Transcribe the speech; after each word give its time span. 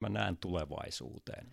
Mä 0.00 0.08
näen 0.08 0.36
tulevaisuuteen. 0.36 1.50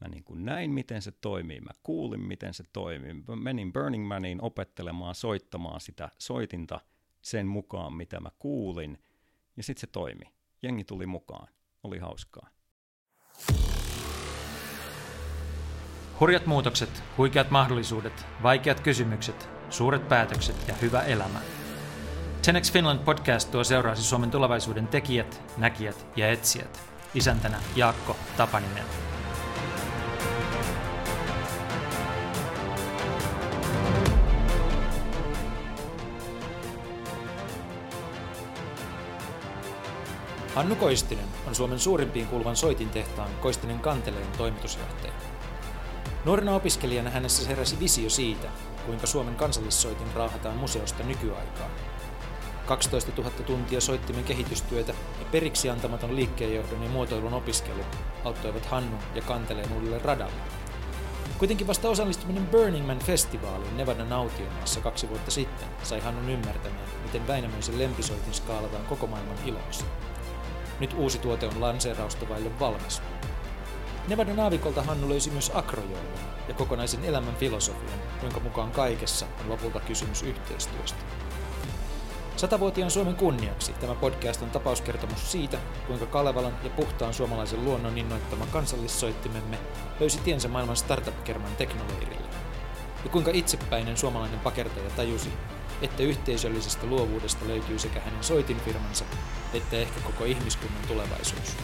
Mä 0.00 0.08
niin 0.08 0.24
kuin 0.24 0.44
näin, 0.44 0.70
miten 0.70 1.02
se 1.02 1.12
toimii. 1.12 1.60
Mä 1.60 1.70
kuulin, 1.82 2.20
miten 2.20 2.54
se 2.54 2.64
toimii. 2.72 3.14
Mä 3.14 3.36
menin 3.36 3.72
Burning 3.72 4.08
Maniin 4.08 4.42
opettelemaan, 4.42 5.14
soittamaan 5.14 5.80
sitä 5.80 6.08
soitinta 6.18 6.80
sen 7.22 7.46
mukaan, 7.46 7.92
mitä 7.92 8.20
mä 8.20 8.30
kuulin. 8.38 8.98
Ja 9.56 9.62
sitten 9.62 9.80
se 9.80 9.86
toimi. 9.86 10.24
Jengi 10.62 10.84
tuli 10.84 11.06
mukaan. 11.06 11.48
Oli 11.82 11.98
hauskaa. 11.98 12.48
Hurjat 16.20 16.46
muutokset, 16.46 17.02
huikeat 17.18 17.50
mahdollisuudet, 17.50 18.26
vaikeat 18.42 18.80
kysymykset, 18.80 19.48
suuret 19.70 20.08
päätökset 20.08 20.68
ja 20.68 20.74
hyvä 20.74 21.02
elämä. 21.02 21.40
10x 22.46 22.72
Finland 22.72 22.98
podcast 23.04 23.50
tuo 23.50 23.64
seuraasi 23.64 24.02
Suomen 24.02 24.30
tulevaisuuden 24.30 24.86
tekijät, 24.86 25.42
näkijät 25.56 26.06
ja 26.16 26.30
etsijät. 26.30 26.93
Isäntänä 27.14 27.60
Jaakko 27.76 28.16
Tapaninen. 28.36 28.84
Hannu 40.54 40.76
Koistinen 40.76 41.24
on 41.46 41.54
Suomen 41.54 41.78
suurimpiin 41.78 42.26
kuuluvan 42.26 42.56
soitintehtaan 42.56 43.30
Koistinen 43.40 43.78
Kanteleen 43.78 44.26
toimitusjohtaja. 44.38 45.12
Nuorena 46.24 46.54
opiskelijana 46.54 47.10
hänessä 47.10 47.48
heräsi 47.48 47.80
visio 47.80 48.10
siitä, 48.10 48.48
kuinka 48.86 49.06
Suomen 49.06 49.36
kansallissoitin 49.36 50.12
raahataan 50.14 50.56
museosta 50.56 51.02
nykyaikaan. 51.02 51.70
12 52.66 53.12
000 53.16 53.30
tuntia 53.30 53.80
soittimen 53.80 54.24
kehitystyötä 54.24 54.94
ja 55.18 55.26
periksi 55.32 55.70
antamaton 55.70 56.16
liikkeenjohdon 56.16 56.82
ja 56.82 56.88
muotoilun 56.88 57.34
opiskelu 57.34 57.80
auttoivat 58.24 58.66
Hannu 58.66 58.96
ja 59.14 59.22
Kanteleen 59.22 59.72
uudelle 59.72 59.98
radalle. 59.98 60.40
Kuitenkin 61.38 61.66
vasta 61.66 61.88
osallistuminen 61.88 62.46
Burning 62.46 62.86
Man-festivaaliin 62.86 63.76
Nevadan 63.76 64.12
autiomaassa 64.12 64.80
kaksi 64.80 65.08
vuotta 65.08 65.30
sitten 65.30 65.68
sai 65.82 66.00
Hannun 66.00 66.30
ymmärtämään, 66.30 66.88
miten 67.02 67.26
Väinämöisen 67.26 67.78
lempisoitin 67.78 68.34
skaalataan 68.34 68.86
koko 68.86 69.06
maailman 69.06 69.38
iloksi. 69.44 69.84
Nyt 70.80 70.92
uusi 70.92 71.18
tuote 71.18 71.46
on 71.46 71.60
lanseerausta 71.60 72.28
vaille 72.28 72.60
valmis. 72.60 73.02
Nevadan 74.08 74.40
aavikolta 74.40 74.82
Hannu 74.82 75.08
löysi 75.08 75.30
myös 75.30 75.50
akrojoulun 75.54 76.18
ja 76.48 76.54
kokonaisen 76.54 77.04
elämän 77.04 77.36
filosofian, 77.36 77.98
jonka 78.22 78.40
mukaan 78.40 78.70
kaikessa 78.70 79.26
on 79.40 79.48
lopulta 79.48 79.80
kysymys 79.80 80.22
yhteistyöstä. 80.22 81.23
Satavuotiaan 82.36 82.90
Suomen 82.90 83.16
kunniaksi 83.16 83.72
tämä 83.72 83.94
podcast 83.94 84.42
on 84.42 84.50
tapauskertomus 84.50 85.32
siitä, 85.32 85.58
kuinka 85.86 86.06
Kalevalan 86.06 86.58
ja 86.64 86.70
puhtaan 86.70 87.14
suomalaisen 87.14 87.64
luonnon 87.64 87.98
innoittama 87.98 88.46
kansallissoittimemme 88.46 89.58
löysi 90.00 90.20
tiensä 90.20 90.48
maailman 90.48 90.76
startup-kerman 90.76 91.56
teknoleirille. 91.56 92.28
Ja 93.04 93.10
kuinka 93.10 93.30
itsepäinen 93.34 93.96
suomalainen 93.96 94.40
pakertaja 94.40 94.90
tajusi, 94.90 95.32
että 95.82 96.02
yhteisöllisestä 96.02 96.86
luovuudesta 96.86 97.48
löytyy 97.48 97.78
sekä 97.78 98.00
hänen 98.00 98.24
soitinfirmansa 98.24 99.04
että 99.54 99.76
ehkä 99.76 100.00
koko 100.00 100.24
ihmiskunnan 100.24 100.82
tulevaisuus. 100.88 101.56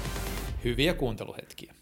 Hyviä 0.64 0.94
kuunteluhetkiä. 0.94 1.74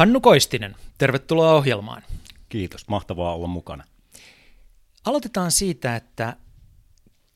Hannu 0.00 0.20
Koistinen, 0.20 0.76
tervetuloa 0.98 1.54
ohjelmaan. 1.54 2.02
Kiitos, 2.48 2.88
mahtavaa 2.88 3.34
olla 3.34 3.46
mukana. 3.46 3.84
Aloitetaan 5.04 5.52
siitä, 5.52 5.96
että 5.96 6.36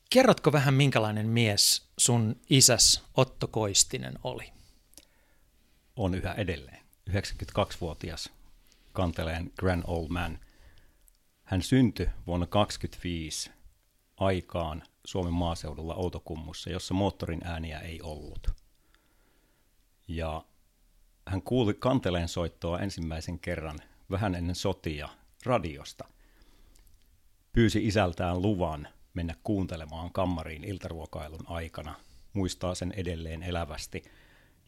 kerrotko 0.09 0.51
vähän 0.51 0.73
minkälainen 0.73 1.27
mies 1.27 1.89
sun 1.97 2.35
isäs 2.49 3.03
Otto 3.17 3.47
Koistinen 3.47 4.13
oli? 4.23 4.51
On 5.95 6.15
yhä 6.15 6.33
edelleen. 6.33 6.79
92-vuotias 7.09 8.29
kanteleen 8.93 9.51
Grand 9.57 9.83
Old 9.87 10.07
Man. 10.09 10.39
Hän 11.43 11.61
syntyi 11.61 12.05
vuonna 12.27 12.45
1925 12.45 13.51
aikaan 14.17 14.83
Suomen 15.05 15.33
maaseudulla 15.33 15.95
Outokummussa, 15.95 16.69
jossa 16.69 16.93
moottorin 16.93 17.41
ääniä 17.43 17.79
ei 17.79 18.01
ollut. 18.01 18.47
Ja 20.07 20.45
hän 21.27 21.41
kuuli 21.41 21.73
kanteleen 21.73 22.27
soittoa 22.27 22.79
ensimmäisen 22.79 23.39
kerran 23.39 23.79
vähän 24.11 24.35
ennen 24.35 24.55
sotia 24.55 25.09
radiosta. 25.45 26.05
Pyysi 27.51 27.87
isältään 27.87 28.41
luvan 28.41 28.87
mennä 29.13 29.35
kuuntelemaan 29.43 30.13
kammariin 30.13 30.63
iltaruokailun 30.63 31.47
aikana. 31.47 31.95
Muistaa 32.33 32.75
sen 32.75 32.93
edelleen 32.97 33.43
elävästi. 33.43 34.03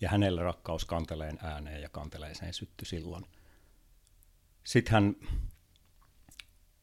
Ja 0.01 0.09
hänelle 0.09 0.43
rakkaus 0.43 0.85
kanteleen 0.85 1.39
ääneen 1.41 1.81
ja 1.81 1.89
kanteleeseen 1.89 2.53
sytty 2.53 2.85
silloin. 2.85 3.25
Sitten 4.63 4.93
hän 4.93 5.15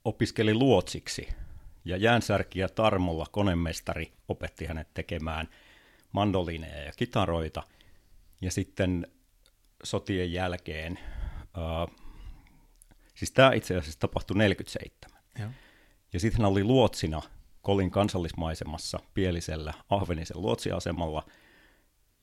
opiskeli 0.05 0.55
luotsiksi 0.55 1.29
ja 1.85 1.97
jäänsärkiä 1.97 2.69
Tarmolla 2.69 3.27
konemestari 3.31 4.13
opetti 4.29 4.67
hänet 4.67 4.89
tekemään 4.95 5.49
mandolineja 6.13 6.85
ja 6.85 6.93
kitaroita. 6.97 7.63
Ja 8.41 8.51
sitten 8.51 9.07
sotien 9.85 10.33
jälkeen, 10.33 10.99
uh, 11.43 11.97
siis 13.15 13.33
tämä 13.33 13.53
itse 13.53 13.77
asiassa 13.77 14.01
tapahtui 14.01 14.37
47. 14.37 15.21
Joo. 15.39 15.51
Ja 16.13 16.21
sitten 16.21 16.43
hän 16.43 16.51
oli 16.51 16.65
luotsina 16.65 17.23
Kolin 17.63 17.91
kansallismaisemassa 17.91 18.99
Pielisellä 19.15 19.75
Ahvenisen 19.91 20.43
luotsiasemalla, 20.43 21.27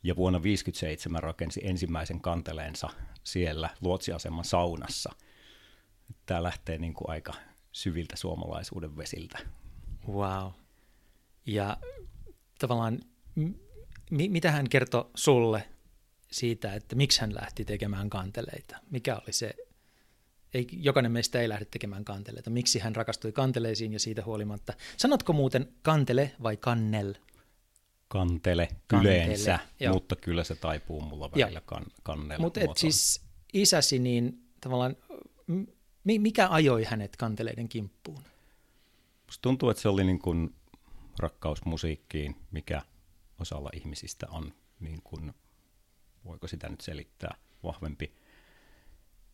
ja 0.04 0.16
vuonna 0.16 0.40
1957 0.40 1.24
rakensi 1.24 1.62
ensimmäisen 1.64 2.22
kanteleensa 2.22 2.90
siellä 3.24 3.70
luotsiaseman 3.82 4.46
saunassa. 4.46 5.12
Tämä 6.26 6.44
lähtee 6.44 6.78
niin 6.78 6.94
kuin 6.94 7.10
aika 7.10 7.34
syviltä 7.72 8.16
suomalaisuuden 8.16 8.98
vesiltä. 8.98 9.40
Wow. 10.08 10.52
Ja 11.46 11.78
tavallaan, 12.60 13.00
m- 13.36 13.54
mitä 14.10 14.52
hän 14.52 14.70
kertoi 14.70 15.10
sulle 15.16 15.68
siitä, 16.32 16.74
että 16.74 16.96
miksi 16.96 17.22
hän 17.22 17.36
lähti 17.36 17.66
tekemään 17.66 18.10
kanteleita. 18.10 18.78
Mikä 18.90 19.16
oli 19.16 19.34
se, 19.34 19.56
ei, 20.54 20.68
jokainen 20.72 21.12
meistä 21.12 21.42
ei 21.42 21.50
lähde 21.50 21.66
tekemään 21.66 22.06
kanteleita. 22.06 22.50
Miksi 22.50 22.80
hän 22.80 22.96
rakastui 22.96 23.32
kanteleisiin 23.32 23.94
ja 23.94 24.00
siitä 24.00 24.24
huolimatta. 24.26 24.74
Sanotko 24.98 25.34
muuten 25.34 25.74
kantele 25.82 26.32
vai 26.44 26.58
kannel? 26.58 27.16
Kantele, 28.08 28.68
kantele 28.88 29.16
yleensä, 29.16 29.60
joo. 29.80 29.94
mutta 29.94 30.16
kyllä 30.16 30.44
se 30.44 30.56
taipuu 30.56 31.02
mulla 31.02 31.32
välillä 31.32 31.62
kan, 31.66 31.86
kannella. 32.04 32.44
Mutta 32.44 32.60
siis 32.76 33.22
isäsi, 33.54 34.00
niin 34.00 34.44
tavallaan, 34.62 34.96
mikä 36.04 36.50
ajoi 36.50 36.84
hänet 36.84 37.16
kanteleiden 37.16 37.70
kimppuun? 37.70 38.24
Musta 39.26 39.42
tuntuu, 39.42 39.70
että 39.70 39.82
se 39.82 39.90
oli 39.90 40.04
niin 40.04 40.20
kuin 40.20 40.56
rakkaus 41.20 41.66
musiikkiin, 41.66 42.36
mikä 42.52 42.82
osalla 43.40 43.70
ihmisistä 43.74 44.28
on 44.30 44.54
niin 44.80 45.02
kuin 45.04 45.34
voiko 46.26 46.48
sitä 46.48 46.70
nyt 46.70 46.82
selittää, 46.82 47.36
vahvempi. 47.64 48.16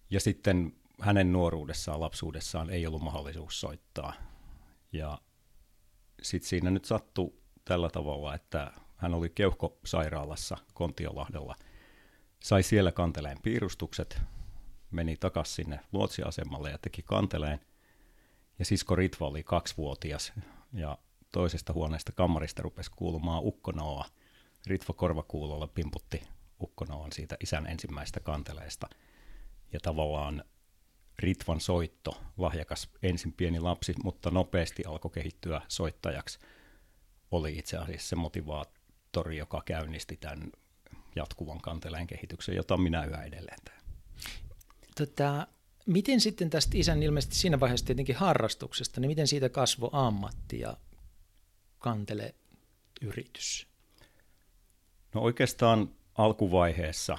Ja 0.10 0.20
sitten 0.20 0.74
hänen 1.02 1.34
nuoruudessaan, 1.34 2.00
lapsuudessaan 2.00 2.70
ei 2.70 2.88
ollut 2.88 3.02
mahdollisuus 3.02 3.60
soittaa. 3.60 4.14
Ja 4.92 5.22
sitten 6.22 6.50
siinä 6.50 6.72
nyt 6.72 6.86
sattui 6.86 7.34
tällä 7.66 7.90
tavalla, 7.90 8.36
että 8.36 8.72
hän 8.96 9.14
oli 9.14 9.30
keuhkosairaalassa 9.30 10.58
Kontiolahdella, 10.74 11.56
sai 12.40 12.64
siellä 12.64 12.92
kanteleen 12.92 13.42
piirustukset, 13.42 14.22
meni 14.92 15.18
takaisin 15.18 15.56
sinne 15.56 15.80
luotsiasemalle 15.92 16.70
ja 16.72 16.78
teki 16.78 17.02
kanteleen. 17.02 17.60
Ja 18.60 18.66
sisko 18.66 18.96
Ritva 18.96 19.28
oli 19.28 19.44
kaksivuotias 19.44 20.34
ja 20.74 20.98
toisesta 21.32 21.74
huoneesta 21.74 22.12
kammarista 22.12 22.62
rupesi 22.62 22.92
kuulumaan 22.96 23.44
ukkonoa. 23.44 24.06
Ritva 24.68 24.94
korvakuulolla 24.94 25.68
pimputti 25.68 26.22
ukkona 26.62 26.96
on 26.96 27.12
siitä 27.12 27.38
isän 27.44 27.68
ensimmäistä 27.68 28.20
kanteleesta. 28.20 28.90
Ja 29.74 29.80
tavallaan 29.80 30.44
Ritvan 31.20 31.62
soitto, 31.62 32.22
lahjakas 32.38 32.90
ensin 33.04 33.34
pieni 33.34 33.60
lapsi, 33.60 33.94
mutta 34.04 34.32
nopeasti 34.32 34.86
alkoi 34.86 35.12
kehittyä 35.12 35.62
soittajaksi, 35.68 36.40
oli 37.32 37.58
itse 37.58 37.78
asiassa 37.78 38.10
se 38.10 38.16
motivaattori, 38.16 39.38
joka 39.38 39.62
käynnisti 39.66 40.18
tämän 40.18 40.52
jatkuvan 41.16 41.62
kanteleen 41.62 42.08
kehityksen, 42.08 42.56
jota 42.56 42.78
minä 42.78 43.06
yhä 43.06 43.24
edelleen 43.24 43.58
teen. 43.66 43.82
Tota, 44.98 45.48
miten 45.86 46.22
sitten 46.22 46.50
tästä 46.50 46.78
isän 46.78 47.04
ilmeisesti 47.04 47.36
siinä 47.36 47.60
vaiheessa 47.60 47.86
tietenkin 47.86 48.16
harrastuksesta, 48.16 49.02
niin 49.02 49.10
miten 49.10 49.28
siitä 49.28 49.50
kasvoi 49.50 49.90
ammatti 49.94 50.60
ja 50.60 50.78
kanteleyritys? 51.80 53.68
No 55.14 55.22
oikeastaan 55.22 55.97
alkuvaiheessa 56.18 57.18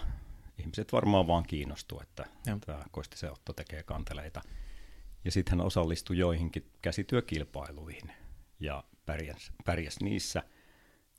ihmiset 0.59 0.93
varmaan 0.93 1.27
vaan 1.27 1.45
kiinnostuu, 1.45 2.01
että 2.01 2.25
Joo. 2.47 2.59
tämä 2.67 2.85
Koistisen 2.91 3.33
Otto 3.33 3.53
tekee 3.53 3.83
kanteleita. 3.83 4.41
Ja 5.25 5.31
sitten 5.31 5.59
hän 5.59 5.67
osallistui 5.67 6.19
joihinkin 6.19 6.71
käsityökilpailuihin 6.83 8.13
ja 8.61 8.85
pärjäs, 9.07 9.53
pärjäs 9.65 10.01
niissä. 10.01 10.43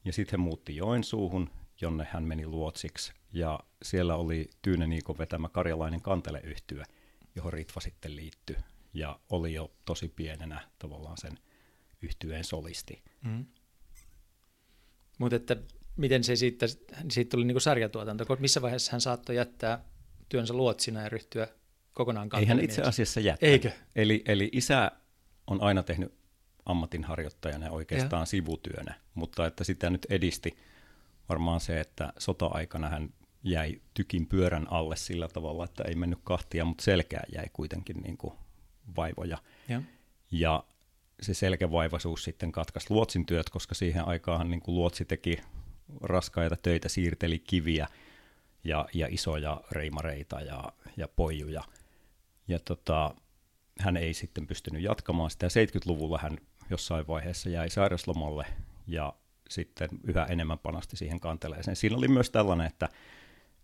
Ja 0.06 0.14
sitten 0.14 0.40
hän 0.40 0.46
muutti 0.46 0.76
Joensuuhun, 0.76 1.50
jonne 1.82 2.08
hän 2.12 2.24
meni 2.24 2.48
luotsiksi. 2.48 3.14
Ja 3.34 3.60
siellä 3.84 4.16
oli 4.16 4.50
Tyyne 4.62 4.88
Niikon 4.88 5.18
vetämä 5.18 5.50
karjalainen 5.50 6.02
kanteleyhtyö, 6.02 6.84
johon 7.36 7.54
Ritva 7.54 7.82
sitten 7.82 8.16
liittyi. 8.16 8.56
Ja 8.94 9.20
oli 9.30 9.54
jo 9.54 9.72
tosi 9.86 10.10
pienenä 10.10 10.70
tavallaan 10.80 11.18
sen 11.18 11.40
yhtyeen 12.02 12.44
solisti. 12.44 13.04
Mm. 13.22 13.46
Mutta 15.18 15.36
että 15.36 15.58
miten 16.00 16.24
se 16.24 16.36
siitä, 16.36 16.66
siitä 17.10 17.30
tuli 17.30 17.46
niinku 17.46 17.60
sarjatuotanto, 17.60 18.38
missä 18.40 18.62
vaiheessa 18.62 18.92
hän 18.92 19.02
saattoi 19.02 19.36
jättää 19.36 19.84
työnsä 20.30 20.54
luotsina 20.54 21.02
ja 21.02 21.10
ryhtyä 21.10 21.48
kokonaan 21.94 22.30
Ei 22.38 22.46
hän 22.46 22.60
itse 22.60 22.82
asiassa 22.82 23.20
jättänyt. 23.20 23.54
Eikö? 23.54 23.72
Eli, 23.96 24.24
eli 24.26 24.50
isä 24.52 24.92
on 25.48 25.62
aina 25.62 25.84
tehnyt 25.84 26.14
ammatinharjoittajana 26.66 27.66
ja 27.66 27.72
oikeastaan 27.72 28.22
ja. 28.22 28.26
sivutyönä, 28.26 28.96
mutta 29.14 29.46
että 29.46 29.64
sitä 29.64 29.90
nyt 29.90 30.06
edisti 30.10 30.58
varmaan 31.30 31.60
se, 31.60 31.80
että 31.80 32.14
sota-aikana 32.18 32.90
hän 32.90 33.14
jäi 33.44 33.82
tykin 33.94 34.28
pyörän 34.28 34.72
alle 34.72 34.96
sillä 34.96 35.28
tavalla, 35.28 35.66
että 35.66 35.84
ei 35.84 35.96
mennyt 35.96 36.20
kahtia, 36.24 36.66
mutta 36.66 36.84
selkää 36.84 37.24
jäi 37.36 37.46
kuitenkin 37.54 37.98
niin 37.98 38.18
kuin 38.18 38.34
vaivoja. 38.96 39.38
Ja. 39.68 39.82
ja 40.32 40.64
se 41.22 41.34
selkävaivaisuus 41.34 42.24
sitten 42.24 42.52
katkaisi 42.52 42.88
luotsin 42.90 43.26
työt, 43.26 43.50
koska 43.50 43.76
siihen 43.76 44.08
aikaan 44.08 44.50
niin 44.50 44.62
kuin 44.62 44.76
luotsi 44.76 45.06
teki 45.06 45.38
raskaita 46.02 46.56
töitä, 46.56 46.90
siirteli 46.90 47.40
kiviä 47.40 47.88
ja, 48.64 48.86
ja 48.94 49.08
isoja 49.12 49.62
reimareita 49.72 50.42
ja, 50.42 50.64
ja 50.98 51.08
poijuja. 51.08 51.64
Ja 52.48 52.60
tota, 52.60 53.16
hän 53.80 53.98
ei 53.98 54.14
sitten 54.14 54.48
pystynyt 54.48 54.82
jatkamaan 54.82 55.32
sitä. 55.32 55.48
70-luvulla 55.48 56.20
hän 56.22 56.38
jossain 56.70 57.08
vaiheessa 57.08 57.50
jäi 57.50 57.70
sairaslomalle 57.70 58.46
ja 58.88 59.14
sitten 59.50 59.90
yhä 60.04 60.26
enemmän 60.26 60.60
panosti 60.60 60.98
siihen 60.98 61.20
kanteleeseen. 61.20 61.76
Siinä 61.76 61.98
oli 61.98 62.08
myös 62.08 62.30
tällainen, 62.30 62.68
että 62.68 62.90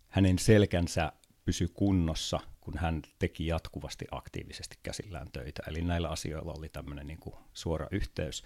hänen 0.08 0.38
selkänsä 0.38 1.12
pysyi 1.44 1.68
kunnossa, 1.74 2.40
kun 2.60 2.78
hän 2.78 3.02
teki 3.18 3.46
jatkuvasti 3.46 4.04
aktiivisesti 4.10 4.78
käsillään 4.82 5.30
töitä. 5.32 5.62
Eli 5.66 5.82
näillä 5.82 6.08
asioilla 6.08 6.54
oli 6.58 6.68
tämmöinen 6.68 7.06
niin 7.06 7.18
kuin 7.18 7.34
suora 7.52 7.86
yhteys. 7.90 8.44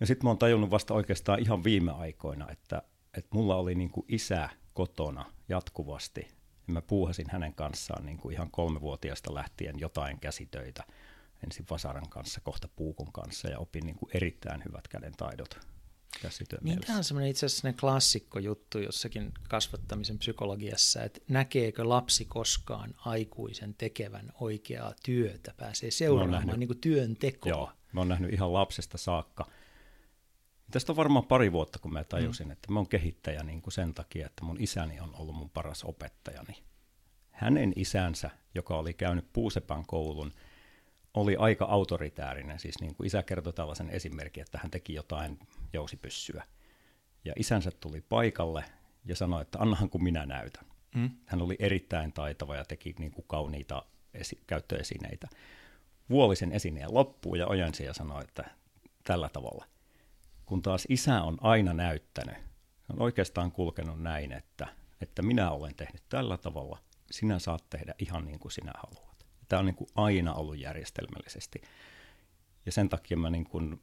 Ja 0.00 0.06
sitten 0.06 0.26
mä 0.26 0.30
oon 0.30 0.38
tajunnut 0.38 0.70
vasta 0.70 0.94
oikeastaan 0.94 1.40
ihan 1.40 1.64
viime 1.64 1.92
aikoina, 1.92 2.50
että, 2.50 2.82
että 3.14 3.30
mulla 3.34 3.56
oli 3.56 3.74
niin 3.74 3.90
kuin 3.90 4.04
isä 4.08 4.48
kotona 4.74 5.24
jatkuvasti. 5.48 6.20
Ja 6.66 6.72
mä 6.72 6.82
puuhasin 6.82 7.26
hänen 7.30 7.54
kanssaan 7.54 8.06
niin 8.06 8.18
kuin 8.18 8.32
ihan 8.32 8.50
kolmevuotiaasta 8.50 9.34
lähtien 9.34 9.78
jotain 9.78 10.20
käsitöitä. 10.20 10.84
Ensin 11.44 11.66
vasaran 11.70 12.08
kanssa, 12.08 12.40
kohta 12.40 12.68
puukon 12.76 13.12
kanssa 13.12 13.48
ja 13.48 13.58
opin 13.58 13.86
niin 13.86 13.96
kuin 13.96 14.10
erittäin 14.14 14.64
hyvät 14.64 14.88
käden 14.88 15.12
taidot 15.16 15.60
niin 16.62 16.80
tämä 16.80 16.98
on 16.98 17.04
semmoinen 17.04 17.30
itse 17.30 17.46
asiassa 17.46 17.72
klassikko 17.72 18.38
juttu 18.38 18.78
jossakin 18.78 19.32
kasvattamisen 19.48 20.18
psykologiassa, 20.18 21.02
että 21.02 21.20
näkeekö 21.28 21.88
lapsi 21.88 22.24
koskaan 22.24 22.94
aikuisen 22.98 23.74
tekevän 23.74 24.32
oikeaa 24.40 24.94
työtä, 25.04 25.54
pääsee 25.56 25.90
seuraamaan 25.90 26.60
niin 26.60 26.68
kuin 26.68 26.80
työntekoa. 26.80 27.50
Joo, 27.50 27.72
mä 27.92 28.00
oon 28.00 28.08
nähnyt 28.08 28.32
ihan 28.32 28.52
lapsesta 28.52 28.98
saakka. 28.98 29.46
Tästä 30.70 30.92
on 30.92 30.96
varmaan 30.96 31.26
pari 31.26 31.52
vuotta, 31.52 31.78
kun 31.78 31.92
mä 31.92 32.04
tajusin, 32.04 32.46
mm. 32.46 32.52
että 32.52 32.72
mä 32.72 32.78
oon 32.78 32.88
kehittäjä 32.88 33.42
niin 33.42 33.62
kuin 33.62 33.72
sen 33.72 33.94
takia, 33.94 34.26
että 34.26 34.44
mun 34.44 34.56
isäni 34.60 35.00
on 35.00 35.14
ollut 35.14 35.36
mun 35.36 35.50
paras 35.50 35.84
opettajani. 35.84 36.62
Hänen 37.30 37.72
isänsä, 37.76 38.30
joka 38.54 38.76
oli 38.76 38.94
käynyt 38.94 39.32
Puusepän 39.32 39.86
koulun, 39.86 40.32
oli 41.14 41.36
aika 41.36 41.64
autoritäärinen. 41.64 42.58
Siis 42.58 42.80
niin 42.80 42.94
kuin 42.94 43.06
isä 43.06 43.22
kertoi 43.22 43.52
tällaisen 43.52 43.90
esimerkin, 43.90 44.40
että 44.42 44.58
hän 44.62 44.70
teki 44.70 44.94
jotain 44.94 45.38
jousipyssyä. 45.72 46.44
Ja 47.24 47.32
isänsä 47.36 47.70
tuli 47.70 48.00
paikalle 48.00 48.64
ja 49.04 49.16
sanoi, 49.16 49.42
että 49.42 49.58
annahan 49.58 49.90
kun 49.90 50.02
minä 50.02 50.26
näytän. 50.26 50.64
Mm. 50.94 51.10
Hän 51.26 51.42
oli 51.42 51.56
erittäin 51.58 52.12
taitava 52.12 52.56
ja 52.56 52.64
teki 52.64 52.94
niin 52.98 53.12
kuin 53.12 53.24
kauniita 53.28 53.82
esi- 54.14 54.42
käyttöesineitä. 54.46 55.28
Vuoli 56.10 56.36
sen 56.36 56.52
esineen 56.52 56.94
loppuun 56.94 57.38
ja 57.38 57.46
ojensi 57.46 57.84
ja 57.84 57.94
sanoi, 57.94 58.22
että 58.22 58.44
tällä 59.04 59.28
tavalla. 59.28 59.66
Kun 60.46 60.62
taas 60.62 60.86
isä 60.88 61.22
on 61.22 61.36
aina 61.40 61.72
näyttänyt, 61.72 62.36
on 62.92 63.02
oikeastaan 63.02 63.52
kulkenut 63.52 64.02
näin, 64.02 64.32
että, 64.32 64.66
että 65.00 65.22
minä 65.22 65.50
olen 65.50 65.74
tehnyt 65.74 66.02
tällä 66.08 66.36
tavalla, 66.36 66.78
sinä 67.10 67.38
saat 67.38 67.70
tehdä 67.70 67.94
ihan 67.98 68.24
niin 68.24 68.38
kuin 68.38 68.52
sinä 68.52 68.72
haluat. 68.76 69.26
Tämä 69.48 69.60
on 69.60 69.66
niin 69.66 69.76
kuin 69.76 69.90
aina 69.94 70.34
ollut 70.34 70.58
järjestelmällisesti. 70.58 71.62
Ja 72.66 72.72
sen 72.72 72.88
takia 72.88 73.16
mä 73.16 73.30
niin 73.30 73.44
kuin 73.44 73.82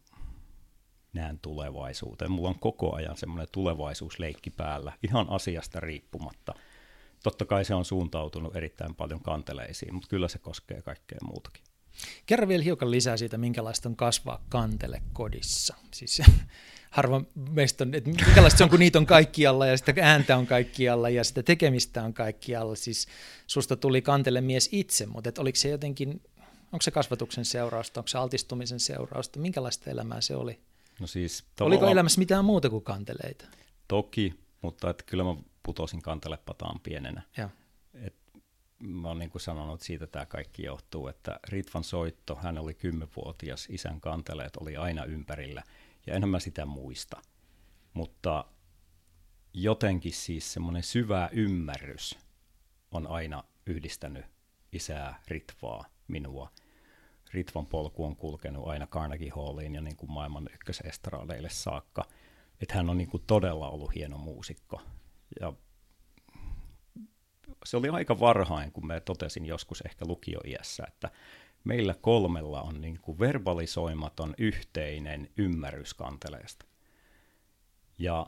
näen 1.13 1.39
tulevaisuuteen. 1.39 2.31
Mulla 2.31 2.49
on 2.49 2.59
koko 2.59 2.95
ajan 2.95 3.17
semmoinen 3.17 3.47
tulevaisuusleikki 3.51 4.49
päällä, 4.49 4.93
ihan 5.03 5.29
asiasta 5.29 5.79
riippumatta. 5.79 6.53
Totta 7.23 7.45
kai 7.45 7.65
se 7.65 7.75
on 7.75 7.85
suuntautunut 7.85 8.55
erittäin 8.55 8.95
paljon 8.95 9.21
kanteleisiin, 9.21 9.93
mutta 9.93 10.09
kyllä 10.09 10.27
se 10.27 10.39
koskee 10.39 10.81
kaikkea 10.81 11.17
muutakin. 11.25 11.63
Kerro 12.25 12.47
vielä 12.47 12.63
hiukan 12.63 12.91
lisää 12.91 13.17
siitä, 13.17 13.37
minkälaista 13.37 13.89
on 13.89 13.95
kasvaa 13.95 14.45
kantele 14.49 15.01
kodissa. 15.13 15.75
Siis 15.93 16.21
harva 16.89 17.21
meistä 17.49 17.83
on, 17.83 17.93
että 17.93 18.09
minkälaista 18.09 18.57
se 18.57 18.63
on, 18.63 18.69
kun 18.69 18.79
niitä 18.79 18.99
on 18.99 19.05
kaikkialla 19.05 19.65
ja 19.67 19.77
sitä 19.77 19.93
ääntä 20.01 20.37
on 20.37 20.47
kaikkialla 20.47 21.09
ja 21.09 21.23
sitä 21.23 21.43
tekemistä 21.43 22.03
on 22.03 22.13
kaikkialla. 22.13 22.75
Siis 22.75 23.07
susta 23.47 23.75
tuli 23.75 24.01
kantele 24.01 24.41
mies 24.41 24.69
itse, 24.71 25.05
mutta 25.05 25.29
et 25.29 25.37
oliko 25.37 25.55
se 25.55 25.69
jotenkin, 25.69 26.21
onko 26.71 26.81
se 26.81 26.91
kasvatuksen 26.91 27.45
seurausta, 27.45 27.99
onko 27.99 28.07
se 28.07 28.17
altistumisen 28.17 28.79
seurausta, 28.79 29.39
minkälaista 29.39 29.89
elämää 29.89 30.21
se 30.21 30.35
oli? 30.35 30.59
No 30.99 31.07
siis, 31.07 31.43
Oliko 31.59 31.87
elämässä 31.87 32.19
mitään 32.19 32.45
muuta 32.45 32.69
kuin 32.69 32.83
kanteleita? 32.83 33.45
Toki, 33.87 34.33
mutta 34.61 34.89
että 34.89 35.03
kyllä 35.03 35.23
mä 35.23 35.35
putosin 35.63 36.01
kantelepataan 36.01 36.79
pienenä. 36.79 37.21
Ja. 37.37 37.49
Mä 38.87 39.07
oon 39.07 39.19
niin 39.19 39.29
kuin 39.29 39.41
sanonut, 39.41 39.73
että 39.73 39.85
siitä 39.85 40.07
tämä 40.07 40.25
kaikki 40.25 40.63
johtuu, 40.63 41.07
että 41.07 41.39
Ritvan 41.47 41.83
soitto, 41.83 42.35
hän 42.35 42.57
oli 42.57 42.73
kymmenvuotias, 42.73 43.67
isän 43.69 44.01
kanteleet 44.01 44.55
oli 44.55 44.77
aina 44.77 45.05
ympärillä, 45.05 45.63
ja 46.07 46.13
enhän 46.13 46.29
mä 46.29 46.39
sitä 46.39 46.65
muista. 46.65 47.21
Mutta 47.93 48.45
jotenkin 49.53 50.13
siis 50.13 50.53
semmoinen 50.53 50.83
syvä 50.83 51.29
ymmärrys 51.31 52.19
on 52.91 53.07
aina 53.07 53.43
yhdistänyt 53.65 54.25
isää, 54.71 55.23
Ritvaa, 55.27 55.85
minua– 56.07 56.49
Ritvan 57.33 57.65
polku 57.65 58.05
on 58.05 58.15
kulkenut 58.15 58.67
aina 58.67 58.87
Carnegie 58.87 59.31
Halliin 59.35 59.75
ja 59.75 59.81
niin 59.81 59.95
kuin 59.95 60.11
maailman 60.11 60.49
ykkösestradeille 60.53 61.49
saakka. 61.49 62.05
Että 62.61 62.75
hän 62.75 62.89
on 62.89 62.97
niin 62.97 63.09
kuin 63.09 63.23
todella 63.27 63.69
ollut 63.69 63.95
hieno 63.95 64.17
muusikko. 64.17 64.81
Ja 65.39 65.53
se 67.65 67.77
oli 67.77 67.89
aika 67.89 68.19
varhain, 68.19 68.71
kun 68.71 68.87
me 68.87 68.99
totesin 68.99 69.45
joskus 69.45 69.81
ehkä 69.81 70.05
lukioiässä, 70.07 70.83
että 70.87 71.09
meillä 71.63 71.95
kolmella 72.01 72.61
on 72.61 72.81
niin 72.81 72.99
kuin 73.01 73.19
verbalisoimaton 73.19 74.33
yhteinen 74.37 75.29
ymmärrys 75.37 75.93
kanteleesta. 75.93 76.65
Ja 77.99 78.25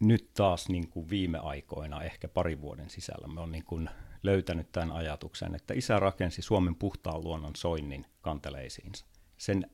nyt 0.00 0.30
taas 0.34 0.68
niin 0.68 0.88
kuin 0.88 1.10
viime 1.10 1.38
aikoina, 1.38 2.02
ehkä 2.02 2.28
pari 2.28 2.60
vuoden 2.60 2.90
sisällä, 2.90 3.28
me 3.28 3.40
on 3.40 3.52
niin 3.52 3.64
kuin 3.64 3.90
löytänyt 4.22 4.72
tämän 4.72 4.92
ajatuksen, 4.92 5.54
että 5.54 5.74
isä 5.74 5.98
rakensi 5.98 6.42
Suomen 6.42 6.74
puhtaan 6.74 7.24
luonnon 7.24 7.56
soinnin 7.56 8.06
kanteleisiinsa. 8.20 9.06
Sen 9.38 9.70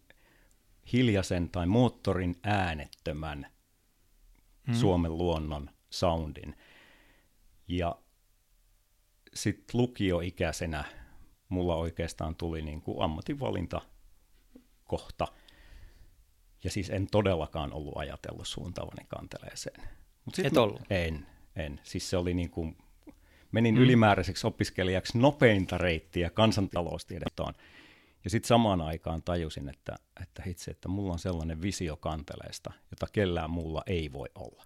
hiljaisen 0.93 1.49
tai 1.49 1.67
moottorin 1.67 2.37
äänettömän 2.43 3.47
mm. 4.67 4.75
Suomen 4.75 5.19
luonnon 5.19 5.71
soundin. 5.91 6.57
Ja 7.69 7.99
sitten 9.35 9.81
lukioikäisenä 9.81 10.85
mulla 11.49 11.77
oikeastaan 11.77 12.37
tuli 12.37 12.63
niin 12.63 12.83
kuin 12.83 13.03
ammatinvalinta 13.03 13.81
kohta. 14.85 15.27
Ja 16.65 16.71
siis 16.71 16.91
en 16.91 17.07
todellakaan 17.07 17.73
ollut 17.73 17.97
ajatellut 17.97 18.49
suuntaavani 18.49 19.07
kanteleeseen. 19.09 19.89
Mut 20.25 20.35
sit 20.35 20.47
Et 20.47 20.57
ollut? 20.57 20.81
En, 20.91 21.27
en. 21.57 21.81
Siis 21.83 22.11
se 22.11 22.17
oli 22.17 22.35
niin 22.35 22.51
kuin 22.51 22.77
menin 23.53 23.75
mm. 23.75 23.81
ylimääräiseksi 23.81 24.47
opiskelijaksi 24.47 25.19
nopeinta 25.19 25.79
reittiä 25.79 26.31
kansantaloustiedettaan. 26.31 27.55
Ja 28.25 28.31
sitten 28.31 28.49
samaan 28.49 28.81
aikaan 28.81 29.23
tajusin, 29.23 29.69
että, 29.69 29.97
että 30.23 30.43
hitse, 30.43 30.71
että 30.71 30.89
mulla 30.89 31.13
on 31.13 31.19
sellainen 31.19 31.63
visio 31.63 31.97
kanteleesta, 31.97 32.73
jota 32.91 33.07
kellään 33.13 33.51
muulla 33.51 33.83
ei 33.87 34.13
voi 34.13 34.29
olla. 34.35 34.65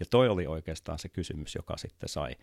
Ja 0.00 0.06
toi 0.10 0.28
oli 0.28 0.46
oikeastaan 0.46 0.98
se 0.98 1.08
kysymys, 1.08 1.54
joka 1.54 1.76
sitten 1.76 2.08
sai 2.08 2.36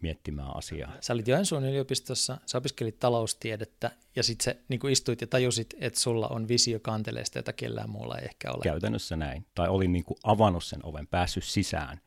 miettimään 0.00 0.56
asiaa. 0.56 0.92
Sä 1.00 1.12
olit 1.12 1.28
Joensuun 1.28 1.64
yliopistossa, 1.64 2.38
sä 2.46 2.58
opiskelit 2.58 2.98
taloustiedettä 2.98 3.90
ja 4.16 4.22
sitten 4.22 4.44
sä 4.44 4.60
niin 4.68 4.88
istuit 4.90 5.20
ja 5.20 5.26
tajusit, 5.26 5.74
että 5.80 6.00
sulla 6.00 6.28
on 6.28 6.48
visio 6.48 6.80
kanteleesta, 6.80 7.38
jota 7.38 7.52
kellään 7.52 7.90
muulla 7.90 8.18
ei 8.18 8.24
ehkä 8.24 8.52
ole. 8.52 8.62
Käytännössä 8.62 9.16
näin. 9.16 9.46
Tai 9.54 9.68
olin 9.68 9.92
niin 9.92 10.04
kuin 10.04 10.18
avannut 10.24 10.64
sen 10.64 10.84
oven, 10.84 11.06
päässyt 11.06 11.44
sisään 11.44 12.00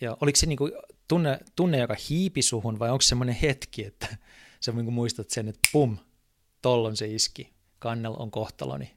ja 0.00 0.16
oliko 0.20 0.36
se 0.36 0.46
niin 0.46 0.56
kuin 0.56 0.72
tunne, 1.08 1.38
tunne, 1.56 1.78
joka 1.78 1.96
hiipi 2.10 2.42
suhun, 2.42 2.78
vai 2.78 2.90
onko 2.90 3.02
semmoinen 3.02 3.34
hetki, 3.34 3.84
että 3.84 4.16
sä 4.64 4.72
niin 4.72 4.92
muistat 4.92 5.30
sen, 5.30 5.48
että 5.48 5.60
pum, 5.72 5.96
tollon 6.62 6.96
se 6.96 7.06
iski, 7.06 7.52
kannel 7.78 8.14
on 8.18 8.30
kohtaloni? 8.30 8.96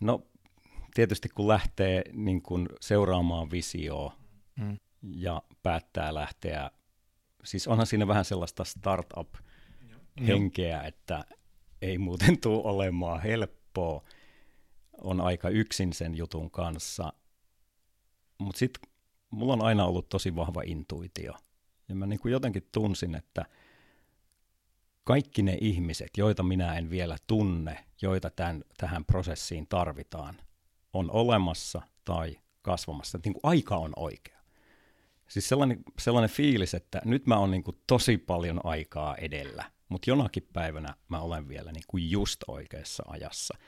No 0.00 0.22
tietysti 0.94 1.28
kun 1.28 1.48
lähtee 1.48 2.02
niin 2.12 2.42
kun 2.42 2.68
seuraamaan 2.80 3.50
visioa 3.50 4.16
mm. 4.60 4.78
ja 5.02 5.42
päättää 5.62 6.14
lähteä, 6.14 6.70
siis 7.44 7.68
onhan 7.68 7.86
siinä 7.86 8.08
vähän 8.08 8.24
sellaista 8.24 8.64
startup-henkeä, 8.64 10.82
että 10.82 11.24
ei 11.82 11.98
muuten 11.98 12.40
tule 12.40 12.62
olemaan 12.64 13.22
helppoa, 13.22 14.04
on 14.98 15.20
aika 15.20 15.48
yksin 15.48 15.92
sen 15.92 16.16
jutun 16.16 16.50
kanssa, 16.50 17.12
mutta 18.38 18.58
sitten 18.58 18.90
mulla 19.30 19.52
on 19.52 19.62
aina 19.62 19.84
ollut 19.84 20.08
tosi 20.08 20.36
vahva 20.36 20.62
intuitio, 20.66 21.32
ja 21.88 21.94
mä 21.94 22.06
niin 22.06 22.20
kuin 22.20 22.32
jotenkin 22.32 22.68
tunsin, 22.72 23.14
että 23.14 23.44
kaikki 25.04 25.42
ne 25.42 25.58
ihmiset, 25.60 26.10
joita 26.16 26.42
minä 26.42 26.74
en 26.74 26.90
vielä 26.90 27.16
tunne, 27.26 27.84
joita 28.02 28.30
tämän, 28.30 28.64
tähän 28.76 29.04
prosessiin 29.04 29.66
tarvitaan, 29.66 30.36
on 30.92 31.10
olemassa 31.10 31.82
tai 32.04 32.38
kasvamassa. 32.62 33.18
Niin 33.24 33.32
kuin 33.32 33.40
aika 33.42 33.76
on 33.76 33.92
oikea. 33.96 34.42
Siis 35.28 35.48
sellainen, 35.48 35.82
sellainen 35.98 36.30
fiilis, 36.30 36.74
että 36.74 37.02
nyt 37.04 37.26
mä 37.26 37.38
oon 37.38 37.50
niin 37.50 37.64
kuin 37.64 37.82
tosi 37.86 38.18
paljon 38.18 38.60
aikaa 38.64 39.16
edellä, 39.16 39.70
mutta 39.88 40.10
jonakin 40.10 40.48
päivänä 40.52 40.94
mä 41.08 41.20
olen 41.20 41.48
vielä 41.48 41.72
niin 41.72 41.84
kuin 41.86 42.10
just 42.10 42.40
oikeassa 42.48 43.02
ajassa. 43.06 43.58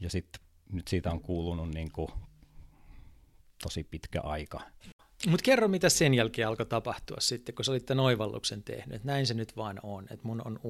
Ja 0.00 0.10
sitten 0.10 0.42
nyt 0.72 0.88
siitä 0.88 1.10
on 1.10 1.20
kuulunut 1.20 1.74
niin 1.74 1.92
kuin 1.92 2.08
tosi 3.62 3.84
pitkä 3.84 4.20
aika. 4.20 4.60
Mutta 5.26 5.44
kerro, 5.44 5.68
mitä 5.68 5.88
sen 5.88 6.14
jälkeen 6.14 6.48
alkoi 6.48 6.66
tapahtua 6.66 7.16
sitten, 7.20 7.54
kun 7.54 7.64
sä 7.64 7.72
olit 7.72 7.86
tämän 7.86 8.04
oivalluksen 8.04 8.62
tehnyt, 8.62 8.96
että 8.96 9.06
näin 9.06 9.26
se 9.26 9.34
nyt 9.34 9.56
vaan 9.56 9.80
on, 9.82 10.04
että 10.10 10.26
mun 10.26 10.42
on 10.46 10.60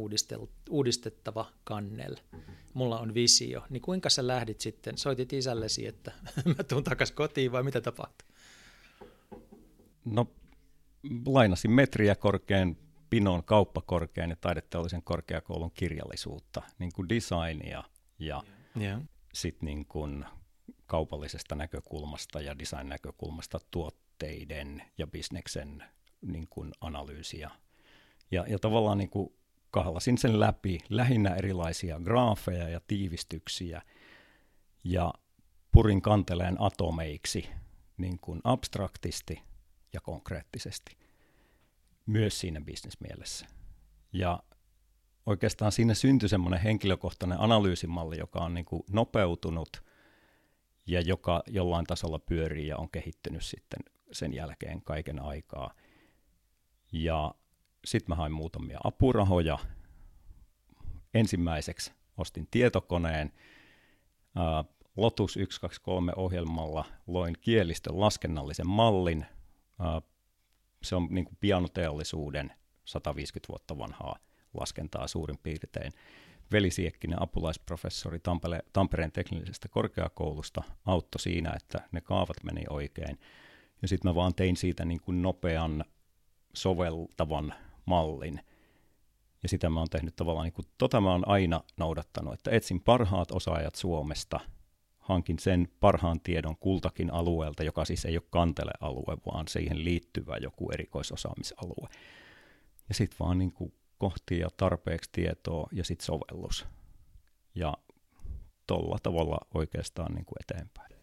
uudistettava 0.71 1.52
kannel, 1.64 2.16
mulla 2.75 3.00
on 3.00 3.14
visio, 3.14 3.64
niin 3.71 3.80
kuinka 3.80 4.11
sä 4.11 4.26
lähdit 4.26 4.61
sitten, 4.61 4.99
soitit 4.99 5.33
isällesi, 5.33 5.87
että 5.87 6.12
mä 6.57 6.64
tuun 6.64 6.85
takaisin 6.85 7.16
kotiin 7.16 7.52
vai 7.52 7.62
mitä 7.62 7.80
tapahtui? 7.80 8.28
No 10.04 10.26
lainasin 11.26 11.71
metriä 11.71 12.14
korkean 12.14 12.76
Pinon 13.11 13.45
kauppakorkean 13.45 14.30
ja 14.30 14.37
taideteollisen 14.37 15.02
korkeakoulun 15.02 15.71
kirjallisuutta, 15.71 16.62
niin 16.78 16.92
kuin 16.95 17.09
designia 17.09 17.85
ja 18.19 18.42
yeah. 18.80 19.02
sitten 19.33 19.66
niin 19.66 19.87
kuin 19.87 20.25
kaupallisesta 20.87 21.54
näkökulmasta 21.54 22.40
ja 22.40 22.59
design-näkökulmasta 22.59 23.61
tuotteiden 24.21 24.83
ja 24.99 25.07
bisneksen 25.07 25.83
niin 26.23 26.47
kuin 26.50 26.73
analyysiä. 26.81 27.50
Ja, 28.31 28.45
ja 28.49 28.59
tavallaan 28.59 28.99
niin 28.99 29.11
kuin 29.11 29.33
kahlasin 29.71 30.19
sen 30.19 30.41
läpi 30.41 30.79
lähinnä 30.89 31.35
erilaisia 31.35 32.00
graafeja 32.00 32.69
ja 32.69 32.81
tiivistyksiä 32.87 33.83
ja 34.85 35.15
purin 35.73 36.03
kanteleen 36.03 36.57
atomeiksi 36.59 37.49
niin 37.97 38.19
kuin 38.19 38.41
abstraktisti 38.45 39.43
ja 39.93 40.00
konkreettisesti 40.00 40.97
myös 42.07 42.41
siinä 42.41 42.61
bisnesmielessä. 42.61 43.47
Ja 44.12 44.43
oikeastaan 45.27 45.73
siinä 45.73 45.95
syntyi 45.95 46.29
semmoinen 46.29 46.61
henkilökohtainen 46.61 47.41
analyysimalli, 47.41 48.19
joka 48.19 48.39
on 48.39 48.55
niin 48.55 48.65
kuin 48.65 48.83
nopeutunut 48.91 49.85
ja 50.87 51.00
joka 51.00 51.43
jollain 51.47 51.87
tasolla 51.87 52.19
pyörii 52.19 52.67
ja 52.67 52.77
on 52.77 52.91
kehittynyt 52.91 53.45
sitten 53.45 53.81
sen 54.12 54.35
jälkeen 54.35 54.83
kaiken 54.83 55.23
aikaa. 55.23 55.75
Ja 56.93 57.35
sitten 57.85 58.12
mä 58.12 58.14
hain 58.14 58.33
muutamia 58.33 58.79
apurahoja. 58.85 59.59
Ensimmäiseksi 61.14 61.93
ostin 62.17 62.49
tietokoneen. 62.50 63.33
Lotus 64.97 65.33
123 65.33 66.12
ohjelmalla 66.17 66.85
loin 67.07 67.35
kielistön 67.40 68.00
laskennallisen 68.00 68.69
mallin. 68.69 69.26
Se 70.83 70.97
on 70.97 71.09
niin 71.11 71.25
kuin 71.25 71.37
pianoteollisuuden 71.40 72.52
150 72.85 73.49
vuotta 73.49 73.79
vanhaa 73.79 74.17
laskentaa 74.55 75.09
suurin 75.09 75.38
piirtein. 75.38 75.93
Veli 76.52 76.71
Siekkinen, 76.71 77.23
apulaisprofessori 77.23 78.21
Tampere, 78.21 78.61
Tampereen 78.73 79.12
teknillisestä 79.12 79.69
korkeakoulusta, 79.69 80.62
auttoi 80.87 81.21
siinä, 81.21 81.52
että 81.57 81.88
ne 81.93 82.00
kaavat 82.00 82.37
meni 82.45 82.62
oikein. 82.71 83.19
Ja 83.83 83.89
sitten 83.89 84.11
mä 84.11 84.15
vaan 84.15 84.35
tein 84.35 84.57
siitä 84.57 84.85
niin 84.85 85.01
kuin 85.01 85.23
nopean 85.23 85.85
soveltavan 86.55 87.55
mallin. 87.85 88.41
Ja 89.43 89.49
sitä 89.49 89.71
mä 89.71 89.81
oon 89.81 89.91
tehnyt 89.91 90.17
tavallaan, 90.17 90.45
niin 90.45 90.53
kuin, 90.53 90.67
tota 90.79 91.01
mä 91.01 91.11
oon 91.11 91.29
aina 91.29 91.61
noudattanut, 91.77 92.35
että 92.35 92.51
etsin 92.51 92.81
parhaat 92.81 93.31
osaajat 93.31 93.75
Suomesta, 93.75 94.41
hankin 94.99 95.39
sen 95.39 95.69
parhaan 95.81 96.21
tiedon 96.21 96.57
kultakin 96.57 97.13
alueelta, 97.13 97.63
joka 97.63 97.85
siis 97.85 98.05
ei 98.05 98.17
ole 98.17 98.27
kantele-alue, 98.31 99.17
vaan 99.33 99.49
siihen 99.49 99.85
liittyvä 99.85 100.37
joku 100.37 100.71
erikoisosaamisalue. 100.71 101.89
Ja 102.89 102.95
sitten 102.95 103.19
vaan 103.21 103.39
niin 103.39 103.53
kuin 103.53 103.75
kohti 103.99 104.39
ja 104.39 104.49
tarpeeksi 104.57 105.11
tietoa 105.13 105.69
ja 105.73 105.85
sitten 105.85 106.07
sovellus. 106.07 106.67
Ja 107.55 107.75
tuolla 108.67 108.99
tavalla 109.03 109.39
oikeastaan 109.55 110.15
niin 110.15 110.25
kuin 110.25 110.37
eteenpäin. 110.41 111.00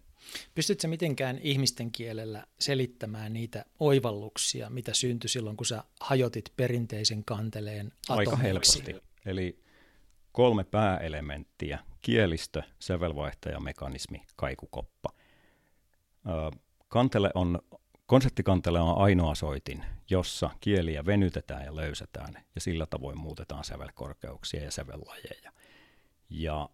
Pystytkö 0.56 0.88
mitenkään 0.88 1.40
ihmisten 1.42 1.92
kielellä 1.92 2.46
selittämään 2.60 3.34
niitä 3.34 3.66
oivalluksia, 3.80 4.70
mitä 4.70 4.94
syntyi 4.94 5.30
silloin, 5.30 5.58
kun 5.58 5.66
sä 5.66 5.84
hajotit 6.00 6.54
perinteisen 6.58 7.26
kanteleen 7.26 7.92
Aika 8.10 8.36
helposti. 8.36 8.96
Eli 9.26 9.60
kolme 10.32 10.64
pääelementtiä, 10.64 11.80
kielistö, 12.02 12.62
sävelvaihtaja, 12.80 13.60
mekanismi, 13.60 14.22
kaikukoppa. 14.36 15.10
Kantele 16.88 17.32
on 17.34 17.60
Konseptikantele 18.08 18.80
on 18.80 18.98
ainoa 18.98 19.36
soitin, 19.36 19.86
jossa 20.10 20.50
kieliä 20.62 21.06
venytetään 21.06 21.66
ja 21.66 21.76
löysätään, 21.76 22.34
ja 22.56 22.62
sillä 22.62 22.86
tavoin 22.86 23.20
muutetaan 23.20 23.64
sävelkorkeuksia 23.64 24.64
ja 24.64 24.72
sävellajeja. 24.72 25.52
Ja 26.30 26.70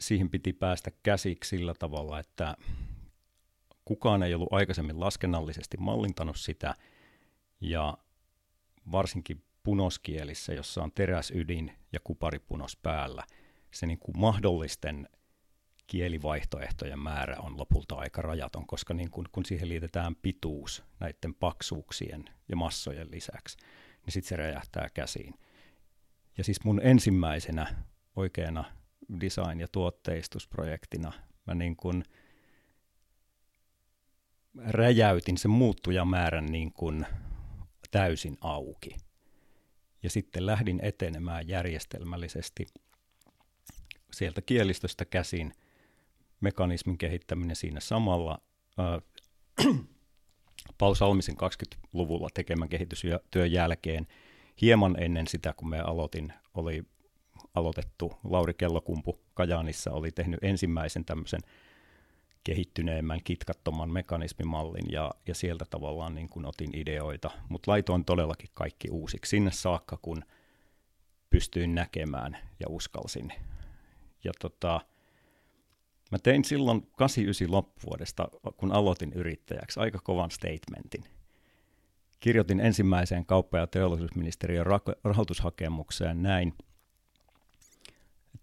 siihen 0.00 0.30
piti 0.30 0.52
päästä 0.52 0.90
käsiksi 1.02 1.48
sillä 1.48 1.74
tavalla, 1.78 2.18
että 2.18 2.56
kukaan 3.84 4.22
ei 4.22 4.34
ollut 4.34 4.52
aikaisemmin 4.52 5.00
laskennallisesti 5.00 5.76
mallintanut 5.76 6.36
sitä, 6.36 6.74
ja 7.60 7.98
varsinkin 8.92 9.44
punoskielissä, 9.62 10.54
jossa 10.54 10.82
on 10.82 10.92
teräsydin 10.92 11.72
ja 11.92 12.00
kuparipunos 12.04 12.76
päällä, 12.76 13.24
se 13.70 13.86
niin 13.86 13.98
kuin 13.98 14.18
mahdollisten 14.18 15.08
kielivaihtoehtojen 15.86 16.98
määrä 16.98 17.36
on 17.38 17.58
lopulta 17.58 17.94
aika 17.94 18.22
rajaton, 18.22 18.66
koska 18.66 18.94
niin 18.94 19.10
kun, 19.10 19.26
kun 19.32 19.44
siihen 19.44 19.68
liitetään 19.68 20.16
pituus 20.16 20.84
näiden 21.00 21.34
paksuuksien 21.34 22.24
ja 22.48 22.56
massojen 22.56 23.10
lisäksi, 23.10 23.58
niin 24.06 24.12
sitten 24.12 24.28
se 24.28 24.36
räjähtää 24.36 24.88
käsiin. 24.94 25.34
Ja 26.38 26.44
siis 26.44 26.64
mun 26.64 26.80
ensimmäisenä 26.84 27.74
oikeana 28.16 28.64
design- 29.20 29.60
ja 29.60 29.68
tuotteistusprojektina 29.72 31.12
mä 31.46 31.54
niin 31.54 31.76
kun 31.76 32.04
räjäytin 34.66 35.38
sen 35.38 35.50
muuttujamäärän 35.50 36.46
niin 36.46 36.72
kun 36.72 37.06
täysin 37.90 38.36
auki. 38.40 38.96
Ja 40.02 40.10
sitten 40.10 40.46
lähdin 40.46 40.80
etenemään 40.82 41.48
järjestelmällisesti 41.48 42.66
sieltä 44.12 44.42
kielistöstä 44.42 45.04
käsin– 45.04 45.52
mekanismin 46.40 46.98
kehittäminen 46.98 47.56
siinä 47.56 47.80
samalla. 47.80 48.40
Paul 50.78 50.94
Salmisen 50.94 51.36
20-luvulla 51.36 52.28
tekemän 52.34 52.68
kehitystyön 52.68 53.52
jälkeen, 53.52 54.06
hieman 54.60 55.02
ennen 55.02 55.28
sitä, 55.28 55.54
kun 55.56 55.68
me 55.68 55.80
aloitin, 55.80 56.32
oli 56.54 56.82
aloitettu 57.54 58.12
Lauri 58.24 58.54
Kellokumpu 58.54 59.20
Kajaanissa, 59.34 59.92
oli 59.92 60.12
tehnyt 60.12 60.44
ensimmäisen 60.44 61.04
tämmöisen 61.04 61.40
kehittyneemmän, 62.44 63.20
kitkattoman 63.24 63.90
mekanismimallin, 63.90 64.92
ja, 64.92 65.10
ja 65.26 65.34
sieltä 65.34 65.64
tavallaan 65.70 66.14
niin 66.14 66.28
kuin 66.28 66.46
otin 66.46 66.76
ideoita, 66.76 67.30
mutta 67.48 67.70
laitoin 67.70 68.04
todellakin 68.04 68.50
kaikki 68.54 68.90
uusiksi 68.90 69.30
sinne 69.30 69.50
saakka, 69.50 69.98
kun 70.02 70.24
pystyin 71.30 71.74
näkemään 71.74 72.38
ja 72.60 72.66
uskalsin. 72.68 73.32
Ja 74.24 74.32
tota, 74.40 74.80
Mä 76.10 76.18
tein 76.18 76.44
silloin 76.44 76.86
89 76.96 77.50
loppuvuodesta, 77.50 78.28
kun 78.56 78.72
aloitin 78.72 79.12
yrittäjäksi, 79.12 79.80
aika 79.80 79.98
kovan 80.02 80.30
statementin. 80.30 81.04
Kirjoitin 82.20 82.60
ensimmäiseen 82.60 83.26
kauppa- 83.26 83.58
ja 83.58 83.66
teollisuusministeriön 83.66 84.66
rahoitushakemukseen 85.04 86.22
näin. 86.22 86.54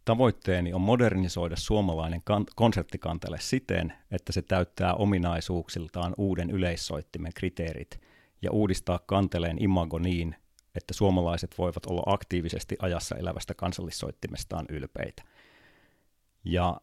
Tavoitteeni 0.07 0.73
on 0.73 0.81
modernisoida 0.81 1.55
suomalainen 1.55 2.21
konserttikantele 2.55 3.37
siten, 3.39 3.93
että 4.11 4.33
se 4.33 4.41
täyttää 4.41 4.93
ominaisuuksiltaan 4.93 6.13
uuden 6.17 6.49
yleissoittimen 6.49 7.33
kriteerit 7.33 8.01
ja 8.41 8.51
uudistaa 8.51 8.99
kanteleen 9.05 9.63
imago 9.63 9.99
niin, 9.99 10.35
että 10.75 10.93
suomalaiset 10.93 11.55
voivat 11.57 11.85
olla 11.85 12.03
aktiivisesti 12.05 12.75
ajassa 12.79 13.15
elävästä 13.15 13.53
kansallissoittimestaan 13.53 14.65
ylpeitä. 14.69 15.23
Ja 16.43 16.81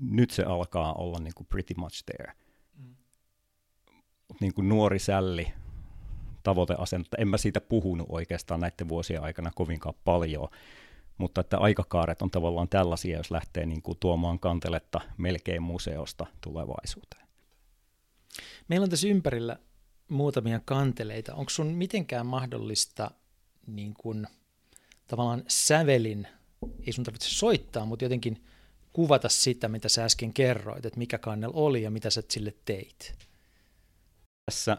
nyt 0.00 0.30
se 0.30 0.42
alkaa 0.42 0.92
olla 0.92 1.18
niin 1.18 1.34
kuin 1.34 1.46
pretty 1.46 1.74
much 1.76 2.04
there. 2.04 2.32
Mm. 2.76 2.94
Niin 4.40 4.54
kuin 4.54 4.68
nuori 4.68 4.98
sälli 4.98 5.52
tavoiteasenta, 6.42 7.16
en 7.20 7.28
mä 7.28 7.36
siitä 7.36 7.60
puhunut 7.60 8.06
oikeastaan 8.10 8.60
näiden 8.60 8.88
vuosien 8.88 9.22
aikana 9.22 9.50
kovinkaan 9.54 9.94
paljon, 10.04 10.48
mutta 11.18 11.40
että 11.40 11.58
aikakaaret 11.58 12.22
on 12.22 12.30
tavallaan 12.30 12.68
tällaisia, 12.68 13.16
jos 13.16 13.30
lähtee 13.30 13.66
niin 13.66 13.82
kuin 13.82 13.98
tuomaan 14.00 14.38
kanteletta 14.38 15.00
melkein 15.16 15.62
museosta 15.62 16.26
tulevaisuuteen. 16.40 17.28
Meillä 18.68 18.84
on 18.84 18.90
tässä 18.90 19.08
ympärillä 19.08 19.56
muutamia 20.08 20.60
kanteleita. 20.64 21.34
Onko 21.34 21.50
sun 21.50 21.66
mitenkään 21.66 22.26
mahdollista 22.26 23.10
niin 23.66 23.94
kuin, 23.94 24.26
tavallaan 25.06 25.44
sävelin, 25.48 26.28
ei 26.86 26.92
sun 26.92 27.04
tarvitse 27.04 27.30
soittaa, 27.30 27.86
mutta 27.86 28.04
jotenkin 28.04 28.44
kuvata 28.92 29.28
sitä, 29.28 29.68
mitä 29.68 29.88
sä 29.88 30.04
äsken 30.04 30.34
kerroit, 30.34 30.86
että 30.86 30.98
mikä 30.98 31.18
kannel 31.18 31.50
oli 31.54 31.82
ja 31.82 31.90
mitä 31.90 32.10
sä 32.10 32.22
sille 32.28 32.54
teit? 32.64 33.14
Tässä 34.44 34.76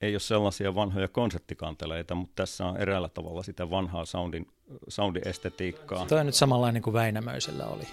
ei 0.00 0.14
ole 0.14 0.20
sellaisia 0.20 0.74
vanhoja 0.74 1.08
konseptikanteleita, 1.08 2.14
mutta 2.14 2.42
tässä 2.42 2.66
on 2.66 2.76
eräällä 2.76 3.08
tavalla 3.08 3.42
sitä 3.42 3.70
vanhaa 3.70 4.04
soundin, 4.04 4.46
soundin 4.88 5.28
estetiikkaa. 5.28 6.06
Toi 6.06 6.20
on 6.20 6.26
nyt 6.26 6.34
samanlainen 6.34 6.82
kuin 6.82 6.94
Väinämöisellä 6.94 7.66
oli. 7.66 7.84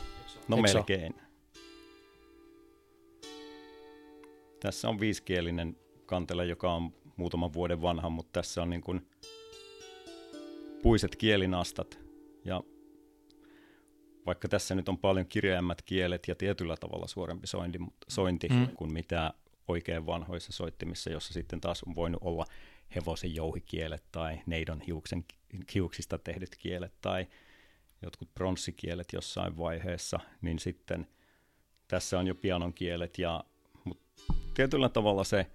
No 0.47 0.57
Eikö 0.57 0.73
melkein. 0.73 1.13
So? 1.13 1.23
Tässä 4.59 4.89
on 4.89 4.99
viisikielinen 4.99 5.77
kantele, 6.05 6.45
joka 6.45 6.73
on 6.73 6.93
muutaman 7.17 7.53
vuoden 7.53 7.81
vanha, 7.81 8.09
mutta 8.09 8.41
tässä 8.41 8.61
on 8.61 8.69
niin 8.69 8.81
kuin 8.81 9.07
puiset 10.81 11.15
kielinastat. 11.15 11.99
Ja 12.45 12.63
vaikka 14.25 14.47
tässä 14.47 14.75
nyt 14.75 14.89
on 14.89 14.97
paljon 14.97 15.25
kirjaimmät 15.27 15.81
kielet 15.81 16.27
ja 16.27 16.35
tietyllä 16.35 16.75
tavalla 16.77 17.07
suorempi 17.07 17.47
sointi, 17.47 17.79
sointi 18.07 18.49
mm. 18.49 18.67
kuin 18.75 18.93
mitä 18.93 19.33
oikein 19.67 20.05
vanhoissa 20.05 20.51
soittimissa, 20.51 21.09
jossa 21.09 21.33
sitten 21.33 21.61
taas 21.61 21.83
on 21.83 21.95
voinut 21.95 22.21
olla 22.23 22.45
hevosen 22.95 23.35
jouhikielet 23.35 24.03
tai 24.11 24.41
neidon 24.45 24.81
hiuksen, 24.81 25.25
hiuksista 25.73 26.17
tehdyt 26.17 26.55
kielet 26.55 26.93
tai 27.01 27.27
jotkut 28.01 28.33
pronssikielet 28.33 29.13
jossain 29.13 29.57
vaiheessa, 29.57 30.19
niin 30.41 30.59
sitten 30.59 31.07
tässä 31.87 32.19
on 32.19 32.27
jo 32.27 32.35
pianon 32.35 32.73
kielet 32.73 33.17
ja 33.17 33.43
tietyllä 34.53 34.89
tavalla 34.89 35.23
se 35.23 35.51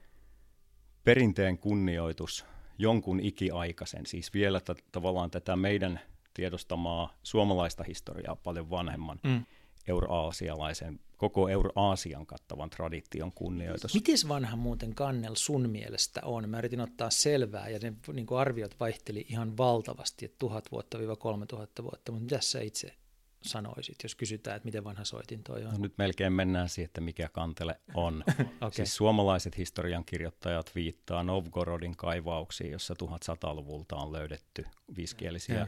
perinteen 1.04 1.58
kunnioitus 1.58 2.46
jonkun 2.78 3.20
ikiaikaisen, 3.20 4.06
siis 4.06 4.34
vielä 4.34 4.60
t- 4.60 4.84
tavallaan 4.92 5.30
tätä 5.30 5.56
meidän 5.56 6.00
tiedostamaa 6.34 7.18
suomalaista 7.22 7.84
historiaa 7.84 8.36
paljon 8.36 8.70
vanhemman 8.70 9.20
mm. 9.24 9.44
euroaasialaisen, 9.88 11.00
koko 11.18 11.48
euroaasian 11.48 12.26
kattavan 12.26 12.70
tradition 12.70 13.32
kunnioitus. 13.32 13.94
Miten 13.94 14.28
vanha 14.28 14.56
muuten 14.56 14.94
kannel 14.94 15.34
sun 15.34 15.70
mielestä 15.70 16.20
on? 16.24 16.48
Mä 16.48 16.58
yritin 16.58 16.80
ottaa 16.80 17.10
selvää 17.10 17.68
ja 17.68 17.78
ne 17.82 17.92
niin 18.12 18.26
arviot 18.38 18.80
vaihteli 18.80 19.26
ihan 19.28 19.56
valtavasti, 19.56 20.24
että 20.24 20.36
tuhat 20.38 20.72
vuotta 20.72 20.98
viiva 20.98 21.16
kolme 21.16 21.46
tuhatta 21.46 21.82
vuotta, 21.82 22.12
mutta 22.12 22.24
mitä 22.24 22.40
sä 22.40 22.60
itse 22.60 22.94
sanoisit, 23.42 23.96
jos 24.02 24.14
kysytään, 24.14 24.56
että 24.56 24.66
miten 24.66 24.84
vanha 24.84 25.04
soitin 25.04 25.42
toi 25.42 25.64
on? 25.64 25.72
No 25.72 25.78
nyt 25.78 25.98
melkein 25.98 26.32
mennään 26.32 26.68
siihen, 26.68 26.86
että 26.86 27.00
mikä 27.00 27.28
kantele 27.28 27.80
on. 27.94 28.24
okay. 28.56 28.70
Siis 28.72 28.96
suomalaiset 28.96 29.58
historiankirjoittajat 29.58 30.74
viittaa 30.74 31.22
Novgorodin 31.22 31.96
kaivauksiin, 31.96 32.70
jossa 32.70 32.94
1100-luvulta 33.02 33.96
on 33.96 34.12
löydetty 34.12 34.64
viiskielisiä 34.96 35.58
ja. 35.58 35.66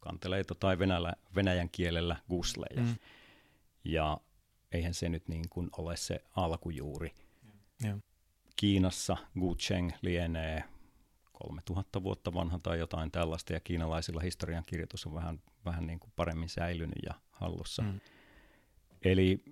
kanteleita 0.00 0.54
tai 0.54 0.78
venäjä, 0.78 1.12
venäjän 1.34 1.70
kielellä 1.70 2.16
gusleja. 2.28 2.82
Mm. 2.82 2.94
Ja 3.84 4.20
eihän 4.72 4.94
se 4.94 5.08
nyt 5.08 5.28
niin 5.28 5.48
kuin 5.48 5.70
ole 5.76 5.96
se 5.96 6.24
alkujuuri. 6.36 7.14
Ja. 7.84 7.98
Kiinassa 8.56 9.16
Gucheng 9.40 9.90
lienee 10.02 10.64
3000 11.32 12.02
vuotta 12.02 12.34
vanha 12.34 12.58
tai 12.58 12.78
jotain 12.78 13.10
tällaista, 13.10 13.52
ja 13.52 13.60
kiinalaisilla 13.60 14.20
historiankirjoitus 14.20 15.06
on 15.06 15.14
vähän, 15.14 15.42
vähän 15.64 15.86
niin 15.86 16.00
kuin 16.00 16.12
paremmin 16.16 16.48
säilynyt 16.48 16.98
ja 17.06 17.14
hallussa. 17.30 17.82
Mm. 17.82 18.00
Eli 19.04 19.44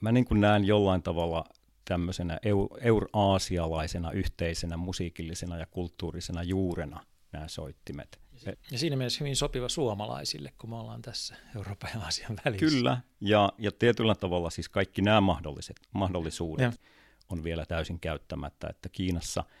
mä 0.00 0.12
niin 0.12 0.24
kuin 0.24 0.40
näen 0.40 0.64
jollain 0.64 1.02
tavalla 1.02 1.44
tämmöisenä 1.84 2.38
euraasialaisena 2.80 4.10
yhteisenä 4.10 4.76
musiikillisena 4.76 5.58
ja 5.58 5.66
kulttuurisena 5.66 6.42
juurena 6.42 7.06
nämä 7.32 7.48
soittimet. 7.48 8.23
Ja 8.70 8.78
siinä 8.78 8.96
mielessä 8.96 9.18
hyvin 9.20 9.36
sopiva 9.36 9.68
suomalaisille, 9.68 10.52
kun 10.58 10.70
me 10.70 10.76
ollaan 10.76 11.02
tässä 11.02 11.36
Euroopan 11.56 11.90
ja 11.94 12.00
Aasian 12.00 12.38
välissä. 12.44 12.66
Kyllä, 12.66 13.00
ja, 13.20 13.52
ja 13.58 13.72
tietyllä 13.72 14.14
tavalla 14.14 14.50
siis 14.50 14.68
kaikki 14.68 15.02
nämä 15.02 15.20
mahdolliset, 15.20 15.80
mahdollisuudet 15.92 16.72
ja. 16.72 16.72
on 17.28 17.44
vielä 17.44 17.66
täysin 17.66 18.00
käyttämättä, 18.00 18.68
että 18.70 18.88
Kiinassa– 18.88 19.44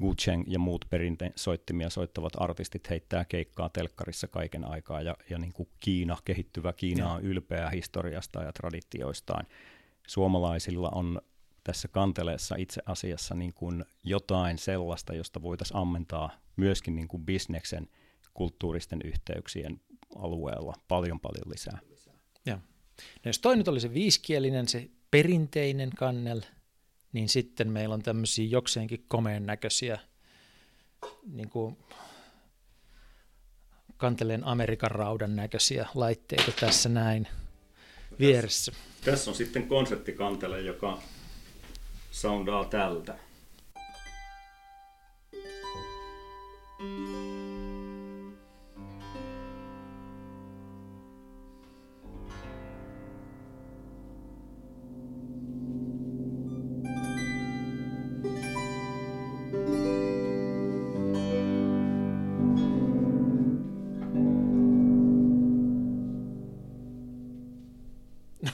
Wu 0.00 0.14
Cheng 0.14 0.44
ja 0.46 0.58
muut 0.58 0.84
perinteen 0.90 1.32
soittimia 1.36 1.90
soittavat 1.90 2.32
artistit 2.36 2.90
heittää 2.90 3.24
keikkaa 3.24 3.68
telkkarissa 3.68 4.28
kaiken 4.28 4.64
aikaa 4.64 5.02
ja, 5.02 5.16
ja 5.30 5.38
niin 5.38 5.52
kuin 5.52 5.68
Kiina, 5.80 6.16
kehittyvä 6.24 6.72
Kiina 6.72 7.12
on 7.12 7.22
ylpeä 7.22 7.70
historiasta 7.70 8.42
ja 8.42 8.52
traditioistaan. 8.52 9.46
Suomalaisilla 10.06 10.88
on 10.88 11.20
tässä 11.64 11.88
kanteleessa 11.88 12.56
itse 12.58 12.82
asiassa 12.86 13.34
niin 13.34 13.54
kuin 13.54 13.84
jotain 14.04 14.58
sellaista, 14.58 15.14
josta 15.14 15.42
voitaisiin 15.42 15.76
ammentaa 15.76 16.30
myöskin 16.56 16.96
niin 16.96 17.08
kuin 17.08 17.24
bisneksen 17.24 17.88
kulttuuristen 18.34 19.00
yhteyksien 19.04 19.80
alueella 20.16 20.74
paljon 20.88 21.20
paljon 21.20 21.50
lisää. 21.50 21.78
Ja. 22.46 22.56
No 22.96 23.28
jos 23.28 23.38
toi 23.38 23.56
nyt 23.56 23.68
oli 23.68 23.80
se 23.80 23.94
viiskielinen, 23.94 24.68
se 24.68 24.90
perinteinen 25.10 25.90
kannel, 25.90 26.40
niin 27.12 27.28
sitten 27.28 27.70
meillä 27.70 27.94
on 27.94 28.02
tämmöisiä 28.02 28.46
jokseenkin 28.46 29.04
komeen 29.08 29.46
näköisiä 29.46 29.98
niin 31.26 31.50
kuin 31.50 31.76
kanteleen 33.96 34.44
Amerikan 34.44 34.90
raudan 34.90 35.36
näköisiä 35.36 35.88
laitteita 35.94 36.52
tässä 36.60 36.88
näin 36.88 37.28
vieressä. 38.18 38.72
Tässä, 38.72 39.10
tässä 39.10 39.30
on 39.30 39.36
sitten 39.36 39.68
konseptikantele, 39.68 40.60
joka 40.60 41.02
soundaa 42.10 42.64
tältä. 42.64 43.18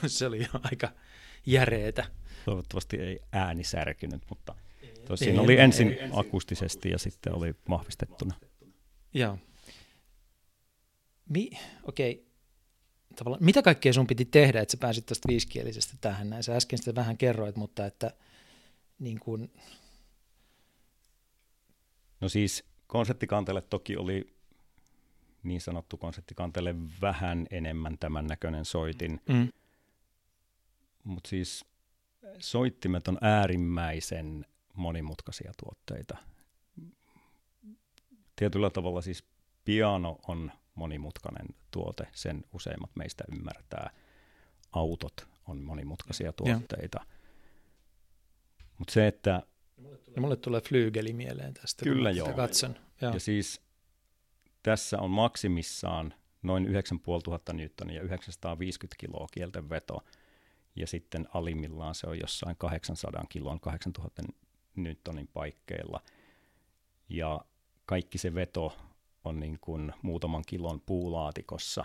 se 0.07 0.27
oli 0.27 0.47
aika 0.71 0.89
järeetä. 1.47 2.05
Toivottavasti 2.45 2.97
ei 2.97 3.21
ääni 3.33 3.65
särkynyt, 3.65 4.23
mutta 4.29 4.55
tosiaan 5.07 5.39
oli 5.39 5.59
ensin 5.59 5.89
ei, 5.89 6.11
akustisesti 6.13 6.91
ja 6.91 6.99
sitten 6.99 7.35
oli 7.35 7.55
vahvistettuna. 7.69 8.35
Joo. 9.15 9.39
Mi- 11.29 11.51
okei. 11.83 12.27
Okay. 13.21 13.37
mitä 13.41 13.63
kaikkea 13.63 13.93
sun 13.93 14.07
piti 14.07 14.25
tehdä, 14.25 14.61
että 14.61 14.73
sä 14.73 14.79
pääsit 14.81 15.07
tuosta 15.07 15.29
viisikielisestä 15.29 15.95
tähän 16.01 16.31
näin? 16.31 16.43
Sä 16.43 16.57
äsken 16.57 16.79
sitä 16.79 16.95
vähän 16.95 17.19
kerroit, 17.19 17.57
mutta 17.57 17.87
että 17.87 18.11
niin 18.99 19.21
kun... 19.21 19.51
No 22.21 22.29
siis 22.29 22.65
konseptikantele 22.87 23.63
toki 23.63 23.97
oli 23.97 24.35
niin 25.43 25.61
sanottu 25.61 25.97
konseptikantele 25.97 26.75
vähän 27.01 27.47
enemmän 27.51 27.99
tämän 27.99 28.27
näköinen 28.27 28.65
soitin. 28.65 29.21
Mm 29.29 29.49
mutta 31.05 31.29
siis 31.29 31.65
soittimet 32.39 33.09
on 33.09 33.19
äärimmäisen 33.21 34.47
monimutkaisia 34.75 35.53
tuotteita. 35.65 36.17
Tietyllä 38.37 38.71
tavalla 38.71 39.03
siis 39.03 39.25
piano 39.65 40.19
on 40.29 40.53
monimutkainen 40.75 41.47
tuote, 41.71 42.09
sen 42.13 42.45
useimmat 42.53 42.91
meistä 42.97 43.25
ymmärtää. 43.33 43.91
Autot 44.73 45.29
on 45.49 45.63
monimutkaisia 45.63 46.33
tuotteita. 46.33 47.07
Mutta 48.79 48.93
se, 48.93 49.07
että... 49.07 49.43
Ja 50.17 50.21
mulle 50.21 50.37
tulee 50.37 50.61
flyygeli 50.61 51.13
mieleen 51.13 51.55
tästä, 51.55 51.85
Kyllä 51.85 52.09
kun 52.09 52.17
joo. 52.17 52.33
katson. 52.33 52.77
Joo. 53.01 53.13
Ja 53.13 53.21
siis 53.21 53.61
tässä 54.63 54.99
on 54.99 55.11
maksimissaan 55.11 56.15
noin 56.43 56.67
9500 56.67 57.55
newtonia 57.55 57.97
ja 57.97 58.03
950 58.03 59.01
kiloa 59.01 59.27
kielten 59.33 59.71
veto– 59.71 60.01
ja 60.77 60.87
sitten 60.87 61.29
alimmillaan 61.35 61.95
se 61.95 62.07
on 62.07 62.19
jossain 62.19 62.57
800 62.57 63.25
kilon, 63.29 63.61
8000 63.61 64.23
newtonin 64.77 65.29
paikkeilla. 65.29 66.01
ja 67.09 67.41
kaikki 67.87 68.19
se 68.19 68.35
veto 68.35 68.77
on 69.25 69.41
niin 69.41 69.59
kuin 69.61 69.93
muutaman 70.03 70.43
kilon 70.47 70.81
puulaatikossa 70.81 71.85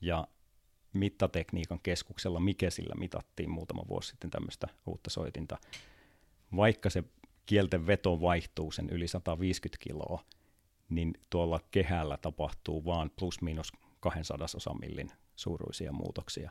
ja 0.00 0.28
mittatekniikan 0.92 1.80
keskuksella 1.82 2.40
Mikesillä 2.40 2.94
mitattiin 2.94 3.50
muutama 3.50 3.82
vuosi 3.88 4.08
sitten 4.08 4.30
tämmöistä 4.30 4.66
uutta 4.86 5.10
soitinta. 5.10 5.58
Vaikka 6.56 6.90
se 6.90 7.04
kielten 7.46 7.86
veto 7.86 8.20
vaihtuu 8.20 8.72
sen 8.72 8.90
yli 8.90 9.08
150 9.08 9.84
kiloa, 9.84 10.24
niin 10.88 11.14
tuolla 11.30 11.60
kehällä 11.70 12.16
tapahtuu 12.16 12.84
vaan 12.84 13.10
plus 13.18 13.42
miinus 13.42 13.72
200 14.00 14.46
osamillin 14.56 15.10
suuruisia 15.36 15.92
muutoksia. 15.92 16.50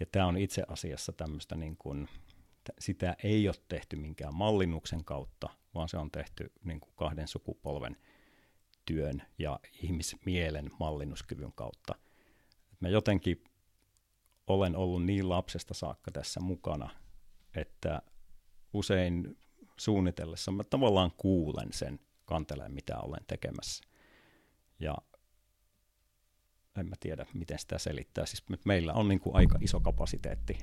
Ja 0.00 0.06
tämä 0.12 0.26
on 0.26 0.36
itse 0.36 0.62
asiassa 0.68 1.12
tämmöistä 1.12 1.56
niin 1.56 1.76
kuin, 1.76 2.08
sitä 2.78 3.16
ei 3.22 3.48
ole 3.48 3.56
tehty 3.68 3.96
minkään 3.96 4.34
mallinnuksen 4.34 5.04
kautta, 5.04 5.48
vaan 5.74 5.88
se 5.88 5.98
on 5.98 6.10
tehty 6.10 6.52
niin 6.64 6.80
kuin 6.80 6.92
kahden 6.96 7.28
sukupolven 7.28 7.96
työn 8.86 9.22
ja 9.38 9.60
ihmismielen 9.82 10.70
mallinnuskyvyn 10.80 11.52
kautta. 11.52 11.94
Mä 12.80 12.88
jotenkin 12.88 13.44
olen 14.46 14.76
ollut 14.76 15.04
niin 15.04 15.28
lapsesta 15.28 15.74
saakka 15.74 16.10
tässä 16.10 16.40
mukana, 16.40 16.90
että 17.54 18.02
usein 18.72 19.38
suunnitellessa 19.76 20.50
mä 20.50 20.64
tavallaan 20.64 21.12
kuulen 21.16 21.72
sen 21.72 22.00
kanteleen, 22.24 22.72
mitä 22.72 22.98
olen 22.98 23.24
tekemässä. 23.26 23.84
Ja 24.80 24.94
en 26.78 26.88
mä 26.88 26.96
tiedä, 27.00 27.26
miten 27.34 27.58
sitä 27.58 27.78
selittää. 27.78 28.26
Siis 28.26 28.44
meillä 28.64 28.92
on 28.92 29.08
niin 29.08 29.20
kuin 29.20 29.36
aika 29.36 29.58
iso 29.60 29.80
kapasiteetti 29.80 30.58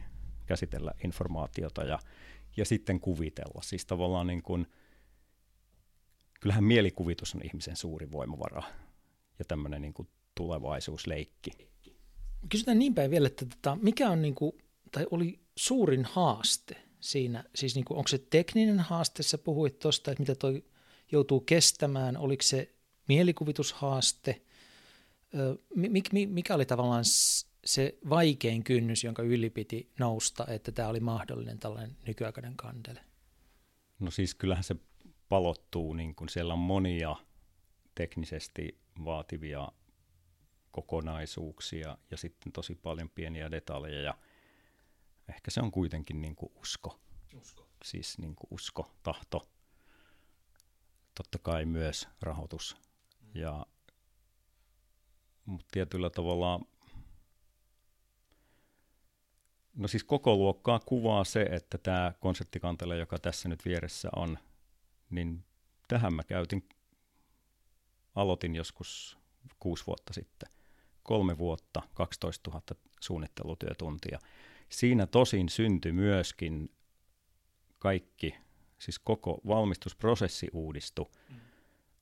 käsitellä 0.45 0.91
informaatiota 1.03 1.83
ja, 1.83 1.99
ja 2.57 2.65
sitten 2.65 2.99
kuvitella. 2.99 3.61
Siis 3.61 3.85
tavallaan 3.85 4.27
niin 4.27 4.43
kuin, 4.43 4.67
kyllähän 6.39 6.63
mielikuvitus 6.63 7.35
on 7.35 7.41
ihmisen 7.43 7.75
suuri 7.75 8.11
voimavara 8.11 8.63
ja 9.39 9.45
tämmöinen 9.45 9.81
niin 9.81 9.93
kuin 9.93 10.07
tulevaisuusleikki. 10.35 11.51
Kysytään 12.49 12.79
niin 12.79 12.95
päin 12.95 13.11
vielä, 13.11 13.27
että 13.27 13.45
tota, 13.45 13.77
mikä 13.81 14.09
on 14.09 14.21
niin 14.21 14.35
kuin, 14.35 14.51
tai 14.91 15.05
oli 15.11 15.39
suurin 15.55 16.05
haaste 16.05 16.75
siinä, 16.99 17.43
siis 17.55 17.75
niin 17.75 17.85
kuin, 17.85 17.97
onko 17.97 18.07
se 18.07 18.17
tekninen 18.17 18.79
haaste, 18.79 19.23
sä 19.23 19.37
puhuit 19.37 19.79
tuosta, 19.79 20.11
että 20.11 20.21
mitä 20.21 20.35
toi 20.35 20.63
joutuu 21.11 21.39
kestämään, 21.39 22.17
oliko 22.17 22.41
se 22.43 22.75
mielikuvitushaaste, 23.07 24.41
mikä 26.27 26.55
oli 26.55 26.65
tavallaan 26.65 27.03
se 27.65 27.97
vaikein 28.09 28.63
kynnys, 28.63 29.03
jonka 29.03 29.23
yli 29.23 29.49
piti 29.49 29.91
nousta, 29.99 30.47
että 30.47 30.71
tämä 30.71 30.87
oli 30.87 30.99
mahdollinen 30.99 31.59
tällainen 31.59 31.97
nykyaikainen 32.07 32.55
kandele? 32.55 33.01
No 33.99 34.11
siis 34.11 34.35
kyllähän 34.35 34.63
se 34.63 34.75
palottuu, 35.29 35.93
niin 35.93 36.15
kun 36.15 36.29
siellä 36.29 36.53
on 36.53 36.59
monia 36.59 37.15
teknisesti 37.95 38.81
vaativia 39.05 39.67
kokonaisuuksia 40.71 41.97
ja 42.11 42.17
sitten 42.17 42.51
tosi 42.51 42.75
paljon 42.75 43.09
pieniä 43.09 43.51
detaljeja. 43.51 44.17
Ehkä 45.29 45.51
se 45.51 45.61
on 45.61 45.71
kuitenkin 45.71 46.21
niin 46.21 46.35
kuin 46.35 46.51
usko. 46.55 46.99
usko. 47.35 47.67
Siis 47.83 48.17
niin 48.17 48.35
kuin 48.35 48.47
usko, 48.51 48.91
tahto, 49.03 49.49
totta 51.15 51.37
kai 51.37 51.65
myös 51.65 52.07
rahoitus. 52.21 52.77
Mm. 53.21 53.41
Ja, 53.41 53.65
mutta 55.47 55.67
tietyllä 55.71 56.09
tavalla, 56.09 56.59
no 59.75 59.87
siis 59.87 60.03
koko 60.03 60.35
luokkaa 60.35 60.79
kuvaa 60.79 61.23
se, 61.23 61.41
että 61.41 61.77
tämä 61.77 62.13
konseptikantele, 62.19 62.97
joka 62.97 63.19
tässä 63.19 63.49
nyt 63.49 63.65
vieressä 63.65 64.09
on, 64.15 64.37
niin 65.09 65.43
tähän 65.87 66.13
mä 66.13 66.23
käytin, 66.23 66.69
aloitin 68.15 68.55
joskus 68.55 69.17
kuusi 69.59 69.83
vuotta 69.87 70.13
sitten. 70.13 70.49
Kolme 71.03 71.37
vuotta, 71.37 71.81
12 71.93 72.51
000 72.51 72.63
suunnittelutyötuntia. 72.99 74.19
Siinä 74.69 75.07
tosin 75.07 75.49
syntyi 75.49 75.91
myöskin 75.91 76.71
kaikki 77.79 78.35
siis 78.79 78.99
koko 78.99 79.41
valmistusprosessi 79.47 80.47
uudistui, 80.53 81.05
mm. 81.29 81.46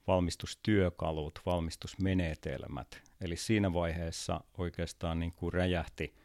Valmistustyökalut, 0.07 1.39
valmistusmenetelmät. 1.45 3.01
Eli 3.21 3.37
siinä 3.37 3.73
vaiheessa 3.73 4.43
oikeastaan 4.57 5.19
niin 5.19 5.33
kuin 5.33 5.53
räjähti, 5.53 6.15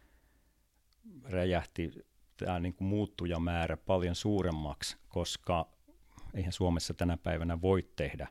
räjähti 1.25 1.91
tämä 2.37 2.61
niin 2.61 2.75
kuin 2.75 2.89
muuttujamäärä 2.89 3.77
paljon 3.77 4.15
suuremmaksi, 4.15 4.97
koska 5.09 5.69
eihän 6.35 6.53
Suomessa 6.53 6.95
tänä 6.95 7.17
päivänä 7.17 7.61
voi 7.61 7.89
tehdä 7.97 8.29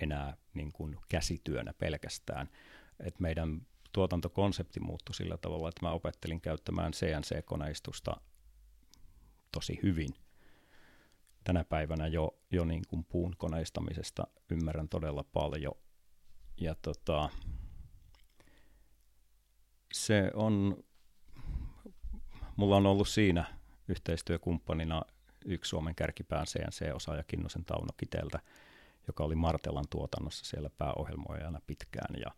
enää 0.00 0.36
niin 0.54 0.72
kuin 0.72 0.96
käsityönä 1.08 1.72
pelkästään. 1.72 2.48
Et 3.00 3.20
meidän 3.20 3.66
tuotantokonsepti 3.92 4.80
muuttui 4.80 5.14
sillä 5.14 5.36
tavalla, 5.36 5.68
että 5.68 5.86
mä 5.86 5.92
opettelin 5.92 6.40
käyttämään 6.40 6.92
CNC-koneistusta 6.92 8.20
tosi 9.52 9.80
hyvin– 9.82 10.14
tänä 11.48 11.64
päivänä 11.64 12.06
jo, 12.06 12.38
jo 12.50 12.64
niin 12.64 12.82
kuin 12.88 13.04
puun 13.04 13.34
koneistamisesta 13.36 14.26
ymmärrän 14.50 14.88
todella 14.88 15.24
paljon. 15.32 15.74
Ja 16.60 16.74
tota, 16.82 17.28
se 19.92 20.30
on, 20.34 20.84
mulla 22.56 22.76
on 22.76 22.86
ollut 22.86 23.08
siinä 23.08 23.44
yhteistyökumppanina 23.88 25.02
yksi 25.44 25.68
Suomen 25.68 25.94
kärkipään 25.94 26.46
CNC-osaaja 26.46 27.24
Kinnusen 27.24 27.64
Tauno 27.64 27.92
Kiteltä, 27.96 28.40
joka 29.06 29.24
oli 29.24 29.34
Martelan 29.34 29.88
tuotannossa 29.90 30.44
siellä 30.44 30.70
pääohjelmoijana 30.70 31.60
pitkään. 31.66 32.14
Ja, 32.20 32.30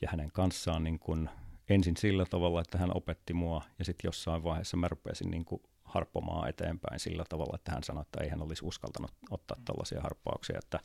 ja 0.00 0.08
hänen 0.10 0.32
kanssaan 0.32 0.84
niin 0.84 0.98
kun, 0.98 1.30
ensin 1.68 1.96
sillä 1.96 2.24
tavalla, 2.30 2.60
että 2.60 2.78
hän 2.78 2.96
opetti 2.96 3.34
mua, 3.34 3.62
ja 3.78 3.84
sitten 3.84 4.08
jossain 4.08 4.42
vaiheessa 4.42 4.76
mä 4.76 4.88
rupesin 4.88 5.30
niin 5.30 5.44
kuin 5.44 5.62
harppomaan 5.94 6.48
eteenpäin 6.48 7.00
sillä 7.00 7.24
tavalla, 7.28 7.56
että 7.56 7.72
hän 7.72 7.82
sanoi, 7.82 8.02
että 8.02 8.24
ei 8.24 8.28
hän 8.28 8.42
olisi 8.42 8.64
uskaltanut 8.64 9.10
ottaa 9.30 9.56
tällaisia 9.64 10.00
harppauksia. 10.00 10.58
Että, 10.58 10.80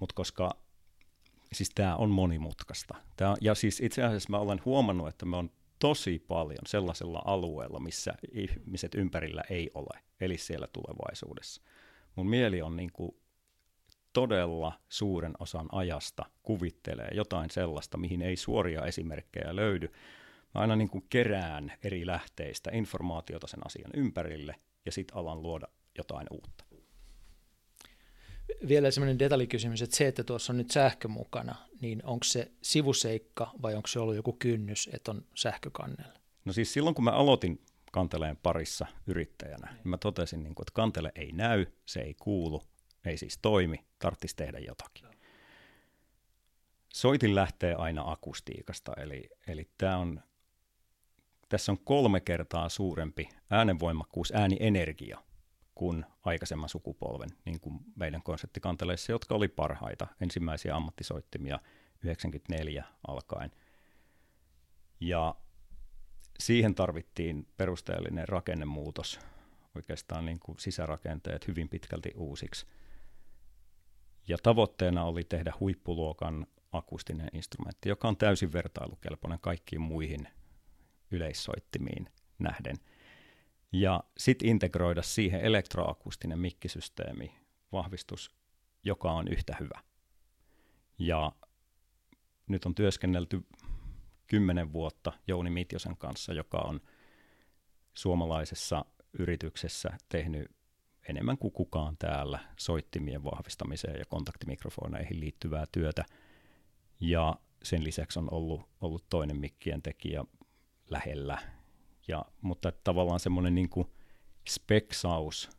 mutta 0.00 0.14
koska 0.14 0.50
siis 1.52 1.70
tämä 1.74 1.96
on 1.96 2.10
monimutkaista. 2.10 2.94
Tää, 3.16 3.34
ja 3.40 3.54
siis 3.54 3.80
itse 3.80 4.02
asiassa 4.02 4.30
mä 4.30 4.38
olen 4.38 4.62
huomannut, 4.64 5.08
että 5.08 5.26
me 5.26 5.36
on 5.36 5.50
tosi 5.78 6.24
paljon 6.28 6.66
sellaisella 6.66 7.22
alueella, 7.24 7.80
missä 7.80 8.14
ihmiset 8.32 8.94
ympärillä 8.94 9.42
ei 9.50 9.70
ole, 9.74 10.00
eli 10.20 10.38
siellä 10.38 10.68
tulevaisuudessa. 10.72 11.62
Mun 12.16 12.28
mieli 12.28 12.62
on 12.62 12.76
niin 12.76 12.92
kuin 12.92 13.16
todella 14.12 14.80
suuren 14.88 15.32
osan 15.38 15.68
ajasta 15.72 16.24
kuvittelee 16.42 17.08
jotain 17.14 17.50
sellaista, 17.50 17.98
mihin 17.98 18.22
ei 18.22 18.36
suoria 18.36 18.86
esimerkkejä 18.86 19.56
löydy, 19.56 19.88
Mä 20.54 20.60
aina 20.60 20.76
niin 20.76 20.88
kuin 20.90 21.04
kerään 21.10 21.72
eri 21.82 22.06
lähteistä 22.06 22.70
informaatiota 22.72 23.46
sen 23.46 23.66
asian 23.66 23.90
ympärille 23.94 24.54
ja 24.86 24.92
sitten 24.92 25.16
alan 25.16 25.42
luoda 25.42 25.66
jotain 25.98 26.26
uutta. 26.30 26.64
Vielä 28.68 28.90
sellainen 28.90 29.18
detallikysymys, 29.18 29.82
että 29.82 29.96
se, 29.96 30.08
että 30.08 30.24
tuossa 30.24 30.52
on 30.52 30.56
nyt 30.56 30.70
sähkö 30.70 31.08
mukana, 31.08 31.54
niin 31.80 32.04
onko 32.04 32.24
se 32.24 32.52
sivuseikka 32.62 33.50
vai 33.62 33.74
onko 33.74 33.86
se 33.86 34.00
ollut 34.00 34.16
joku 34.16 34.32
kynnys, 34.32 34.90
että 34.92 35.10
on 35.10 35.24
sähkökannella? 35.34 36.18
No 36.44 36.52
siis 36.52 36.72
silloin, 36.72 36.94
kun 36.94 37.04
mä 37.04 37.10
aloitin 37.10 37.60
kanteleen 37.92 38.36
parissa 38.36 38.86
yrittäjänä, 39.06 39.72
niin 39.72 39.88
mä 39.88 39.98
totesin, 39.98 40.42
niin 40.42 40.54
kuin, 40.54 40.64
että 40.64 40.74
kantele 40.74 41.12
ei 41.14 41.32
näy, 41.32 41.66
se 41.86 42.00
ei 42.00 42.14
kuulu, 42.14 42.62
ei 43.04 43.16
siis 43.16 43.38
toimi, 43.42 43.84
tarvitsisi 43.98 44.36
tehdä 44.36 44.58
jotakin. 44.58 45.06
Soitin 46.94 47.34
lähtee 47.34 47.74
aina 47.74 48.10
akustiikasta, 48.10 48.92
eli, 48.96 49.30
eli 49.46 49.70
tämä 49.78 49.98
on 49.98 50.20
tässä 51.52 51.72
on 51.72 51.78
kolme 51.78 52.20
kertaa 52.20 52.68
suurempi 52.68 53.28
äänenvoimakkuus, 53.50 54.32
äänienergia 54.34 55.18
kuin 55.74 56.04
aikaisemman 56.24 56.68
sukupolven, 56.68 57.28
niin 57.44 57.60
kuin 57.60 57.80
meidän 57.96 58.22
konseptikanteleissa, 58.22 59.12
jotka 59.12 59.34
oli 59.34 59.48
parhaita, 59.48 60.06
ensimmäisiä 60.20 60.76
ammattisoittimia 60.76 61.58
94 62.04 62.84
alkaen. 63.06 63.50
Ja 65.00 65.34
siihen 66.38 66.74
tarvittiin 66.74 67.48
perusteellinen 67.56 68.28
rakennemuutos, 68.28 69.20
oikeastaan 69.74 70.24
niin 70.24 70.40
kuin 70.40 70.58
sisärakenteet 70.58 71.48
hyvin 71.48 71.68
pitkälti 71.68 72.12
uusiksi. 72.16 72.66
Ja 74.28 74.38
tavoitteena 74.42 75.04
oli 75.04 75.24
tehdä 75.24 75.52
huippuluokan 75.60 76.46
akustinen 76.72 77.28
instrumentti, 77.32 77.88
joka 77.88 78.08
on 78.08 78.16
täysin 78.16 78.52
vertailukelpoinen 78.52 79.38
kaikkiin 79.40 79.82
muihin 79.82 80.28
yleissoittimiin 81.12 82.08
nähden. 82.38 82.76
Ja 83.72 84.04
sitten 84.18 84.48
integroida 84.48 85.02
siihen 85.02 85.40
elektroakustinen 85.40 86.38
mikkisysteemi, 86.38 87.34
vahvistus, 87.72 88.30
joka 88.84 89.12
on 89.12 89.28
yhtä 89.28 89.56
hyvä. 89.60 89.80
Ja 90.98 91.32
nyt 92.46 92.64
on 92.64 92.74
työskennelty 92.74 93.42
kymmenen 94.26 94.72
vuotta 94.72 95.12
Jouni 95.26 95.50
Mitjosen 95.50 95.96
kanssa, 95.96 96.32
joka 96.32 96.58
on 96.58 96.80
suomalaisessa 97.94 98.84
yrityksessä 99.18 99.90
tehnyt 100.08 100.50
enemmän 101.08 101.38
kuin 101.38 101.52
kukaan 101.52 101.96
täällä 101.96 102.38
soittimien 102.58 103.24
vahvistamiseen 103.24 103.98
ja 103.98 104.04
kontaktimikrofoneihin 104.04 105.20
liittyvää 105.20 105.66
työtä. 105.72 106.04
Ja 107.00 107.34
sen 107.62 107.84
lisäksi 107.84 108.18
on 108.18 108.28
ollut, 108.30 108.68
ollut 108.80 109.04
toinen 109.08 109.36
mikkien 109.36 109.82
tekijä 109.82 110.24
lähellä. 110.92 111.38
Ja, 112.08 112.24
mutta 112.40 112.72
tavallaan 112.84 113.20
semmoinen 113.20 113.54
niin 113.54 113.68
kuin 113.68 113.90
speksaus 114.48 115.50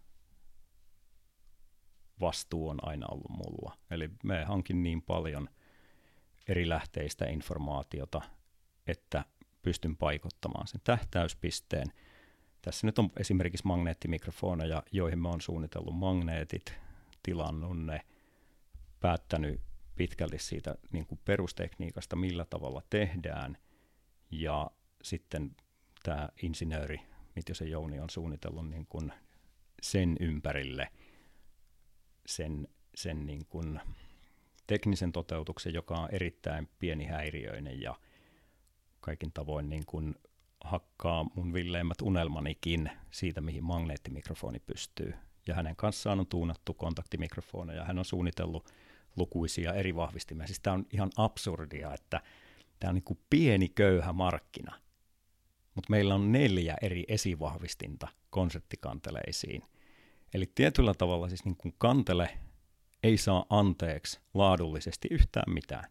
vastuu 2.19 2.69
on 2.69 2.87
aina 2.87 3.07
ollut 3.11 3.29
mulla. 3.29 3.77
Eli 3.91 4.09
me 4.23 4.43
hankin 4.43 4.83
niin 4.83 5.01
paljon 5.01 5.49
eri 6.47 6.69
lähteistä 6.69 7.25
informaatiota, 7.25 8.21
että 8.87 9.25
pystyn 9.61 9.97
paikottamaan 9.97 10.67
sen 10.67 10.81
tähtäyspisteen. 10.83 11.87
Tässä 12.61 12.87
nyt 12.87 12.99
on 12.99 13.09
esimerkiksi 13.19 13.67
magneettimikrofoneja, 13.67 14.83
joihin 14.91 15.19
me 15.19 15.29
on 15.29 15.41
suunnitellut 15.41 15.95
magneetit, 15.95 16.73
tilannut 17.23 17.85
ne, 17.85 18.01
päättänyt 18.99 19.61
pitkälti 19.95 20.39
siitä 20.39 20.75
niin 20.91 21.05
kuin 21.05 21.19
perustekniikasta, 21.25 22.15
millä 22.15 22.45
tavalla 22.45 22.81
tehdään, 22.89 23.57
ja 24.31 24.71
sitten 25.03 25.55
tämä 26.03 26.29
insinööri, 26.41 27.01
se 27.53 27.65
Jouni 27.65 27.99
on 27.99 28.09
suunnitellut 28.09 28.69
niin 28.69 28.85
kuin 28.85 29.13
sen 29.81 30.17
ympärille 30.19 30.87
sen, 32.25 32.67
sen 32.95 33.25
niin 33.25 33.45
kuin 33.45 33.79
teknisen 34.67 35.11
toteutuksen, 35.11 35.73
joka 35.73 35.95
on 35.95 36.09
erittäin 36.11 36.69
pieni 36.79 37.05
häiriöinen 37.05 37.81
ja 37.81 37.95
kaikin 39.01 39.31
tavoin 39.33 39.69
niin 39.69 39.85
kuin 39.85 40.15
hakkaa 40.63 41.25
mun 41.35 41.53
villeimmät 41.53 42.01
unelmanikin 42.01 42.91
siitä, 43.11 43.41
mihin 43.41 43.63
magneettimikrofoni 43.63 44.59
pystyy. 44.59 45.13
Ja 45.47 45.55
hänen 45.55 45.75
kanssaan 45.75 46.19
on 46.19 46.27
tuunattu 46.27 46.73
kontaktimikrofoneja. 46.73 47.79
ja 47.79 47.85
hän 47.85 47.99
on 47.99 48.05
suunnitellut 48.05 48.69
lukuisia 49.15 49.73
eri 49.73 49.95
vahvistimia. 49.95 50.47
Siis 50.47 50.59
tämä 50.59 50.73
on 50.73 50.85
ihan 50.91 51.09
absurdia, 51.17 51.93
että 51.93 52.21
tämä 52.79 52.89
on 52.89 52.95
niin 52.95 53.03
kuin 53.03 53.19
pieni 53.29 53.69
köyhä 53.69 54.13
markkina, 54.13 54.79
mutta 55.75 55.89
meillä 55.89 56.15
on 56.15 56.31
neljä 56.31 56.75
eri 56.81 57.03
esivahvistinta 57.07 58.07
konserttikanteleisiin. 58.29 59.63
Eli 60.33 60.51
tietyllä 60.55 60.93
tavalla 60.93 61.29
siis 61.29 61.45
niin 61.45 61.57
kuin 61.57 61.75
kantele 61.77 62.37
ei 63.03 63.17
saa 63.17 63.45
anteeksi 63.49 64.19
laadullisesti 64.33 65.07
yhtään 65.11 65.53
mitään. 65.53 65.85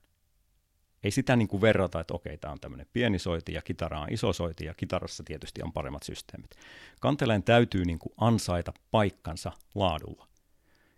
Ei 1.03 1.11
sitä 1.11 1.37
niin 1.37 1.49
kuin 1.49 1.61
verrata, 1.61 2.01
että 2.01 2.14
okei, 2.14 2.38
tämä 2.38 2.53
on 2.53 2.61
tämmöinen 2.61 2.87
pieni 2.92 3.18
soiti 3.18 3.53
ja 3.53 3.62
kitara 3.62 4.01
on 4.01 4.12
iso 4.12 4.33
soiti 4.33 4.64
ja 4.64 4.75
kitarassa 4.75 5.23
tietysti 5.23 5.62
on 5.62 5.73
paremmat 5.73 6.03
systeemit. 6.03 6.51
Kanteleen 7.01 7.42
täytyy 7.42 7.85
niin 7.85 7.99
kuin 7.99 8.12
ansaita 8.16 8.73
paikkansa 8.90 9.53
laadulla. 9.75 10.29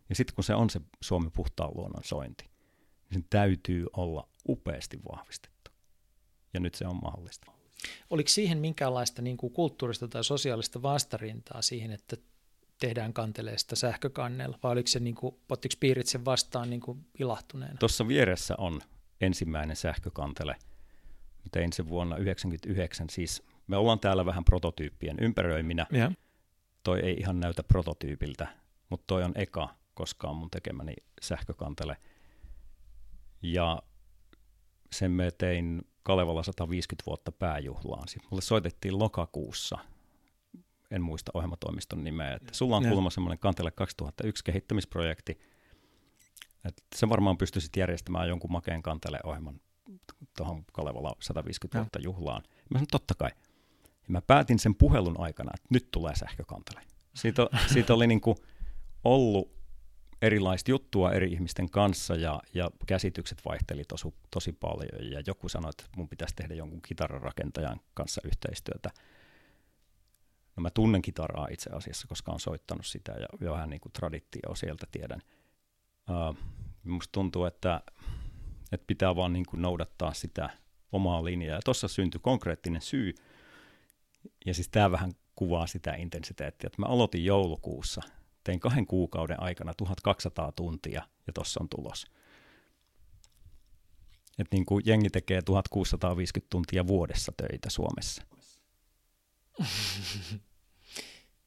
Ja 0.09 0.15
sitten 0.15 0.35
kun 0.35 0.45
se 0.45 0.55
on 0.55 0.71
se 0.71 0.81
Suomen 1.01 1.31
puhtaan 1.33 1.71
luonnon 1.75 2.05
sointi, 2.05 2.45
niin 2.45 3.13
sen 3.13 3.25
täytyy 3.31 3.87
olla 3.93 4.29
upeasti 4.49 4.99
vahvistettu. 5.13 5.71
Ja 6.55 6.61
nyt 6.61 6.75
se 6.75 6.87
on 6.87 7.01
mahdollista. 7.03 7.54
Oliko 8.11 8.29
siihen 8.29 8.59
minkäänlaista 8.59 9.23
niin 9.23 9.37
kuin 9.37 9.53
kulttuurista 9.53 10.09
tai 10.09 10.25
sosiaalista 10.25 10.83
vastarintaa 10.83 11.63
siihen, 11.63 11.91
että 11.91 12.17
tehdään 12.79 13.13
kanteleesta 13.13 13.77
sähkökannella, 13.77 14.59
vai 14.63 14.73
oliko 14.73 14.87
se 14.87 15.01
niin 15.01 15.15
kuin, 15.15 15.35
piirit 15.81 16.07
sen 16.07 16.25
vastaan 16.25 16.71
niin 16.71 16.81
kuin 16.81 17.07
ilahtuneena? 17.19 17.77
Tuossa 17.79 18.09
vieressä 18.09 18.55
on 18.59 18.81
ensimmäinen 19.21 19.77
sähkökantele. 19.77 20.57
Tein 21.53 21.73
sen 21.73 21.89
vuonna 21.89 22.17
1999, 22.17 23.11
siis 23.11 23.43
me 23.67 23.77
ollaan 23.77 24.01
täällä 24.01 24.27
vähän 24.27 24.45
prototyyppien 24.45 25.17
ympäröiminä. 25.21 25.87
Ja. 25.93 26.13
Toi 26.83 27.01
ei 27.01 27.15
ihan 27.15 27.41
näytä 27.41 27.63
prototyypiltä, 27.63 28.47
mutta 28.91 29.05
toi 29.07 29.23
on 29.23 29.33
eka 29.35 29.75
koskaan 29.95 30.37
mun 30.37 30.51
tekemäni 30.51 30.95
sähkökantele. 31.23 31.97
Ja 33.43 33.83
sen 34.93 35.11
me 35.11 35.31
tein 35.31 35.83
Kalevalla 36.05 36.43
150 36.43 37.07
vuotta 37.07 37.33
pääjuhlaan. 37.33 38.09
Sitten 38.09 38.29
mulle 38.31 38.43
soitettiin 38.43 38.99
lokakuussa, 38.99 39.79
en 40.91 41.03
muista 41.03 41.31
ohjelmatoimiston 41.35 42.05
nimeä, 42.05 42.35
että 42.35 42.55
sulla 42.55 42.77
on 42.77 42.87
kuulemma 42.89 43.11
semmoinen 43.11 43.39
Kantele 43.39 43.71
2001 43.71 44.45
kehittämisprojekti, 44.45 45.39
että 46.65 46.83
se 46.95 47.09
varmaan 47.09 47.39
pystyisit 47.39 47.77
järjestämään 47.77 48.29
jonkun 48.29 48.53
makeen 48.53 48.83
Kantele-ohjelman 48.83 49.61
tuohon 50.37 50.65
Kalevala 50.73 51.17
150 51.21 51.79
vuotta 51.79 51.99
juhlaan. 52.03 52.43
Mä 52.71 52.79
sanoin, 52.79 52.89
totta 52.91 53.15
kai. 53.15 53.31
Ja 53.85 54.09
mä 54.09 54.23
päätin 54.23 54.59
sen 54.59 54.75
puhelun 54.75 55.21
aikana, 55.21 55.51
että 55.55 55.69
nyt 55.71 55.89
tulee 55.91 56.17
sähkökantele. 56.17 56.81
Siitä, 57.15 57.47
siitä 57.73 57.95
oli 57.95 58.07
niin 58.07 58.21
kuin 58.21 58.37
ollut 59.05 59.64
erilaista 60.25 60.71
juttua 60.71 61.13
eri 61.13 61.33
ihmisten 61.33 61.71
kanssa 61.71 62.15
ja, 62.15 62.41
ja 62.55 62.71
käsitykset 62.87 63.43
vaihteli 63.45 63.85
tosi, 63.85 64.15
tosi 64.31 64.53
paljon. 64.53 65.13
Ja 65.13 65.23
joku 65.27 65.49
sanoi, 65.49 65.71
että 65.71 65.85
mun 65.97 66.09
pitäisi 66.09 66.37
tehdä 66.37 66.55
jonkun 66.55 66.83
kitararakentajan 66.83 67.81
kanssa 67.95 68.21
yhteistyötä. 68.25 68.91
No 70.57 70.61
mä 70.61 70.71
tunnen 70.71 71.03
kitaraa 71.03 71.49
itse 71.51 71.71
asiassa, 71.71 72.09
koska 72.09 72.33
on 72.33 72.41
soittanut 72.41 72.87
sitä 72.87 73.13
ja 73.43 73.51
vähän 73.51 73.71
niin 73.71 73.81
kuin 73.81 73.93
traditio 73.93 74.55
sieltä 74.55 74.87
tiedän. 74.91 75.23
Uh, 76.11 76.37
musta 76.85 77.13
tuntuu, 77.13 77.45
että, 77.45 77.81
että 78.73 78.87
pitää 78.87 79.17
vaan 79.17 79.33
niin 79.33 79.47
kuin 79.47 79.63
noudattaa 79.63 80.15
sitä 80.15 80.51
omaa 80.93 81.25
linjaa. 81.25 81.57
Ja 81.57 81.63
tuossa 81.65 81.89
syntyi 81.89 82.21
konkreettinen 82.23 82.83
syy, 82.83 83.15
ja 84.47 84.55
siis 84.55 84.69
tämä 84.69 84.91
vähän 84.91 85.13
kuvaa 85.37 85.67
sitä 85.67 85.95
intensiteettiä, 85.95 86.67
että 86.67 86.83
mä 86.83 86.87
aloitin 86.87 87.25
joulukuussa– 87.25 88.03
tein 88.45 88.61
kahden 88.61 88.87
kuukauden 88.87 89.43
aikana 89.43 89.75
1200 89.75 90.53
tuntia 90.53 91.03
ja 91.27 91.33
tuossa 91.33 91.61
on 91.61 91.69
tulos. 91.69 92.07
Et 94.39 94.47
niin 94.53 94.67
kuin 94.67 94.83
jengi 94.87 95.11
tekee 95.11 95.43
1650 95.43 96.51
tuntia 96.51 96.87
vuodessa 96.87 97.33
töitä 97.37 97.71
Suomessa. 97.71 98.23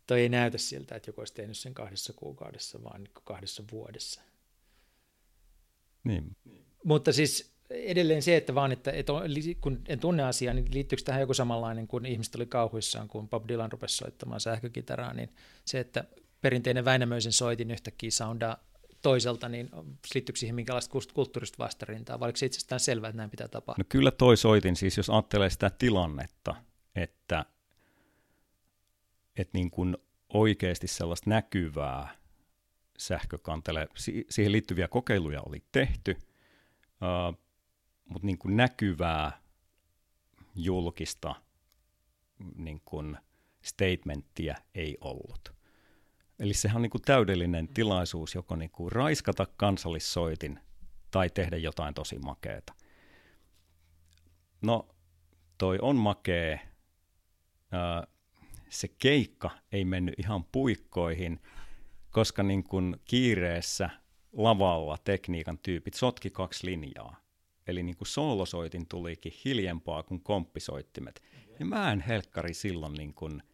Toi 0.08 0.22
ei 0.22 0.30
näytä 0.30 0.58
siltä, 0.58 0.96
että 0.96 1.10
joku 1.10 1.22
olisi 1.22 1.34
tehnyt 1.34 1.58
sen 1.58 1.74
kahdessa 1.74 2.14
kuukaudessa, 2.14 2.84
vaan 2.84 3.04
niin 3.04 3.12
kahdessa 3.24 3.64
vuodessa. 3.72 4.22
Niin. 6.04 6.36
Mutta 6.84 7.14
siis 7.14 7.52
edelleen 7.70 8.22
se, 8.22 8.38
että 8.38 8.56
vaan, 8.56 8.72
että, 8.72 8.92
että 8.92 9.14
kun 9.62 9.82
en 9.88 10.00
tunne 10.00 10.24
asiaa, 10.24 10.54
niin 10.54 10.74
liittyykö 10.74 11.04
tähän 11.04 11.22
joku 11.22 11.34
samanlainen, 11.34 11.88
kun 11.88 12.06
ihmiset 12.06 12.36
oli 12.36 12.46
kauhuissaan, 12.46 13.08
kun 13.08 13.30
Bob 13.30 13.48
Dylan 13.48 13.72
rupesi 13.72 13.96
soittamaan 13.96 14.42
sähkökitaraa, 14.42 15.14
niin 15.14 15.30
se, 15.66 15.80
että 15.80 16.04
perinteinen 16.48 16.86
Väinämöisen 16.86 17.32
soitin 17.32 17.72
yhtäkkiä 17.72 18.12
soundaa 18.12 18.58
toiselta, 19.02 19.50
niin 19.50 19.70
liittyykö 20.14 20.40
siihen 20.40 20.56
minkälaista 20.56 20.94
kulttuurista 21.14 21.64
vastarintaa, 21.64 22.20
vai 22.20 22.28
oliko 22.28 22.38
se 22.38 22.46
itsestään 22.46 22.80
selvää, 22.80 23.10
että 23.10 23.18
näin 23.18 23.30
pitää 23.30 23.48
tapahtua? 23.48 23.84
No 23.84 23.88
kyllä 23.90 24.12
toi 24.12 24.38
soitin, 24.38 24.76
siis 24.76 24.98
jos 24.98 25.10
ajattelee 25.10 25.50
sitä 25.50 25.70
tilannetta, 25.70 26.56
että, 26.96 27.46
että 29.38 29.58
niin 29.58 29.72
kuin 29.72 29.98
oikeasti 30.30 30.88
sellaista 30.88 31.30
näkyvää 31.30 32.16
sähkökantele, 32.98 33.88
siihen 34.30 34.52
liittyviä 34.52 34.88
kokeiluja 34.88 35.42
oli 35.42 35.64
tehty, 35.72 36.18
mutta 38.06 38.26
niin 38.26 38.38
kuin 38.38 38.58
näkyvää 38.58 39.42
julkista 40.56 41.36
niin 42.56 42.82
kuin 42.86 43.18
statementtia 43.62 44.56
ei 44.76 44.98
ollut. 45.02 45.57
Eli 46.40 46.54
sehän 46.54 46.76
on 46.76 46.82
niin 46.82 46.90
kuin 46.90 47.02
täydellinen 47.02 47.68
tilaisuus 47.68 48.36
joko 48.36 48.56
niin 48.56 48.70
kuin 48.70 48.92
raiskata 48.92 49.46
kansallissoitin 49.58 50.60
tai 51.12 51.30
tehdä 51.30 51.58
jotain 51.58 51.94
tosi 51.94 52.20
makeeta. 52.20 52.74
No, 54.62 54.88
toi 55.58 55.78
on 55.82 55.96
makee. 55.96 56.60
Se 58.70 58.88
keikka 58.88 59.50
ei 59.72 59.86
mennyt 59.86 60.16
ihan 60.18 60.44
puikkoihin, 60.44 61.40
koska 62.12 62.44
niin 62.44 62.64
kuin 62.64 62.96
kiireessä 63.06 63.90
lavalla 64.34 64.98
tekniikan 65.04 65.58
tyypit 65.58 65.94
sotki 65.94 66.30
kaksi 66.30 66.66
linjaa. 66.66 67.16
Eli 67.68 67.84
niin 67.84 67.98
kuin 67.98 68.08
soolosoitin 68.08 68.88
tulikin 68.88 69.34
hiljempaa 69.46 70.04
kuin 70.04 70.22
komppisoittimet. 70.22 71.24
Ja 71.60 71.66
mä 71.66 71.92
en 71.92 72.02
helkkari 72.02 72.54
silloin 72.54 72.94
niin 72.94 73.14
kuin– 73.14 73.44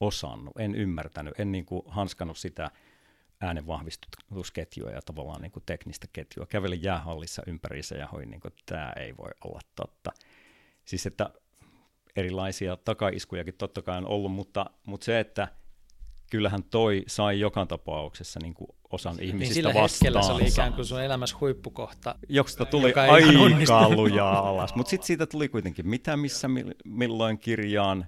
osannut, 0.00 0.58
en 0.58 0.74
ymmärtänyt, 0.74 1.40
en 1.40 1.52
niin 1.52 1.64
kuin 1.64 1.82
hanskannut 1.86 2.38
sitä 2.38 2.70
äänenvahvistusketjua 3.40 4.90
ja 4.90 5.02
tavallaan 5.02 5.42
niin 5.42 5.52
kuin 5.52 5.62
teknistä 5.66 6.06
ketjua. 6.12 6.46
Kävelin 6.46 6.82
jäähallissa 6.82 7.42
ympäriinsä 7.46 7.94
ja 7.94 8.06
hoin, 8.06 8.30
niin 8.30 8.40
kuin, 8.40 8.52
että 8.52 8.62
tämä 8.66 8.92
ei 8.96 9.16
voi 9.16 9.30
olla 9.44 9.60
totta. 9.74 10.10
Siis 10.84 11.06
että 11.06 11.30
erilaisia 12.16 12.76
takaiskujakin 12.76 13.54
totta 13.54 13.82
kai 13.82 13.98
on 13.98 14.06
ollut, 14.06 14.32
mutta, 14.32 14.66
mutta 14.86 15.04
se, 15.04 15.20
että 15.20 15.48
kyllähän 16.30 16.64
toi 16.64 17.04
sai 17.06 17.40
joka 17.40 17.66
tapauksessa 17.66 18.40
niin 18.42 18.54
kuin 18.54 18.68
osan 18.90 19.16
ihmisistä 19.20 19.54
niin 19.54 19.54
sillä 19.54 19.82
hetkellä 19.82 20.22
se 20.22 20.32
oli 20.32 20.48
ikään 20.48 20.72
kuin 20.72 20.84
sun 20.84 21.02
elämässä 21.02 21.36
huippukohta. 21.40 22.14
Josta 22.28 22.64
tuli 22.64 22.92
aika 22.94 23.88
lujaa 23.88 24.48
alas, 24.48 24.74
mutta 24.74 24.90
sitten 24.90 25.06
siitä 25.06 25.26
tuli 25.26 25.48
kuitenkin 25.48 25.88
mitä 25.88 26.16
missä 26.16 26.48
milloin 26.84 27.38
kirjaan, 27.38 28.06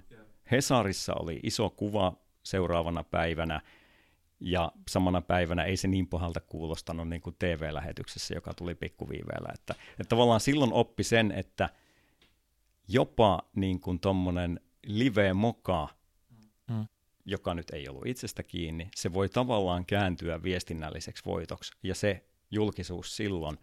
Hesarissa 0.51 1.13
oli 1.13 1.39
iso 1.43 1.69
kuva 1.69 2.13
seuraavana 2.43 3.03
päivänä, 3.03 3.61
Ja 4.39 4.71
samana 4.89 5.21
päivänä 5.21 5.63
ei 5.63 5.77
se 5.77 5.87
niin 5.87 6.07
pahalta 6.07 6.39
kuulostanut 6.39 7.09
niin 7.09 7.21
kuin 7.21 7.35
TV-lähetyksessä, 7.39 8.33
joka 8.33 8.53
tuli 8.53 8.75
pikkuviiveellä. 8.75 9.49
Että, 9.53 9.75
että 9.91 10.09
tavallaan 10.09 10.39
silloin 10.39 10.73
oppi 10.73 11.03
sen, 11.03 11.31
että 11.31 11.69
jopa 12.87 13.39
niin 13.55 13.79
kuin 13.79 13.99
tommonen 13.99 14.59
live-moka, 14.85 15.87
mm. 16.69 16.87
joka 17.25 17.53
nyt 17.53 17.69
ei 17.69 17.89
ollut 17.89 18.07
itsestä 18.07 18.43
kiinni, 18.43 18.89
se 18.95 19.13
voi 19.13 19.29
tavallaan 19.29 19.85
kääntyä 19.85 20.43
viestinnälliseksi 20.43 21.25
voitoksi. 21.25 21.73
Ja 21.83 21.95
se 21.95 22.25
julkisuus 22.51 23.15
silloin 23.15 23.57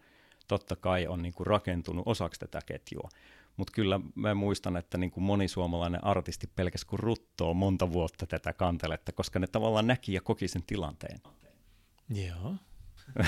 totta 0.47 0.75
kai 0.75 1.07
on 1.07 1.21
niin 1.21 1.33
kuin 1.33 1.47
rakentunut 1.47 2.07
osaksi 2.07 2.39
tätä 2.39 2.59
ketjua. 2.65 3.09
Mutta 3.57 3.73
kyllä 3.73 3.99
mä 4.15 4.33
muistan, 4.33 4.77
että 4.77 4.97
niin 4.97 5.11
kuin 5.11 5.23
moni 5.23 5.47
suomalainen 5.47 6.03
artisti 6.03 6.47
pelkäs 6.55 6.85
kuin 6.85 6.99
ruttoo 6.99 7.53
monta 7.53 7.91
vuotta 7.91 8.27
tätä 8.27 8.53
kanteletta, 8.53 9.11
koska 9.11 9.39
ne 9.39 9.47
tavallaan 9.47 9.87
näki 9.87 10.13
ja 10.13 10.21
koki 10.21 10.47
sen 10.47 10.63
tilanteen. 10.63 11.21
Joo. 12.09 12.55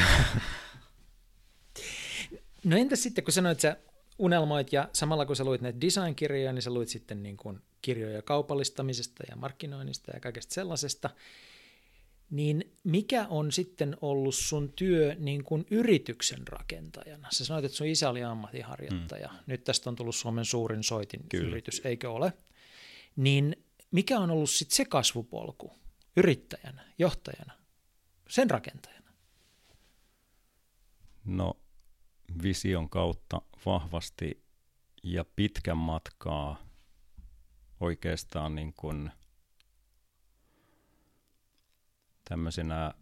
no 2.63 2.77
entäs 2.77 3.03
sitten, 3.03 3.23
kun 3.23 3.33
sanoit, 3.33 3.51
että 3.51 3.61
sä 3.61 3.77
unelmoit 4.19 4.73
ja 4.73 4.89
samalla 4.93 5.25
kun 5.25 5.35
sä 5.35 5.43
luit 5.43 5.61
näitä 5.61 5.81
design-kirjoja, 5.81 6.53
niin 6.53 6.61
sä 6.61 6.73
luit 6.73 6.89
sitten 6.89 7.23
niin 7.23 7.37
kuin 7.37 7.61
kirjoja 7.81 8.21
kaupallistamisesta 8.21 9.23
ja 9.29 9.35
markkinoinnista 9.35 10.11
ja 10.13 10.19
kaikesta 10.19 10.53
sellaisesta, 10.53 11.09
niin 12.29 12.73
mikä 12.83 13.27
on 13.27 13.51
sitten 13.51 13.97
ollut 14.01 14.35
sun 14.35 14.73
työ 14.73 15.15
niin 15.19 15.43
kuin 15.43 15.65
yrityksen 15.71 16.47
rakentajana? 16.47 17.27
Sä 17.31 17.45
sanoit, 17.45 17.65
että 17.65 17.77
sun 17.77 17.87
isä 17.87 18.09
oli 18.09 18.23
ammattiharjoittaja. 18.23 19.27
Mm. 19.27 19.39
Nyt 19.47 19.63
tästä 19.63 19.89
on 19.89 19.95
tullut 19.95 20.15
Suomen 20.15 20.45
suurin 20.45 20.83
soitin 20.83 21.29
Kyllä. 21.29 21.47
yritys, 21.47 21.81
eikö 21.83 22.11
ole? 22.11 22.33
Niin 23.15 23.55
mikä 23.91 24.19
on 24.19 24.31
ollut 24.31 24.49
sitten 24.49 24.75
se 24.75 24.85
kasvupolku 24.85 25.71
yrittäjänä, 26.17 26.93
johtajana, 26.97 27.53
sen 28.29 28.49
rakentajana? 28.49 29.11
No 31.25 31.53
vision 32.43 32.89
kautta 32.89 33.41
vahvasti 33.65 34.43
ja 35.03 35.25
pitkän 35.35 35.77
matkaa 35.77 36.69
oikeastaan 37.79 38.55
niin 38.55 38.73
kuin 38.73 39.11
tämmöisenä 42.29 42.93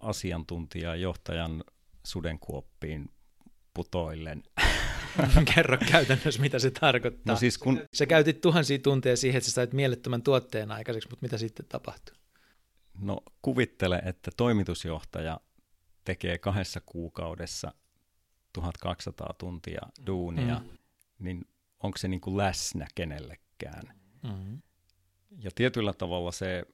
asiantuntijajohtajan 0.00 1.64
sudenkuoppiin 2.04 3.10
putoillen. 3.74 4.42
Kerro 5.54 5.78
käytännössä, 5.90 6.40
mitä 6.40 6.58
se 6.58 6.70
tarkoittaa. 6.70 7.34
No 7.34 7.38
siis 7.38 7.58
kun... 7.58 7.82
Sä 7.94 8.06
käytit 8.06 8.40
tuhansia 8.40 8.78
tunteja 8.78 9.16
siihen, 9.16 9.38
että 9.38 9.50
sä 9.50 9.54
sait 9.54 9.72
mielettömän 9.72 10.22
tuotteen 10.22 10.72
aikaiseksi, 10.72 11.08
mutta 11.10 11.22
mitä 11.22 11.38
sitten 11.38 11.66
tapahtui? 11.68 12.14
No 12.98 13.20
kuvittele, 13.42 14.02
että 14.04 14.30
toimitusjohtaja 14.36 15.40
tekee 16.04 16.38
kahdessa 16.38 16.80
kuukaudessa 16.86 17.72
1200 18.52 19.34
tuntia 19.38 19.80
duunia, 20.06 20.58
mm. 20.58 20.78
niin 21.18 21.48
onko 21.82 21.98
se 21.98 22.08
niin 22.08 22.20
kuin 22.20 22.36
läsnä 22.36 22.86
kenellekään? 22.94 23.94
Mm. 24.22 24.62
Ja 25.38 25.50
tietyllä 25.54 25.92
tavalla 25.92 26.32
se 26.32 26.64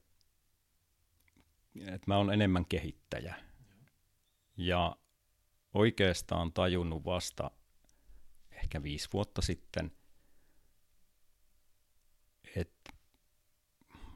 että 1.80 2.04
mä 2.06 2.16
oon 2.16 2.32
enemmän 2.32 2.66
kehittäjä. 2.66 3.34
Ja 4.56 4.96
oikeastaan 5.74 6.52
tajunnut 6.52 7.04
vasta 7.04 7.50
ehkä 8.50 8.82
viisi 8.82 9.08
vuotta 9.12 9.42
sitten, 9.42 9.92
että 12.56 12.92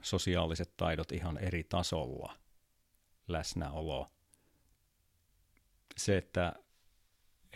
sosiaaliset 0.03 0.77
taidot 0.77 1.13
ihan 1.13 1.39
eri 1.39 1.65
tasolla, 1.65 2.39
läsnäolo, 3.29 4.09
se, 5.97 6.17
että, 6.19 6.55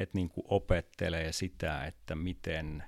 että 0.01 0.19
niin 0.19 0.29
kuin 0.29 0.45
opettelee 0.49 1.33
sitä, 1.33 1.85
että 1.85 2.15
miten, 2.15 2.85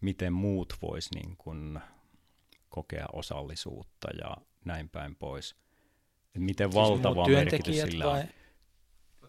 miten 0.00 0.32
muut 0.32 0.74
vois 0.82 1.10
niin 1.14 1.36
kuin 1.36 1.80
kokea 2.68 3.06
osallisuutta 3.12 4.08
ja 4.20 4.36
näin 4.64 4.88
päin 4.88 5.16
pois. 5.16 5.56
Et 6.34 6.42
miten 6.42 6.72
siis 6.72 6.74
valtava 6.74 7.28
merkitys 7.28 7.80
sillä 7.80 8.06
vai? 8.06 8.20
on. 8.20 8.26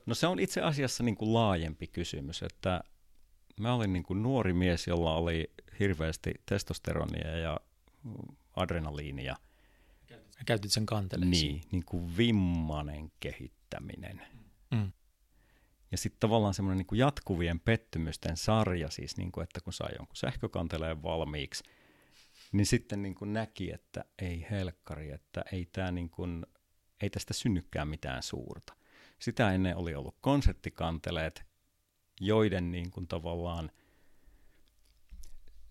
No 0.06 0.16
se 0.16 0.28
on 0.28 0.40
itse 0.40 0.62
asiassa 0.62 1.04
niin 1.04 1.16
kuin 1.16 1.34
laajempi 1.34 1.88
kysymys, 1.88 2.44
että 2.44 2.84
mä 3.60 3.74
olin 3.74 3.94
niin 3.94 4.04
kuin 4.04 4.24
nuori 4.24 4.54
mies, 4.54 4.88
jolla 4.88 5.16
oli 5.16 5.52
hirveästi 5.80 6.34
testosteronia 6.46 7.38
ja 7.38 7.60
adrenaliinia. 8.56 9.36
Käytit 10.46 10.72
sen 10.72 10.86
kanteleeksi. 10.86 11.48
Niin, 11.48 11.62
niin 11.72 11.86
kuin 11.86 12.18
vimmanen 12.18 13.12
kehittäminen. 13.20 14.22
Mm. 14.72 14.92
Ja 15.92 15.98
sitten 15.98 16.20
tavallaan 16.20 16.54
semmoinen 16.54 16.86
niin 16.90 17.00
jatkuvien 17.00 17.60
pettymysten 17.60 18.38
sarja, 18.38 18.90
siis 18.90 19.18
niin 19.18 19.32
kuin, 19.32 19.44
että 19.44 19.62
kun 19.62 19.74
sai 19.74 19.90
jonkun 19.98 20.16
sähkökanteleen 20.16 21.04
valmiiksi– 21.04 21.64
niin 22.52 22.66
sitten 22.66 23.02
niin 23.02 23.16
kuin 23.16 23.34
näki, 23.34 23.72
että 23.72 24.06
ei 24.20 24.48
helkkari, 24.52 25.12
että 25.12 25.44
ei, 25.52 25.66
tää 25.72 25.92
niin 25.92 26.10
kuin, 26.10 26.46
ei 27.02 27.10
tästä 27.10 27.34
synnykään 27.34 27.88
mitään 27.88 28.24
suurta. 28.24 28.74
Sitä 29.20 29.52
ennen 29.52 29.78
oli 29.78 29.96
ollut 29.96 30.16
konserttikanteleet, 30.22 31.44
joiden 32.22 32.72
niin 32.72 32.92
kuin 32.92 33.08
tavallaan, 33.08 33.72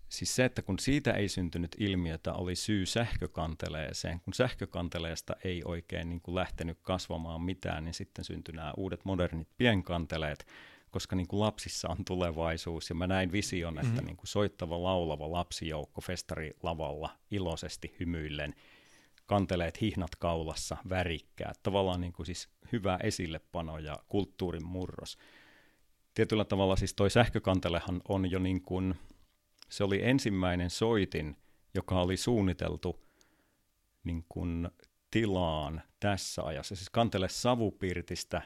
siis 0.09 0.35
se, 0.35 0.45
että 0.45 0.61
kun 0.61 0.79
siitä 0.79 1.11
ei 1.11 1.29
syntynyt 1.29 1.75
ilmiötä, 1.79 2.33
oli 2.33 2.55
syy 2.55 2.85
sähkökanteleeseen. 2.85 4.19
Kun 4.19 4.33
sähkökanteleesta 4.33 5.35
ei 5.43 5.61
oikein 5.65 6.09
niin 6.09 6.21
kuin 6.21 6.35
lähtenyt 6.35 6.79
kasvamaan 6.81 7.41
mitään, 7.41 7.83
niin 7.83 7.93
sitten 7.93 8.25
syntyi 8.25 8.55
nämä 8.55 8.73
uudet 8.77 9.05
modernit 9.05 9.47
pienkanteleet, 9.57 10.47
koska 10.91 11.15
niin 11.15 11.27
kuin 11.27 11.39
lapsissa 11.39 11.89
on 11.89 12.05
tulevaisuus 12.05 12.89
ja 12.89 12.95
mä 12.95 13.07
näin 13.07 13.31
vision, 13.31 13.77
että 13.77 13.91
mm-hmm. 13.91 14.05
niin 14.05 14.17
kuin 14.17 14.27
soittava, 14.27 14.83
laulava 14.83 15.31
lapsijoukko 15.31 16.01
festarilavalla 16.01 17.09
iloisesti 17.31 17.95
hymyillen, 17.99 18.53
kanteleet 19.25 19.81
hihnat 19.81 20.15
kaulassa, 20.15 20.77
värikkäät, 20.89 21.59
tavallaan 21.63 22.01
niin 22.01 22.13
kuin 22.13 22.25
siis 22.25 22.49
hyvä 22.71 22.99
esillepano 23.03 23.77
ja 23.77 23.99
kulttuurin 24.07 24.65
murros. 24.65 25.17
Tietyllä 26.13 26.45
tavalla 26.45 26.75
siis 26.75 26.93
toi 26.93 27.09
sähkökantelehan 27.09 28.01
on 28.07 28.31
jo 28.31 28.39
niin 28.39 28.61
kuin, 28.61 28.95
se 29.69 29.83
oli 29.83 30.03
ensimmäinen 30.03 30.69
soitin, 30.69 31.35
joka 31.73 32.01
oli 32.01 32.17
suunniteltu 32.17 32.99
niin 34.03 34.25
kuin 34.29 34.69
tilaan 35.11 35.81
tässä 35.99 36.43
ajassa. 36.43 36.75
Siis 36.75 36.89
kantele 36.89 37.29
savupirtistä 37.29 38.41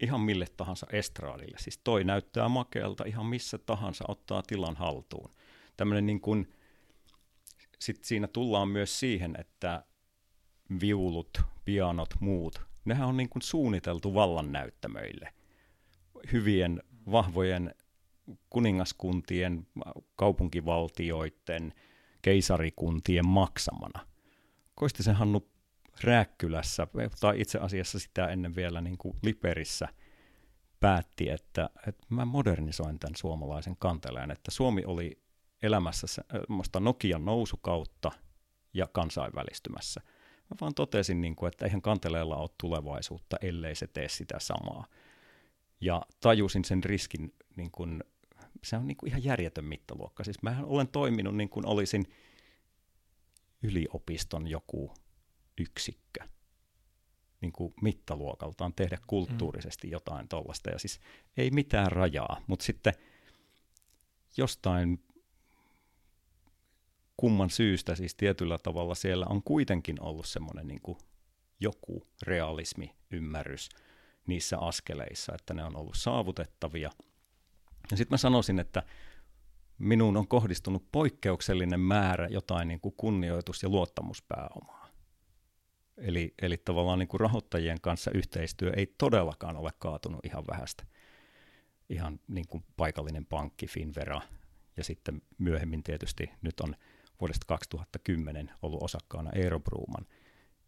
ihan 0.00 0.20
mille 0.20 0.46
tahansa 0.56 0.86
estraadille. 0.92 1.58
Siis 1.58 1.80
toi 1.84 2.04
näyttää 2.04 2.48
makealta 2.48 3.04
ihan 3.06 3.26
missä 3.26 3.58
tahansa 3.58 4.04
ottaa 4.08 4.42
tilan 4.42 4.76
haltuun. 4.76 5.30
Tämmöinen 5.76 6.06
niin 6.06 6.20
kuin, 6.20 6.52
sit 7.78 8.04
siinä 8.04 8.26
tullaan 8.26 8.68
myös 8.68 9.00
siihen, 9.00 9.36
että 9.38 9.84
viulut, 10.80 11.40
pianot, 11.64 12.14
muut, 12.20 12.60
nehän 12.84 13.08
on 13.08 13.16
niin 13.16 13.28
kuin 13.28 13.42
suunniteltu 13.42 14.14
vallan 14.14 14.52
näyttämöille. 14.52 15.32
Hyvien, 16.32 16.82
vahvojen 17.10 17.74
kuningaskuntien, 18.50 19.66
kaupunkivaltioiden, 20.16 21.74
keisarikuntien 22.22 23.26
maksamana. 23.26 24.06
Koistisen 24.74 25.14
Hannu 25.14 25.48
Rääkkylässä, 26.02 26.86
tai 27.20 27.40
itse 27.40 27.58
asiassa 27.58 27.98
sitä 27.98 28.26
ennen 28.26 28.56
vielä 28.56 28.80
niin 28.80 28.98
kuin 28.98 29.16
Liperissä, 29.22 29.88
päätti, 30.80 31.30
että, 31.30 31.70
että 31.86 32.06
mä 32.08 32.24
modernisoin 32.24 32.98
tämän 32.98 33.16
suomalaisen 33.16 33.76
kanteleen, 33.76 34.30
että 34.30 34.50
Suomi 34.50 34.84
oli 34.84 35.22
elämässä 35.62 36.06
semmoista 36.06 36.80
Nokian 36.80 37.24
nousukautta 37.24 38.12
ja 38.74 38.86
kansainvälistymässä. 38.92 40.00
Mä 40.50 40.56
vaan 40.60 40.74
totesin, 40.74 41.20
niin 41.20 41.36
kuin, 41.36 41.48
että 41.48 41.64
eihän 41.64 41.82
kanteleella 41.82 42.36
ole 42.36 42.50
tulevaisuutta, 42.60 43.36
ellei 43.40 43.74
se 43.74 43.86
tee 43.86 44.08
sitä 44.08 44.38
samaa. 44.38 44.86
Ja 45.80 46.02
tajusin 46.20 46.64
sen 46.64 46.84
riskin, 46.84 47.34
niin 47.56 47.70
kuin, 47.70 48.04
se 48.64 48.76
on 48.76 48.86
niin 48.86 48.96
kuin 48.96 49.08
ihan 49.08 49.24
järjetön 49.24 49.64
mittaluokka. 49.64 50.24
Siis 50.24 50.42
mä 50.42 50.56
olen 50.62 50.88
toiminut 50.88 51.36
niin 51.36 51.48
kuin 51.48 51.66
olisin 51.66 52.04
yliopiston 53.62 54.48
joku 54.48 54.94
yksikkö 55.58 56.24
niin 57.40 57.52
kuin 57.52 57.74
mittaluokaltaan 57.82 58.74
tehdä 58.74 58.98
kulttuurisesti 59.06 59.86
mm. 59.86 59.92
jotain 59.92 60.28
tuollaista. 60.28 60.70
Ja 60.70 60.78
siis 60.78 61.00
ei 61.36 61.50
mitään 61.50 61.92
rajaa, 61.92 62.40
mutta 62.46 62.64
sitten 62.64 62.92
jostain 64.36 65.04
kumman 67.16 67.50
syystä 67.50 67.94
siis 67.94 68.14
tietyllä 68.14 68.58
tavalla 68.58 68.94
siellä 68.94 69.26
on 69.28 69.42
kuitenkin 69.42 70.02
ollut 70.02 70.26
semmoinen 70.26 70.66
niin 70.66 70.80
kuin 70.82 70.98
joku 71.60 72.06
realismi, 72.22 72.94
ymmärrys 73.10 73.68
niissä 74.26 74.58
askeleissa, 74.58 75.32
että 75.34 75.54
ne 75.54 75.64
on 75.64 75.76
ollut 75.76 75.96
saavutettavia. 75.96 76.90
Ja 77.90 77.96
sitten 77.96 78.14
mä 78.14 78.16
sanoisin, 78.16 78.58
että 78.58 78.82
minuun 79.78 80.16
on 80.16 80.28
kohdistunut 80.28 80.86
poikkeuksellinen 80.92 81.80
määrä 81.80 82.26
jotain 82.26 82.68
niin 82.68 82.80
kuin 82.80 82.94
kunnioitus- 82.96 83.62
ja 83.62 83.68
luottamuspääomaa 83.68 84.79
Eli, 86.00 86.34
eli 86.42 86.56
tavallaan 86.56 86.98
niin 86.98 87.08
kuin 87.08 87.20
rahoittajien 87.20 87.80
kanssa 87.80 88.10
yhteistyö 88.14 88.72
ei 88.76 88.94
todellakaan 88.98 89.56
ole 89.56 89.70
kaatunut 89.78 90.20
ihan 90.24 90.44
vähästä. 90.50 90.86
Ihan 91.88 92.20
niin 92.28 92.46
kuin 92.48 92.64
paikallinen 92.76 93.26
pankki, 93.26 93.66
Finvera, 93.66 94.20
ja 94.76 94.84
sitten 94.84 95.22
myöhemmin 95.38 95.82
tietysti 95.82 96.30
nyt 96.42 96.60
on 96.60 96.76
vuodesta 97.20 97.46
2010 97.46 98.50
ollut 98.62 98.82
osakkaana 98.82 99.30
Eero 99.34 99.60
Bruuman, 99.60 100.06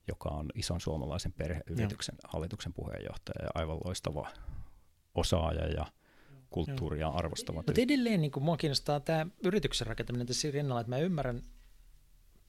joka 0.08 0.28
on 0.28 0.48
ison 0.54 0.80
suomalaisen 0.80 1.32
perheyrityksen 1.32 2.14
Joo. 2.22 2.30
hallituksen 2.32 2.72
puheenjohtaja 2.72 3.44
ja 3.44 3.50
aivan 3.54 3.78
loistava 3.84 4.28
osaaja 5.14 5.66
ja 5.66 5.86
kulttuuria 6.50 7.08
arvostava 7.08 7.62
Mutta 7.66 7.80
edelleen 7.80 8.20
niin 8.20 8.30
kuin 8.30 8.44
mua 8.44 8.56
kiinnostaa 8.56 9.00
tämä 9.00 9.26
yrityksen 9.44 9.86
rakentaminen 9.86 10.26
tässä 10.26 10.50
rinnalla, 10.50 10.80
että 10.80 10.90
mä 10.90 10.98
ymmärrän, 10.98 11.42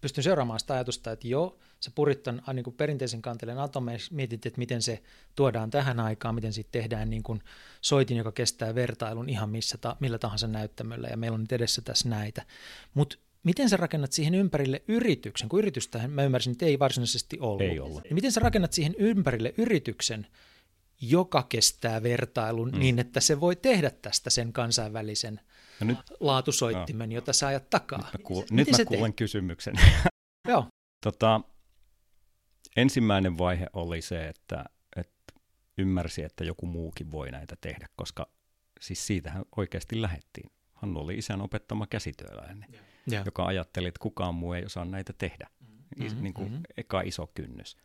pystyn 0.04 0.24
seuraamaan 0.24 0.60
sitä 0.60 0.74
ajatusta, 0.74 1.12
että 1.12 1.28
joo, 1.28 1.60
sä 1.80 1.92
purit 1.96 2.24
ton 2.24 2.42
niin 2.54 2.64
kuin 2.64 2.76
perinteisen 2.76 3.22
kanteleen 3.22 3.60
atomeiksi, 3.60 4.14
mietit, 4.14 4.46
että 4.46 4.60
miten 4.60 4.82
se 4.82 5.04
tuodaan 5.36 5.70
tähän 5.70 6.00
aikaan, 6.00 6.36
miten 6.36 6.54
siitä 6.54 6.70
tehdään 6.72 7.10
niin 7.10 7.24
kuin 7.24 7.42
soitin, 7.82 8.18
joka 8.18 8.32
kestää 8.32 8.76
vertailun 8.76 9.30
ihan 9.30 9.50
missä 9.50 9.78
ta, 9.78 9.96
millä 10.00 10.18
tahansa 10.18 10.48
näyttämöllä, 10.48 11.08
ja 11.08 11.18
meillä 11.18 11.36
on 11.36 11.42
nyt 11.42 11.52
edessä 11.52 11.82
tässä 11.82 12.10
näitä. 12.10 12.46
Mutta 12.94 13.18
miten 13.44 13.70
sä 13.70 13.78
rakennat 13.78 14.12
siihen 14.12 14.36
ympärille 14.36 14.82
yrityksen, 14.88 15.50
kun 15.50 15.60
yritystä 15.60 16.08
mä 16.08 16.24
ymmärsin, 16.24 16.52
että 16.52 16.66
ei 16.66 16.80
varsinaisesti 16.80 17.38
ollut. 17.40 17.62
Ei 17.62 17.80
ollut. 17.80 18.04
Niin 18.04 18.14
miten 18.14 18.32
sä 18.32 18.40
rakennat 18.40 18.74
siihen 18.74 18.96
ympärille 18.98 19.54
yrityksen, 19.58 20.28
joka 21.02 21.44
kestää 21.44 22.04
vertailun 22.04 22.72
mm. 22.72 22.80
niin, 22.80 23.00
että 23.00 23.20
se 23.20 23.40
voi 23.40 23.56
tehdä 23.56 23.90
tästä 23.90 24.30
sen 24.30 24.54
kansainvälisen 24.54 25.40
no 25.80 25.88
nyt, 25.88 25.98
laatusoittimen, 26.20 27.10
no. 27.10 27.16
jota 27.16 27.34
sä 27.34 27.48
ajat 27.48 27.70
takaa. 27.70 28.00
Nyt 28.00 28.14
mä, 28.14 28.30
kuul- 28.30 28.46
nyt 28.52 28.72
mä 28.72 28.86
kuulen 28.86 29.14
te? 29.14 29.16
kysymyksen. 29.16 29.76
Joo. 30.48 30.68
tota, 31.04 31.42
ensimmäinen 32.76 33.38
vaihe 33.38 33.68
oli 33.74 34.02
se, 34.02 34.28
että, 34.28 34.66
että 34.96 35.34
ymmärsi, 35.78 36.24
että 36.24 36.44
joku 36.44 36.66
muukin 36.66 37.12
voi 37.12 37.32
näitä 37.32 37.56
tehdä, 37.62 37.88
koska 37.96 38.28
siis 38.82 39.08
siitähän 39.08 39.46
oikeasti 39.58 40.02
lähettiin. 40.02 40.52
Hannu 40.74 41.00
oli 41.00 41.18
isän 41.18 41.42
opettama 41.42 41.88
käsityöläinen, 41.88 42.66
yeah. 43.12 43.26
joka 43.26 43.46
ajatteli, 43.46 43.88
että 43.88 44.00
kukaan 44.00 44.36
muu 44.36 44.54
ei 44.54 44.66
osaa 44.66 44.86
näitä 44.86 45.14
tehdä. 45.18 45.48
Mm-hmm. 46.00 46.24
Niin 46.24 46.34
kuin 46.34 46.50
mm-hmm. 46.50 46.64
eka 46.78 47.02
iso 47.02 47.28
kynnys. 47.34 47.78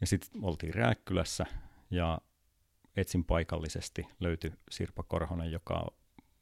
Ja 0.00 0.06
sitten 0.06 0.44
oltiin 0.44 0.74
Rääkkylässä 0.74 1.46
ja 1.90 2.18
etsin 2.96 3.24
paikallisesti. 3.24 4.06
Löytyi 4.20 4.52
Sirpa 4.70 5.02
Korhonen, 5.02 5.52
joka 5.52 5.92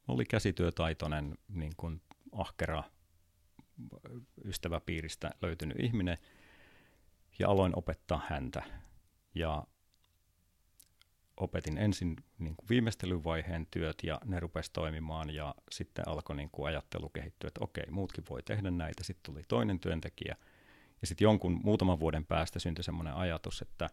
oli 0.07 0.25
käsityötaitoinen, 0.25 1.37
niin 1.47 1.73
kuin 1.77 2.01
ahkera 2.31 2.83
ystäväpiiristä 4.45 5.31
löytynyt 5.41 5.79
ihminen, 5.79 6.17
ja 7.39 7.49
aloin 7.49 7.73
opettaa 7.75 8.21
häntä. 8.29 8.63
Ja 9.35 9.67
opetin 11.37 11.77
ensin 11.77 12.15
niin 12.39 12.55
kuin 12.55 12.69
viimeistelyvaiheen 12.69 13.67
työt 13.71 13.97
ja 14.03 14.19
ne 14.25 14.39
rupesi 14.39 14.71
toimimaan 14.73 15.29
ja 15.29 15.55
sitten 15.71 16.07
alkoi 16.07 16.35
niin 16.35 16.49
kuin 16.51 16.67
ajattelu 16.67 17.09
kehittyä, 17.09 17.47
että 17.47 17.63
okei, 17.63 17.85
muutkin 17.91 18.23
voi 18.29 18.43
tehdä 18.43 18.71
näitä. 18.71 19.03
Sitten 19.03 19.33
tuli 19.33 19.41
toinen 19.47 19.79
työntekijä 19.79 20.35
ja 21.01 21.07
sitten 21.07 21.25
jonkun 21.25 21.61
muutaman 21.63 21.99
vuoden 21.99 22.25
päästä 22.25 22.59
syntyi 22.59 22.83
semmoinen 22.83 23.13
ajatus, 23.13 23.61
että, 23.61 23.89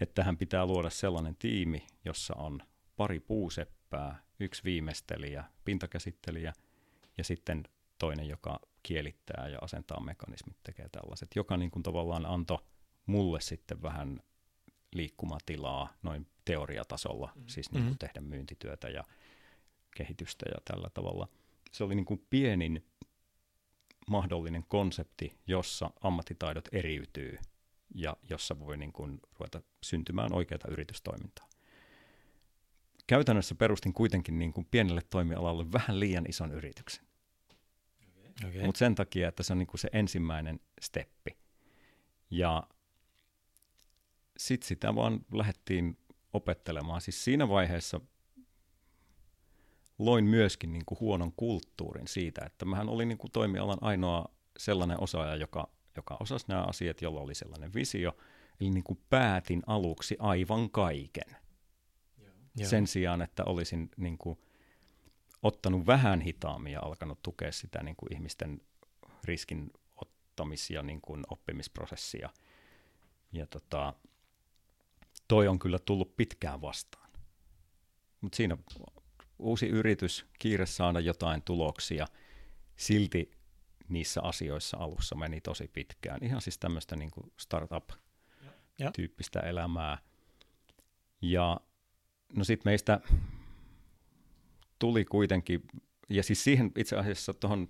että 0.00 0.14
tähän 0.14 0.36
pitää 0.36 0.66
luoda 0.66 0.90
sellainen 0.90 1.36
tiimi, 1.36 1.86
jossa 2.04 2.34
on 2.36 2.62
pari 2.96 3.20
puuseppää, 3.20 4.22
yksi 4.40 4.64
viimeistelijä, 4.64 5.44
pintakäsittelijä 5.64 6.52
ja 7.18 7.24
sitten 7.24 7.64
toinen, 7.98 8.28
joka 8.28 8.60
kielittää 8.82 9.48
ja 9.48 9.58
asentaa 9.62 10.00
mekanismit, 10.00 10.56
tekee 10.62 10.88
tällaiset, 10.88 11.28
joka 11.36 11.56
niin 11.56 11.70
kuin 11.70 11.82
tavallaan 11.82 12.26
antoi 12.26 12.58
mulle 13.06 13.40
sitten 13.40 13.82
vähän 13.82 14.20
liikkumatilaa 14.94 15.94
noin 16.02 16.26
teoriatasolla, 16.44 17.32
mm. 17.34 17.42
siis 17.46 17.72
niin 17.72 17.84
kuin 17.84 17.94
mm. 17.94 17.98
tehdä 17.98 18.20
myyntityötä 18.20 18.88
ja 18.88 19.04
kehitystä 19.96 20.46
ja 20.54 20.60
tällä 20.64 20.90
tavalla. 20.94 21.28
Se 21.72 21.84
oli 21.84 21.94
niin 21.94 22.06
kuin 22.06 22.26
pienin 22.30 22.86
mahdollinen 24.10 24.64
konsepti, 24.68 25.38
jossa 25.46 25.90
ammattitaidot 26.00 26.68
eriytyy 26.72 27.38
ja 27.94 28.16
jossa 28.30 28.60
voi 28.60 28.76
niin 28.76 28.92
kuin 28.92 29.20
ruveta 29.38 29.62
syntymään 29.82 30.32
oikeaa 30.32 30.60
yritystoimintaa. 30.68 31.48
Käytännössä 33.06 33.54
perustin 33.54 33.92
kuitenkin 33.92 34.38
niin 34.38 34.52
kuin 34.52 34.66
pienelle 34.70 35.00
toimialalle 35.10 35.72
vähän 35.72 36.00
liian 36.00 36.26
ison 36.28 36.52
yrityksen. 36.52 37.06
Okay. 38.48 38.62
Mutta 38.66 38.78
sen 38.78 38.94
takia, 38.94 39.28
että 39.28 39.42
se 39.42 39.52
on 39.52 39.58
niin 39.58 39.66
kuin 39.66 39.80
se 39.80 39.88
ensimmäinen 39.92 40.60
steppi. 40.80 41.36
Ja 42.30 42.62
sitten 44.36 44.68
sitä 44.68 44.94
vaan 44.94 45.20
lähdettiin 45.32 45.98
opettelemaan. 46.32 47.00
Siis 47.00 47.24
siinä 47.24 47.48
vaiheessa 47.48 48.00
loin 49.98 50.24
myöskin 50.24 50.72
niin 50.72 50.84
kuin 50.86 51.00
huonon 51.00 51.32
kulttuurin 51.36 52.08
siitä, 52.08 52.44
että 52.46 52.64
mähän 52.64 52.88
olin 52.88 53.08
niin 53.08 53.18
kuin 53.18 53.32
toimialan 53.32 53.78
ainoa 53.80 54.24
sellainen 54.58 55.00
osaaja, 55.00 55.36
joka, 55.36 55.68
joka 55.96 56.16
osasi 56.20 56.44
nämä 56.48 56.62
asiat, 56.62 57.02
jolla 57.02 57.20
oli 57.20 57.34
sellainen 57.34 57.74
visio. 57.74 58.16
Eli 58.60 58.70
niin 58.70 58.84
kuin 58.84 58.98
päätin 59.10 59.62
aluksi 59.66 60.16
aivan 60.18 60.70
kaiken. 60.70 61.36
Joo. 62.56 62.68
Sen 62.68 62.86
sijaan, 62.86 63.22
että 63.22 63.44
olisin 63.44 63.90
niin 63.96 64.18
kuin 64.18 64.38
ottanut 65.42 65.86
vähän 65.86 66.20
hitaammin 66.20 66.72
ja 66.72 66.80
alkanut 66.80 67.22
tukea 67.22 67.52
sitä 67.52 67.82
niin 67.82 67.96
kuin 67.96 68.12
ihmisten 68.12 68.60
riskin 69.24 69.70
ottamis- 69.96 70.70
ja 70.70 70.82
niin 70.82 71.00
kuin 71.00 71.24
oppimisprosessia. 71.30 72.30
Ja 73.32 73.46
tota, 73.46 73.94
toi 75.28 75.48
on 75.48 75.58
kyllä 75.58 75.78
tullut 75.78 76.16
pitkään 76.16 76.60
vastaan. 76.60 77.10
Mutta 78.20 78.36
siinä 78.36 78.56
uusi 79.38 79.68
yritys, 79.68 80.26
kiire 80.38 80.66
saada 80.66 81.00
jotain 81.00 81.42
tuloksia, 81.42 82.06
silti 82.76 83.30
niissä 83.88 84.22
asioissa 84.22 84.76
alussa 84.76 85.14
meni 85.14 85.40
tosi 85.40 85.68
pitkään. 85.68 86.24
Ihan 86.24 86.40
siis 86.40 86.58
tämmöistä 86.58 86.96
niin 86.96 87.10
startup-tyyppistä 87.40 89.40
elämää. 89.40 89.98
Ja 91.22 91.60
no 92.34 92.44
sitten 92.44 92.70
meistä 92.70 93.00
tuli 94.78 95.04
kuitenkin, 95.04 95.62
ja 96.08 96.22
siis 96.22 96.44
siihen 96.44 96.70
itse 96.76 96.96
asiassa 96.96 97.34
tuohon 97.34 97.68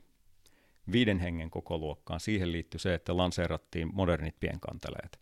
viiden 0.92 1.18
hengen 1.18 1.50
koko 1.50 1.78
luokkaan, 1.78 2.20
siihen 2.20 2.52
liittyi 2.52 2.80
se, 2.80 2.94
että 2.94 3.16
lanseerattiin 3.16 3.94
modernit 3.94 4.40
pienkanteleet 4.40 5.20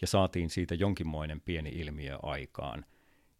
ja 0.00 0.06
saatiin 0.06 0.50
siitä 0.50 0.74
jonkinmoinen 0.74 1.40
pieni 1.40 1.70
ilmiö 1.70 2.18
aikaan, 2.22 2.84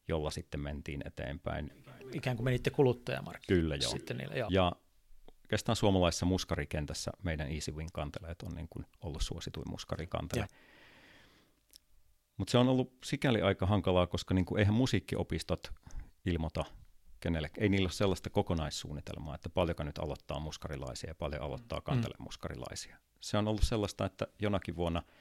jolla 0.09 0.30
sitten 0.30 0.61
mentiin 0.61 1.03
eteenpäin. 1.07 1.70
Ikään 2.12 2.37
kuin 2.37 2.45
menitte 2.45 2.70
kuluttajamarkkinoille. 2.70 3.62
Kyllä 3.62 3.76
joo. 3.76 3.91
Sitten 3.91 4.16
niille, 4.16 4.39
joo. 4.39 4.49
Ja 4.53 4.72
oikeastaan 5.45 5.76
suomalaisessa 5.76 6.26
muskarikentässä 6.26 7.11
meidän 7.22 7.53
Easy 7.53 7.72
Wing 7.72 7.91
kanteleet 7.93 8.43
on 8.43 8.55
niin 8.55 8.68
kuin 8.70 8.87
ollut 9.01 9.22
suosituin 9.22 9.70
muskarikantele. 9.70 10.47
Mutta 12.37 12.53
se 12.53 12.59
on 12.59 12.68
ollut 12.68 12.93
sikäli 13.05 13.43
aika 13.43 13.66
hankalaa, 13.66 14.07
koska 14.07 14.34
niin 14.34 14.45
kuin 14.45 14.59
eihän 14.59 14.74
musiikkiopistot 14.74 15.72
ilmoita 16.26 16.64
kenelle, 17.20 17.51
ei 17.59 17.68
niillä 17.68 17.87
ole 17.87 17.93
sellaista 17.93 18.30
kokonaissuunnitelmaa, 18.30 19.34
että 19.34 19.49
paljonko 19.49 19.82
nyt 19.82 19.99
aloittaa 19.99 20.41
muskarilaisia 20.41 21.11
ja 21.11 21.14
paljon 21.14 21.43
aloittaa 21.43 21.80
kantelemuskarilaisia. 21.80 22.97
Mm. 22.97 23.01
Se 23.20 23.39
on 23.39 23.49
ollut 23.49 23.62
sellaista, 23.62 24.05
että 24.05 24.26
jonakin 24.39 24.76
vuonna– 24.76 25.03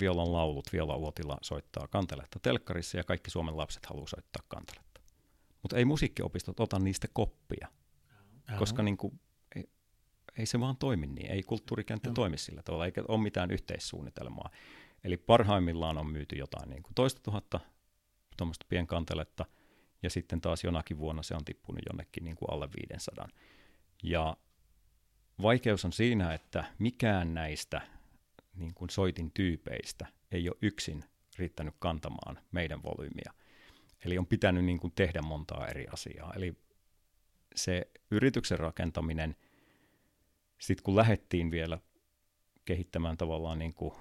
violan 0.00 0.32
laulut 0.32 0.72
Viola 0.72 0.96
Uotila 0.96 1.38
soittaa 1.42 1.88
kanteletta 1.88 2.38
telkkarissa 2.42 2.96
ja 2.96 3.04
kaikki 3.04 3.30
Suomen 3.30 3.56
lapset 3.56 3.86
haluaa 3.86 4.06
soittaa 4.06 4.42
kanteletta. 4.48 5.00
Mutta 5.62 5.76
ei 5.76 5.84
musiikkiopistot 5.84 6.60
ota 6.60 6.78
niistä 6.78 7.08
koppia, 7.12 7.68
Aha. 8.48 8.58
koska 8.58 8.82
niin 8.82 8.96
kuin, 8.96 9.20
ei, 9.56 9.68
ei 10.38 10.46
se 10.46 10.60
vaan 10.60 10.76
toimi 10.76 11.06
niin. 11.06 11.30
Ei 11.30 11.42
kulttuurikenttä 11.42 12.08
Joo. 12.08 12.14
toimi 12.14 12.38
sillä 12.38 12.62
tavalla, 12.62 12.86
eikä 12.86 13.04
ole 13.08 13.22
mitään 13.22 13.50
yhteissuunnitelmaa. 13.50 14.50
Eli 15.04 15.16
parhaimmillaan 15.16 15.98
on 15.98 16.06
myyty 16.06 16.36
jotain 16.36 16.70
niin 16.70 16.82
kuin 16.82 16.94
toista 16.94 17.20
tuhatta 17.22 17.60
tuommoista 18.36 18.66
pienkanteletta, 18.68 19.46
ja 20.02 20.10
sitten 20.10 20.40
taas 20.40 20.64
jonakin 20.64 20.98
vuonna 20.98 21.22
se 21.22 21.34
on 21.34 21.44
tippunut 21.44 21.82
jonnekin 21.90 22.24
niin 22.24 22.36
kuin 22.36 22.50
alle 22.50 22.68
500. 22.90 23.28
Ja 24.02 24.36
vaikeus 25.42 25.84
on 25.84 25.92
siinä, 25.92 26.34
että 26.34 26.64
mikään 26.78 27.34
näistä 27.34 27.80
niin 28.54 28.74
kuin 28.74 28.90
soitin 28.90 29.30
tyypeistä 29.34 30.06
ei 30.32 30.48
ole 30.48 30.58
yksin 30.62 31.04
riittänyt 31.38 31.74
kantamaan 31.78 32.38
meidän 32.52 32.82
volyymiä. 32.82 33.32
Eli 34.04 34.18
on 34.18 34.26
pitänyt 34.26 34.64
niin 34.64 34.80
kuin 34.80 34.92
tehdä 34.96 35.22
montaa 35.22 35.68
eri 35.68 35.86
asiaa. 35.92 36.32
Eli 36.36 36.54
se 37.54 37.90
yrityksen 38.10 38.58
rakentaminen, 38.58 39.36
sitten 40.60 40.84
kun 40.84 40.96
lähdettiin 40.96 41.50
vielä 41.50 41.78
kehittämään 42.64 43.16
tavallaan 43.16 43.58
niin 43.58 43.74
kuin 43.74 43.94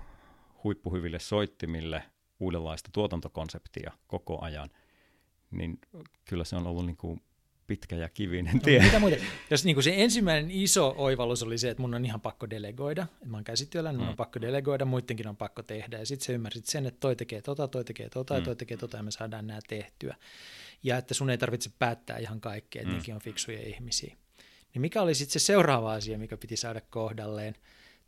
huippuhyville 0.63 1.19
soittimille 1.19 2.03
uudenlaista 2.39 2.89
tuotantokonseptia 2.93 3.91
koko 4.07 4.41
ajan, 4.41 4.69
niin 5.51 5.79
kyllä 6.25 6.43
se 6.43 6.55
on 6.55 6.67
ollut 6.67 6.85
niin 6.85 6.97
kuin 6.97 7.21
pitkä 7.67 7.95
ja 7.95 8.09
kivinen 8.09 8.59
tie. 8.61 8.79
No, 8.79 8.85
mitä 8.85 8.99
muuta? 8.99 9.15
Jos 9.49 9.65
niin 9.65 9.75
kuin 9.75 9.83
se 9.83 9.93
ensimmäinen 9.97 10.51
iso 10.51 10.93
oivallus 10.97 11.43
oli 11.43 11.57
se, 11.57 11.69
että 11.69 11.81
mun 11.81 11.93
on 11.93 12.05
ihan 12.05 12.21
pakko 12.21 12.49
delegoida, 12.49 13.03
että 13.13 13.25
mä 13.25 13.37
oon 13.37 13.43
käsityöllä, 13.43 13.91
niin 13.91 13.97
mun 13.97 14.07
mm. 14.07 14.11
on 14.11 14.17
pakko 14.17 14.41
delegoida, 14.41 14.85
muidenkin 14.85 15.27
on 15.27 15.37
pakko 15.37 15.63
tehdä. 15.63 15.97
Ja 15.97 16.05
sitten 16.05 16.25
sä 16.25 16.33
ymmärsit 16.33 16.65
sen, 16.65 16.85
että 16.85 16.99
toi 16.99 17.15
tekee 17.15 17.41
tota, 17.41 17.67
toi 17.67 17.83
tekee 17.83 18.09
tota, 18.09 18.33
mm. 18.33 18.39
ja 18.39 18.45
toi 18.45 18.55
tekee 18.55 18.77
tota, 18.77 18.97
ja 18.97 19.03
me 19.03 19.11
saadaan 19.11 19.47
nämä 19.47 19.59
tehtyä. 19.67 20.15
Ja 20.83 20.97
että 20.97 21.13
sun 21.13 21.29
ei 21.29 21.37
tarvitse 21.37 21.71
päättää 21.79 22.17
ihan 22.17 22.41
kaikkea, 22.41 22.81
että 22.81 22.93
mm. 22.93 22.97
nekin 22.97 23.15
on 23.15 23.21
fiksuja 23.21 23.67
ihmisiä. 23.67 24.15
Niin 24.73 24.81
mikä 24.81 25.01
oli 25.01 25.15
sitten 25.15 25.39
se 25.39 25.45
seuraava 25.45 25.93
asia, 25.93 26.17
mikä 26.17 26.37
piti 26.37 26.57
saada 26.57 26.81
kohdalleen? 26.89 27.55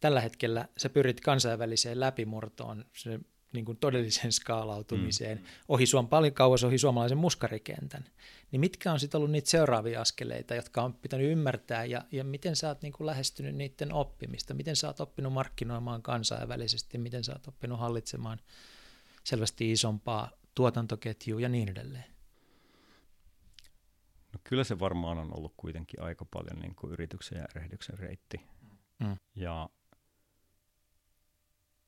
Tällä 0.03 0.21
hetkellä 0.21 0.67
sä 0.77 0.89
pyrit 0.89 1.21
kansainväliseen 1.21 1.99
läpimurtoon, 1.99 2.85
se 2.93 3.19
niin 3.53 3.65
kuin 3.65 3.77
todelliseen 3.77 4.31
skaalautumiseen, 4.31 5.37
mm. 5.37 5.43
ohi 5.67 5.85
suom, 5.85 6.07
paljon 6.07 6.33
kauas 6.33 6.63
ohi 6.63 6.77
suomalaisen 6.77 7.17
muskarikentän. 7.17 8.05
Niin 8.51 8.59
mitkä 8.59 8.91
on 8.91 8.99
sitten 8.99 9.17
ollut 9.17 9.31
niitä 9.31 9.49
seuraavia 9.49 10.01
askeleita, 10.01 10.55
jotka 10.55 10.81
on 10.81 10.93
pitänyt 10.93 11.31
ymmärtää 11.31 11.85
ja, 11.85 12.01
ja 12.11 12.23
miten 12.23 12.55
sä 12.55 12.67
oot 12.67 12.81
niin 12.81 12.93
kuin 12.93 13.07
lähestynyt 13.07 13.55
niiden 13.55 13.93
oppimista, 13.93 14.53
miten 14.53 14.75
sä 14.75 14.87
oot 14.87 14.99
oppinut 14.99 15.33
markkinoimaan 15.33 16.01
kansainvälisesti, 16.01 16.97
miten 16.97 17.23
sä 17.23 17.33
oot 17.33 17.47
oppinut 17.47 17.79
hallitsemaan 17.79 18.39
selvästi 19.23 19.71
isompaa 19.71 20.31
tuotantoketjua 20.55 21.41
ja 21.41 21.49
niin 21.49 21.69
edelleen? 21.69 22.13
No 24.33 24.39
kyllä 24.43 24.63
se 24.63 24.79
varmaan 24.79 25.17
on 25.17 25.37
ollut 25.37 25.53
kuitenkin 25.57 26.01
aika 26.01 26.25
paljon 26.25 26.59
niin 26.59 26.75
kuin 26.75 26.93
yrityksen 26.93 27.37
ja 27.37 27.45
erehdyksen 27.55 27.99
reitti. 27.99 28.41
Mm. 28.99 29.15
Ja 29.35 29.69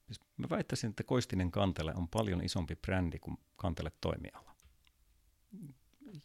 Siis 0.06 0.20
mä 0.38 0.48
väittäisin, 0.50 0.90
että 0.90 1.04
Koistinen 1.04 1.52
Kantele 1.52 1.94
on 1.96 2.08
paljon 2.08 2.44
isompi 2.44 2.76
brändi 2.76 3.20
kuin 3.20 3.38
Kantele 3.56 3.92
toimiala. 4.02 4.56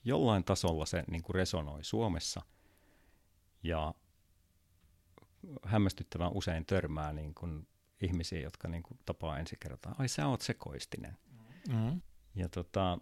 Jollain 0.04 0.44
tasolla 0.44 0.86
se 0.86 1.04
niin 1.10 1.22
kuin 1.22 1.34
resonoi 1.34 1.84
Suomessa 1.84 2.42
ja 3.62 3.94
hämmästyttävän 5.64 6.32
usein 6.32 6.66
törmää 6.66 7.12
niin 7.12 7.34
kuin 7.34 7.68
ihmisiä, 8.00 8.40
jotka 8.40 8.68
niin 8.68 8.82
kuin 8.82 8.98
tapaa 9.06 9.38
ensi 9.38 9.56
kertaa. 9.60 9.94
Ai 9.98 10.08
sä 10.08 10.26
oot 10.26 10.40
se 10.40 10.54
Koistinen. 10.54 11.18
Mm-hmm. 11.68 12.00
Ja 12.34 12.48
tota, 12.48 12.98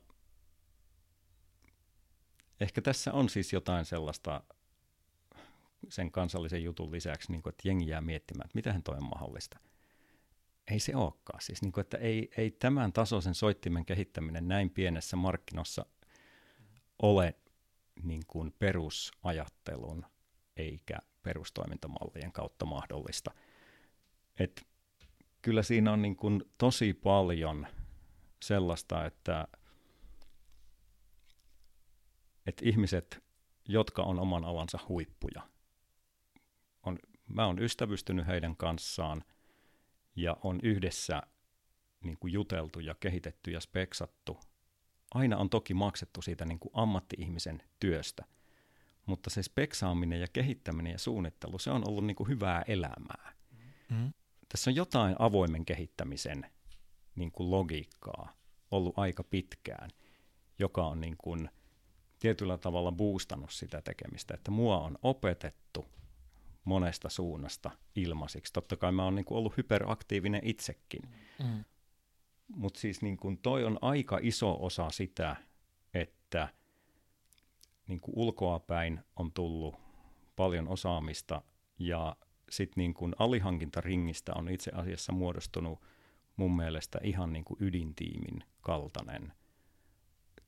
ehkä 2.61 2.83
tässä 2.83 3.12
on 3.12 3.29
siis 3.29 3.53
jotain 3.53 3.85
sellaista 3.85 4.43
sen 5.89 6.12
kansallisen 6.12 6.64
jutun 6.64 6.93
lisäksi, 6.93 7.33
niin 7.33 7.43
kuin, 7.43 7.51
että 7.51 7.68
jengi 7.68 7.87
jää 7.87 8.01
miettimään, 8.01 8.47
että 8.47 8.57
miten 8.57 8.83
toi 8.83 8.97
on 8.97 9.09
mahdollista 9.09 9.59
ei 10.71 10.81
se 10.81 10.97
olekaan. 10.97 11.41
Siis 11.41 11.62
niin 11.62 11.73
kuin, 11.73 11.83
että 11.83 11.97
ei, 11.97 12.31
ei 12.37 12.51
tämän 12.51 12.93
tasoisen 12.93 13.35
soittimen 13.35 13.87
kehittäminen 13.87 14.49
näin 14.49 14.71
pienessä 14.71 15.16
markkinossa 15.16 15.87
ole 17.03 17.35
niin 18.03 18.23
kuin 18.27 18.55
perusajattelun 18.59 20.07
eikä 20.57 20.99
perustoimintamallien 21.23 22.33
kautta 22.33 22.66
mahdollista. 22.66 23.31
Et 24.39 24.66
kyllä 25.43 25.62
siinä 25.62 25.93
on 25.93 26.03
niin 26.03 26.16
kuin 26.16 26.45
tosi 26.59 26.95
paljon 26.95 27.66
sellaista, 28.43 29.07
että, 29.07 29.49
että 32.47 32.64
ihmiset, 32.64 33.25
jotka 33.69 34.03
on 34.03 34.19
oman 34.19 34.45
alansa 34.45 34.79
huippuja, 34.89 35.43
on, 36.83 36.99
mä 37.27 37.47
oon 37.47 37.62
ystävystynyt 37.62 38.27
heidän 38.27 38.57
kanssaan– 38.57 39.25
ja 40.23 40.37
on 40.43 40.61
yhdessä 40.62 41.23
niin 42.05 42.19
kuin 42.19 42.33
juteltu 42.33 42.81
ja 42.81 42.95
kehitetty 43.01 43.51
ja 43.51 43.61
speksattu. 43.61 44.41
Aina 45.14 45.37
on 45.37 45.51
toki 45.51 45.75
maksettu 45.75 46.23
siitä 46.23 46.45
niin 46.45 46.59
kuin 46.59 46.73
ammatti-ihmisen 46.75 47.62
työstä, 47.81 48.25
mutta 49.07 49.31
se 49.31 49.43
speksaaminen 49.43 50.21
ja 50.21 50.27
kehittäminen 50.33 50.93
ja 50.93 50.99
suunnittelu, 50.99 51.59
se 51.59 51.71
on 51.71 51.89
ollut 51.89 52.07
niin 52.07 52.16
kuin 52.16 52.29
hyvää 52.29 52.64
elämää. 52.69 53.33
Mm. 53.91 54.12
Tässä 54.49 54.71
on 54.71 54.77
jotain 54.77 55.16
avoimen 55.19 55.64
kehittämisen 55.64 56.47
niin 57.14 57.33
kuin 57.33 57.51
logiikkaa 57.51 58.33
ollut 58.71 58.99
aika 58.99 59.25
pitkään, 59.25 59.91
joka 60.59 60.87
on 60.87 61.01
niin 61.01 61.16
kuin 61.19 61.51
tietyllä 62.19 62.59
tavalla 62.59 62.93
boostannut 62.93 63.53
sitä 63.53 63.83
tekemistä, 63.83 64.35
että 64.35 64.51
mua 64.51 64.79
on 64.79 64.99
opetettu 65.03 65.87
monesta 66.69 67.09
suunnasta 67.09 67.71
ilmaisiksi. 67.97 68.53
Totta 68.53 68.77
kai 68.77 68.93
mä 68.93 69.05
oon 69.05 69.14
niin 69.14 69.25
kuin 69.25 69.39
ollut 69.39 69.57
hyperaktiivinen 69.57 70.41
itsekin. 70.45 71.03
Mm. 71.43 71.64
Mutta 72.57 72.81
siis 72.81 73.03
niin 73.03 73.16
kuin 73.16 73.39
toi 73.39 73.64
on 73.64 73.79
aika 73.81 74.19
iso 74.23 74.64
osa 74.64 74.91
sitä, 74.91 75.37
että 75.95 76.49
niin 77.87 78.01
kuin 78.01 78.12
ulkoapäin 78.16 79.01
on 79.16 79.33
tullut 79.33 79.75
paljon 80.37 80.69
osaamista 80.69 81.43
ja 81.79 82.16
sitten 82.51 82.83
niin 82.83 82.95
kuin 82.95 83.14
alihankintaringistä 83.19 84.33
on 84.35 84.49
itse 84.49 84.71
asiassa 84.75 85.12
muodostunut 85.12 85.81
mun 86.37 86.57
mielestä 86.57 86.99
ihan 87.03 87.33
niin 87.33 87.45
kuin 87.45 87.59
ydintiimin 87.61 88.45
kaltainen 88.61 89.33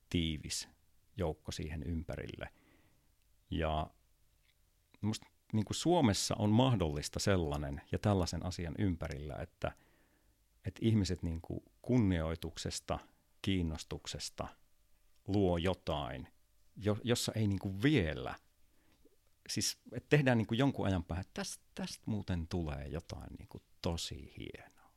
tiivis 0.09 0.69
joukko 1.17 1.51
siihen 1.51 1.83
ympärille. 1.83 2.49
Ja 3.51 3.87
musta 5.01 5.27
niin 5.53 5.65
kuin 5.65 5.75
Suomessa 5.75 6.35
on 6.39 6.49
mahdollista 6.49 7.19
sellainen 7.19 7.81
ja 7.91 7.99
tällaisen 7.99 8.45
asian 8.45 8.75
ympärillä, 8.77 9.35
että, 9.35 9.71
että 10.65 10.79
ihmiset 10.83 11.23
niin 11.23 11.41
kuin 11.41 11.59
kunnioituksesta, 11.81 12.99
kiinnostuksesta 13.41 14.47
luo 15.27 15.57
jotain, 15.57 16.27
jo, 16.75 16.97
jossa 17.03 17.31
ei 17.35 17.47
niin 17.47 17.59
kuin 17.59 17.81
vielä, 17.83 18.35
siis 19.49 19.77
että 19.91 20.09
tehdään 20.09 20.37
niin 20.37 20.47
kuin 20.47 20.57
jonkun 20.57 20.85
ajan 20.85 21.03
päähän, 21.03 21.21
että 21.21 21.41
tästä, 21.41 21.63
tästä 21.75 22.03
muuten 22.05 22.47
tulee 22.47 22.87
jotain 22.87 23.33
niin 23.39 23.47
kuin 23.47 23.63
tosi 23.81 24.33
hienoa. 24.37 24.91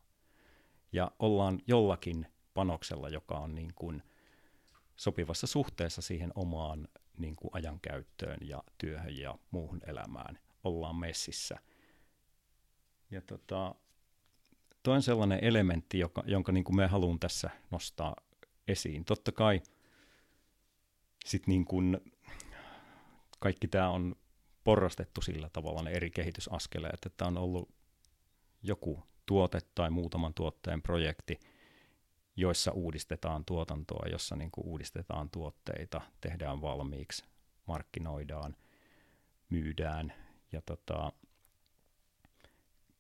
Ja 0.93 1.11
ollaan 1.19 1.61
jollakin 1.67 2.27
panoksella, 2.55 3.09
joka 3.09 3.39
on 3.39 3.55
niin 3.55 3.73
kuin 3.75 4.03
sopivassa 4.97 5.47
suhteessa 5.47 6.03
siihen 6.03 6.33
omaan 6.35 6.89
niin 7.19 7.37
kuin 7.37 7.51
ajankäyttöön 7.53 8.39
ja 8.41 8.63
työhön 8.79 9.19
ja 9.19 9.39
muuhun 9.51 9.81
elämään 9.87 10.39
ollaan 10.65 10.97
messissä. 10.97 11.59
Ja 13.11 13.21
tota, 13.21 13.75
toi 14.83 14.95
on 14.95 15.03
sellainen 15.03 15.39
elementti, 15.43 15.99
joka, 15.99 16.23
jonka 16.27 16.53
niin 16.53 16.65
kuin 16.65 16.77
me 16.77 16.87
haluan 16.87 17.21
tässä 17.21 17.51
nostaa 17.71 18.17
esiin. 18.69 19.05
Totta 19.05 19.33
kai 19.33 19.63
sit 21.25 21.47
niin 21.47 21.65
kuin 21.65 22.01
kaikki 23.39 23.69
tämä 23.69 23.91
on 23.91 24.17
porrastettu 24.65 25.21
sillä 25.21 25.51
tavalla 25.53 25.83
ne 25.83 25.91
eri 25.91 26.11
kehitysaskeleet, 26.11 27.07
että 27.07 27.27
on 27.27 27.39
ollut 27.39 27.75
joku 28.63 29.03
tuote 29.27 29.59
tai 29.75 29.91
muutaman 29.91 30.35
tuotteen 30.35 30.83
projekti, 30.83 31.41
joissa 32.37 32.73
uudistetaan 32.73 33.45
tuotantoa, 33.45 34.09
jossa 34.09 34.37
niin 34.37 34.51
kuin 34.51 34.67
uudistetaan 34.67 35.31
tuotteita, 35.31 36.01
tehdään 36.21 36.63
valmiiksi, 36.63 37.25
markkinoidaan, 37.67 38.57
myydään 39.49 40.13
ja 40.53 40.63
tota, 40.63 41.13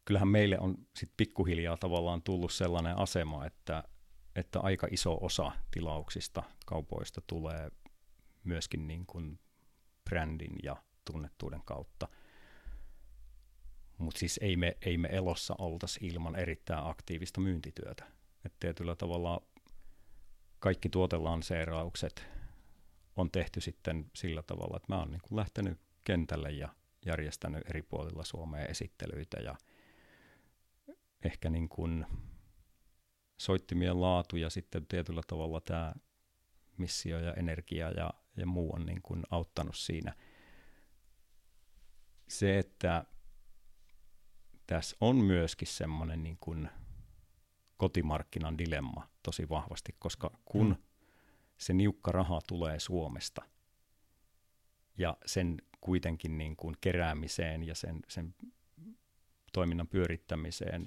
kyllähän 0.04 0.28
meille 0.28 0.58
on 0.58 0.86
sit 0.96 1.10
pikkuhiljaa 1.16 1.76
tavallaan 1.76 2.22
tullut 2.22 2.52
sellainen 2.52 2.98
asema, 2.98 3.46
että, 3.46 3.84
että 4.36 4.60
aika 4.60 4.86
iso 4.90 5.18
osa 5.20 5.52
tilauksista 5.70 6.42
kaupoista 6.66 7.20
tulee 7.26 7.70
myöskin 8.44 8.86
niin 8.86 9.06
kuin 9.06 9.38
brändin 10.10 10.56
ja 10.62 10.76
tunnettuuden 11.04 11.62
kautta. 11.64 12.08
Mutta 13.98 14.18
siis 14.18 14.40
ei 14.42 14.56
me, 14.56 14.76
ei 14.82 14.98
me 14.98 15.08
elossa 15.12 15.54
oltaisi 15.58 16.06
ilman 16.06 16.36
erittäin 16.36 16.86
aktiivista 16.86 17.40
myyntityötä. 17.40 18.04
Et 18.44 18.54
tietyllä 18.60 18.96
tavalla 18.96 19.42
kaikki 20.58 20.88
tuotelanseeraukset 20.88 22.26
on 23.16 23.30
tehty 23.30 23.60
sitten 23.60 24.10
sillä 24.14 24.42
tavalla, 24.42 24.76
että 24.76 24.92
mä 24.92 24.98
oon 24.98 25.10
niin 25.10 25.20
lähtenyt 25.30 25.78
kentälle 26.04 26.50
ja 26.50 26.68
järjestänyt 27.06 27.70
eri 27.70 27.82
puolilla 27.82 28.24
Suomea 28.24 28.64
esittelyitä 28.64 29.36
ja 29.40 29.56
ehkä 31.24 31.50
niin 31.50 31.68
kuin 31.68 32.06
soittimien 33.36 34.00
laatu 34.00 34.36
ja 34.36 34.50
sitten 34.50 34.86
tietyllä 34.86 35.22
tavalla 35.26 35.60
tämä 35.60 35.94
missio 36.76 37.18
ja 37.18 37.34
energia 37.34 37.90
ja, 37.90 38.10
ja 38.36 38.46
muu 38.46 38.74
on 38.74 38.86
niin 38.86 39.02
kuin 39.02 39.22
auttanut 39.30 39.76
siinä. 39.76 40.14
Se, 42.28 42.58
että 42.58 43.04
tässä 44.66 44.96
on 45.00 45.16
myöskin 45.16 45.68
semmoinen 45.68 46.22
niin 46.22 46.38
kuin 46.40 46.68
kotimarkkinan 47.76 48.58
dilemma 48.58 49.08
tosi 49.22 49.48
vahvasti, 49.48 49.94
koska 49.98 50.30
kun 50.44 50.68
mm. 50.68 50.76
se 51.56 51.72
niukka 51.72 52.12
raha 52.12 52.40
tulee 52.48 52.80
Suomesta 52.80 53.42
ja 54.98 55.16
sen 55.26 55.56
kuitenkin 55.80 56.38
niin 56.38 56.56
kuin 56.56 56.76
keräämiseen 56.80 57.64
ja 57.64 57.74
sen, 57.74 58.00
sen 58.08 58.34
toiminnan 59.52 59.88
pyörittämiseen 59.88 60.86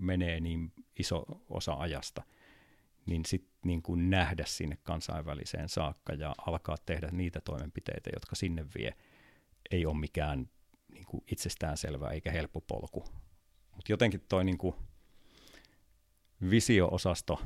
menee 0.00 0.40
niin 0.40 0.72
iso 0.98 1.24
osa 1.48 1.74
ajasta, 1.74 2.22
niin 3.06 3.24
sitten 3.24 3.56
niin 3.64 3.82
kuin 3.82 4.10
nähdä 4.10 4.44
sinne 4.46 4.78
kansainväliseen 4.82 5.68
saakka 5.68 6.12
ja 6.12 6.34
alkaa 6.46 6.76
tehdä 6.86 7.08
niitä 7.12 7.40
toimenpiteitä, 7.40 8.10
jotka 8.14 8.36
sinne 8.36 8.66
vie, 8.78 8.94
ei 9.70 9.86
ole 9.86 9.98
mikään 9.98 10.50
niin 10.92 11.06
kuin 11.06 11.24
itsestäänselvä 11.32 12.10
eikä 12.10 12.30
helppo 12.30 12.60
polku. 12.60 13.04
Mutta 13.74 13.92
jotenkin 13.92 14.20
toi 14.28 14.44
niin 14.44 14.58
kuin 14.58 14.74
visio-osasto 16.50 17.42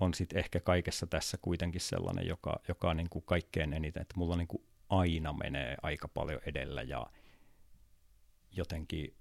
on 0.00 0.14
sitten 0.14 0.38
ehkä 0.38 0.60
kaikessa 0.60 1.06
tässä 1.06 1.38
kuitenkin 1.42 1.80
sellainen, 1.80 2.26
joka, 2.26 2.60
joka 2.68 2.90
on 2.90 2.96
niin 2.96 3.10
kuin 3.10 3.24
kaikkein 3.24 3.72
eniten, 3.72 4.02
että 4.02 4.14
mulla 4.16 4.36
niin 4.36 4.48
kuin 4.48 4.62
aina 4.88 5.32
menee 5.32 5.76
aika 5.82 6.08
paljon 6.08 6.40
edellä 6.46 6.82
ja 6.82 7.06
jotenkin, 8.50 9.14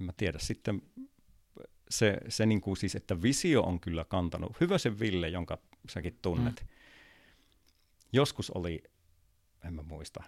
en 0.00 0.06
mä 0.06 0.12
tiedä, 0.16 0.38
sitten 0.38 0.82
se, 1.90 2.18
se 2.28 2.46
niin 2.46 2.60
kuin 2.60 2.76
siis, 2.76 2.94
että 2.94 3.22
visio 3.22 3.62
on 3.62 3.80
kyllä 3.80 4.04
kantanut. 4.04 4.60
Hyvä 4.60 4.78
se 4.78 4.98
Ville, 4.98 5.28
jonka 5.28 5.58
säkin 5.90 6.18
tunnet. 6.22 6.60
Mm. 6.60 6.68
Joskus 8.12 8.50
oli, 8.50 8.82
en 9.64 9.74
mä 9.74 9.82
muista, 9.82 10.22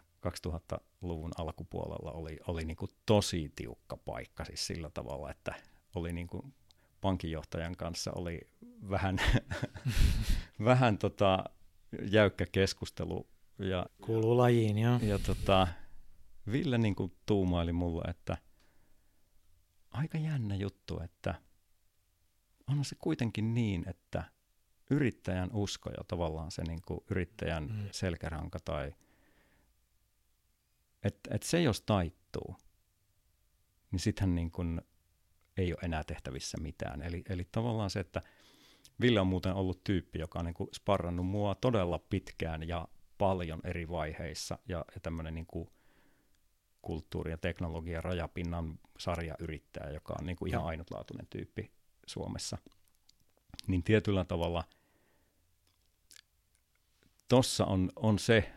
2000-luvun 0.47 1.33
alkupuolella 1.39 2.13
oli, 2.13 2.39
oli 2.47 2.65
niin 2.65 2.77
kuin 2.77 2.91
tosi 3.07 3.53
tiukka 3.57 3.97
paikka 3.97 4.45
siis 4.45 4.67
sillä 4.67 4.91
tavalla, 4.91 5.31
että 5.31 5.55
oli 5.95 6.13
niin 6.13 6.27
kuin 6.27 6.55
pankinjohtajan 7.01 7.77
kanssa 7.77 8.13
oli 8.15 8.41
vähän, 8.91 9.19
vähän 10.65 10.99
tota, 10.99 11.45
jäykkä 12.03 12.47
keskustelu. 12.53 13.27
Ja, 13.59 13.87
Kuuluu 14.01 14.37
lajiin, 14.37 14.79
joo. 14.79 14.99
Ja 15.03 15.19
tota, 15.19 15.69
Ville 16.53 16.79
niin 16.79 16.95
kuin 16.95 17.13
tuumaili 17.27 17.73
mulle, 17.73 18.11
että 18.11 18.37
aika 19.91 20.19
jännä 20.19 20.55
juttu, 20.55 21.01
että 21.01 21.35
on 22.67 22.85
se 22.85 22.97
kuitenkin 22.99 23.55
niin, 23.55 23.89
että 23.89 24.25
yrittäjän 24.91 25.51
usko 25.53 25.91
ja 25.91 26.05
tavallaan 26.09 26.51
se 26.51 26.63
niin 26.63 26.83
kuin 26.87 27.01
yrittäjän 27.11 27.65
mm. 27.65 27.89
selkäranka 27.91 28.59
tai 28.65 28.95
että 31.03 31.35
et 31.35 31.43
se 31.43 31.63
jos 31.63 31.81
taittuu, 31.83 32.57
niin 33.91 34.01
sittenhän 34.01 34.35
niin 34.35 34.51
kuin 34.51 34.81
ei 35.57 35.73
ole 35.73 35.81
enää 35.83 36.05
tehtävissä 36.05 36.59
mitään. 36.61 37.03
Eli, 37.03 37.23
eli 37.29 37.49
tavallaan 37.53 37.91
se, 37.91 38.01
että 38.01 38.23
Ville 39.01 39.21
on 39.21 39.27
muuten 39.27 39.55
ollut 39.55 39.85
tyyppi, 39.85 40.19
joka 40.19 40.39
on 40.39 40.45
niin 40.45 40.55
kuin 40.55 40.71
sparrannut 40.75 41.27
mua 41.27 41.55
todella 41.55 41.99
pitkään 41.99 42.69
ja 42.69 42.89
paljon 43.19 43.61
eri 43.65 43.89
vaiheissa 43.89 44.59
ja, 44.69 44.85
ja 44.95 45.01
tämmöinen 45.01 45.35
niin 45.35 45.47
kuin 45.47 45.69
kulttuuri- 46.83 47.31
ja 47.31 47.39
teknologia 47.39 48.01
rajapinnan 48.01 48.79
sarjayrittäjä, 48.99 49.91
joka 49.91 50.15
on 50.21 50.27
niin 50.27 50.37
kuin 50.37 50.51
ihan 50.51 50.65
ainutlaatuinen 50.65 51.27
tyyppi 51.27 51.71
Suomessa. 52.07 52.59
Niin 53.67 53.83
tietyllä 53.83 54.25
tavalla 54.25 54.65
tuossa 57.29 57.65
on, 57.65 57.93
on 57.97 58.19
se 58.19 58.53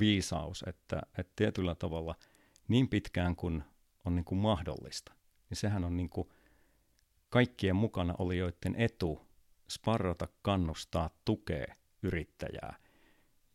viisaus, 0.00 0.64
että, 0.66 1.02
että 1.18 1.32
tietyllä 1.36 1.74
tavalla 1.74 2.14
niin 2.68 2.88
pitkään 2.88 3.36
kuin 3.36 3.64
on 4.04 4.14
niin 4.16 4.24
kuin 4.24 4.38
mahdollista, 4.38 5.12
niin 5.50 5.58
sehän 5.58 5.84
on 5.84 5.96
niin 5.96 6.08
kuin 6.08 6.28
kaikkien 7.28 7.76
mukana 7.76 8.14
olijoiden 8.18 8.74
etu 8.78 9.26
sparrata, 9.70 10.28
kannustaa, 10.42 11.10
tukea 11.24 11.74
yrittäjää. 12.02 12.78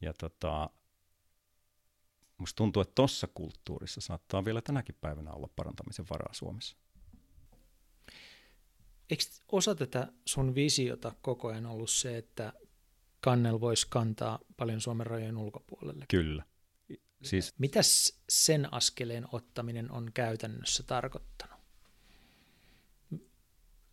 Ja 0.02 0.14
tota, 0.14 0.70
musta 2.38 2.58
tuntuu, 2.58 2.82
että 2.82 2.96
tuossa 2.96 3.28
kulttuurissa 3.28 4.02
saattaa 4.02 4.46
vielä 4.46 4.62
tänäkin 4.62 4.96
päivänä 5.02 5.32
olla 5.32 5.50
parantamisen 5.56 6.06
varaa 6.10 6.34
Suomessa. 6.34 6.78
Eikö 9.10 9.24
osa 9.52 9.76
tätä 9.76 10.12
sun 10.26 10.56
visiota 10.56 11.16
koko 11.22 11.48
ajan 11.48 11.66
ollut 11.66 11.89
se, 11.89 12.18
että 12.18 12.54
kannel 13.22 13.62
voisi 13.62 13.88
kantaa 13.89 14.39
paljon 14.58 14.82
Suomen 14.82 15.08
rajojen 15.08 15.38
ulkopuolelle? 15.38 16.06
Kyllä. 16.10 16.44
Siis... 17.24 17.54
Mitäs 17.58 18.20
sen 18.30 18.74
askeleen 18.74 19.28
ottaminen 19.32 19.92
on 19.92 20.12
käytännössä 20.14 20.84
tarkoittanut? 20.84 21.51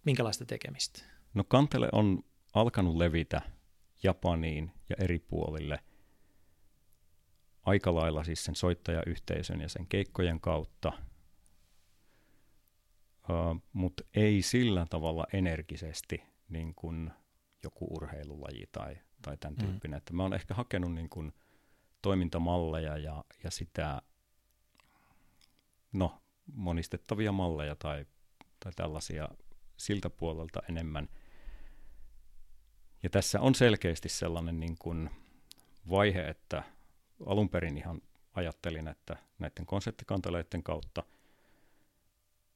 Minkälaista 0.08 0.44
tekemistä? 0.44 1.02
No 1.34 1.44
kantele 1.44 1.88
on 1.92 2.24
alkanut 2.54 2.96
levitä 2.96 3.42
Japaniin 4.02 4.72
ja 4.88 4.96
eri 4.98 5.18
puolille 5.18 5.78
aika 7.62 7.94
lailla 7.94 8.24
siis 8.24 8.44
sen 8.44 8.54
soittajayhteisön 8.54 9.60
ja 9.60 9.68
sen 9.68 9.86
keikkojen 9.86 10.40
kautta, 10.40 10.92
uh, 13.28 13.62
mutta 13.72 14.04
ei 14.14 14.42
sillä 14.42 14.86
tavalla 14.90 15.26
energisesti 15.32 16.22
niin 16.48 16.74
kuin 16.74 17.10
joku 17.62 17.86
urheilulaji 17.90 18.68
tai, 18.72 18.98
tai 19.22 19.36
tämän 19.36 19.56
mm. 19.56 19.66
tyyppinen. 19.66 19.98
Että 19.98 20.12
mä 20.12 20.22
oon 20.22 20.34
ehkä 20.34 20.54
hakenut 20.54 20.94
niin 20.94 21.08
kuin 21.08 21.32
toimintamalleja 22.02 22.98
ja, 22.98 23.24
ja 23.44 23.50
sitä, 23.50 24.02
no, 25.92 26.22
monistettavia 26.54 27.32
malleja 27.32 27.76
tai, 27.76 28.06
tai 28.60 28.72
tällaisia 28.76 29.28
siltä 29.78 30.10
puolelta 30.10 30.62
enemmän. 30.68 31.08
Ja 33.02 33.10
tässä 33.10 33.40
on 33.40 33.54
selkeästi 33.54 34.08
sellainen 34.08 34.60
niin 34.60 34.76
kuin 34.78 35.10
vaihe, 35.90 36.28
että 36.28 36.62
alun 37.26 37.48
perin 37.48 37.78
ihan 37.78 38.02
ajattelin, 38.34 38.88
että 38.88 39.16
näiden 39.38 39.66
konseptikantaleiden 39.66 40.62
kautta, 40.62 41.02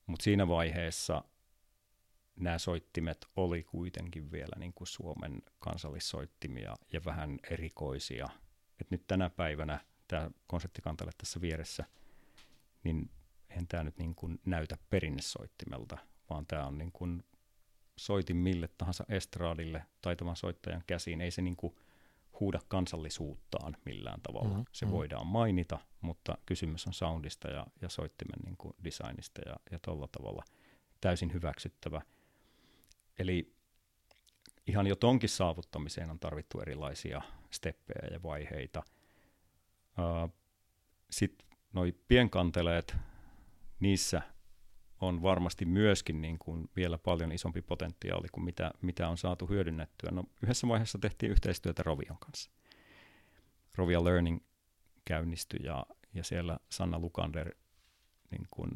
mutta 0.06 0.24
siinä 0.24 0.48
vaiheessa 0.48 1.24
nämä 2.36 2.58
soittimet 2.58 3.26
oli 3.36 3.62
kuitenkin 3.62 4.32
vielä 4.32 4.56
niin 4.58 4.72
kuin 4.72 4.88
Suomen 4.88 5.42
kansallissoittimia 5.58 6.76
ja 6.92 7.00
vähän 7.04 7.38
erikoisia. 7.50 8.28
Et 8.80 8.90
nyt 8.90 9.06
tänä 9.06 9.30
päivänä 9.30 9.80
tämä 10.08 10.30
konseptikantale 10.46 11.10
tässä 11.18 11.40
vieressä, 11.40 11.84
niin 12.84 13.10
eihän 13.50 13.66
tämä 13.68 13.84
nyt 13.84 13.98
niin 13.98 14.14
kuin 14.14 14.40
näytä 14.44 14.78
perinnesoittimelta, 14.90 15.98
vaan 16.32 16.46
tämä 16.46 16.66
on 16.66 16.78
niin 16.78 16.92
kuin 16.92 17.24
soitin 17.96 18.36
mille 18.36 18.68
tahansa 18.78 19.04
estraadille 19.08 19.82
taitavan 20.02 20.36
soittajan 20.36 20.82
käsiin. 20.86 21.20
Ei 21.20 21.30
se 21.30 21.42
niin 21.42 21.56
kuin 21.56 21.74
huuda 22.40 22.60
kansallisuuttaan 22.68 23.76
millään 23.84 24.20
tavalla. 24.20 24.48
Mm-hmm. 24.48 24.64
Se 24.72 24.84
mm-hmm. 24.84 24.96
voidaan 24.96 25.26
mainita, 25.26 25.78
mutta 26.00 26.38
kysymys 26.46 26.86
on 26.86 26.92
soundista 26.92 27.48
ja, 27.48 27.66
ja 27.82 27.88
soittimen 27.88 28.40
niin 28.44 28.56
kuin 28.56 28.74
designista 28.84 29.40
ja, 29.46 29.56
ja 29.70 29.78
tuolla 29.78 30.08
tavalla 30.08 30.44
täysin 31.00 31.32
hyväksyttävä. 31.32 32.02
Eli 33.18 33.54
ihan 34.66 34.86
jo 34.86 34.96
tonkin 34.96 35.28
saavuttamiseen 35.28 36.10
on 36.10 36.18
tarvittu 36.18 36.60
erilaisia 36.60 37.22
steppejä 37.50 38.08
ja 38.12 38.22
vaiheita. 38.22 38.82
Uh, 39.98 40.34
Sitten 41.10 41.48
noi 41.72 41.94
pienkanteleet, 42.08 42.96
niissä 43.80 44.22
on 45.02 45.22
varmasti 45.22 45.64
myöskin 45.64 46.22
niin 46.22 46.38
kuin 46.38 46.70
vielä 46.76 46.98
paljon 46.98 47.32
isompi 47.32 47.62
potentiaali 47.62 48.28
kuin 48.32 48.44
mitä, 48.44 48.70
mitä 48.82 49.08
on 49.08 49.18
saatu 49.18 49.46
hyödynnettyä. 49.46 50.10
No, 50.10 50.24
yhdessä 50.42 50.68
vaiheessa 50.68 50.98
tehtiin 50.98 51.32
yhteistyötä 51.32 51.82
Rovion 51.82 52.18
kanssa. 52.18 52.50
Rovia 53.74 54.04
Learning 54.04 54.40
käynnistyi 55.04 55.60
ja, 55.64 55.86
ja 56.14 56.24
siellä 56.24 56.58
Sanna 56.70 56.98
Lukander 56.98 57.54
niin 58.30 58.46
kuin 58.50 58.70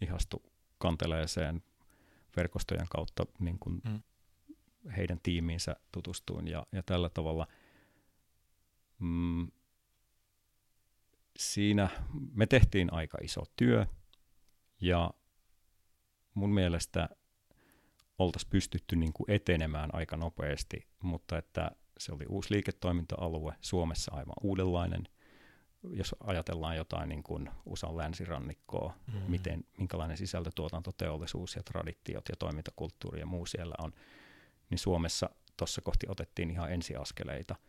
ihastui 0.00 0.50
kanteleeseen 0.78 1.62
verkostojen 2.36 2.86
kautta 2.90 3.26
niin 3.38 3.58
kuin 3.58 3.80
mm. 3.84 4.02
heidän 4.96 5.20
tiimiinsä 5.22 5.76
tutustuin 5.92 6.48
ja, 6.48 6.66
ja 6.72 6.82
tällä 6.82 7.08
tavalla 7.08 7.46
mm, 8.98 9.50
siinä 11.38 11.88
me 12.32 12.46
tehtiin 12.46 12.92
aika 12.92 13.18
iso 13.22 13.42
työ 13.56 13.86
ja 14.80 15.10
mun 16.38 16.54
mielestä 16.54 17.08
oltaisiin 18.18 18.50
pystytty 18.50 18.96
niin 18.96 19.12
kuin 19.12 19.30
etenemään 19.30 19.90
aika 19.92 20.16
nopeasti, 20.16 20.86
mutta 21.02 21.38
että 21.38 21.70
se 21.98 22.12
oli 22.12 22.26
uusi 22.28 22.54
liiketoiminta-alue, 22.54 23.54
Suomessa 23.60 24.14
aivan 24.14 24.34
uudenlainen. 24.42 25.08
Jos 25.90 26.14
ajatellaan 26.20 26.76
jotain 26.76 27.08
niin 27.08 27.22
kuin 27.22 27.50
USAn 27.66 27.96
länsirannikkoa, 27.96 28.94
mm-hmm. 29.06 29.30
miten, 29.30 29.64
minkälainen 29.78 30.16
sisältötuotantoteollisuus 30.16 31.56
ja 31.56 31.62
traditiot 31.62 32.28
ja 32.28 32.36
toimintakulttuuri 32.38 33.20
ja 33.20 33.26
muu 33.26 33.46
siellä 33.46 33.74
on, 33.78 33.92
niin 34.70 34.78
Suomessa 34.78 35.30
tuossa 35.56 35.80
kohti 35.80 36.06
otettiin 36.08 36.50
ihan 36.50 36.72
ensiaskeleita– 36.72 37.56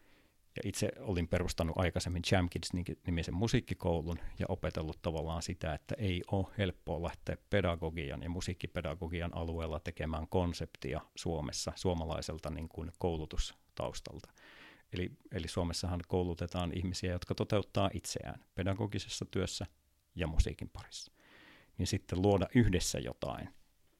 ja 0.63 0.69
itse 0.69 0.91
olin 0.99 1.27
perustanut 1.27 1.77
aikaisemmin 1.77 2.23
Jam 2.31 2.49
Kids-nimisen 2.49 3.33
musiikkikoulun 3.33 4.19
ja 4.39 4.45
opetellut 4.49 5.01
tavallaan 5.01 5.41
sitä, 5.41 5.73
että 5.73 5.95
ei 5.97 6.21
ole 6.31 6.47
helppoa 6.57 7.03
lähteä 7.03 7.37
pedagogian 7.49 8.23
ja 8.23 8.29
musiikkipedagogian 8.29 9.37
alueella 9.37 9.79
tekemään 9.79 10.27
konseptia 10.27 11.01
Suomessa 11.15 11.73
suomalaiselta 11.75 12.49
niin 12.49 12.69
kuin 12.69 12.91
koulutustaustalta. 12.99 14.29
Eli, 14.93 15.11
eli 15.31 15.47
Suomessahan 15.47 15.99
koulutetaan 16.07 16.71
ihmisiä, 16.73 17.11
jotka 17.11 17.35
toteuttaa 17.35 17.89
itseään 17.93 18.45
pedagogisessa 18.55 19.25
työssä 19.25 19.65
ja 20.15 20.27
musiikin 20.27 20.69
parissa. 20.69 21.11
Niin 21.77 21.87
sitten 21.87 22.21
luoda 22.21 22.47
yhdessä 22.55 22.99
jotain 22.99 23.49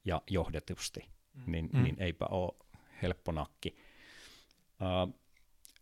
ja 0.06 0.22
johdetusti, 0.30 1.00
mm. 1.34 1.52
niin, 1.52 1.70
mm. 1.74 1.84
niin 1.84 1.96
eipä 2.00 2.26
ole 2.26 2.54
helppo 3.02 3.32
nakki. 3.32 3.78
Uh, 4.82 5.20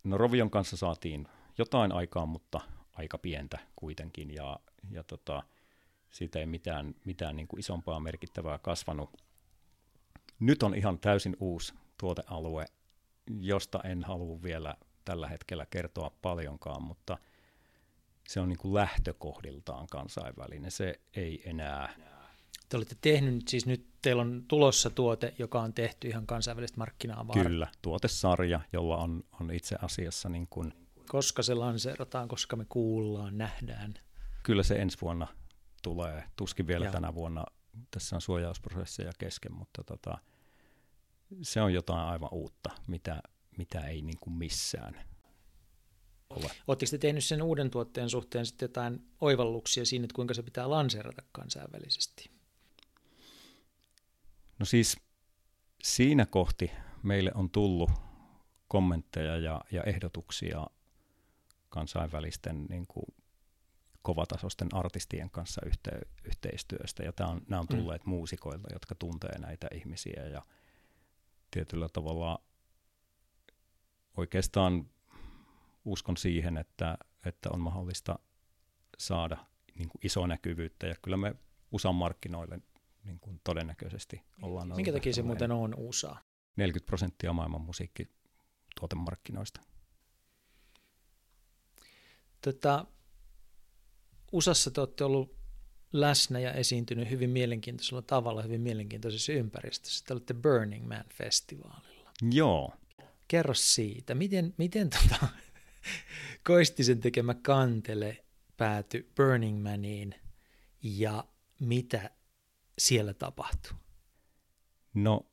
no 0.04 0.18
Rovion 0.18 0.50
kanssa 0.50 0.76
saatiin 0.76 1.28
jotain 1.58 1.92
aikaa, 1.92 2.26
mutta 2.26 2.60
aika 2.92 3.18
pientä 3.18 3.58
kuitenkin, 3.76 4.34
ja, 4.34 4.60
ja 4.90 5.02
tota, 5.04 5.42
siitä 6.10 6.38
ei 6.38 6.46
mitään, 6.46 6.94
mitään 7.04 7.36
niin 7.36 7.48
kuin 7.48 7.60
isompaa 7.60 8.00
merkittävää 8.00 8.58
kasvanut. 8.58 9.22
Nyt 10.40 10.62
on 10.62 10.74
ihan 10.74 10.98
täysin 10.98 11.36
uusi 11.40 11.74
tuotealue, 12.00 12.66
josta 13.40 13.80
en 13.84 14.04
halua 14.04 14.42
vielä 14.42 14.74
tällä 15.04 15.28
hetkellä 15.28 15.66
kertoa 15.70 16.10
paljonkaan, 16.22 16.82
mutta 16.82 17.18
se 18.28 18.40
on 18.40 18.48
niin 18.48 18.58
kuin 18.58 18.74
lähtökohdiltaan 18.74 19.86
kansainvälinen. 19.86 20.70
Se 20.70 21.00
ei 21.16 21.42
enää... 21.44 21.94
Te 22.68 22.76
olette 22.76 22.96
tehnyt, 23.00 23.48
siis 23.48 23.66
nyt 23.66 23.86
teillä 24.02 24.22
on 24.22 24.44
tulossa 24.48 24.90
tuote, 24.90 25.34
joka 25.38 25.60
on 25.62 25.74
tehty 25.74 26.08
ihan 26.08 26.26
kansainvälistä 26.26 26.78
markkinaa 26.78 27.26
varten. 27.26 27.46
Kyllä, 27.46 27.68
tuotesarja, 27.82 28.60
jolla 28.72 28.96
on, 28.96 29.24
on 29.40 29.50
itse 29.50 29.76
asiassa 29.82 30.28
niin 30.28 30.46
kuin... 30.50 30.72
Koska 31.08 31.42
se 31.42 31.54
lanseerataan, 31.54 32.28
koska 32.28 32.56
me 32.56 32.66
kuullaan, 32.68 33.38
nähdään. 33.38 33.94
Kyllä 34.42 34.62
se 34.62 34.74
ensi 34.74 34.98
vuonna 35.00 35.26
tulee, 35.82 36.24
tuskin 36.36 36.66
vielä 36.66 36.84
ja. 36.84 36.92
tänä 36.92 37.14
vuonna. 37.14 37.44
Tässä 37.90 38.16
on 38.16 38.20
suojausprosesseja 38.20 39.12
kesken, 39.18 39.52
mutta 39.52 39.84
tota, 39.84 40.18
se 41.42 41.60
on 41.60 41.74
jotain 41.74 42.06
aivan 42.06 42.28
uutta, 42.32 42.70
mitä, 42.86 43.22
mitä 43.58 43.80
ei 43.80 44.02
niin 44.02 44.18
kuin 44.20 44.34
missään 44.34 44.94
ole. 46.30 46.50
Oletteko 46.66 46.90
te 46.90 46.98
tehnyt 46.98 47.24
sen 47.24 47.42
uuden 47.42 47.70
tuotteen 47.70 48.10
suhteen 48.10 48.46
sitten 48.46 48.66
jotain 48.66 49.06
oivalluksia 49.20 49.84
siinä, 49.84 50.04
että 50.04 50.14
kuinka 50.14 50.34
se 50.34 50.42
pitää 50.42 50.70
lanseerata 50.70 51.22
kansainvälisesti? 51.32 52.37
No 54.58 54.66
siis 54.66 54.96
siinä 55.82 56.26
kohti 56.26 56.70
meille 57.02 57.30
on 57.34 57.50
tullut 57.50 57.90
kommentteja 58.68 59.36
ja, 59.36 59.60
ja 59.70 59.82
ehdotuksia 59.82 60.66
kansainvälisten 61.68 62.64
niin 62.64 62.86
kuin, 62.86 63.06
kovatasoisten 64.02 64.68
artistien 64.72 65.30
kanssa 65.30 65.60
yhte, 65.66 65.90
yhteistyöstä. 66.24 67.02
Ja 67.02 67.12
tämä 67.12 67.30
on, 67.30 67.42
nämä 67.48 67.60
on 67.60 67.66
mm. 67.70 67.76
tulleet 67.76 68.06
mm. 68.06 68.10
muusikoilta, 68.10 68.68
jotka 68.72 68.94
tuntee 68.94 69.38
näitä 69.38 69.66
ihmisiä 69.74 70.26
ja 70.26 70.42
tietyllä 71.50 71.88
tavalla 71.88 72.42
oikeastaan 74.16 74.90
uskon 75.84 76.16
siihen, 76.16 76.56
että, 76.56 76.98
että 77.24 77.48
on 77.52 77.60
mahdollista 77.60 78.18
saada 78.98 79.36
niin 79.74 79.88
kuin 79.88 80.00
iso 80.04 80.26
näkyvyyttä 80.26 80.86
ja 80.86 80.94
kyllä 81.02 81.16
me 81.16 81.34
USAn 81.72 81.94
markkinoille 81.94 82.60
niin 83.08 83.20
kuin 83.20 83.40
todennäköisesti 83.44 84.22
ollaan. 84.42 84.76
Minkä 84.76 84.92
takia 84.92 85.12
se 85.12 85.22
muuten 85.22 85.52
on 85.52 85.74
USA? 85.78 86.16
40 86.56 86.86
prosenttia 86.86 87.32
maailman 87.32 87.60
musiikkituotemarkkinoista. 87.60 89.60
Tota, 92.40 92.86
USAssa 94.32 94.70
te 94.70 94.80
olette 94.80 95.04
ollut 95.04 95.38
läsnä 95.92 96.38
ja 96.38 96.52
esiintynyt 96.52 97.10
hyvin 97.10 97.30
mielenkiintoisella 97.30 98.02
tavalla, 98.02 98.42
hyvin 98.42 98.60
mielenkiintoisessa 98.60 99.32
ympäristössä. 99.32 100.04
Te 100.06 100.12
olette 100.12 100.34
Burning 100.34 100.88
Man-festivaalilla. 100.88 102.12
Joo. 102.32 102.72
Kerro 103.28 103.54
siitä, 103.54 104.14
miten, 104.14 104.54
miten 104.56 104.90
tota, 104.90 105.28
Koistisen 106.46 107.00
tekemä 107.00 107.34
kantele 107.34 108.24
päätyi 108.56 109.12
Burning 109.16 109.62
Maniin 109.62 110.14
ja 110.82 111.24
mitä 111.60 112.10
siellä 112.78 113.14
tapahtui? 113.14 113.78
No, 114.94 115.26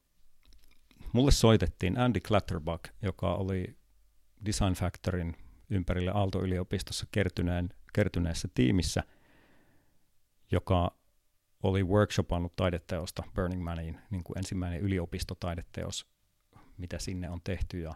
mulle 1.13 1.31
soitettiin 1.31 1.97
Andy 1.97 2.19
Clatterbuck, 2.19 2.83
joka 3.01 3.35
oli 3.35 3.77
Design 4.45 4.73
Factorin 4.73 5.35
ympärille 5.69 6.11
Aalto-yliopistossa 6.11 7.07
kertyneen, 7.11 7.69
kertyneessä 7.93 8.47
tiimissä, 8.53 9.03
joka 10.51 10.97
oli 11.63 11.83
workshopannut 11.83 12.55
taideteosta 12.55 13.23
Burning 13.35 13.63
Maniin, 13.63 13.99
niin 14.09 14.23
kuin 14.23 14.37
ensimmäinen 14.37 14.81
yliopistotaideteos, 14.81 16.07
mitä 16.77 16.99
sinne 16.99 17.29
on 17.29 17.39
tehty. 17.43 17.79
Ja, 17.79 17.93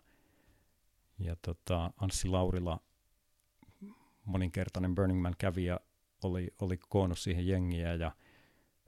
ja 1.19 1.35
tota, 1.41 1.91
Anssi 1.97 2.27
Laurila, 2.27 2.79
moninkertainen 4.25 4.95
Burning 4.95 5.21
Man 5.21 5.35
kävijä, 5.37 5.79
oli, 6.23 6.53
oli 6.61 6.77
koonnut 6.77 7.19
siihen 7.19 7.47
jengiä 7.47 7.93
ja 7.93 8.11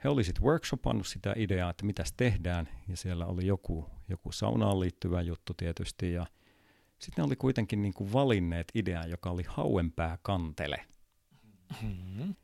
he 0.04 0.10
oli 0.10 0.24
sitten 0.24 0.44
workshopannut 0.44 1.08
sitä 1.08 1.34
ideaa, 1.38 1.70
että 1.70 1.86
mitäs 1.86 2.14
tehdään, 2.18 2.70
ja 2.88 2.98
siellä 2.98 3.26
oli 3.26 3.46
joku, 3.46 3.90
joku 4.10 4.32
saunaan 4.32 4.80
liittyvä 4.80 5.22
juttu 5.22 5.54
tietysti, 5.54 6.14
ja 6.14 6.26
sitten 7.00 7.24
ne 7.24 7.28
oli 7.28 7.36
kuitenkin 7.36 7.82
niin 7.82 7.94
kuin 7.94 8.14
valinneet 8.14 8.72
idean, 8.76 9.10
joka 9.10 9.30
oli 9.30 9.44
hauenpää 9.48 10.18
kantele. 10.22 10.86
Mm-hmm. 11.82 12.36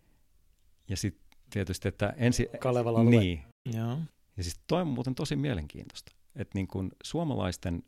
Ja 0.90 0.98
sitten 0.98 1.38
tietysti, 1.50 1.88
että 1.88 2.14
ensi... 2.18 2.50
Kalevala 2.60 3.04
Niin. 3.04 3.44
Joo. 3.74 3.98
Ja 4.38 4.44
siis 4.44 4.60
toi 4.68 4.82
on 4.82 4.88
muuten 4.88 5.16
tosi 5.16 5.36
mielenkiintoista, 5.36 6.12
että 6.36 6.52
niin 6.54 6.68
kuin 6.68 6.92
suomalaisten 7.04 7.84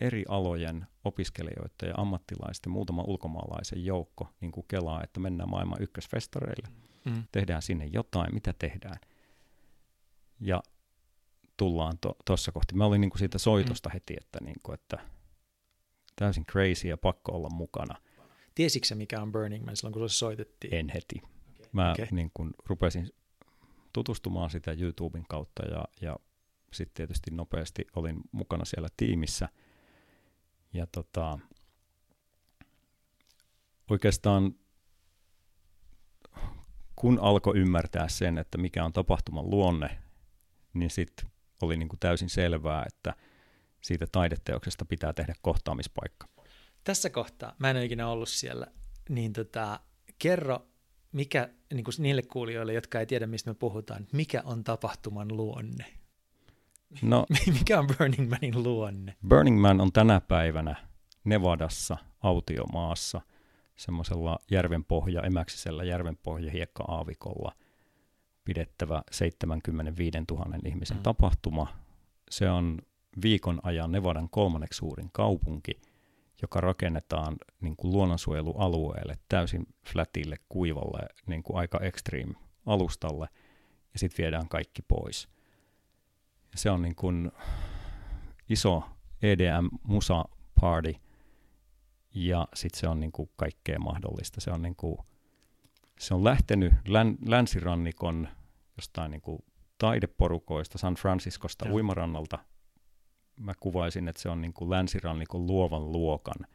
eri 0.00 0.24
alojen 0.28 0.86
opiskelijoiden 1.04 1.88
ja 1.88 1.94
ammattilaisten 1.96 2.72
muutama 2.72 3.04
ulkomaalaisen 3.06 3.84
joukko 3.84 4.28
niin 4.40 4.52
kuin 4.52 4.66
kelaa, 4.68 5.02
että 5.04 5.20
mennään 5.20 5.50
maailman 5.50 5.82
ykkösfestareille, 5.82 6.68
mm. 7.04 7.24
tehdään 7.32 7.62
sinne 7.62 7.86
jotain, 7.86 8.34
mitä 8.34 8.54
tehdään. 8.58 8.96
Ja 10.40 10.62
tullaan 11.56 11.98
tuossa 12.26 12.52
to, 12.52 12.54
kohti. 12.54 12.74
Mä 12.74 12.84
olin 12.84 13.00
niin 13.00 13.10
kuin 13.10 13.18
siitä 13.18 13.38
soitosta 13.38 13.88
mm. 13.88 13.92
heti, 13.92 14.14
että, 14.20 14.38
niin 14.44 14.56
kuin, 14.62 14.74
että 14.74 14.98
täysin 16.16 16.46
crazy 16.46 16.88
ja 16.88 16.96
pakko 16.96 17.32
olla 17.32 17.48
mukana. 17.50 17.94
Tiesitkö 18.54 18.94
mikä 18.94 19.22
on 19.22 19.32
Burning 19.32 19.64
Man 19.64 19.76
silloin, 19.76 19.92
kun 19.92 20.10
se 20.10 20.16
soitettiin? 20.16 20.74
En 20.74 20.88
heti. 20.88 21.16
Okay. 21.22 21.68
Mä 21.72 21.92
okay. 21.92 22.06
Niin 22.10 22.30
kuin 22.34 22.50
rupesin 22.66 23.10
tutustumaan 23.92 24.50
sitä 24.50 24.72
YouTuben 24.72 25.24
kautta 25.28 25.66
ja, 25.66 25.84
ja 26.00 26.16
sitten 26.72 26.94
tietysti 26.94 27.30
nopeasti 27.30 27.86
olin 27.96 28.20
mukana 28.32 28.64
siellä 28.64 28.88
tiimissä. 28.96 29.48
Ja 30.72 30.86
tota, 30.86 31.38
oikeastaan 33.90 34.54
kun 36.96 37.18
alkoi 37.22 37.58
ymmärtää 37.58 38.08
sen, 38.08 38.38
että 38.38 38.58
mikä 38.58 38.84
on 38.84 38.92
tapahtuman 38.92 39.50
luonne, 39.50 39.98
niin 40.74 40.90
sitten 40.90 41.30
oli 41.62 41.76
niin 41.76 41.88
kuin 41.88 42.00
täysin 42.00 42.30
selvää, 42.30 42.84
että– 42.86 43.14
siitä 43.80 44.06
taideteoksesta 44.12 44.84
pitää 44.84 45.12
tehdä 45.12 45.34
kohtaamispaikka. 45.42 46.28
Tässä 46.84 47.10
kohtaa, 47.10 47.54
mä 47.58 47.70
en 47.70 47.76
ole 47.76 47.84
ikinä 47.84 48.08
ollut 48.08 48.28
siellä, 48.28 48.66
niin 49.08 49.32
tota, 49.32 49.80
kerro, 50.18 50.66
mikä 51.12 51.48
niin 51.74 51.84
kuin 51.84 51.94
niille 51.98 52.22
kuulijoille, 52.22 52.72
jotka 52.72 53.00
ei 53.00 53.06
tiedä, 53.06 53.26
mistä 53.26 53.50
me 53.50 53.54
puhutaan, 53.54 54.06
mikä 54.12 54.42
on 54.44 54.64
tapahtuman 54.64 55.36
luonne? 55.36 55.84
No, 57.02 57.26
mikä 57.58 57.78
on 57.78 57.86
Burning 57.98 58.30
Manin 58.30 58.62
luonne? 58.62 59.16
Burning 59.28 59.60
Man 59.60 59.80
on 59.80 59.92
tänä 59.92 60.20
päivänä 60.20 60.76
Nevadassa, 61.24 61.96
autiomaassa, 62.22 63.20
semmoisella 63.76 64.38
järvenpohja, 64.50 65.22
emäksisellä 65.22 65.84
järvenpohja 65.84 66.50
hiekka-aavikolla 66.50 67.52
pidettävä 68.44 69.02
75 69.10 70.18
000 70.30 70.58
ihmisen 70.64 70.96
mm. 70.96 71.02
tapahtuma. 71.02 71.66
Se 72.30 72.50
on 72.50 72.78
viikon 73.22 73.60
ajan 73.62 73.92
Nevadan 73.92 74.28
kolmanneksi 74.30 74.76
suurin 74.76 75.10
kaupunki, 75.12 75.80
joka 76.42 76.60
rakennetaan 76.60 77.36
niin 77.60 77.76
kuin 77.76 77.92
luonnonsuojelualueelle, 77.92 79.18
täysin 79.28 79.66
flatille, 79.86 80.36
kuivalle, 80.48 81.08
niin 81.26 81.42
kuin 81.42 81.56
aika 81.56 81.78
extreme 81.78 82.34
alustalle, 82.66 83.28
ja 83.92 83.98
sitten 83.98 84.24
viedään 84.24 84.48
kaikki 84.48 84.82
pois. 84.82 85.28
Se 86.54 86.70
on 86.70 86.82
niin 86.82 86.94
kuin 86.94 87.32
iso 88.48 88.82
EDM-musa-party, 89.22 90.94
ja 92.14 92.48
sitten 92.54 92.80
se 92.80 92.88
on 92.88 93.00
niin 93.00 93.12
kuin 93.12 93.30
kaikkea 93.36 93.78
mahdollista. 93.78 94.40
Se 94.40 94.50
on, 94.50 94.62
niin 94.62 94.76
kuin, 94.76 94.98
se 95.98 96.14
on 96.14 96.24
lähtenyt 96.24 96.72
län, 96.86 97.16
länsirannikon 97.26 98.28
jostain 98.76 99.10
niin 99.10 99.20
kuin 99.20 99.44
taideporukoista, 99.78 100.78
San 100.78 100.94
Franciscosta 100.94 101.68
ja. 101.68 101.74
uimarannalta 101.74 102.38
mä 103.40 103.52
kuvaisin, 103.60 104.08
että 104.08 104.22
se 104.22 104.28
on 104.28 104.40
niin 104.40 104.52
kuin 104.52 104.70
länsirannikon 104.70 105.46
luovan 105.46 105.92
luokan 105.92 106.46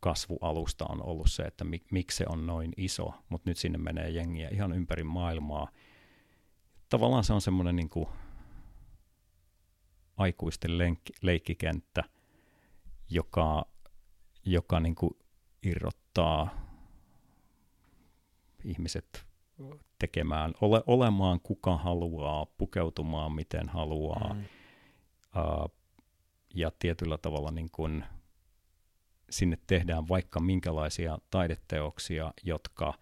kasvualusta 0.00 0.86
on 0.88 1.06
ollut 1.06 1.30
se, 1.30 1.42
että 1.42 1.64
mik, 1.64 1.84
miksi 1.90 2.16
se 2.16 2.24
on 2.28 2.46
noin 2.46 2.72
iso, 2.76 3.14
mutta 3.28 3.50
nyt 3.50 3.56
sinne 3.56 3.78
menee 3.78 4.10
jengiä 4.10 4.48
ihan 4.48 4.72
ympäri 4.72 5.04
maailmaa. 5.04 5.68
Tavallaan 6.88 7.24
se 7.24 7.32
on 7.32 7.40
semmoinen 7.40 7.76
niin 7.76 7.88
kuin 7.88 8.08
aikuisten 10.22 10.78
lenkki, 10.78 11.12
leikkikenttä, 11.22 12.04
joka, 13.10 13.66
joka 14.44 14.80
niin 14.80 14.94
kuin 14.94 15.16
irrottaa 15.62 16.50
ihmiset 18.64 19.26
tekemään, 19.98 20.52
ole, 20.60 20.82
olemaan 20.86 21.40
kuka 21.40 21.76
haluaa, 21.76 22.46
pukeutumaan 22.46 23.32
miten 23.32 23.68
haluaa, 23.68 24.34
mm. 24.34 24.40
uh, 24.40 25.70
ja 26.54 26.72
tietyllä 26.78 27.18
tavalla 27.18 27.50
niin 27.50 27.70
kuin 27.72 28.04
sinne 29.30 29.58
tehdään 29.66 30.08
vaikka 30.08 30.40
minkälaisia 30.40 31.18
taideteoksia, 31.30 32.32
jotka, 32.42 32.94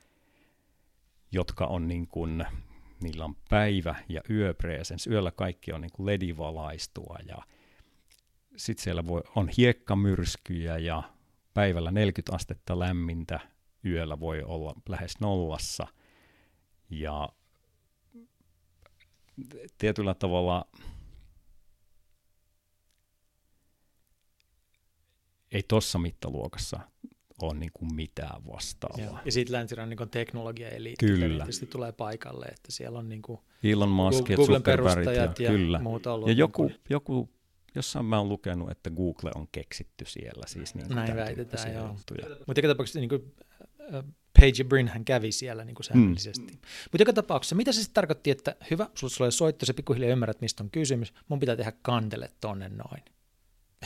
jotka 1.32 1.66
on 1.66 1.88
niin 1.88 2.08
kuin, 2.08 2.46
niillä 3.02 3.24
on 3.24 3.36
päivä- 3.48 4.04
ja 4.08 4.20
yöpresens. 4.30 5.06
Yöllä 5.06 5.30
kaikki 5.30 5.72
on 5.72 5.80
niin 5.80 5.92
kuin 5.92 6.06
ledivalaistua 6.06 7.18
ja 7.26 7.36
sitten 8.56 8.84
siellä 8.84 9.06
voi, 9.06 9.22
on 9.36 9.48
hiekkamyrskyjä 9.56 10.78
ja 10.78 11.02
päivällä 11.54 11.90
40 11.90 12.34
astetta 12.34 12.78
lämmintä, 12.78 13.40
yöllä 13.84 14.20
voi 14.20 14.42
olla 14.42 14.74
lähes 14.88 15.20
nollassa. 15.20 15.86
Ja 16.90 17.28
tietyllä 19.78 20.14
tavalla 20.14 20.66
ei 25.52 25.62
tuossa 25.68 25.98
mittaluokassa 25.98 26.80
ole 27.42 27.54
niin 27.54 27.70
kuin 27.74 27.94
mitään 27.94 28.46
vastaavaa. 28.46 29.04
Ja, 29.04 29.22
ja 29.24 29.32
sitten 29.32 29.52
länsirannikon 29.52 30.10
teknologia 30.10 30.68
eli 30.68 30.94
Kyllä. 31.00 31.46
tulee 31.70 31.92
paikalle, 31.92 32.46
että 32.46 32.72
siellä 32.72 32.98
on 32.98 33.08
niin 33.08 33.22
kuin 33.22 33.40
Elon 33.64 33.88
Musk 33.88 34.28
ja 34.28 34.36
Googlen 34.36 34.62
perustajat 34.62 35.38
ja, 35.38 35.50
kyllä. 35.50 35.78
muuta 35.78 36.12
ollut. 36.12 36.28
Ja 36.28 36.34
joku, 36.34 36.66
niin 36.66 36.80
joku, 36.90 37.28
jossain 37.74 38.04
mä 38.04 38.18
oon 38.18 38.28
lukenut, 38.28 38.70
että 38.70 38.90
Google 38.90 39.30
on 39.34 39.48
keksitty 39.52 40.04
siellä. 40.04 40.46
Siis 40.46 40.74
niin 40.74 40.86
kuin 40.86 40.96
Näin 40.96 41.16
väitetään, 41.16 41.74
joo. 41.74 41.88
Mutta 42.46 42.60
joka 42.60 42.68
tapauksessa 42.68 43.00
niin 43.00 43.08
kuin, 43.08 43.34
äh, 43.94 44.04
Page 44.40 44.64
Brin 44.64 44.88
hän 44.88 45.04
kävi 45.04 45.32
siellä 45.32 45.64
niin 45.64 45.74
kuin 45.74 45.84
säännöllisesti. 45.84 46.52
Mm. 46.52 46.58
Mutta 46.84 47.02
joka 47.02 47.12
tapauksessa, 47.12 47.56
mitä 47.56 47.72
se 47.72 47.80
sitten 47.80 47.94
tarkoitti, 47.94 48.30
että 48.30 48.56
hyvä, 48.70 48.88
sulla 48.94 49.14
tulee 49.16 49.30
soitto, 49.30 49.66
se 49.66 49.72
pikkuhiljaa 49.72 50.12
ymmärrät, 50.12 50.40
mistä 50.40 50.62
on 50.62 50.70
kysymys, 50.70 51.12
mun 51.28 51.38
pitää 51.38 51.56
tehdä 51.56 51.72
kantele 51.82 52.30
tonne 52.40 52.68
noin. 52.68 53.02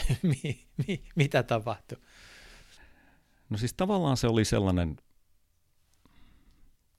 mi, 0.43 0.67
mi, 0.87 1.05
mitä 1.17 1.43
tapahtui? 1.43 1.99
No 3.55 3.59
siis 3.59 3.75
tavallaan 3.75 4.17
se 4.17 4.27
oli 4.27 4.45
sellainen 4.45 4.97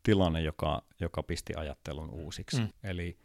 tilanne, 0.04 0.42
joka, 0.42 0.84
joka 1.00 1.24
pisti 1.24 1.54
ajattelun 1.56 2.10
uusiksi. 2.10 2.58
Mm. 2.58 2.64
Mm. 2.64 2.72
Eli 2.84 3.18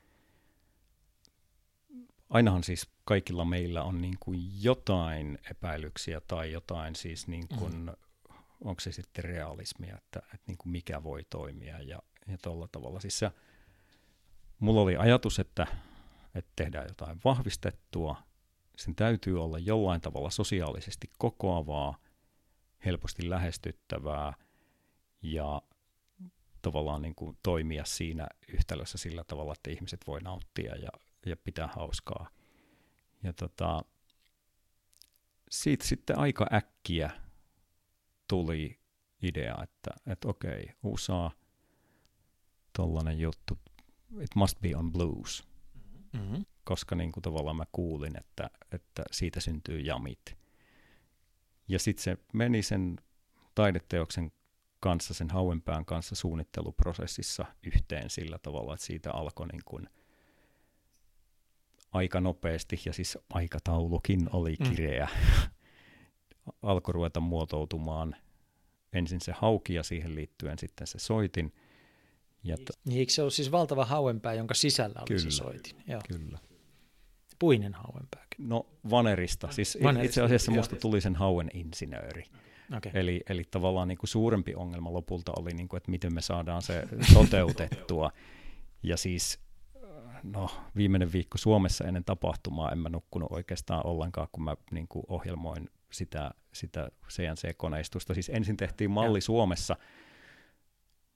ainahan 2.31 2.65
siis 2.65 2.91
kaikilla 3.05 3.45
meillä 3.45 3.83
on 3.83 4.01
niin 4.01 4.17
kuin 4.21 4.63
jotain 4.65 5.39
epäilyksiä 5.51 6.21
tai 6.21 6.53
jotain 6.53 6.97
siis 6.97 7.29
niin 7.29 7.49
kuin, 7.49 7.75
mm. 7.75 7.93
onko 8.61 8.81
se 8.81 8.93
sitten 8.93 9.25
realismia, 9.25 9.97
että, 9.97 10.19
että 10.19 10.45
niin 10.47 10.59
kuin 10.59 10.73
mikä 10.73 11.03
voi 11.03 11.25
toimia 11.31 11.83
ja, 11.83 12.03
ja 12.27 12.39
tuolla 12.43 12.69
tavalla. 12.73 13.01
Siis 13.01 13.19
se, 13.19 13.31
mulla 14.59 14.81
oli 14.81 14.97
ajatus, 14.97 15.39
että, 15.39 15.67
että 16.35 16.53
tehdään 16.57 16.89
jotain 16.89 17.21
vahvistettua, 17.25 18.17
sen 18.77 18.95
täytyy 18.95 19.43
olla 19.43 19.59
jollain 19.59 20.01
tavalla 20.01 20.31
sosiaalisesti 20.31 21.11
kokoavaa, 21.19 21.97
helposti 22.85 23.31
lähestyttävää 23.31 24.33
ja 25.23 25.63
tavallaan 26.63 27.03
niin 27.03 27.15
kuin 27.15 27.39
toimia 27.43 27.85
siinä 27.85 28.27
yhtälössä 28.49 28.99
sillä 28.99 29.25
tavalla, 29.25 29.53
että 29.53 29.71
ihmiset 29.71 30.01
voi 30.07 30.21
nauttia 30.21 30.77
ja, 30.77 30.89
ja 31.27 31.37
pitää 31.37 31.67
hauskaa. 31.67 32.31
Ja 33.23 33.33
tota, 33.33 33.85
siitä 35.51 35.87
sitten 35.87 36.19
aika 36.19 36.47
äkkiä 36.53 37.11
tuli 38.29 38.81
idea, 39.23 39.63
että, 39.63 39.91
että 40.07 40.29
okei, 40.29 40.71
USA, 40.83 41.31
tollainen 42.77 43.21
juttu, 43.21 43.59
it 44.21 44.35
must 44.35 44.61
be 44.61 44.77
on 44.77 44.93
blues, 44.93 45.51
Mm-hmm. 46.13 46.45
koska 46.65 46.95
niin 46.95 47.13
kuin 47.13 47.23
tavallaan 47.23 47.57
mä 47.57 47.65
kuulin, 47.73 48.19
että, 48.19 48.51
että 48.73 49.03
siitä 49.11 49.41
syntyy 49.41 49.81
jamit. 49.81 50.40
Ja 51.71 51.79
sitten 51.79 52.03
se 52.05 52.17
meni 52.33 52.63
sen 52.63 52.97
taideteoksen 53.55 54.33
kanssa, 54.81 55.15
sen 55.15 55.31
hauenpään 55.31 55.85
kanssa 55.85 56.15
suunnitteluprosessissa 56.15 57.45
yhteen 57.63 58.11
sillä 58.11 58.39
tavalla, 58.39 58.75
että 58.75 58.87
siitä 58.87 59.13
alkoi 59.13 59.47
niin 59.49 59.63
kuin 59.65 59.89
aika 61.93 62.21
nopeasti, 62.21 62.81
ja 62.85 62.93
siis 62.93 63.19
aikataulukin 63.33 64.29
oli 64.33 64.57
Mm. 64.61 64.71
kireä, 64.71 65.09
alkoi 66.63 66.93
ruveta 66.93 67.21
muotoutumaan 67.21 68.17
ensin 68.93 69.21
se 69.21 69.33
hauki 69.33 69.75
ja 69.75 69.83
siihen 69.83 70.15
liittyen 70.15 70.59
sitten 70.59 70.87
se 70.87 70.99
soitin. 70.99 71.53
Ja 72.45 72.57
t- 72.57 72.79
Niin 72.85 72.99
eikö 72.99 73.13
se 73.13 73.23
ollut 73.23 73.35
siis 73.35 73.53
valtava 73.53 73.85
hauenpää, 73.85 74.35
jonka 74.35 74.55
sisällä 74.55 74.95
oli 75.01 75.07
Kyllä. 75.09 75.21
se 75.21 75.31
soitin? 75.31 75.83
Joo. 75.87 76.01
kyllä. 76.09 76.39
Puinen 77.41 77.75
hauenpää. 77.75 78.25
No 78.39 78.67
vanerista, 78.91 79.49
siis 79.51 79.79
Vanerista, 79.83 80.05
itse 80.07 80.23
asiassa 80.23 80.53
musta 80.53 80.77
tuli 80.77 81.01
sen 81.01 81.15
hauen 81.15 81.51
insinööri. 81.55 82.25
Okay. 82.77 82.93
Eli, 82.95 83.21
eli 83.29 83.45
tavallaan 83.51 83.89
niin 83.89 83.99
kuin 83.99 84.09
suurempi 84.09 84.55
ongelma 84.55 84.93
lopulta 84.93 85.33
oli, 85.37 85.51
niin 85.51 85.69
kuin, 85.69 85.79
että 85.79 85.91
miten 85.91 86.15
me 86.15 86.21
saadaan 86.21 86.63
se 86.63 86.89
toteutettua. 87.15 88.13
Ja 88.83 88.97
siis, 88.97 89.41
no, 90.23 90.51
viimeinen 90.77 91.13
viikko 91.13 91.39
Suomessa 91.39 91.85
ennen 91.85 92.05
tapahtumaa 92.05 92.73
en 92.73 92.79
mä 92.79 92.89
nukkunut 92.89 93.33
oikeastaan 93.33 93.87
ollenkaan, 93.87 94.29
kun 94.33 94.45
mä 94.45 94.57
niin 94.71 94.89
kuin 94.89 95.05
ohjelmoin 95.09 95.71
sitä, 95.93 96.31
sitä 96.53 96.91
CNC-koneistusta. 97.09 98.15
Siis 98.15 98.29
ensin 98.29 98.57
tehtiin 98.57 98.91
malli 98.91 99.19
Joo. 99.19 99.21
Suomessa, 99.21 99.77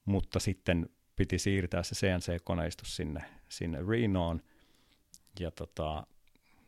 mutta 0.05 0.39
sitten 0.39 0.89
piti 1.15 1.39
siirtää 1.39 1.83
se 1.83 1.95
CNC-koneistus 1.95 2.95
sinne, 2.95 3.21
sinne 3.49 3.79
Renoon. 3.89 4.41
Ja 5.39 5.51
tota, 5.51 6.07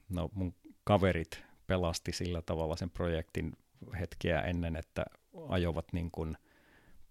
no 0.10 0.30
mun 0.34 0.56
kaverit 0.84 1.44
pelasti 1.68 2.12
sillä 2.12 2.42
tavalla 2.42 2.76
sen 2.76 2.90
projektin 2.90 3.54
hetkeä 4.00 4.42
ennen, 4.42 4.76
että 4.76 5.06
ajovat 5.50 5.94
niin 5.94 6.12
kuin 6.12 6.38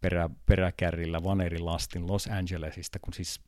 perä, 0.00 0.30
peräkärrillä 0.46 1.24
vanerilastin 1.24 2.06
Los 2.06 2.26
Angelesista, 2.26 2.98
kun 2.98 3.14
siis 3.14 3.40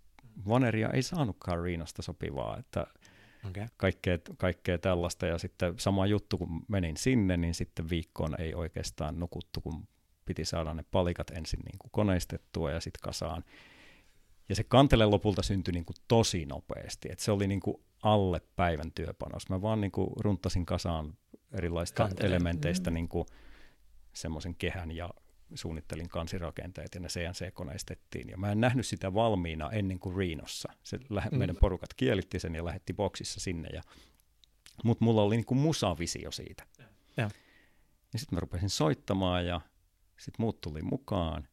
vaneria 0.48 0.90
ei 0.90 1.02
saanutkaan 1.02 1.62
Renosta 1.62 2.02
sopivaa, 2.02 2.58
että 2.58 2.86
Okay. 3.48 3.66
kaikkea, 3.76 4.18
kaikkea 4.36 4.78
tällaista. 4.78 5.26
Ja 5.26 5.38
sitten 5.38 5.74
sama 5.78 6.06
juttu, 6.06 6.38
kun 6.38 6.64
menin 6.68 6.96
sinne, 6.96 7.36
niin 7.36 7.54
sitten 7.54 7.90
viikkoon 7.90 8.40
ei 8.40 8.54
oikeastaan 8.54 9.20
nukuttu, 9.20 9.60
kun 9.60 9.88
piti 10.24 10.44
saada 10.44 10.74
ne 10.74 10.84
palikat 10.90 11.30
ensin 11.30 11.60
niin 11.60 11.78
kuin 11.78 11.90
koneistettua 11.90 12.70
ja 12.70 12.80
sitten 12.80 13.00
kasaan. 13.02 13.44
Ja 14.48 14.54
se 14.54 14.64
kantele 14.64 15.06
lopulta 15.06 15.42
syntyi 15.42 15.72
niin 15.72 15.84
kuin 15.84 15.96
tosi 16.08 16.46
nopeasti, 16.46 17.08
että 17.12 17.24
se 17.24 17.32
oli 17.32 17.46
niin 17.46 17.60
kuin 17.60 17.76
alle 18.02 18.40
päivän 18.56 18.92
työpanos. 18.92 19.48
Mä 19.48 19.62
vaan 19.62 19.80
niin 19.80 19.90
kuin 19.90 20.10
runtasin 20.20 20.66
kasaan 20.66 21.14
erilaisista 21.52 22.02
Kanteleita. 22.02 22.26
elementeistä 22.36 22.90
niin 22.90 23.08
kuin 23.08 23.26
semmoisen 24.12 24.54
kehän 24.54 24.90
ja 24.90 25.10
suunnittelin 25.54 26.08
kansirakenteet 26.08 26.94
ja 26.94 27.00
ne 27.00 27.08
CNC-koneistettiin. 27.08 28.28
Ja 28.30 28.36
mä 28.38 28.52
en 28.52 28.60
nähnyt 28.60 28.86
sitä 28.86 29.14
valmiina 29.14 29.70
ennen 29.70 29.98
kuin 29.98 30.16
Riinossa. 30.16 30.72
Se 30.84 30.98
lähe, 31.10 31.28
Mm. 31.30 31.38
meidän 31.38 31.56
porukat 31.56 31.94
kielitti 31.94 32.38
sen 32.40 32.54
ja 32.54 32.64
lähetti 32.64 32.92
boksissa 32.94 33.40
sinne. 33.40 33.68
Ja, 33.72 33.82
mutta 34.84 35.04
mulla 35.04 35.22
oli 35.22 35.36
niin 35.36 35.46
kuin 35.46 35.58
musavisio 35.58 36.30
siitä. 36.30 36.66
Ja. 37.16 37.30
Ja 38.12 38.18
sitten 38.18 38.36
mä 38.36 38.40
rupesin 38.40 38.70
soittamaan 38.70 39.46
ja 39.46 39.60
sitten 40.16 40.42
muut 40.44 40.60
tuli 40.60 40.82
mukaan. 40.82 41.48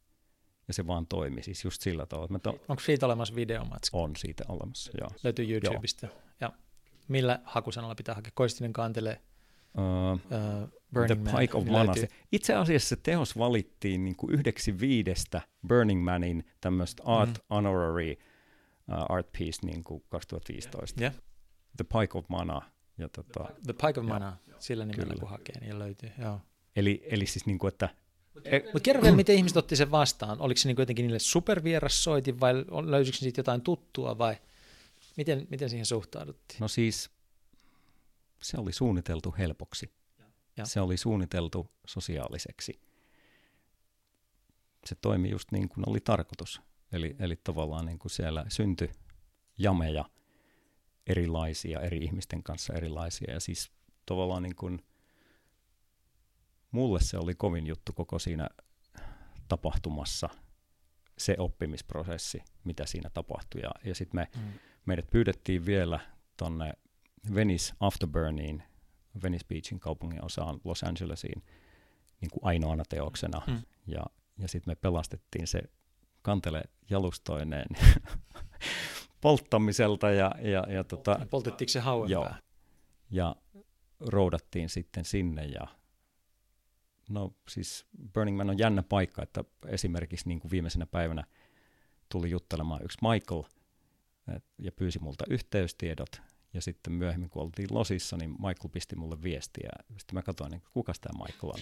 Ja 0.68 0.74
se 0.74 0.88
vaan 0.88 1.08
toimi 1.08 1.44
siis 1.44 1.64
just 1.64 1.82
sillä 1.82 2.06
tavalla, 2.06 2.28
mä 2.32 2.40
to- 2.40 2.60
Onko 2.68 2.80
siitä 2.80 3.06
olemassa 3.06 3.36
videomatska? 3.36 3.98
on 3.98 4.16
siitä 4.16 4.44
olemassa. 4.48 4.92
Joo. 5.02 5.10
Löytyy 5.24 5.52
YouTubesta. 5.54 6.06
Ja 6.06 6.12
millä 7.08 7.40
hakusanalla 7.44 7.96
pitää 7.96 8.16
hakea? 8.16 8.32
Koistinen 8.36 8.74
kantelee 8.74 9.22
Uh, 9.78 10.14
uh, 10.14 10.20
The 10.70 10.70
Burning 10.94 11.24
Man. 11.24 11.36
Pike 11.38 11.58
of 11.58 11.64
niin 11.64 11.72
Mana. 11.72 11.86
löytyy. 11.86 12.02
Se- 12.02 12.10
Itse 12.32 12.54
asiassa 12.56 12.90
se 12.90 12.96
teos 12.96 13.38
valittiin 13.38 14.06
niin 14.06 14.16
kuin 14.16 14.34
yhdeksi 14.34 14.80
viidestä 14.80 15.42
Burning 15.68 16.04
Manin 16.04 16.44
tämmöistä 16.62 17.04
Art 17.06 17.30
Mm. 17.30 17.36
Honorary 17.50 18.12
uh, 18.12 18.18
Art 19.16 19.28
Piece 19.38 19.66
niin 19.66 19.84
kuin 19.84 20.04
2015. 20.10 21.02
Yeah. 21.02 21.14
The 21.78 21.84
Pike 21.84 22.18
of 22.18 22.26
Mana. 22.30 22.62
Ja 22.98 23.10
tota, 23.10 23.46
The 23.66 23.74
Pike 23.74 24.00
of 24.00 24.06
Mana, 24.06 24.38
sillä 24.60 24.86
nimellä 24.86 25.04
Kyllä. 25.10 25.20
kun 25.20 25.30
hakee, 25.30 25.60
niin 25.62 25.80
löytyy. 25.80 26.12
Joo. 26.22 26.40
eli, 26.76 27.04
eli 27.06 27.26
siis 27.26 27.46
niin 27.46 27.60
kuin, 27.60 27.72
että 27.72 27.90
e, 28.46 28.60
Mutta 28.60 28.80
kerro 28.80 29.02
vielä, 29.02 29.16
miten 29.16 29.36
ihmiset 29.36 29.58
otti 29.58 29.76
sen 29.76 29.92
vastaan. 29.92 30.42
Oliko 30.42 30.58
se 30.58 30.68
niinku 30.70 30.82
jotenkin 30.82 31.04
niille 31.04 31.20
supervieras 31.20 32.04
soitin 32.04 32.40
vai 32.40 32.54
löysikö 32.86 33.18
siitä 33.18 33.40
jotain 33.40 33.62
tuttua 33.62 34.18
vai 34.18 34.36
miten, 35.18 35.48
miten 35.50 35.70
siihen 35.70 35.86
suhtauduttiin? 35.86 36.60
no 36.60 36.68
siis 36.68 37.12
se 38.42 38.58
oli 38.58 38.72
suunniteltu 38.72 39.36
helpoksi. 39.38 39.94
Ja. 40.58 40.66
Se 40.66 40.82
oli 40.82 40.98
suunniteltu 40.98 41.72
sosiaaliseksi. 41.88 42.82
Se 44.86 44.96
toimi 44.96 45.30
just 45.30 45.52
niin 45.52 45.70
kuin 45.70 45.90
oli 45.90 46.00
tarkoitus. 46.00 46.62
Eli, 46.92 47.16
eli 47.20 47.36
tavallaan 47.44 47.86
niin 47.86 48.00
kuin 48.00 48.12
siellä 48.12 48.46
syntyi 48.50 48.90
jameja 49.58 50.06
erilaisia, 51.08 51.82
eri 51.82 51.98
ihmisten 51.98 52.44
kanssa 52.44 52.74
erilaisia. 52.74 53.34
Ja 53.34 53.40
siis 53.40 53.72
tavallaan 54.06 54.44
niin 54.44 54.56
kuin, 54.56 54.86
mulle 56.72 57.02
se 57.02 57.18
oli 57.18 57.36
kovin 57.36 57.68
juttu 57.68 57.94
koko 57.94 58.20
siinä 58.20 58.50
tapahtumassa, 59.48 60.30
se 61.18 61.36
oppimisprosessi, 61.40 62.44
mitä 62.64 62.86
siinä 62.86 63.10
tapahtui. 63.10 63.62
Ja, 63.62 63.72
ja 63.84 63.96
sitten 63.96 64.20
me, 64.20 64.28
Mm. 64.36 64.54
Meidät 64.86 65.10
pyydettiin 65.12 65.66
vielä 65.66 66.00
tonne 66.38 66.74
Venice 67.36 67.74
Afterburniin 67.80 68.64
Venice 69.24 69.46
Beachin 69.48 69.80
kaupungin 69.80 70.26
osaan 70.26 70.60
Los 70.64 70.84
Angelesiin 70.84 71.44
niin 72.22 72.32
kuin 72.32 72.44
ainoana 72.44 72.84
teoksena. 72.90 73.42
Mm. 73.48 73.62
Ja, 73.88 74.06
ja 74.38 74.48
sitten 74.48 74.72
me 74.72 74.76
pelastettiin 74.76 75.48
se 75.48 75.62
kantele 76.22 76.64
jalustoineen 76.90 77.68
polttamiselta. 79.22 80.12
Ja, 80.12 80.32
ja, 80.42 80.66
ja 80.74 80.84
tota, 80.84 81.20
Poltettiinko 81.30 81.72
se 81.72 81.80
hauen 81.80 82.12
joo, 82.12 82.30
Ja 83.12 83.36
roudattiin 84.00 84.70
sitten 84.70 85.06
sinne 85.06 85.46
ja 85.46 85.68
no 87.10 87.34
siis 87.50 87.86
Burning 88.14 88.38
Man 88.38 88.50
on 88.50 88.58
jännä 88.58 88.84
paikka, 88.84 89.24
että 89.24 89.44
esimerkiksi 89.68 90.28
niin 90.28 90.40
kuin 90.40 90.52
viimeisenä 90.52 90.86
päivänä 90.86 91.24
tuli 92.12 92.30
juttelemaan 92.30 92.84
yksi 92.84 92.98
Michael 93.02 93.44
ja 94.58 94.72
pyysi 94.72 95.00
multa 95.00 95.26
yhteystiedot 95.30 96.22
ja 96.54 96.62
sitten 96.62 96.94
myöhemmin 96.94 97.30
kun 97.30 97.44
oltiin 97.44 97.68
Losissa, 97.72 98.18
niin 98.18 98.30
Michael 98.30 98.70
pisti 98.72 98.96
mulle 98.96 99.24
viestiä. 99.24 99.70
Sitten 99.98 100.14
mä 100.14 100.22
katsoin, 100.22 100.52
niin 100.52 100.64
kuka 100.74 100.94
tämä 101.02 101.26
Michael 101.26 101.52
on. 101.54 101.60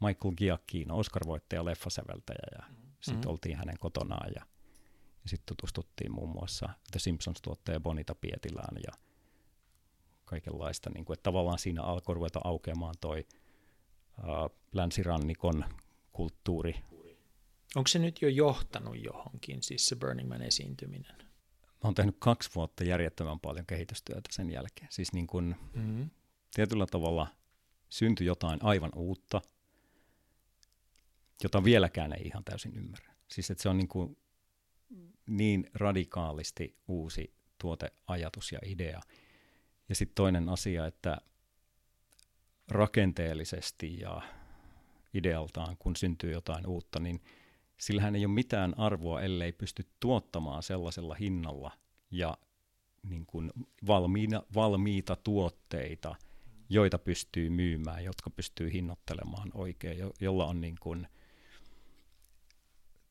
Michael 0.00 0.34
Giacchino, 0.34 0.98
Oscar-voittaja, 0.98 1.64
leffasäveltäjä 1.64 2.48
ja 2.52 2.64
mm-hmm. 2.68 2.96
sitten 3.00 3.30
oltiin 3.30 3.56
hänen 3.56 3.78
kotonaan 3.78 4.30
ja, 4.34 4.42
ja 5.22 5.28
sitten 5.28 5.56
tutustuttiin 5.56 6.12
muun 6.12 6.28
muassa 6.28 6.68
The 6.92 6.98
Simpsons-tuottaja 6.98 7.80
Bonita 7.80 8.14
Pietilään 8.14 8.76
ja 8.86 8.92
kaikenlaista, 10.24 10.90
niin 10.90 11.04
kuin, 11.04 11.14
että 11.14 11.22
tavallaan 11.22 11.58
siinä 11.58 11.82
alkoi 11.82 12.14
ruveta 12.14 12.40
aukeamaan 12.44 12.94
toi 13.00 13.26
uh, 14.18 14.58
länsirannikon 14.72 15.64
kulttuuri. 16.12 16.74
Onko 17.76 17.88
se 17.88 17.98
nyt 17.98 18.22
jo 18.22 18.28
johtanut 18.28 19.04
johonkin, 19.04 19.62
siis 19.62 19.86
se 19.86 19.96
Burning 19.96 20.28
Man 20.28 20.42
esiintyminen? 20.42 21.23
Mä 21.84 21.88
oon 21.88 21.94
tehnyt 21.94 22.16
kaksi 22.18 22.50
vuotta 22.54 22.84
järjettömän 22.84 23.40
paljon 23.40 23.66
kehitystyötä 23.66 24.28
sen 24.32 24.50
jälkeen. 24.50 24.88
Siis 24.90 25.12
niin 25.12 25.26
kuin, 25.26 25.56
mm-hmm. 25.74 26.10
tietyllä 26.54 26.86
tavalla 26.86 27.26
syntyi 27.88 28.26
jotain 28.26 28.60
aivan 28.62 28.90
uutta, 28.94 29.40
jota 31.42 31.64
vieläkään 31.64 32.12
ei 32.12 32.26
ihan 32.26 32.44
täysin 32.44 32.76
ymmärrä. 32.76 33.14
Siis 33.28 33.50
että 33.50 33.62
se 33.62 33.68
on 33.68 33.76
niin, 33.76 33.88
kuin 33.88 34.16
niin 35.26 35.70
radikaalisti 35.74 36.76
uusi 36.88 37.34
tuoteajatus 37.60 38.52
ja 38.52 38.58
idea. 38.66 39.00
Ja 39.88 39.94
sitten 39.94 40.14
toinen 40.14 40.48
asia, 40.48 40.86
että 40.86 41.18
rakenteellisesti 42.68 44.00
ja 44.00 44.22
idealtaan, 45.14 45.76
kun 45.78 45.96
syntyy 45.96 46.32
jotain 46.32 46.66
uutta, 46.66 47.00
niin 47.00 47.20
sillähän 47.80 48.16
ei 48.16 48.26
ole 48.26 48.34
mitään 48.34 48.78
arvoa, 48.78 49.20
ellei 49.20 49.52
pysty 49.52 49.86
tuottamaan 50.00 50.62
sellaisella 50.62 51.14
hinnalla 51.14 51.70
ja 52.10 52.38
niin 53.08 53.26
kuin 53.26 53.50
valmiina, 53.86 54.42
valmiita 54.54 55.16
tuotteita, 55.16 56.14
joita 56.68 56.98
pystyy 56.98 57.50
myymään, 57.50 58.04
jotka 58.04 58.30
pystyy 58.30 58.72
hinnoittelemaan 58.72 59.50
oikein, 59.54 59.98
jo, 59.98 60.12
jolla 60.20 60.46
on 60.46 60.60
niin 60.60 60.76
kuin 60.80 61.06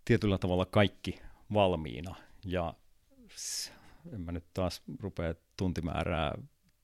tietyllä 0.05 0.37
tavalla 0.37 0.65
kaikki 0.65 1.19
valmiina. 1.53 2.15
Ja 2.45 2.73
en 4.13 4.21
mä 4.21 4.31
nyt 4.31 4.45
taas 4.53 4.81
rupea 4.99 5.35
tuntimäärää 5.57 6.37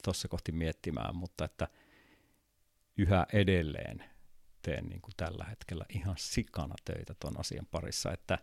tuossa 0.04 0.28
kohti 0.28 0.52
miettimään, 0.52 1.16
mutta 1.16 1.46
että 1.46 1.68
yhä 2.98 3.26
edelleen 3.34 4.04
teen 4.62 4.86
niin 4.86 5.02
kuin 5.02 5.14
tällä 5.18 5.46
hetkellä 5.50 5.86
ihan 5.90 6.16
sikana 6.18 6.76
töitä 6.86 7.16
tuon 7.20 7.40
asian 7.40 7.68
parissa, 7.72 8.12
että 8.12 8.38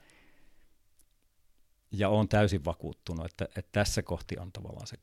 ja 1.91 2.09
olen 2.09 2.29
täysin 2.29 2.65
vakuuttunut, 2.65 3.27
että, 3.27 3.45
että 3.45 3.73
tässä 3.73 4.03
kohti 4.03 4.39
on 4.39 4.53
tavallaan 4.53 4.87
se 4.87 4.97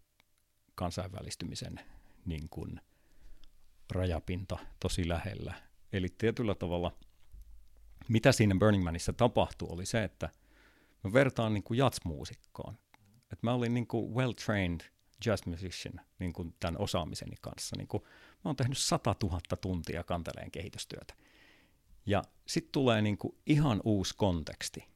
kansainvälistymisen 0.76 1.80
niin 2.26 2.50
kuin 2.50 2.82
rajapinta 3.92 4.58
tosi 4.80 5.08
lähellä. 5.08 5.54
Eli 5.94 6.08
tietyllä 6.18 6.56
tavalla, 6.56 6.98
mitä 8.08 8.32
siinä 8.32 8.56
Burning 8.60 8.84
Manissa 8.84 9.14
tapahtui, 9.14 9.68
oli 9.72 9.86
se, 9.86 10.04
että 10.04 10.30
mä 11.04 11.14
vertaan 11.14 11.54
niin 11.54 11.64
kuin 11.64 11.78
jatsmuusikkoon. 11.78 12.78
Että 13.22 13.40
mä 13.42 13.54
olin 13.54 13.74
niin 13.74 13.88
kuin 13.88 14.14
well-trained 14.14 14.86
jazz 15.26 15.46
musician 15.46 16.06
niin 16.20 16.34
kuin 16.34 16.56
tämän 16.60 16.78
osaamiseni 16.78 17.36
kanssa. 17.42 17.76
Niin 17.78 17.88
kuin, 17.88 18.04
mä 18.46 18.50
oon 18.50 18.56
tehnyt 18.56 18.78
100 18.78 19.16
000 19.24 19.40
tuntia 19.62 20.04
kanteleen 20.04 20.52
kehitystyötä. 20.52 21.14
Ja 22.06 22.24
sitten 22.48 22.72
tulee 22.72 23.02
niin 23.02 23.18
kuin 23.18 23.38
ihan 23.46 23.82
uusi 23.84 24.14
konteksti. 24.18 24.88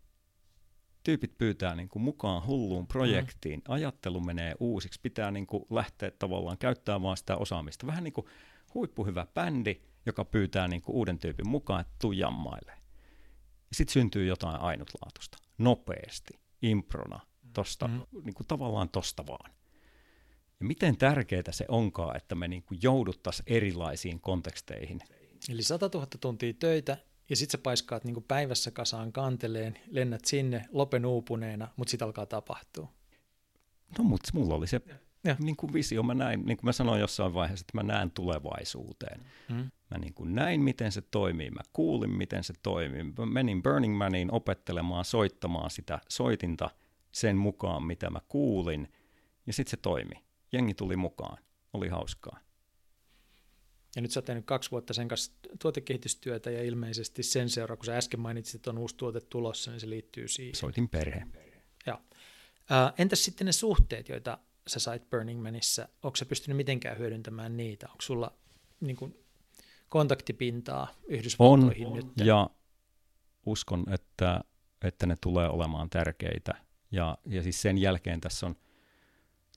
Tyypit 1.03 1.37
pyytää 1.37 1.75
niin 1.75 1.89
kuin 1.89 2.03
mukaan 2.03 2.45
hulluun 2.45 2.87
projektiin, 2.87 3.59
mm. 3.59 3.73
ajattelu 3.73 4.19
menee 4.19 4.55
uusiksi, 4.59 4.99
pitää 5.03 5.31
niin 5.31 5.47
kuin 5.47 5.65
lähteä 5.69 6.11
tavallaan 6.11 6.57
käyttämään 6.57 7.01
vaan 7.01 7.17
sitä 7.17 7.37
osaamista. 7.37 7.87
Vähän 7.87 8.03
niin 8.03 8.13
kuin 8.13 8.27
huippuhyvä 8.73 9.27
bändi, 9.33 9.81
joka 10.05 10.25
pyytää 10.25 10.67
niin 10.67 10.81
kuin 10.81 10.95
uuden 10.95 11.19
tyypin 11.19 11.49
mukaan, 11.49 11.81
että 11.81 11.93
tuu 12.01 12.11
jammaille. 12.11 12.73
Sitten 13.71 13.93
syntyy 13.93 14.25
jotain 14.25 14.61
ainutlaatusta, 14.61 15.37
nopeasti, 15.57 16.39
improna, 16.61 17.19
tosta, 17.53 17.87
mm. 17.87 18.01
niin 18.23 18.33
kuin 18.33 18.47
tavallaan 18.47 18.89
tosta 18.89 19.27
vaan. 19.27 19.51
Ja 20.59 20.65
miten 20.65 20.97
tärkeää 20.97 21.51
se 21.51 21.65
onkaan, 21.67 22.17
että 22.17 22.35
me 22.35 22.47
niin 22.47 22.63
kuin 22.63 22.79
jouduttaisiin 22.81 23.43
erilaisiin 23.47 24.19
konteksteihin. 24.19 24.99
Eli 25.49 25.63
100 25.63 25.89
000 25.93 26.07
tuntia 26.21 26.53
töitä 26.53 26.97
ja 27.29 27.35
sitten 27.35 27.51
sä 27.59 27.63
paiskaat 27.63 28.03
niin 28.03 28.23
päivässä 28.27 28.71
kasaan 28.71 29.11
kanteleen, 29.11 29.79
lennät 29.87 30.25
sinne 30.25 30.65
lopen 30.71 31.05
uupuneena, 31.05 31.67
mutta 31.75 31.91
sitten 31.91 32.05
alkaa 32.05 32.25
tapahtua. 32.25 32.93
No 33.97 34.03
mutta 34.03 34.29
mulla 34.33 34.55
oli 34.55 34.67
se 34.67 34.81
ja. 35.23 35.35
Niin 35.39 35.55
kuin 35.55 35.73
visio, 35.73 36.03
mä 36.03 36.13
näin, 36.13 36.45
niin 36.45 36.57
kuin 36.57 36.65
mä 36.65 36.71
sanoin 36.71 37.01
jossain 37.01 37.33
vaiheessa, 37.33 37.63
että 37.63 37.77
mä 37.77 37.93
näen 37.93 38.11
tulevaisuuteen. 38.11 39.25
Mm. 39.49 39.71
Mä 39.91 39.97
niin 39.97 40.13
kuin 40.13 40.35
näin, 40.35 40.61
miten 40.61 40.91
se 40.91 41.01
toimii, 41.01 41.51
mä 41.51 41.61
kuulin, 41.73 42.09
miten 42.09 42.43
se 42.43 42.53
toimii. 42.63 43.03
Mä 43.03 43.25
menin 43.25 43.63
Burning 43.63 43.97
Maniin 43.97 44.31
opettelemaan, 44.31 45.05
soittamaan 45.05 45.69
sitä 45.69 45.99
soitinta 46.09 46.69
sen 47.11 47.37
mukaan, 47.37 47.83
mitä 47.83 48.09
mä 48.09 48.19
kuulin, 48.27 48.87
ja 49.47 49.53
sitten 49.53 49.71
se 49.71 49.77
toimi 49.77 50.26
jengi 50.51 50.73
tuli 50.73 50.95
mukaan. 50.95 51.37
Oli 51.73 51.87
hauskaa. 51.87 52.39
Ja 53.95 54.01
nyt 54.01 54.11
sä 54.11 54.19
oot 54.19 54.25
tehnyt 54.25 54.45
kaksi 54.45 54.71
vuotta 54.71 54.93
sen 54.93 55.07
kanssa 55.07 55.31
tuotekehitystyötä 55.61 56.51
ja 56.51 56.63
ilmeisesti 56.63 57.23
sen 57.23 57.49
seuraa, 57.49 57.77
kun 57.77 57.85
sä 57.85 57.97
äsken 57.97 58.19
mainitsit, 58.19 58.55
että 58.55 58.69
on 58.69 58.77
uusi 58.77 58.97
tuote 58.97 59.19
tulossa, 59.19 59.71
niin 59.71 59.79
se 59.79 59.89
liittyy 59.89 60.27
siihen. 60.27 60.55
Soitin 60.55 60.89
perhe. 60.89 61.23
Ja. 61.85 62.01
Äh, 62.71 62.93
entäs 62.97 63.25
sitten 63.25 63.45
ne 63.45 63.51
suhteet, 63.51 64.09
joita 64.09 64.37
sä 64.67 64.79
sait 64.79 65.09
Burning 65.09 65.43
Manissa? 65.43 65.89
Onko 66.03 66.15
sä 66.15 66.25
pystynyt 66.25 66.57
mitenkään 66.57 66.97
hyödyntämään 66.97 67.57
niitä? 67.57 67.87
Onko 67.87 68.01
sulla 68.01 68.37
niin 68.79 68.95
kuin, 68.95 69.25
kontaktipintaa 69.89 70.87
Yhdysvaltoihin 71.07 71.87
on, 71.87 71.93
nyt? 71.93 72.05
ja 72.15 72.49
uskon, 73.45 73.85
että, 73.93 74.41
että 74.83 75.05
ne 75.05 75.15
tulee 75.21 75.49
olemaan 75.49 75.89
tärkeitä. 75.89 76.53
Ja, 76.91 77.17
ja 77.25 77.43
siis 77.43 77.61
sen 77.61 77.77
jälkeen 77.77 78.21
tässä 78.21 78.45
on– 78.45 78.55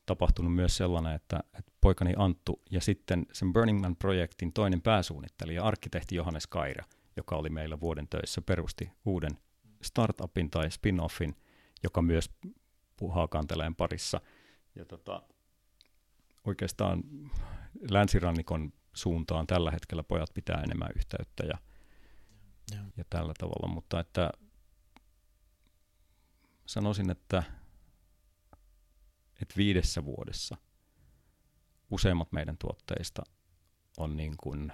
tapahtunut 0.07 0.55
myös 0.55 0.77
sellainen, 0.77 1.15
että, 1.15 1.41
että 1.59 1.73
poikani 1.81 2.15
Anttu 2.17 2.63
ja 2.71 2.81
sitten 2.81 3.27
sen 3.33 3.53
Burning 3.53 3.81
Man-projektin 3.81 4.53
toinen 4.53 4.83
pääsuunnittelija, 4.83 5.65
arkkitehti 5.65 6.15
Johannes 6.15 6.47
Kaira, 6.47 6.85
joka 7.17 7.37
oli 7.37 7.49
meillä 7.49 7.81
vuoden 7.81 8.09
töissä, 8.09 8.43
perusti 8.43 8.93
uuden 9.05 9.39
startupin 9.83 10.51
tai 10.51 10.71
spin-offin, 10.71 11.37
joka 11.83 12.03
myös 12.03 12.31
puhaa 12.97 13.29
kanteleen 13.29 13.75
parissa. 13.75 14.21
Ja 14.75 14.85
tota, 14.85 15.23
oikeastaan 16.45 17.03
länsirannikon 17.91 18.73
suuntaan 18.93 19.47
tällä 19.47 19.71
hetkellä 19.71 20.03
pojat 20.03 20.31
pitää 20.35 20.61
enemmän 20.61 20.91
yhteyttä 20.97 21.47
ja, 21.47 21.59
ja. 22.75 22.79
ja 22.97 23.05
tällä 23.11 23.33
tavalla, 23.39 23.75
mutta 23.75 24.01
että 24.01 24.31
sanoisin, 26.67 27.11
että 27.11 27.43
että 29.43 29.55
viidessä 29.57 30.05
vuodessa 30.05 30.57
useimmat 31.91 32.32
meidän 32.32 32.59
tuotteista 32.59 33.22
on 33.97 34.16
niin 34.16 34.36
kuin 34.36 34.72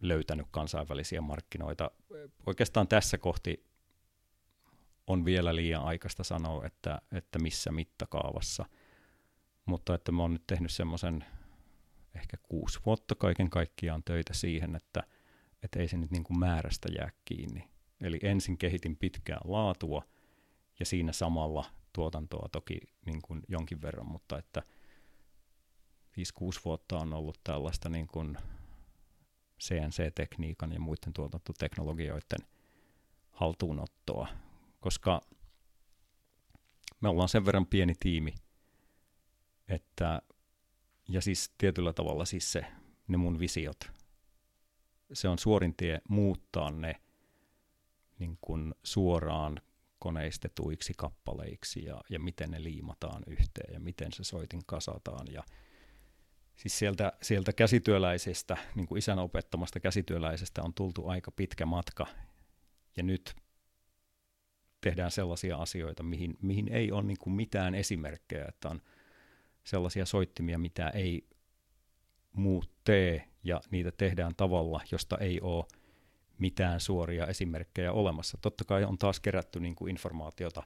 löytänyt 0.00 0.46
kansainvälisiä 0.50 1.20
markkinoita. 1.20 1.90
Oikeastaan 2.46 2.88
tässä 2.88 3.18
kohti 3.18 3.66
on 5.06 5.24
vielä 5.24 5.54
liian 5.54 5.82
aikaista 5.82 6.24
sanoa, 6.24 6.66
että, 6.66 7.00
että 7.12 7.38
missä 7.38 7.72
mittakaavassa, 7.72 8.64
mutta 9.64 9.94
että 9.94 10.12
mä 10.12 10.22
oon 10.22 10.32
nyt 10.32 10.46
tehnyt 10.46 10.72
semmoisen 10.72 11.24
ehkä 12.14 12.36
kuusi 12.42 12.78
vuotta 12.86 13.14
kaiken 13.14 13.50
kaikkiaan 13.50 14.02
töitä 14.04 14.34
siihen, 14.34 14.76
että, 14.76 15.02
että 15.62 15.78
ei 15.78 15.88
se 15.88 15.96
nyt 15.96 16.10
niin 16.10 16.24
kuin 16.24 16.38
määrästä 16.38 16.88
jää 16.98 17.10
kiinni. 17.24 17.68
Eli 18.00 18.18
ensin 18.22 18.58
kehitin 18.58 18.96
pitkään 18.96 19.40
laatua– 19.44 20.02
ja 20.80 20.86
siinä 20.86 21.12
samalla 21.12 21.64
tuotantoa 21.92 22.48
toki 22.52 22.80
niin 23.06 23.22
kuin 23.22 23.42
jonkin 23.48 23.82
verran, 23.82 24.06
mutta 24.06 24.38
että 24.38 24.62
5-6 26.42 26.60
vuotta 26.64 26.98
on 26.98 27.12
ollut 27.12 27.40
tällaista 27.44 27.88
niin 27.88 28.06
kuin 28.06 28.38
CNC-tekniikan 29.62 30.72
ja 30.72 30.80
muiden 30.80 31.12
tuotantoteknologioiden 31.12 32.46
haltuunottoa, 33.30 34.28
koska 34.80 35.20
me 37.00 37.08
ollaan 37.08 37.28
sen 37.28 37.46
verran 37.46 37.66
pieni 37.66 37.94
tiimi, 38.00 38.34
että 39.68 40.22
ja 41.08 41.20
siis 41.20 41.54
tietyllä 41.58 41.92
tavalla 41.92 42.24
siis 42.24 42.52
se, 42.52 42.66
ne 43.08 43.16
mun 43.16 43.38
visiot, 43.38 43.90
se 45.12 45.28
on 45.28 45.38
suorin 45.38 45.74
tie 45.76 46.00
muuttaa 46.08 46.70
ne 46.70 47.00
niin 48.18 48.38
kuin 48.40 48.74
suoraan 48.82 49.60
koneistetuiksi 50.06 50.92
kappaleiksi 50.96 51.84
ja, 51.84 52.00
ja 52.10 52.20
miten 52.20 52.50
ne 52.50 52.62
liimataan 52.62 53.22
yhteen 53.26 53.74
ja 53.74 53.80
miten 53.80 54.12
se 54.12 54.24
soitin 54.24 54.60
kasataan. 54.66 55.26
Ja 55.32 55.42
siis 56.56 56.78
sieltä, 56.78 57.12
sieltä 57.22 57.52
käsityöläisestä, 57.52 58.56
niin 58.74 58.86
kuin 58.86 58.98
isän 58.98 59.18
opettamasta 59.18 59.80
käsityöläisestä 59.80 60.62
on 60.62 60.74
tultu 60.74 61.08
aika 61.08 61.30
pitkä 61.30 61.66
matka 61.66 62.06
ja 62.96 63.02
nyt 63.02 63.36
tehdään 64.80 65.10
sellaisia 65.10 65.56
asioita, 65.56 66.02
mihin, 66.02 66.36
mihin 66.42 66.68
ei 66.68 66.92
ole 66.92 67.02
niin 67.02 67.18
kuin 67.20 67.34
mitään 67.34 67.74
esimerkkejä, 67.74 68.44
että 68.48 68.68
on 68.68 68.82
sellaisia 69.64 70.06
soittimia, 70.06 70.58
mitä 70.58 70.88
ei 70.88 71.28
muut 72.32 72.70
tee 72.84 73.28
ja 73.44 73.60
niitä 73.70 73.92
tehdään 73.92 74.34
tavalla, 74.36 74.80
josta 74.92 75.18
ei 75.18 75.40
ole 75.40 75.64
mitään 76.38 76.80
suoria 76.80 77.26
esimerkkejä 77.26 77.92
olemassa. 77.92 78.38
Totta 78.42 78.64
kai 78.64 78.84
on 78.84 78.98
taas 78.98 79.20
kerätty 79.20 79.60
niin 79.60 79.74
kuin 79.74 79.90
informaatiota 79.90 80.62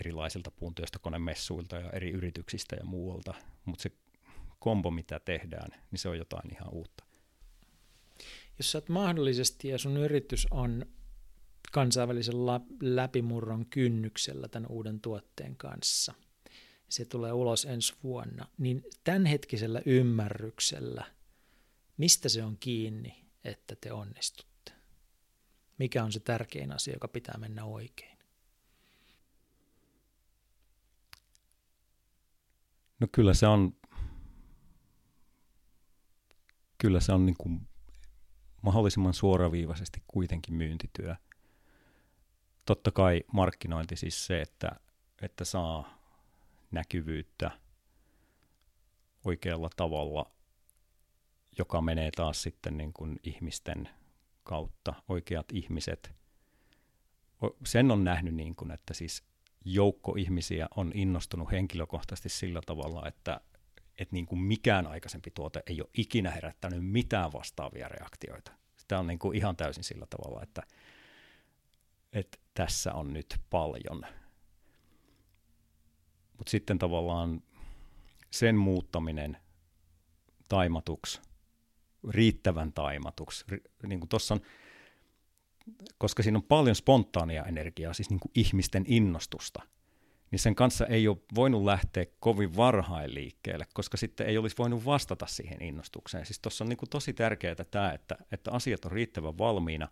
erilaisilta 0.00 0.50
puuntyöstökonemessuilta 0.50 1.76
ja 1.76 1.90
eri 1.90 2.10
yrityksistä 2.10 2.76
ja 2.76 2.84
muualta, 2.84 3.34
mutta 3.64 3.82
se 3.82 3.90
kombo, 4.58 4.90
mitä 4.90 5.20
tehdään, 5.20 5.80
niin 5.90 5.98
se 5.98 6.08
on 6.08 6.18
jotain 6.18 6.52
ihan 6.52 6.72
uutta. 6.72 7.04
Jos 8.58 8.72
sä 8.72 8.78
oot 8.78 8.88
mahdollisesti 8.88 9.68
ja 9.68 9.78
sun 9.78 9.96
yritys 9.96 10.46
on 10.50 10.86
kansainvälisen 11.72 12.46
läpimurron 12.80 13.66
kynnyksellä 13.66 14.48
tämän 14.48 14.70
uuden 14.70 15.00
tuotteen 15.00 15.56
kanssa, 15.56 16.14
se 16.88 17.04
tulee 17.04 17.32
ulos 17.32 17.64
ensi 17.64 17.94
vuonna, 18.02 18.48
niin 18.58 18.84
tämänhetkisellä 19.04 19.82
ymmärryksellä, 19.86 21.04
mistä 21.96 22.28
se 22.28 22.44
on 22.44 22.56
kiinni, 22.60 23.24
että 23.44 23.76
te 23.80 23.92
onnistutte? 23.92 24.55
Mikä 25.78 26.04
on 26.04 26.12
se 26.12 26.20
tärkein 26.20 26.72
asia, 26.72 26.94
joka 26.94 27.08
pitää 27.08 27.34
mennä 27.38 27.64
oikein? 27.64 28.18
No 33.00 33.06
kyllä 33.12 33.34
se 33.34 33.46
on, 33.46 33.76
kyllä 36.78 37.00
se 37.00 37.12
on 37.12 37.26
niin 37.26 37.36
kuin 37.38 37.68
mahdollisimman 38.62 39.14
suoraviivaisesti 39.14 40.02
kuitenkin 40.08 40.54
myyntityö. 40.54 41.16
Totta 42.64 42.90
kai 42.90 43.24
markkinointi 43.32 43.96
siis 43.96 44.26
se, 44.26 44.40
että, 44.40 44.70
että 45.22 45.44
saa 45.44 45.98
näkyvyyttä 46.70 47.50
oikealla 49.24 49.70
tavalla, 49.76 50.30
joka 51.58 51.80
menee 51.80 52.10
taas 52.10 52.42
sitten 52.42 52.76
niin 52.76 52.92
kuin 52.92 53.20
ihmisten 53.22 53.88
kautta 54.46 54.94
oikeat 55.08 55.46
ihmiset. 55.52 56.14
Sen 57.64 57.90
on 57.90 58.04
nähnyt 58.04 58.34
niin 58.34 58.56
kuin, 58.56 58.70
että 58.70 58.94
siis 58.94 59.24
joukko 59.64 60.14
ihmisiä 60.18 60.68
on 60.76 60.92
innostunut 60.94 61.50
henkilökohtaisesti 61.52 62.28
sillä 62.28 62.60
tavalla, 62.66 63.08
että, 63.08 63.40
että 63.98 64.14
niin 64.14 64.26
kuin 64.26 64.38
mikään 64.38 64.86
aikaisempi 64.86 65.30
tuote 65.30 65.62
ei 65.66 65.80
ole 65.80 65.90
ikinä 65.94 66.30
herättänyt 66.30 66.86
mitään 66.86 67.32
vastaavia 67.32 67.88
reaktioita. 67.88 68.52
Sitä 68.76 68.98
on 68.98 69.06
niin 69.06 69.18
kuin 69.18 69.36
ihan 69.36 69.56
täysin 69.56 69.84
sillä 69.84 70.06
tavalla, 70.10 70.42
että, 70.42 70.62
että 72.12 72.38
tässä 72.54 72.92
on 72.92 73.12
nyt 73.12 73.40
paljon. 73.50 74.06
Mutta 76.38 76.50
sitten 76.50 76.78
tavallaan 76.78 77.42
sen 78.30 78.56
muuttaminen 78.56 79.36
taimatuksi 80.48 81.20
riittävän 82.08 82.72
taimatuksi. 82.72 83.44
Niin 83.86 84.00
kuin 84.00 84.08
tossa 84.08 84.34
on, 84.34 84.40
koska 85.98 86.22
siinä 86.22 86.38
on 86.38 86.42
paljon 86.42 86.76
spontaania 86.76 87.44
energiaa, 87.44 87.92
siis 87.92 88.10
niin 88.10 88.20
kuin 88.20 88.32
ihmisten 88.34 88.84
innostusta, 88.86 89.62
niin 90.30 90.38
sen 90.38 90.54
kanssa 90.54 90.86
ei 90.86 91.08
ole 91.08 91.18
voinut 91.34 91.64
lähteä 91.64 92.06
kovin 92.20 92.56
varhain 92.56 93.14
liikkeelle, 93.14 93.66
koska 93.74 93.96
sitten 93.96 94.26
ei 94.26 94.38
olisi 94.38 94.56
voinut 94.58 94.84
vastata 94.84 95.26
siihen 95.26 95.62
innostukseen. 95.62 96.26
Siis 96.26 96.40
tuossa 96.40 96.64
on 96.64 96.68
niin 96.68 96.76
kuin 96.76 96.90
tosi 96.90 97.12
tärkeää 97.12 97.54
tämä, 97.70 97.92
että, 97.92 98.16
että 98.32 98.50
asiat 98.52 98.84
on 98.84 98.92
riittävän 98.92 99.38
valmiina, 99.38 99.88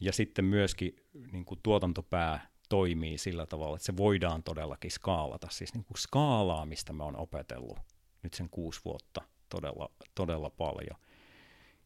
ja 0.00 0.12
sitten 0.12 0.44
myöskin 0.44 0.96
niin 1.32 1.44
kuin 1.44 1.60
tuotantopää 1.62 2.48
toimii 2.68 3.18
sillä 3.18 3.46
tavalla, 3.46 3.76
että 3.76 3.86
se 3.86 3.96
voidaan 3.96 4.42
todellakin 4.42 4.90
skaalata. 4.90 5.48
Siis 5.50 5.74
niin 5.74 5.84
kuin 5.84 5.98
skaalaamista 5.98 6.92
me 6.92 7.04
on 7.04 7.16
opetellut 7.16 7.78
nyt 8.22 8.34
sen 8.34 8.48
kuusi 8.50 8.80
vuotta 8.84 9.22
todella, 9.48 9.90
todella 10.14 10.50
paljon. 10.50 11.00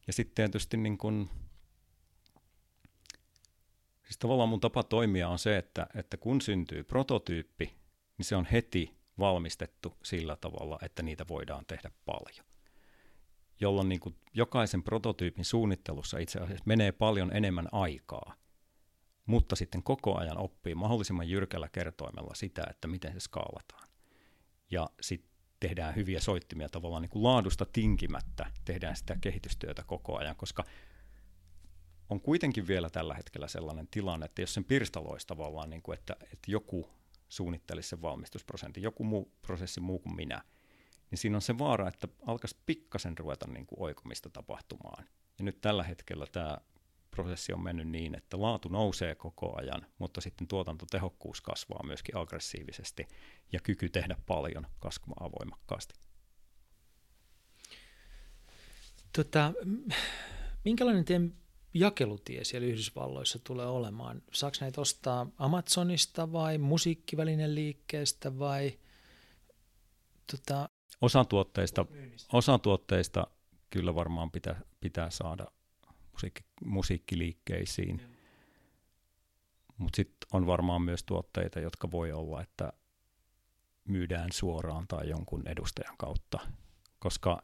Ja 0.06 0.12
sitten 0.12 0.34
tietysti 0.34 0.76
niin 0.76 0.98
kun, 0.98 1.30
siis 4.04 4.18
tavallaan 4.18 4.48
mun 4.48 4.60
tapa 4.60 4.82
toimia 4.82 5.28
on 5.28 5.38
se, 5.38 5.56
että, 5.56 5.86
että 5.94 6.16
kun 6.16 6.40
syntyy 6.40 6.84
prototyyppi, 6.84 7.76
niin 8.18 8.26
se 8.26 8.36
on 8.36 8.44
heti 8.44 9.00
valmistettu 9.18 9.96
sillä 10.02 10.36
tavalla, 10.36 10.78
että 10.82 11.02
niitä 11.02 11.24
voidaan 11.28 11.66
tehdä 11.66 11.90
paljon. 12.04 12.46
Jolloin 13.60 13.88
niin 13.88 14.00
kuin 14.00 14.16
jokaisen 14.34 14.82
prototyypin 14.82 15.44
suunnittelussa 15.44 16.18
itse 16.18 16.38
asiassa 16.38 16.64
menee 16.66 16.92
paljon 16.92 17.36
enemmän 17.36 17.68
aikaa, 17.72 18.34
mutta 19.26 19.56
sitten 19.56 19.82
koko 19.82 20.18
ajan 20.18 20.38
oppii 20.38 20.74
mahdollisimman 20.74 21.28
jyrkällä 21.28 21.68
kertoimella 21.72 22.34
sitä, 22.34 22.62
että 22.70 22.88
miten 22.88 23.12
se 23.12 23.20
skaalataan. 23.20 23.88
Ja 24.70 24.90
sitten 25.00 25.29
tehdään 25.60 25.96
hyviä 25.96 26.20
soittimia 26.20 26.68
tavallaan 26.68 27.02
niin 27.02 27.10
kuin 27.10 27.22
laadusta 27.22 27.66
tinkimättä, 27.72 28.50
tehdään 28.64 28.96
sitä 28.96 29.16
kehitystyötä 29.20 29.82
koko 29.86 30.18
ajan, 30.18 30.36
koska 30.36 30.64
on 32.10 32.20
kuitenkin 32.20 32.68
vielä 32.68 32.90
tällä 32.90 33.14
hetkellä 33.14 33.48
sellainen 33.48 33.88
tilanne, 33.90 34.26
että 34.26 34.42
jos 34.42 34.54
sen 34.54 34.64
pirstaloisi 34.64 35.26
tavallaan, 35.26 35.70
niin 35.70 35.82
kuin, 35.82 35.98
että, 35.98 36.16
että 36.22 36.50
joku 36.50 36.90
suunnittelisi 37.28 37.88
sen 37.88 38.02
valmistusprosentin, 38.02 38.82
joku 38.82 39.04
muu 39.04 39.32
prosessi 39.42 39.80
muu 39.80 39.98
kuin 39.98 40.16
minä, 40.16 40.42
niin 41.10 41.18
siinä 41.18 41.36
on 41.36 41.42
se 41.42 41.58
vaara, 41.58 41.88
että 41.88 42.08
alkaisi 42.26 42.56
pikkasen 42.66 43.18
ruveta 43.18 43.46
niin 43.46 43.66
kuin 43.66 43.82
oikomista 43.82 44.30
tapahtumaan. 44.30 45.04
Ja 45.38 45.44
nyt 45.44 45.60
tällä 45.60 45.82
hetkellä 45.82 46.26
tämä 46.32 46.58
prosessi 47.10 47.52
on 47.52 47.62
mennyt 47.62 47.88
niin, 47.88 48.14
että 48.14 48.40
laatu 48.40 48.68
nousee 48.68 49.14
koko 49.14 49.56
ajan, 49.56 49.86
mutta 49.98 50.20
sitten 50.20 50.48
tuotantotehokkuus 50.48 51.40
kasvaa 51.40 51.86
myöskin 51.86 52.16
aggressiivisesti 52.16 53.08
ja 53.52 53.60
kyky 53.60 53.88
tehdä 53.88 54.16
paljon 54.26 54.66
kasvaa 54.78 55.30
voimakkaasti. 55.38 55.94
Tota, 59.16 59.52
minkälainen 60.64 61.04
teidän 61.04 61.34
jakelutie 61.74 62.44
siellä 62.44 62.68
Yhdysvalloissa 62.68 63.38
tulee 63.38 63.66
olemaan? 63.66 64.22
Saako 64.32 64.56
näitä 64.60 64.80
ostaa 64.80 65.26
Amazonista 65.38 66.32
vai 66.32 66.58
musiikkivälineliikkeestä 66.58 68.38
vai 68.38 68.78
tota... 70.30 70.68
osa, 71.00 71.24
tuotteista, 71.24 71.86
osa 72.32 72.58
tuotteista 72.58 73.26
kyllä 73.70 73.94
varmaan 73.94 74.30
pitää, 74.30 74.60
pitää 74.80 75.10
saada 75.10 75.46
musiikki, 76.20 76.44
musiikkiliikkeisiin. 76.64 78.16
Mutta 79.78 79.96
sitten 79.96 80.28
on 80.32 80.46
varmaan 80.46 80.82
myös 80.82 81.04
tuotteita, 81.04 81.60
jotka 81.60 81.90
voi 81.90 82.12
olla, 82.12 82.42
että 82.42 82.72
myydään 83.84 84.32
suoraan 84.32 84.88
tai 84.88 85.08
jonkun 85.08 85.48
edustajan 85.48 85.96
kautta, 85.96 86.38
koska... 86.98 87.42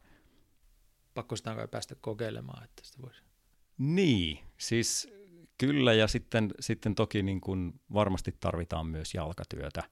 Pakko 1.13 1.35
sitä 1.35 1.55
kai 1.55 1.67
päästä 1.67 1.95
kokeilemaan, 2.01 2.63
että 2.63 2.85
sitä 2.85 3.01
voisi... 3.01 3.21
Niin, 3.77 4.39
siis 4.57 5.07
kyllä 5.57 5.93
ja 5.93 6.07
sitten, 6.07 6.53
sitten 6.59 6.95
toki 6.95 7.23
niin 7.23 7.41
kun 7.41 7.79
varmasti 7.93 8.35
tarvitaan 8.39 8.87
myös 8.87 9.13
jalkatyötä, 9.13 9.83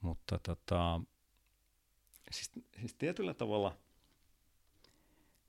mutta 0.00 0.38
tota, 0.38 1.00
siis, 2.30 2.52
siis 2.80 2.94
tietyllä 2.94 3.34
tavalla 3.34 3.78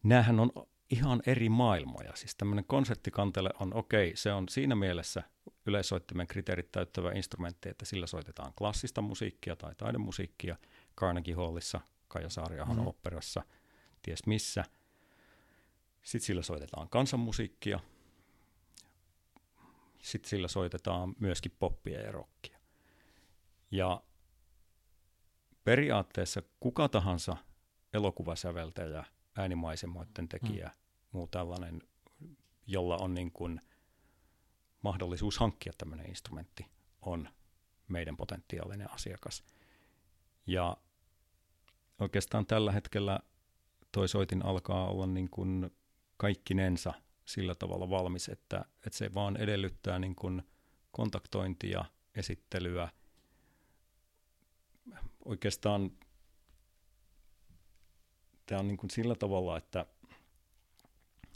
näähän 0.03 0.39
on 0.39 0.51
ihan 0.89 1.21
eri 1.25 1.49
maailmoja. 1.49 2.15
Siis 2.15 2.35
tämmöinen 2.35 2.65
konserttikantele 2.65 3.49
on 3.59 3.73
okei, 3.73 4.07
okay, 4.07 4.15
se 4.15 4.33
on 4.33 4.49
siinä 4.49 4.75
mielessä 4.75 5.23
yleissoittimen 5.65 6.27
kriteerit 6.27 6.71
täyttävä 6.71 7.11
instrumentti, 7.11 7.69
että 7.69 7.85
sillä 7.85 8.07
soitetaan 8.07 8.53
klassista 8.57 9.01
musiikkia 9.01 9.55
tai 9.55 9.75
taidemusiikkia 9.75 10.55
Carnegie 10.97 11.35
Hallissa, 11.35 11.81
Kaija 12.07 12.29
Saariahon 12.29 12.77
mm. 12.77 12.87
operassa, 12.87 13.43
ties 14.01 14.25
missä. 14.25 14.63
Sitten 16.03 16.25
sillä 16.25 16.41
soitetaan 16.41 16.89
kansanmusiikkia. 16.89 17.79
Sitten 20.01 20.29
sillä 20.29 20.47
soitetaan 20.47 21.15
myöskin 21.19 21.51
poppia 21.59 22.01
ja 22.01 22.11
rockia. 22.11 22.59
Ja 23.71 24.03
periaatteessa 25.63 26.41
kuka 26.59 26.89
tahansa 26.89 27.37
elokuvasäveltäjä– 27.93 29.03
äänimaisemoiden 29.37 30.27
tekijä, 30.29 30.67
mm. 30.67 30.73
muu 31.11 31.27
tällainen, 31.27 31.81
jolla 32.67 32.97
on 32.97 33.13
niin 33.13 33.31
kuin 33.31 33.61
mahdollisuus 34.81 35.37
hankkia 35.37 35.73
tämmöinen 35.77 36.09
instrumentti, 36.09 36.65
on 37.01 37.29
meidän 37.87 38.17
potentiaalinen 38.17 38.91
asiakas. 38.91 39.43
Ja 40.47 40.77
oikeastaan 41.99 42.45
tällä 42.45 42.71
hetkellä 42.71 43.19
toi 43.91 44.07
soitin 44.07 44.45
alkaa 44.45 44.87
olla 44.87 45.07
niin 45.07 45.29
kuin 45.29 45.71
kaikkinensa 46.17 46.93
sillä 47.25 47.55
tavalla 47.55 47.89
valmis, 47.89 48.29
että, 48.29 48.65
että 48.85 48.97
se 48.97 49.13
vaan 49.13 49.37
edellyttää 49.37 49.99
niin 49.99 50.15
kuin 50.15 50.43
kontaktointia, 50.91 51.85
esittelyä. 52.15 52.89
Oikeastaan 55.25 55.91
tämä 58.45 58.59
on 58.59 58.67
niin 58.67 58.77
kuin 58.77 58.89
sillä 58.89 59.15
tavalla, 59.15 59.57
että, 59.57 59.85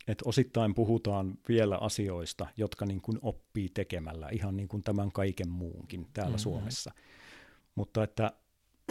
että 0.08 0.24
osittain 0.26 0.76
puhutaan 0.76 1.38
vielä 1.48 1.78
asioista, 1.78 2.48
jotka 2.58 2.86
niin 2.86 3.02
kuin 3.02 3.20
oppii 3.22 3.70
tekemällä, 3.70 4.30
ihan 4.32 4.58
niin 4.58 4.68
kuin 4.68 4.84
tämän 4.84 5.12
kaiken 5.12 5.50
muunkin 5.50 6.08
täällä 6.14 6.30
mm-hmm. 6.30 6.40
Suomessa. 6.40 6.92
Mutta 7.76 8.04
että 8.04 8.32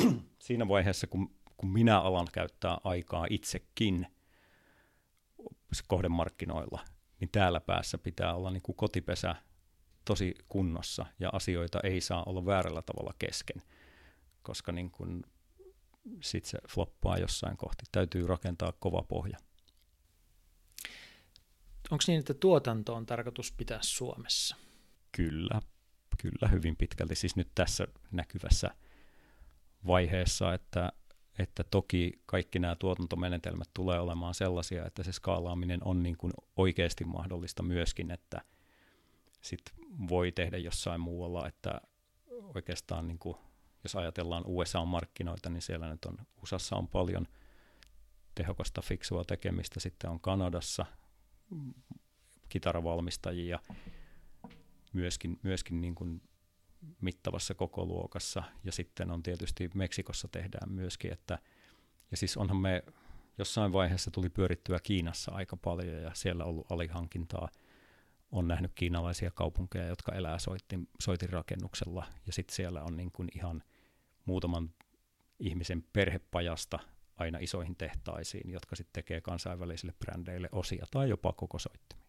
siinä 0.46 0.68
vaiheessa, 0.68 1.06
kun, 1.06 1.34
kun 1.56 1.68
minä 1.70 2.00
alan 2.00 2.28
käyttää 2.32 2.78
aikaa 2.84 3.26
itsekin 3.30 4.06
kohdemarkkinoilla, 5.88 6.84
niin 7.20 7.30
täällä 7.32 7.60
päässä 7.60 7.98
pitää 7.98 8.34
olla 8.34 8.50
niin 8.50 8.62
kuin 8.62 8.76
kotipesä 8.76 9.34
tosi 10.04 10.34
kunnossa 10.48 11.06
ja 11.20 11.30
asioita 11.32 11.80
ei 11.84 12.00
saa 12.00 12.24
olla 12.24 12.46
väärällä 12.46 12.82
tavalla 12.82 13.14
kesken, 13.18 13.62
koska 14.42 14.72
niin 14.72 14.90
kuin 14.90 15.24
sit 16.20 16.44
se 16.44 16.58
floppaa 16.68 17.18
jossain 17.18 17.56
kohti. 17.56 17.84
Täytyy 17.92 18.26
rakentaa 18.26 18.72
kova 18.72 19.02
pohja. 19.02 19.38
Onko 21.90 22.04
niin, 22.06 22.18
että 22.18 22.34
tuotanto 22.34 22.94
on 22.94 23.06
tarkoitus 23.06 23.52
pitää 23.52 23.78
Suomessa? 23.82 24.56
Kyllä, 25.12 25.60
kyllä 26.22 26.48
hyvin 26.48 26.76
pitkälti. 26.76 27.14
Siis 27.14 27.36
nyt 27.36 27.48
tässä 27.54 27.88
näkyvässä 28.10 28.70
vaiheessa, 29.86 30.54
että, 30.54 30.92
että 31.38 31.64
toki 31.64 32.12
kaikki 32.26 32.58
nämä 32.58 32.76
tuotantomenetelmät 32.76 33.68
tulee 33.74 34.00
olemaan 34.00 34.34
sellaisia, 34.34 34.86
että 34.86 35.02
se 35.02 35.12
skaalaaminen 35.12 35.80
on 35.84 36.02
niin 36.02 36.16
kuin 36.16 36.32
oikeasti 36.56 37.04
mahdollista 37.04 37.62
myöskin, 37.62 38.10
että 38.10 38.40
sit 39.40 39.62
voi 40.08 40.32
tehdä 40.32 40.58
jossain 40.58 41.00
muualla, 41.00 41.48
että 41.48 41.80
oikeastaan 42.54 43.08
niin 43.08 43.18
kuin, 43.18 43.36
jos 43.84 43.96
ajatellaan 43.96 44.44
USA-markkinoita, 44.46 45.50
niin 45.50 45.62
siellä 45.62 45.88
nyt 45.88 46.04
on, 46.04 46.18
USAssa 46.42 46.76
on 46.76 46.88
paljon 46.88 47.26
tehokasta, 48.34 48.82
fiksua 48.82 49.24
tekemistä, 49.24 49.80
sitten 49.80 50.10
on 50.10 50.20
Kanadassa 50.20 50.86
kitaravalmistajia, 52.48 53.58
myöskin, 54.92 55.38
myöskin 55.42 55.80
niin 55.80 55.94
kuin 55.94 56.22
mittavassa 57.00 57.54
kokoluokassa, 57.54 58.42
ja 58.64 58.72
sitten 58.72 59.10
on 59.10 59.22
tietysti 59.22 59.70
Meksikossa 59.74 60.28
tehdään 60.28 60.72
myöskin, 60.72 61.12
että, 61.12 61.38
ja 62.10 62.16
siis 62.16 62.36
onhan 62.36 62.56
me 62.56 62.82
jossain 63.38 63.72
vaiheessa 63.72 64.10
tuli 64.10 64.28
pyörittyä 64.28 64.78
Kiinassa 64.82 65.32
aika 65.32 65.56
paljon, 65.56 66.02
ja 66.02 66.10
siellä 66.14 66.44
ollut 66.44 66.72
alihankintaa, 66.72 67.48
on 68.30 68.48
nähnyt 68.48 68.72
kiinalaisia 68.74 69.30
kaupunkeja, 69.30 69.86
jotka 69.86 70.12
elää 70.12 70.38
soitin, 70.38 70.88
soitin 71.00 71.28
rakennuksella, 71.28 72.06
ja 72.26 72.32
sitten 72.32 72.56
siellä 72.56 72.82
on 72.82 72.96
niin 72.96 73.12
kuin 73.12 73.28
ihan 73.34 73.62
muutaman 74.24 74.70
ihmisen 75.38 75.84
perhepajasta 75.92 76.78
aina 77.16 77.38
isoihin 77.38 77.76
tehtaisiin, 77.76 78.50
jotka 78.50 78.76
sitten 78.76 78.92
tekee 78.92 79.20
kansainvälisille 79.20 79.94
brändeille 79.98 80.48
osia 80.52 80.86
tai 80.90 81.08
jopa 81.08 81.32
koko 81.32 81.58
soittimia. 81.58 82.08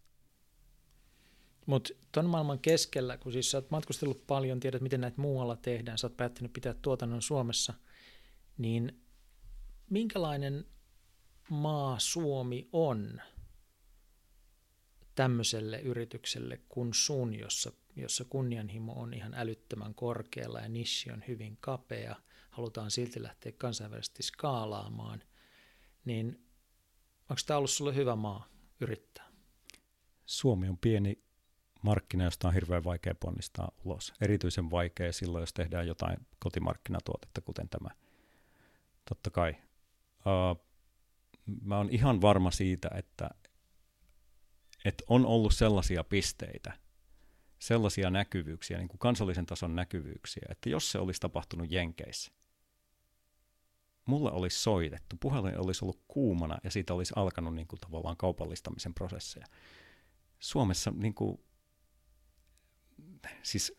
Mutta 1.65 1.93
ton 2.11 2.25
maailman 2.25 2.59
keskellä, 2.59 3.17
kun 3.17 3.31
siis 3.31 3.51
sä 3.51 3.57
oot 3.57 3.71
matkustellut 3.71 4.27
paljon, 4.27 4.59
tiedät 4.59 4.81
miten 4.81 5.01
näitä 5.01 5.21
muualla 5.21 5.55
tehdään, 5.55 5.97
sä 5.97 6.07
oot 6.07 6.17
päättänyt 6.17 6.53
pitää 6.53 6.73
tuotannon 6.73 7.21
Suomessa, 7.21 7.73
niin 8.57 9.01
minkälainen 9.89 10.65
maa 11.49 11.99
Suomi 11.99 12.69
on 12.73 13.21
tämmöiselle 15.19 15.79
yritykselle 15.79 16.59
kuin 16.69 16.93
sun, 16.93 17.39
jossa, 17.39 17.71
jossa 17.95 18.25
kunnianhimo 18.25 18.93
on 18.93 19.13
ihan 19.13 19.33
älyttömän 19.33 19.95
korkealla 19.95 20.59
ja 20.59 20.69
nishi 20.69 21.11
on 21.11 21.23
hyvin 21.27 21.57
kapea, 21.61 22.15
halutaan 22.49 22.91
silti 22.91 23.23
lähteä 23.23 23.51
kansainvälisesti 23.51 24.23
skaalaamaan, 24.23 25.23
niin 26.05 26.27
onko 27.29 27.41
tämä 27.45 27.57
ollut 27.57 27.69
sulle 27.69 27.95
hyvä 27.95 28.15
maa 28.15 28.47
yrittää? 28.81 29.27
Suomi 30.25 30.69
on 30.69 30.77
pieni 30.77 31.23
markkina, 31.81 32.23
josta 32.23 32.47
on 32.47 32.53
hirveän 32.53 32.83
vaikea 32.83 33.15
ponnistaa 33.15 33.71
ulos. 33.83 34.13
Erityisen 34.21 34.71
vaikea 34.71 35.13
silloin, 35.13 35.41
jos 35.41 35.53
tehdään 35.53 35.87
jotain 35.87 36.17
kotimarkkinatuotetta, 36.39 37.41
kuten 37.41 37.69
tämä. 37.69 37.89
Totta 39.09 39.29
kai. 39.29 39.55
Uh, 40.19 40.65
mä 41.61 41.77
oon 41.77 41.89
ihan 41.89 42.21
varma 42.21 42.51
siitä, 42.51 42.89
että, 42.95 43.29
että 44.85 45.03
on 45.07 45.25
ollut 45.25 45.53
sellaisia 45.53 46.03
pisteitä, 46.03 46.73
sellaisia 47.59 48.09
näkyvyyksiä, 48.09 48.77
niin 48.77 48.87
kuin 48.87 48.99
kansallisen 48.99 49.45
tason 49.45 49.75
näkyvyyksiä, 49.75 50.45
että 50.49 50.69
jos 50.69 50.91
se 50.91 50.99
olisi 50.99 51.21
tapahtunut 51.21 51.71
Jenkeissä, 51.71 52.31
mulle 54.05 54.31
olisi 54.31 54.59
soitettu, 54.59 55.15
puhelin 55.19 55.59
olisi 55.59 55.85
ollut 55.85 56.03
kuumana 56.07 56.57
ja 56.63 56.71
siitä 56.71 56.93
olisi 56.93 57.13
alkanut 57.15 57.55
niin 57.55 57.67
kuin 57.67 57.79
tavallaan 57.79 58.17
kaupallistamisen 58.17 58.93
prosesseja. 58.93 59.45
Suomessa 60.39 60.91
niin 60.95 61.13
kuin, 61.13 61.39
siis 63.43 63.77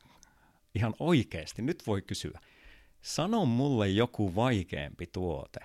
ihan 0.74 0.94
oikeasti, 0.98 1.62
nyt 1.62 1.86
voi 1.86 2.02
kysyä, 2.02 2.40
sano 3.02 3.44
mulle 3.46 3.88
joku 3.88 4.34
vaikeampi 4.34 5.06
tuote, 5.06 5.60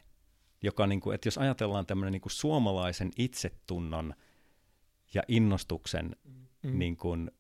joka, 0.62 0.88
niin 0.88 0.99
kuin, 0.99 1.16
että 1.16 1.28
jos 1.28 1.38
ajatellaan 1.38 1.86
tämmöinen 1.86 2.12
niin 2.12 2.22
kuin 2.22 2.32
suomalaisen 2.32 3.12
itsetunnon 3.18 4.14
ja 5.16 5.24
innostuksen, 5.28 6.16
mm. 6.64 6.80
niin 6.80 6.98
kuin, 6.98 7.32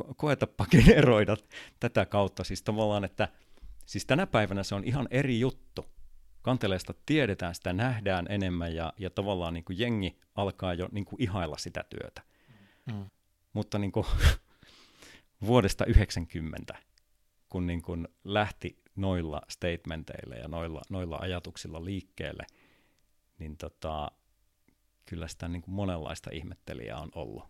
ko- 0.00 0.14
koetapa 0.16 0.66
generoida 0.66 1.36
tätä 1.80 2.06
kautta, 2.06 2.44
siis 2.44 2.62
tavallaan, 2.62 3.04
että 3.04 3.28
siis 3.86 4.06
tänä 4.06 4.26
päivänä 4.26 4.62
se 4.62 4.74
on 4.74 4.84
ihan 4.84 5.08
eri 5.10 5.40
juttu. 5.40 5.84
Kanteleesta 6.42 6.94
tiedetään, 7.06 7.54
sitä 7.54 7.72
nähdään 7.72 8.26
enemmän 8.28 8.74
ja, 8.74 8.92
ja 8.98 9.10
tavallaan 9.10 9.54
niin 9.54 9.64
kuin 9.64 9.78
jengi 9.78 10.18
alkaa 10.34 10.74
jo 10.74 10.88
niin 10.92 11.04
kuin 11.04 11.22
ihailla 11.22 11.58
sitä 11.58 11.84
työtä. 11.88 12.22
Mm. 12.86 13.10
Mutta 13.52 13.78
niin 13.78 13.92
kuin, 13.92 14.06
vuodesta 15.46 15.84
90, 15.84 16.74
kun 17.48 17.66
niin 17.66 17.82
kuin 17.82 18.08
lähti 18.24 18.82
noilla 18.96 19.42
statementeilla 19.48 20.34
ja 20.34 20.48
noilla, 20.48 20.82
noilla 20.90 21.18
ajatuksilla 21.20 21.84
liikkeelle, 21.84 22.46
niin 23.38 23.56
tota, 23.56 24.10
kyllä 25.06 25.28
sitä 25.28 25.48
niin 25.48 25.62
kuin 25.62 25.74
monenlaista 25.74 26.30
ihmettelijää 26.32 26.98
on 26.98 27.10
ollut. 27.14 27.44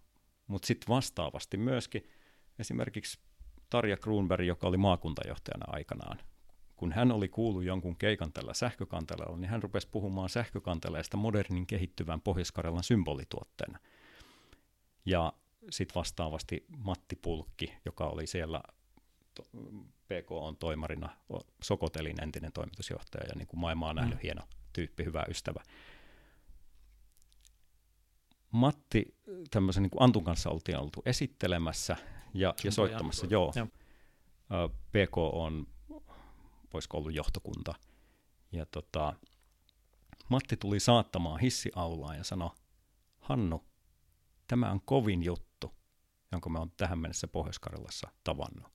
Mutta 0.46 0.66
sitten 0.66 0.88
vastaavasti 0.88 1.56
myöskin 1.56 2.08
esimerkiksi 2.58 3.20
Tarja 3.70 3.96
Grunberg, 3.96 4.46
joka 4.46 4.68
oli 4.68 4.76
maakuntajohtajana 4.76 5.64
aikanaan, 5.68 6.18
kun 6.76 6.92
hän 6.92 7.12
oli 7.12 7.28
kuullut 7.28 7.64
jonkun 7.64 7.96
keikan 7.96 8.32
tällä 8.32 8.54
sähkökanteleella, 8.54 9.36
niin 9.36 9.50
hän 9.50 9.62
rupesi 9.62 9.88
puhumaan 9.88 10.28
sähkökanteleesta 10.28 11.16
modernin 11.16 11.66
kehittyvän 11.66 12.20
pohjois 12.20 12.52
symbolituotteena. 12.80 13.78
Ja 15.06 15.32
sitten 15.70 15.94
vastaavasti 15.94 16.66
Matti 16.76 17.16
Pulkki, 17.16 17.74
joka 17.84 18.06
oli 18.06 18.26
siellä 18.26 18.62
PK 20.06 20.32
on 20.32 20.56
toimarina, 20.56 21.16
Sokotelin 21.62 22.22
entinen 22.22 22.52
toimitusjohtaja 22.52 23.24
ja 23.28 23.34
niin 23.36 23.46
kuin 23.46 23.60
maailmaa 23.60 23.94
nähnyt 23.94 24.18
mm. 24.18 24.22
hieno 24.22 24.42
tyyppi, 24.72 25.04
hyvä 25.04 25.24
ystävä. 25.28 25.62
Matti, 28.52 29.14
tämmöisen 29.50 29.82
niin 29.82 29.90
kuin 29.90 30.02
Antun 30.02 30.24
kanssa 30.24 30.50
oltiin 30.50 30.78
oltu 30.78 31.02
esittelemässä 31.04 31.96
ja, 32.34 32.54
ja 32.64 32.72
soittamassa, 32.72 33.26
joo. 33.30 33.52
joo. 33.56 33.68
PK 34.68 35.18
on, 35.18 35.66
voisiko 36.72 36.98
ollut 36.98 37.14
johtokunta. 37.14 37.74
Ja 38.52 38.66
tota, 38.66 39.14
Matti 40.28 40.56
tuli 40.56 40.80
saattamaan 40.80 41.40
hissiaulaan 41.40 42.16
ja 42.16 42.24
sanoi, 42.24 42.50
Hannu, 43.20 43.64
tämä 44.48 44.70
on 44.70 44.80
kovin 44.84 45.22
juttu, 45.22 45.72
jonka 46.32 46.50
me 46.50 46.58
on 46.58 46.72
tähän 46.76 46.98
mennessä 46.98 47.28
Pohjois-Karjalassa 47.28 48.08
tavannut. 48.24 48.72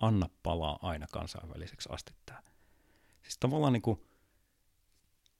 Anna 0.00 0.28
palaa 0.42 0.78
aina 0.82 1.06
kansainväliseksi 1.12 1.88
asti 1.92 2.12
tämä. 2.26 2.42
Siis 3.22 3.38
tavallaan 3.38 3.72
niin 3.72 3.82
kuin 3.82 4.00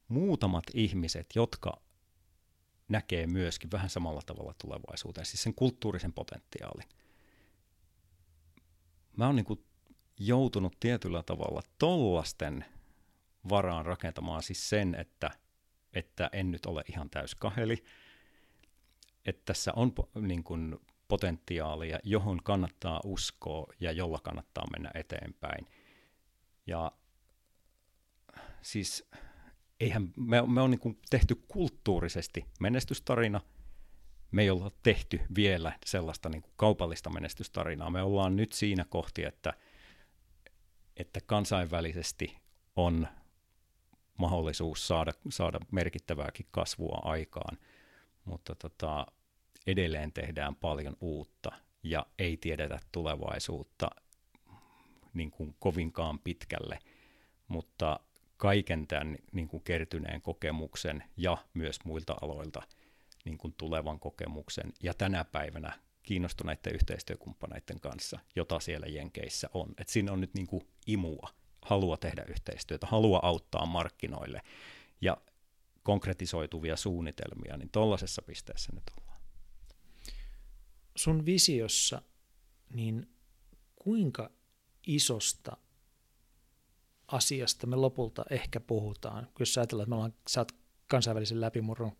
muutamat 0.08 0.64
ihmiset, 0.74 1.26
jotka 1.34 1.80
näkee 2.90 3.26
myöskin 3.26 3.70
vähän 3.70 3.90
samalla 3.90 4.20
tavalla 4.26 4.54
tulevaisuuteen, 4.60 5.26
siis 5.26 5.42
sen 5.42 5.54
kulttuurisen 5.54 6.12
potentiaalin. 6.12 6.88
Mä 9.16 9.26
oon 9.26 9.36
niin 9.36 9.64
joutunut 10.18 10.76
tietyllä 10.80 11.22
tavalla 11.22 11.62
tollasten 11.78 12.64
varaan 13.48 13.86
rakentamaan 13.86 14.42
siis 14.42 14.68
sen, 14.68 14.94
että, 14.94 15.30
että 15.92 16.30
en 16.32 16.50
nyt 16.50 16.66
ole 16.66 16.84
ihan 16.92 17.10
täys 17.10 17.34
kaheli, 17.34 17.84
että 19.24 19.42
tässä 19.44 19.72
on 19.76 19.92
niin 20.20 20.44
kuin 20.44 20.76
potentiaalia, 21.08 21.98
johon 22.02 22.42
kannattaa 22.42 23.00
uskoa 23.04 23.66
ja 23.80 23.92
jolla 23.92 24.18
kannattaa 24.18 24.64
mennä 24.70 24.90
eteenpäin. 24.94 25.66
Ja 26.66 26.92
siis 28.62 29.08
eihän 29.80 30.12
me, 30.16 30.42
me 30.46 30.60
on 30.60 30.70
niin 30.70 30.98
tehty 31.10 31.34
kulttuurisesti 31.48 32.44
menestystarina, 32.60 33.40
me 34.30 34.42
ei 34.42 34.50
olla 34.50 34.70
tehty 34.82 35.20
vielä 35.34 35.72
sellaista 35.86 36.28
niin 36.28 36.42
kuin 36.42 36.52
kaupallista 36.56 37.10
menestystarinaa. 37.10 37.90
Me 37.90 38.02
ollaan 38.02 38.36
nyt 38.36 38.52
siinä 38.52 38.84
kohti, 38.88 39.24
että, 39.24 39.54
että 40.96 41.20
kansainvälisesti 41.26 42.36
on 42.76 43.08
mahdollisuus 44.18 44.88
saada, 44.88 45.12
saada 45.30 45.60
merkittävääkin 45.70 46.46
kasvua 46.50 47.00
aikaan, 47.04 47.58
mutta 48.24 48.54
tota, 48.54 49.06
edelleen 49.66 50.12
tehdään 50.12 50.56
paljon 50.56 50.96
uutta 51.00 51.52
ja 51.82 52.06
ei 52.18 52.36
tiedetä 52.36 52.80
tulevaisuutta 52.92 53.90
niin 55.14 55.30
kuin 55.30 55.56
kovinkaan 55.58 56.18
pitkälle, 56.18 56.78
mutta 57.48 58.00
kaiken 58.40 58.86
tämän 58.86 59.16
niin 59.32 59.48
kuin 59.48 59.62
kertyneen 59.62 60.22
kokemuksen 60.22 61.04
ja 61.16 61.36
myös 61.54 61.78
muilta 61.84 62.16
aloilta 62.22 62.62
niin 63.24 63.38
kuin 63.38 63.54
tulevan 63.58 64.00
kokemuksen 64.00 64.72
ja 64.82 64.94
tänä 64.94 65.24
päivänä 65.24 65.78
kiinnostuneiden 66.02 66.74
yhteistyökumppaneiden 66.74 67.80
kanssa, 67.80 68.18
jota 68.36 68.60
siellä 68.60 68.86
Jenkeissä 68.86 69.50
on. 69.54 69.74
Et 69.78 69.88
siinä 69.88 70.12
on 70.12 70.20
nyt 70.20 70.34
niin 70.34 70.46
kuin 70.46 70.62
imua, 70.86 71.28
halua 71.62 71.96
tehdä 71.96 72.24
yhteistyötä, 72.28 72.86
halua 72.86 73.20
auttaa 73.22 73.66
markkinoille 73.66 74.42
ja 75.00 75.16
konkretisoituvia 75.82 76.76
suunnitelmia, 76.76 77.56
niin 77.56 77.70
tuollaisessa 77.72 78.22
pisteessä 78.22 78.72
nyt 78.74 78.84
ollaan. 79.00 79.20
Sun 80.96 81.26
visiossa, 81.26 82.02
niin 82.74 83.08
kuinka 83.76 84.30
isosta 84.86 85.56
asiasta 87.12 87.66
me 87.66 87.76
lopulta 87.76 88.24
ehkä 88.30 88.60
puhutaan, 88.60 89.28
jos 89.38 89.58
ajatellaan, 89.58 89.84
että 89.84 89.90
me 89.90 89.94
ollaan, 89.94 90.14
sä 90.28 90.40
oot 90.40 90.52
kansainvälisen 90.88 91.40
läpimurron 91.40 91.92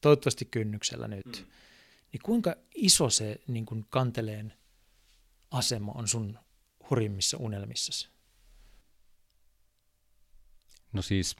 toivottavasti 0.00 0.44
kynnyksellä 0.44 1.08
nyt, 1.08 1.26
mm. 1.26 1.46
niin 2.12 2.20
kuinka 2.22 2.56
iso 2.74 3.10
se 3.10 3.40
niin 3.46 3.66
kuin 3.66 3.86
kanteleen 3.90 4.52
asema 5.50 5.92
on 5.92 6.08
sun 6.08 6.38
hurjimmissa 6.90 7.36
unelmissasi? 7.40 8.08
No 10.92 11.02
siis, 11.02 11.36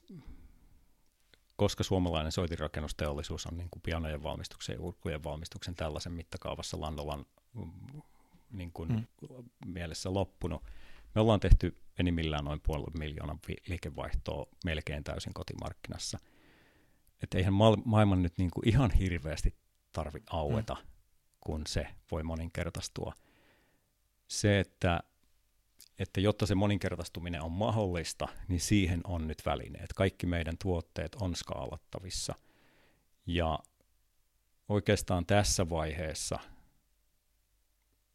koska 1.57 1.85
suomalainen 1.85 2.33
soitinrakennusteollisuus 2.33 3.47
on 3.47 3.57
niin 3.57 3.71
kuin 3.71 3.83
pianojen 3.83 4.23
valmistuksen 4.23 4.73
ja 4.73 4.81
urkkujen 4.81 5.25
valmistuksen 5.25 5.75
tällaisen 5.75 6.13
mittakaavassa 6.13 6.81
Landolan 6.81 7.27
mm, 7.55 8.03
niin 8.51 8.73
kuin 8.73 8.93
mm. 8.93 9.07
mielessä 9.67 10.15
loppunut, 10.15 10.63
me 11.15 11.21
ollaan 11.21 11.41
tehty 11.41 11.77
enimmillään 11.99 12.45
noin 12.45 12.61
puolen 12.61 12.99
miljoonan 12.99 13.39
liikevaihtoa 13.67 14.47
melkein 14.65 15.05
täysin 15.05 15.35
kotimarkkinassa. 15.35 16.19
Että 17.23 17.39
eihän 17.39 17.55
maailman 17.85 18.23
nyt 18.23 18.39
niin 18.39 18.51
kuin 18.51 18.69
ihan 18.69 18.91
hirveästi 18.91 19.55
tarvi 19.93 20.21
aueta, 20.31 20.75
mm. 20.75 20.89
kun 21.41 21.67
se 21.67 21.87
voi 22.11 22.23
moninkertaistua. 22.23 23.15
Se, 24.29 24.61
että, 24.61 25.01
että 25.99 26.21
jotta 26.21 26.47
se 26.47 26.55
moninkertaistuminen 26.55 27.43
on 27.43 27.53
mahdollista, 27.53 28.29
niin 28.49 28.61
siihen 28.61 29.01
on 29.05 29.27
nyt 29.27 29.43
välineet. 29.47 29.93
Kaikki 29.93 30.27
meidän 30.27 30.55
tuotteet 30.63 31.15
on 31.15 31.37
skaalattavissa. 31.37 32.35
Ja 33.27 33.59
oikeastaan 34.69 35.27
tässä 35.27 35.69
vaiheessa– 35.71 36.39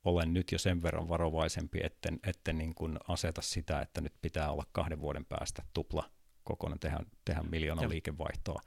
olen 0.04 0.34
nyt 0.34 0.52
jo 0.52 0.58
sen 0.58 0.84
verran 0.84 1.10
varovaisempi, 1.10 1.80
etten, 1.84 2.20
etten 2.24 2.58
niin 2.58 2.76
kuin 2.76 2.98
aseta 3.08 3.42
sitä, 3.42 3.82
että 3.82 4.02
nyt 4.02 4.14
pitää 4.22 4.52
olla 4.52 4.66
kahden 4.72 5.02
vuoden 5.02 5.26
päästä 5.26 5.64
tupla 5.74 6.10
kokonaan 6.44 6.80
tehdä, 6.80 7.00
tehdä 7.26 7.44
miljoona 7.44 7.82
ja. 7.82 7.90
liikevaihtoa. 7.90 8.62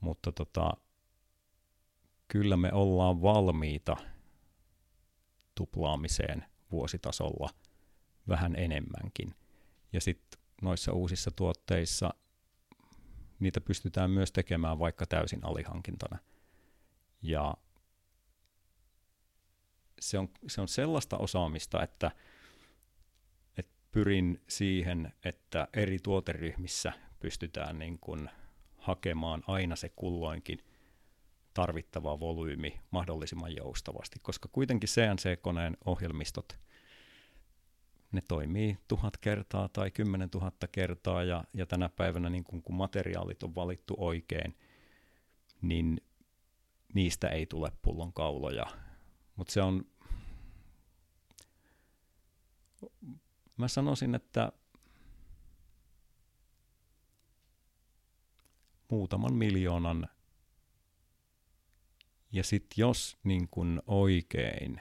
Mutta 0.00 0.32
tota, 0.32 0.72
kyllä 2.28 2.56
me 2.56 2.72
ollaan 2.72 3.22
valmiita 3.22 3.96
tuplaamiseen 5.54 6.44
vuositasolla 6.70 7.50
vähän 8.28 8.56
enemmänkin. 8.56 9.34
Ja 9.92 10.00
sitten 10.00 10.40
noissa 10.62 10.92
uusissa 10.92 11.30
tuotteissa 11.30 12.14
niitä 13.38 13.60
pystytään 13.60 14.10
myös 14.10 14.32
tekemään 14.32 14.78
vaikka 14.78 15.06
täysin 15.06 15.44
alihankintana. 15.44 16.18
Ja 17.22 17.54
se 20.00 20.18
on, 20.18 20.28
se 20.46 20.60
on 20.60 20.68
sellaista 20.68 21.18
osaamista, 21.18 21.82
että, 21.82 22.10
että 23.58 23.72
pyrin 23.92 24.40
siihen, 24.48 25.12
että 25.24 25.68
eri 25.74 25.98
tuoteryhmissä 26.02 26.92
pystytään 27.20 27.78
niin 27.78 27.98
kuin 27.98 28.30
hakemaan 28.76 29.42
aina 29.46 29.76
se 29.76 29.88
kulloinkin 29.88 30.58
tarvittava 31.54 32.20
volyymi 32.20 32.80
mahdollisimman 32.90 33.56
joustavasti, 33.56 34.18
koska 34.22 34.48
kuitenkin 34.52 34.88
CNC-koneen 34.88 35.76
ohjelmistot, 35.84 36.58
ne 38.12 38.22
toimii 38.28 38.78
tuhat 38.88 39.16
kertaa 39.16 39.68
tai 39.68 39.90
kymmenen 39.90 40.30
tuhatta 40.30 40.68
kertaa, 40.68 41.24
ja, 41.24 41.44
ja 41.54 41.66
tänä 41.66 41.88
päivänä 41.88 42.30
niin 42.30 42.44
kun, 42.44 42.62
kun 42.62 42.74
materiaalit 42.74 43.42
on 43.42 43.54
valittu 43.54 43.94
oikein, 43.98 44.56
niin 45.62 46.00
niistä 46.94 47.28
ei 47.28 47.46
tule 47.46 47.72
pullonkauloja 47.82 48.66
mutta 49.36 49.52
se 49.52 49.62
on, 49.62 49.84
mä 53.56 53.68
sanoisin, 53.68 54.14
että 54.14 54.52
muutaman 58.90 59.34
miljoonan 59.34 60.08
ja 62.32 62.44
sitten 62.44 62.74
jos 62.76 63.16
niin 63.24 63.48
kun 63.48 63.82
oikein 63.86 64.80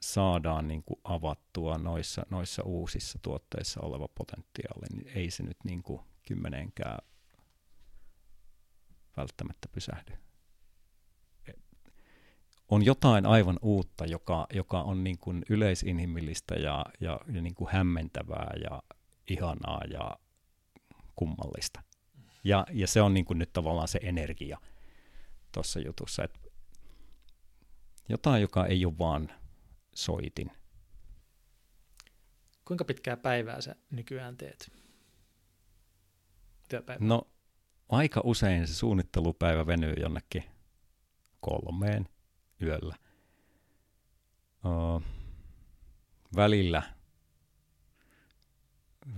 saadaan 0.00 0.68
niin 0.68 0.82
kuin 0.82 1.00
avattua 1.04 1.78
noissa, 1.78 2.26
noissa 2.30 2.62
uusissa 2.62 3.18
tuotteissa 3.22 3.80
oleva 3.80 4.08
potentiaali, 4.08 4.86
niin 4.92 5.08
ei 5.16 5.30
se 5.30 5.42
nyt 5.42 5.56
niin 5.64 5.82
kymmenenkään 6.28 6.98
välttämättä 9.16 9.68
pysähdy 9.68 10.31
on 12.72 12.84
jotain 12.84 13.26
aivan 13.26 13.58
uutta, 13.62 14.06
joka, 14.06 14.46
joka 14.52 14.82
on 14.82 15.04
niin 15.04 15.18
kuin 15.18 15.42
yleisinhimillistä 15.50 16.54
ja, 16.54 16.84
ja, 17.00 17.20
ja 17.32 17.42
niin 17.42 17.54
kuin 17.54 17.70
hämmentävää 17.72 18.54
ja 18.64 18.82
ihanaa 19.30 19.80
ja 19.90 20.18
kummallista. 21.16 21.82
Ja, 22.44 22.66
ja 22.72 22.86
se 22.86 23.02
on 23.02 23.14
niin 23.14 23.24
kuin 23.24 23.38
nyt 23.38 23.52
tavallaan 23.52 23.88
se 23.88 24.00
energia 24.02 24.58
tuossa 25.52 25.80
jutussa, 25.80 26.24
että 26.24 26.38
jotain, 28.08 28.42
joka 28.42 28.66
ei 28.66 28.84
ole 28.84 28.98
vaan 28.98 29.30
soitin. 29.94 30.50
Kuinka 32.64 32.84
pitkää 32.84 33.16
päivää 33.16 33.60
sä 33.60 33.76
nykyään 33.90 34.36
teet? 34.36 34.72
Työpäivä. 36.68 37.04
No 37.04 37.22
aika 37.88 38.20
usein 38.24 38.66
se 38.66 38.74
suunnittelupäivä 38.74 39.66
venyy 39.66 39.94
jonnekin 40.00 40.44
kolmeen, 41.40 42.08
yöllä. 42.62 42.96
Uh, 44.64 45.02
välillä, 46.36 46.82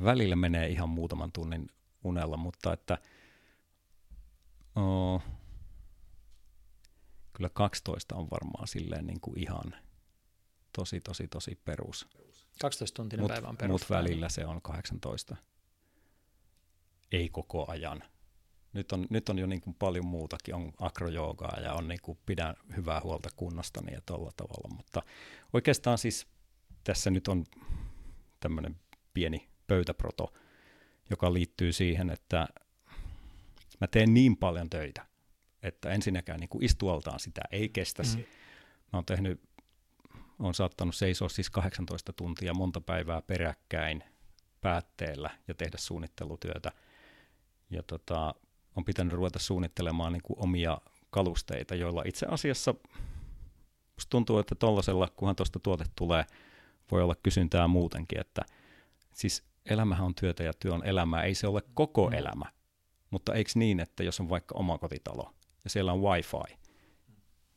välillä 0.04 0.36
menee 0.36 0.68
ihan 0.68 0.88
muutaman 0.88 1.32
tunnin 1.32 1.70
unella, 2.04 2.36
mutta 2.36 2.72
että 2.72 2.98
uh, 4.76 5.22
kyllä 7.32 7.48
12 7.48 8.16
on 8.16 8.30
varmaan 8.30 8.68
silleen 8.68 9.06
niin 9.06 9.20
kuin 9.20 9.38
ihan 9.38 9.74
tosi, 10.72 11.00
tosi, 11.00 11.28
tosi 11.28 11.54
perus. 11.64 12.08
12 12.60 12.96
tuntinen 12.96 13.22
mut, 13.22 13.28
päivä 13.28 13.48
on 13.48 13.56
perus. 13.56 13.80
Mutta 13.80 13.94
välillä 13.94 14.28
se 14.28 14.46
on 14.46 14.62
18. 14.62 15.36
Ei 17.12 17.28
koko 17.28 17.70
ajan 17.70 18.02
nyt 18.74 18.92
on, 18.92 19.06
nyt 19.10 19.28
on 19.28 19.38
jo 19.38 19.46
niin 19.46 19.60
kuin 19.60 19.76
paljon 19.78 20.06
muutakin, 20.06 20.54
on 20.54 20.72
akrojoogaa 20.80 21.60
ja 21.60 21.72
on 21.72 21.88
niin 21.88 22.00
kuin 22.02 22.18
pidän 22.26 22.54
hyvää 22.76 23.00
huolta 23.00 23.28
kunnostani 23.36 23.92
ja 23.92 24.00
tuolla 24.06 24.30
tavalla, 24.36 24.76
mutta 24.76 25.02
oikeastaan 25.52 25.98
siis 25.98 26.26
tässä 26.84 27.10
nyt 27.10 27.28
on 27.28 27.44
tämmöinen 28.40 28.76
pieni 29.14 29.48
pöytäproto, 29.66 30.32
joka 31.10 31.32
liittyy 31.32 31.72
siihen, 31.72 32.10
että 32.10 32.48
mä 33.80 33.86
teen 33.86 34.14
niin 34.14 34.36
paljon 34.36 34.70
töitä, 34.70 35.06
että 35.62 35.90
ensinnäkään 35.90 36.40
niin 36.40 36.48
kuin 36.48 36.64
istualtaan 36.64 37.20
sitä 37.20 37.40
ei 37.52 37.68
kestäisi. 37.68 38.16
Mm. 38.16 38.24
Mä 38.92 38.96
oon 38.98 39.04
tehnyt, 39.04 39.40
on 40.38 40.54
saattanut 40.54 40.94
seisoa 40.94 41.28
siis 41.28 41.50
18 41.50 42.12
tuntia 42.12 42.54
monta 42.54 42.80
päivää 42.80 43.22
peräkkäin 43.22 44.04
päätteellä 44.60 45.30
ja 45.48 45.54
tehdä 45.54 45.78
suunnittelutyötä. 45.78 46.72
Ja 47.70 47.82
tota, 47.82 48.34
on 48.76 48.84
pitänyt 48.84 49.12
ruveta 49.12 49.38
suunnittelemaan 49.38 50.12
niin 50.12 50.22
kuin 50.22 50.38
omia 50.38 50.78
kalusteita, 51.10 51.74
joilla 51.74 52.02
itse 52.06 52.26
asiassa 52.26 52.74
tuntuu, 54.10 54.38
että 54.38 54.54
tuollaisella, 54.54 55.08
kunhan 55.16 55.36
tuosta 55.36 55.58
tuote 55.58 55.84
tulee, 55.96 56.24
voi 56.90 57.02
olla 57.02 57.14
kysyntää 57.22 57.68
muutenkin, 57.68 58.20
että 58.20 58.42
siis 59.14 59.44
elämähän 59.70 60.06
on 60.06 60.14
työtä 60.14 60.42
ja 60.42 60.52
työ 60.54 60.74
on 60.74 60.86
elämää, 60.86 61.22
ei 61.22 61.34
se 61.34 61.46
ole 61.46 61.62
koko 61.74 62.06
mm. 62.10 62.12
elämä. 62.12 62.46
Mutta 63.10 63.34
eikö 63.34 63.50
niin, 63.54 63.80
että 63.80 64.02
jos 64.02 64.20
on 64.20 64.28
vaikka 64.28 64.54
omakotitalo 64.58 65.34
ja 65.64 65.70
siellä 65.70 65.92
on 65.92 66.02
wifi, 66.02 66.58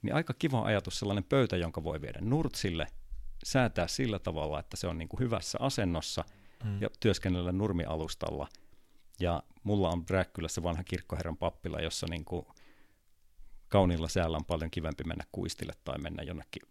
niin 0.02 0.16
aika 0.16 0.34
kiva 0.34 0.62
ajatus 0.62 1.00
sellainen 1.00 1.24
pöytä, 1.24 1.58
jonka 1.58 1.84
voi 1.84 2.02
viedä 2.02 2.20
nurtsille, 2.22 2.88
säätää 3.44 3.88
sillä 3.88 4.20
tavalla, 4.20 4.60
että 4.60 4.78
se 4.78 4.88
on 4.88 4.98
niin 4.98 5.10
kuin 5.10 5.20
hyvässä 5.20 5.58
asennossa 5.62 6.24
mm. 6.64 6.82
ja 6.82 6.90
työskennellä 7.00 7.52
nurmialustalla. 7.52 8.48
Ja 9.20 9.44
mulla 9.64 9.90
on 9.90 10.06
Bräkkylässä 10.06 10.64
vanha 10.64 10.84
kirkkoherran 10.84 11.38
pappila, 11.38 11.82
jossa 11.82 12.08
niin 12.10 12.26
kuin 12.26 12.46
kauniilla 13.68 14.08
säällä 14.08 14.38
on 14.38 14.46
paljon 14.46 14.72
kivempi 14.72 15.04
mennä 15.04 15.24
kuistille 15.32 15.74
tai 15.84 15.98
mennä 15.98 16.24
jonnekin 16.24 16.62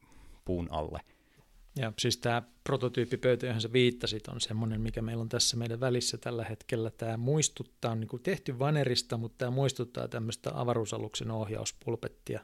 puun 0.45 0.69
alle. 0.71 1.01
Ja 1.79 1.93
siis 1.99 2.17
tämä 2.17 2.43
prototyyppipöytä, 2.65 3.47
johon 3.47 3.61
sä 3.61 3.73
viittasit, 3.73 4.29
on 4.29 4.41
semmoinen, 4.41 4.81
mikä 4.81 5.03
meillä 5.03 5.23
on 5.23 5.29
tässä 5.29 5.57
meidän 5.57 5.81
välissä 5.81 6.19
tällä 6.19 6.45
hetkellä. 6.45 6.91
Tämä 6.91 7.17
muistuttaa, 7.17 7.93
on 7.93 8.01
niin 8.01 8.09
kuin 8.09 8.23
tehty 8.23 8.59
vanerista, 8.59 9.17
mutta 9.17 9.39
tämä 9.39 9.51
muistuttaa 9.51 10.09
tämmöistä 10.09 10.51
avaruusaluksen 10.55 11.31
ohjauspulpettia. 11.31 12.41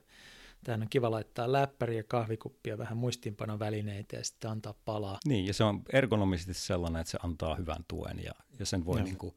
Tähän 0.65 0.83
on 0.83 0.89
kiva 0.89 1.11
laittaa 1.11 1.53
läppäri 1.53 1.97
ja 1.97 2.05
kahvikuppia, 2.05 2.79
vähän 2.79 2.97
muistiinpanovälineitä 2.97 4.17
ja 4.17 4.25
sitten 4.25 4.51
antaa 4.51 4.75
palaa. 4.85 5.19
Niin, 5.25 5.47
ja 5.47 5.55
se 5.55 5.65
on 5.65 5.83
ergonomisesti 5.93 6.55
sellainen, 6.55 7.01
että 7.01 7.11
se 7.11 7.19
antaa 7.23 7.55
hyvän 7.55 7.85
tuen 7.89 8.25
ja, 8.25 8.33
ja 8.59 8.67
sen 8.67 8.85
voi, 8.85 9.03
niin 9.03 9.19
kuin, 9.19 9.35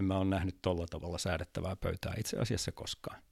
en 0.00 0.04
mä 0.04 0.18
ole 0.18 0.24
nähnyt 0.24 0.62
tuolla 0.62 0.86
tavalla 0.90 1.18
säädettävää 1.18 1.76
pöytää 1.76 2.14
itse 2.18 2.36
asiassa 2.38 2.72
koskaan. 2.72 3.22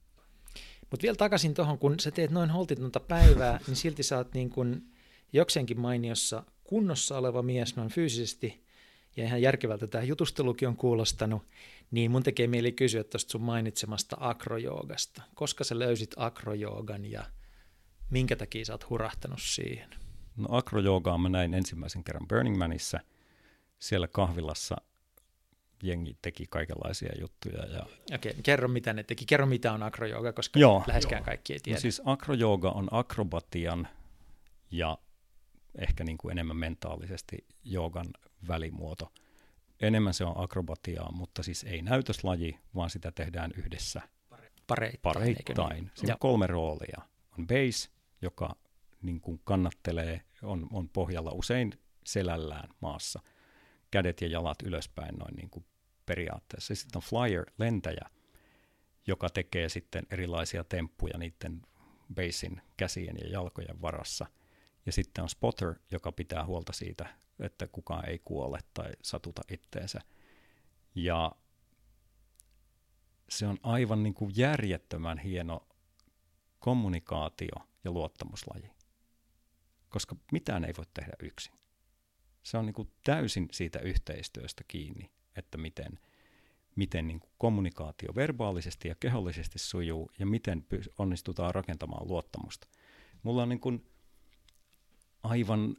Mutta 0.91 1.03
vielä 1.03 1.15
takaisin 1.15 1.53
tuohon, 1.53 1.79
kun 1.79 1.99
sä 1.99 2.11
teet 2.11 2.31
noin 2.31 2.49
holtitonta 2.49 2.99
päivää, 2.99 3.59
niin 3.67 3.75
silti 3.75 4.03
sä 4.03 4.17
oot 4.17 4.33
niin 4.33 4.49
kuin 4.49 4.93
jokseenkin 5.33 5.79
mainiossa 5.79 6.43
kunnossa 6.63 7.17
oleva 7.17 7.41
mies 7.41 7.75
noin 7.75 7.89
fyysisesti, 7.89 8.63
ja 9.17 9.23
ihan 9.23 9.41
järkevältä 9.41 9.87
tämä 9.87 10.03
jutustelukin 10.03 10.67
on 10.67 10.77
kuulostanut, 10.77 11.43
niin 11.91 12.11
mun 12.11 12.23
tekee 12.23 12.47
mieli 12.47 12.71
kysyä 12.71 13.03
tuosta 13.03 13.31
sun 13.31 13.41
mainitsemasta 13.41 14.17
akrojoogasta. 14.19 15.23
Koska 15.35 15.63
sä 15.63 15.79
löysit 15.79 16.13
akrojoogan 16.17 17.05
ja 17.05 17.25
minkä 18.09 18.35
takia 18.35 18.65
sä 18.65 18.73
oot 18.73 18.89
hurahtanut 18.89 19.41
siihen? 19.41 19.89
No 20.37 20.47
akrojoogaa 20.49 21.17
mä 21.17 21.29
näin 21.29 21.53
ensimmäisen 21.53 22.03
kerran 22.03 22.27
Burning 22.27 22.57
Manissa. 22.57 22.99
Siellä 23.79 24.07
kahvilassa 24.07 24.75
jengi 25.83 26.17
teki 26.21 26.45
kaikenlaisia 26.49 27.11
juttuja. 27.19 27.65
Ja... 27.65 27.85
Okei, 28.15 28.31
okay, 28.31 28.41
kerro 28.43 28.67
mitä 28.67 28.93
ne 28.93 29.03
teki. 29.03 29.25
Kerro 29.25 29.45
mitä 29.45 29.73
on 29.73 29.83
akrojooga, 29.83 30.33
koska 30.33 30.59
Joo. 30.59 30.83
läheskään 30.87 31.19
Joo. 31.19 31.25
kaikki 31.25 31.53
ei 31.53 31.59
tiedä. 31.59 31.77
No 31.77 31.81
siis 31.81 32.01
akrojooga 32.05 32.69
on 32.71 32.87
akrobatian 32.91 33.87
ja 34.71 34.97
ehkä 35.77 36.03
niin 36.03 36.17
kuin 36.17 36.31
enemmän 36.31 36.57
mentaalisesti 36.57 37.45
joogan 37.63 38.07
välimuoto. 38.47 39.11
Enemmän 39.81 40.13
se 40.13 40.25
on 40.25 40.43
akrobatiaa, 40.43 41.11
mutta 41.11 41.43
siis 41.43 41.63
ei 41.63 41.81
näytöslaji, 41.81 42.59
vaan 42.75 42.89
sitä 42.89 43.11
tehdään 43.11 43.51
yhdessä 43.57 44.01
pareittain. 44.67 44.99
pareittain. 45.01 45.75
Niin? 45.75 45.91
Siinä 45.95 46.13
on 46.13 46.19
kolme 46.19 46.47
roolia. 46.47 47.01
On 47.39 47.47
base, 47.47 47.89
joka 48.21 48.55
niin 49.01 49.21
kuin 49.21 49.41
kannattelee, 49.43 50.21
on, 50.43 50.67
on 50.71 50.89
pohjalla 50.89 51.31
usein 51.31 51.73
selällään 52.05 52.69
maassa. 52.79 53.19
Kädet 53.91 54.21
ja 54.21 54.27
jalat 54.27 54.61
ylöspäin 54.63 55.15
noin 55.15 55.35
niin 55.35 55.49
kuin 55.49 55.65
periaatteessa. 56.05 56.75
Sitten 56.75 56.97
on 56.97 57.09
flyer, 57.09 57.45
lentäjä, 57.57 58.09
joka 59.07 59.29
tekee 59.29 59.69
sitten 59.69 60.07
erilaisia 60.11 60.63
temppuja 60.63 61.17
niiden 61.17 61.61
basin 62.15 62.61
käsien 62.77 63.15
ja 63.21 63.27
jalkojen 63.29 63.81
varassa– 63.81 64.25
ja 64.85 64.91
sitten 64.91 65.21
on 65.21 65.29
spotter, 65.29 65.75
joka 65.91 66.11
pitää 66.11 66.45
huolta 66.45 66.73
siitä, 66.73 67.15
että 67.39 67.67
kukaan 67.67 68.09
ei 68.09 68.19
kuole 68.19 68.59
tai 68.73 68.91
satuta 69.01 69.41
itteensä. 69.51 70.01
Ja 70.95 71.31
se 73.29 73.47
on 73.47 73.57
aivan 73.63 74.03
niin 74.03 74.13
kuin 74.13 74.31
järjettömän 74.35 75.17
hieno 75.17 75.67
kommunikaatio 76.59 77.55
ja 77.83 77.91
luottamuslaji, 77.91 78.71
koska 79.89 80.15
mitään 80.31 80.65
ei 80.65 80.73
voi 80.77 80.85
tehdä 80.93 81.13
yksin. 81.19 81.53
Se 82.43 82.57
on 82.57 82.65
niin 82.65 82.73
kuin 82.73 82.91
täysin 83.03 83.47
siitä 83.51 83.79
yhteistyöstä 83.79 84.63
kiinni, 84.67 85.11
että 85.35 85.57
miten, 85.57 85.99
miten 86.75 87.07
niin 87.07 87.19
kuin 87.19 87.31
kommunikaatio 87.37 88.15
verbaalisesti 88.15 88.87
ja 88.87 88.95
kehollisesti 88.95 89.59
sujuu 89.59 90.11
ja 90.19 90.25
miten 90.25 90.65
onnistutaan 90.97 91.55
rakentamaan 91.55 92.07
luottamusta. 92.07 92.67
Mulla 93.23 93.43
on 93.43 93.49
niin 93.49 93.59
kuin 93.59 93.85
aivan 95.23 95.75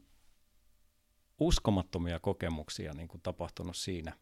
uskomattomia 1.39 2.19
kokemuksia 2.19 2.93
niin 2.93 3.07
kuin 3.07 3.21
tapahtunut 3.21 3.75
siinä, 3.75 4.13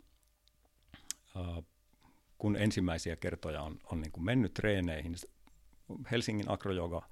kun 2.37 2.55
ensimmäisiä 2.55 3.15
kertoja 3.15 3.61
on, 3.61 3.79
on 3.91 4.01
niin 4.01 4.11
kuin 4.11 4.25
mennyt 4.25 4.53
treeneihin. 4.53 5.15
Helsingin 6.11 6.51
akrojoga 6.51 7.09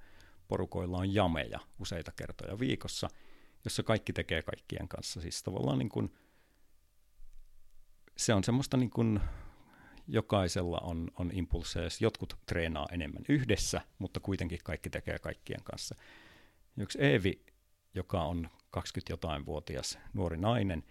porukoilla 0.48 0.98
on 0.98 1.14
jameja 1.14 1.60
useita 1.78 2.12
kertoja 2.16 2.58
viikossa, 2.58 3.08
jossa 3.64 3.82
kaikki 3.82 4.12
tekee 4.12 4.42
kaikkien 4.42 4.88
kanssa. 4.88 5.20
Siis 5.20 5.42
tavallaan 5.42 5.78
niin 5.78 5.88
kuin, 5.88 6.14
se 8.24 8.34
on 8.34 8.44
semmoista 8.44 8.76
niin 8.76 8.90
kuin, 8.90 9.20
jokaisella 10.08 10.78
on, 10.78 11.10
on 11.18 11.30
impulseja, 11.34 11.88
jotkut 12.00 12.36
treenaa 12.46 12.86
enemmän 12.92 13.22
yhdessä, 13.28 13.80
mutta 13.98 14.20
kuitenkin 14.20 14.58
kaikki 14.64 14.90
tekee 14.90 15.18
kaikkien 15.18 15.64
kanssa. 15.64 15.94
Yksi 16.76 16.98
Eevi 17.00 17.44
joka 17.94 18.22
on 18.22 18.50
20-jotain-vuotias 18.76 19.98
nuori 20.14 20.36
nainen. 20.36 20.84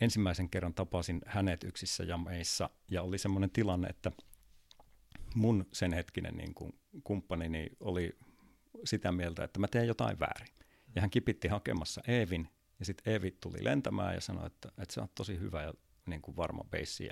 Ensimmäisen 0.00 0.50
kerran 0.50 0.74
tapasin 0.74 1.20
hänet 1.26 1.64
yksissä 1.64 2.04
jameissa 2.04 2.70
ja 2.90 3.02
oli 3.02 3.18
semmoinen 3.18 3.50
tilanne, 3.50 3.88
että 3.88 4.12
mun 5.34 5.66
sen 5.72 5.92
hetkinen 5.92 6.36
niin 6.36 6.54
kuin 6.54 6.72
kumppanini 7.04 7.70
oli 7.80 8.18
sitä 8.84 9.12
mieltä, 9.12 9.44
että 9.44 9.60
mä 9.60 9.68
teen 9.68 9.86
jotain 9.86 10.20
väärin. 10.20 10.54
Ja 10.94 11.00
hän 11.00 11.10
kipitti 11.10 11.48
hakemassa 11.48 12.02
Eevin 12.08 12.48
ja 12.78 12.84
sitten 12.84 13.12
Eevi 13.12 13.30
tuli 13.30 13.64
lentämään 13.64 14.14
ja 14.14 14.20
sanoi, 14.20 14.46
että, 14.46 14.68
että 14.68 14.94
se 14.94 15.00
on 15.00 15.08
tosi 15.14 15.38
hyvä 15.38 15.62
ja 15.62 15.74
niin 16.06 16.22
kuin 16.22 16.36
varma 16.36 16.64
beissi. 16.64 17.08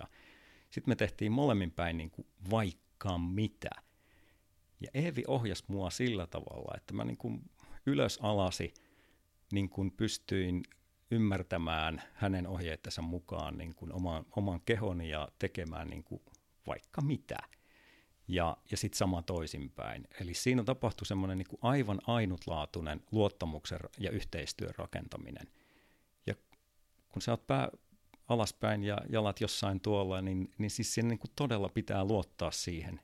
Sitten 0.71 0.91
me 0.91 0.97
tehtiin 0.97 1.33
molemmin 1.33 1.71
päin 1.71 1.97
niin 1.97 2.11
kuin 2.11 2.27
vaikka 2.51 3.19
mitä. 3.19 3.71
Ja 4.81 4.89
Eevi 4.95 5.23
ohjasi 5.27 5.65
mua 5.69 5.91
sillä 5.91 6.27
tavalla, 6.27 6.75
että 6.77 6.95
mä 6.95 7.05
niin 7.05 7.17
kuin 7.17 7.51
ylös 7.87 8.19
alasi, 8.23 8.75
niin 9.53 9.69
kuin 9.69 9.91
pystyin 9.91 10.63
ymmärtämään 11.11 12.03
hänen 12.15 12.47
ohjeittensa 12.47 13.03
mukaan 13.03 13.59
niin 13.59 13.75
kuin 13.75 13.93
oman, 13.93 14.27
oman 14.37 14.61
kehoni 14.61 15.11
ja 15.11 15.29
tekemään 15.39 15.89
niin 15.89 16.05
kuin 16.05 16.23
vaikka 16.67 17.01
mitä. 17.03 17.37
Ja, 18.29 18.57
ja 18.71 18.77
sitten 18.77 18.99
sama 18.99 19.23
toisinpäin. 19.23 20.09
Eli 20.21 20.35
siinä 20.35 20.65
tapahtui 20.65 21.07
semmoinen 21.07 21.39
niin 21.39 21.59
aivan 21.63 21.99
ainutlaatuinen 22.07 23.01
luottamuksen 23.13 23.79
ja 23.99 24.11
yhteistyön 24.11 24.75
rakentaminen. 24.79 25.47
Ja 26.27 26.35
kun 27.09 27.23
sä 27.23 27.33
oot 27.33 27.47
pää 27.47 27.69
alaspäin 28.31 28.85
ja 28.85 28.99
jalat 29.09 29.41
jossain 29.41 29.81
tuolla, 29.81 30.23
niin, 30.23 30.51
niin 30.59 30.71
siis 30.71 30.95
siinä 30.95 31.09
niin 31.09 31.19
kuin 31.19 31.31
todella 31.37 31.69
pitää 31.69 32.05
luottaa 32.05 32.51
siihen, 32.51 33.01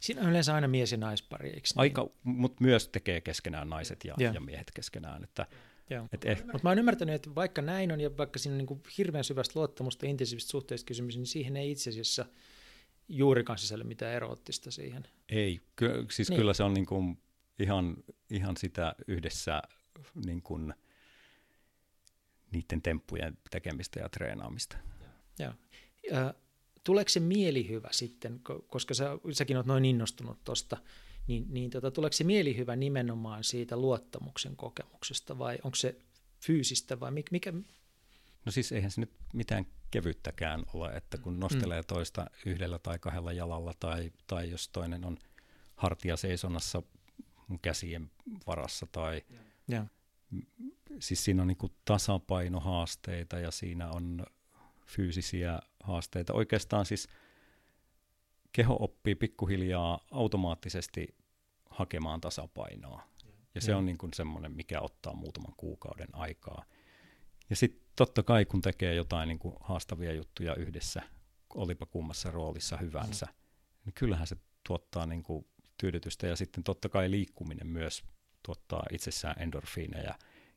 Siinä 0.00 0.22
on 0.22 0.30
yleensä 0.30 0.54
aina 0.54 0.68
mies- 0.68 0.92
ja 0.92 0.98
naispari, 0.98 1.48
eikö 1.48 1.68
niin? 1.74 1.80
Aika, 1.80 2.08
mutta 2.22 2.64
myös 2.64 2.88
tekee 2.88 3.20
keskenään 3.20 3.70
naiset 3.70 4.04
ja, 4.04 4.14
ja. 4.18 4.32
ja 4.32 4.40
miehet 4.40 4.70
keskenään. 4.74 5.24
Että, 5.24 5.46
et 6.12 6.24
eh... 6.24 6.38
Mutta 6.38 6.60
mä 6.62 6.70
oon 6.70 6.78
ymmärtänyt, 6.78 7.14
että 7.14 7.34
vaikka 7.34 7.62
näin 7.62 7.92
on 7.92 8.00
ja 8.00 8.16
vaikka 8.16 8.38
siinä 8.38 8.54
on 8.54 8.58
niin 8.58 8.82
hirveän 8.98 9.24
syvästä 9.24 9.52
luottamusta 9.58 10.06
intensiivistä 10.06 10.50
suhteista 10.50 10.86
kysymys, 10.86 11.16
niin 11.16 11.26
siihen 11.26 11.56
ei 11.56 11.70
itse 11.70 11.90
asiassa 11.90 12.26
juurikaan 13.08 13.58
sisällä 13.58 13.84
mitään 13.84 14.14
eroottista 14.14 14.70
siihen. 14.70 15.04
Ei, 15.28 15.60
ky- 15.76 16.06
siis 16.10 16.28
niin. 16.28 16.36
kyllä 16.36 16.54
se 16.54 16.62
on 16.62 16.74
niin 16.74 16.86
kuin 16.86 17.18
ihan, 17.58 17.96
ihan 18.30 18.56
sitä 18.56 18.94
yhdessä 19.08 19.62
niin 20.26 20.42
kuin 20.42 20.74
niiden 22.52 22.82
temppujen 22.82 23.38
tekemistä 23.50 24.00
ja 24.00 24.08
treenaamista. 24.08 24.76
Joo 25.38 25.52
tuleeko 26.86 27.08
se 27.08 27.20
mielihyvä 27.20 27.88
sitten, 27.90 28.40
koska 28.66 28.94
sä, 28.94 29.10
säkin 29.32 29.56
olet 29.56 29.66
noin 29.66 29.84
innostunut 29.84 30.44
tuosta, 30.44 30.76
niin, 31.26 31.46
niin 31.48 31.70
tota, 31.70 31.90
tuleeko 31.90 32.12
se 32.12 32.24
mielihyvä 32.24 32.76
nimenomaan 32.76 33.44
siitä 33.44 33.76
luottamuksen 33.76 34.56
kokemuksesta 34.56 35.38
vai 35.38 35.58
onko 35.62 35.74
se 35.74 35.98
fyysistä 36.40 37.00
vai 37.00 37.10
mikä? 37.30 37.52
No 38.44 38.52
siis 38.52 38.72
eihän 38.72 38.90
se 38.90 39.00
nyt 39.00 39.10
mitään 39.32 39.66
kevyttäkään 39.90 40.64
ole, 40.74 40.90
että 40.90 41.18
kun 41.18 41.40
nostelee 41.40 41.80
mm. 41.80 41.86
toista 41.86 42.26
yhdellä 42.46 42.78
tai 42.78 42.98
kahdella 42.98 43.32
jalalla 43.32 43.74
tai, 43.80 44.12
tai 44.26 44.50
jos 44.50 44.68
toinen 44.68 45.04
on 45.04 45.18
hartia 45.76 46.16
seisonnassa 46.16 46.82
mun 47.48 47.58
käsien 47.58 48.10
varassa 48.46 48.86
tai 48.92 49.22
ja. 49.68 49.86
Siis 51.00 51.24
siinä 51.24 51.42
on 51.42 51.48
niin 51.48 51.72
tasapainohaasteita 51.84 53.38
ja 53.38 53.50
siinä 53.50 53.90
on 53.90 54.26
fyysisiä 54.86 55.60
haasteita. 55.82 56.32
Oikeastaan 56.32 56.86
siis 56.86 57.08
keho 58.52 58.76
oppii 58.80 59.14
pikkuhiljaa 59.14 60.00
automaattisesti 60.10 61.14
hakemaan 61.70 62.20
tasapainoa. 62.20 63.02
Ja 63.54 63.60
se 63.60 63.74
on 63.74 63.86
niin 63.86 63.98
kuin 63.98 64.14
semmoinen, 64.14 64.52
mikä 64.52 64.80
ottaa 64.80 65.14
muutaman 65.14 65.54
kuukauden 65.56 66.08
aikaa. 66.12 66.64
Ja 67.50 67.56
sitten 67.56 67.86
totta 67.96 68.22
kai, 68.22 68.44
kun 68.44 68.60
tekee 68.60 68.94
jotain 68.94 69.28
niin 69.28 69.38
kuin 69.38 69.54
haastavia 69.60 70.12
juttuja 70.12 70.54
yhdessä, 70.54 71.02
olipa 71.54 71.86
kummassa 71.86 72.30
roolissa 72.30 72.76
hyvänsä, 72.76 73.26
mm. 73.26 73.32
niin 73.84 73.94
kyllähän 73.94 74.26
se 74.26 74.36
tuottaa 74.66 75.06
niin 75.06 75.22
kuin 75.22 75.46
tyydytystä. 75.76 76.26
Ja 76.26 76.36
sitten 76.36 76.64
totta 76.64 76.88
kai 76.88 77.10
liikkuminen 77.10 77.66
myös 77.66 78.04
tuottaa 78.46 78.82
itsessään 78.92 79.42
endorfiineja. 79.42 80.14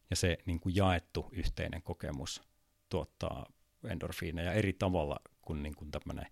Ja 0.10 0.16
se 0.16 0.38
niin 0.46 0.60
kuin 0.60 0.76
jaettu 0.76 1.30
yhteinen 1.32 1.82
kokemus 1.82 2.42
tuottaa 2.90 3.46
endorfiineja 3.84 4.54
eri 4.54 4.74
tavalla 4.74 5.20
kuin, 5.42 5.64
niin 5.64 5.76
kuin 5.76 5.92
tämmöinen 5.92 6.26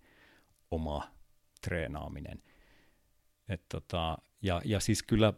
oma 0.70 1.10
treenaaminen. 1.60 2.42
Et 3.48 3.68
tota, 3.68 4.18
ja, 4.42 4.62
ja 4.64 4.80
siis 4.80 5.02
kyllä 5.02 5.32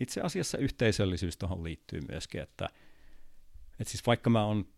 itse 0.00 0.20
asiassa 0.20 0.58
yhteisöllisyys 0.58 1.36
tuohon 1.36 1.64
liittyy 1.64 2.00
myöskin, 2.08 2.40
että 2.40 2.68
et 3.78 3.88
siis 3.88 4.06
vaikka 4.06 4.30
mä 4.30 4.44
oon 4.44 4.68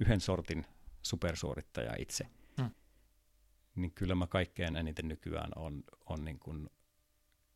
yhden 0.00 0.20
sortin 0.20 0.66
supersuorittaja 1.02 1.94
itse, 1.98 2.26
hmm. 2.60 2.70
niin 3.74 3.92
kyllä 3.92 4.14
mä 4.14 4.26
kaikkein 4.26 4.76
eniten 4.76 5.08
nykyään 5.08 5.50
on, 5.56 5.84
on 6.06 6.24
niin 6.24 6.38
kuin 6.38 6.70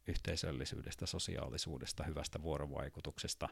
yhteisöllisyydestä, 0.06 1.06
sosiaalisuudesta, 1.06 2.04
hyvästä 2.04 2.42
vuorovaikutuksesta. 2.42 3.48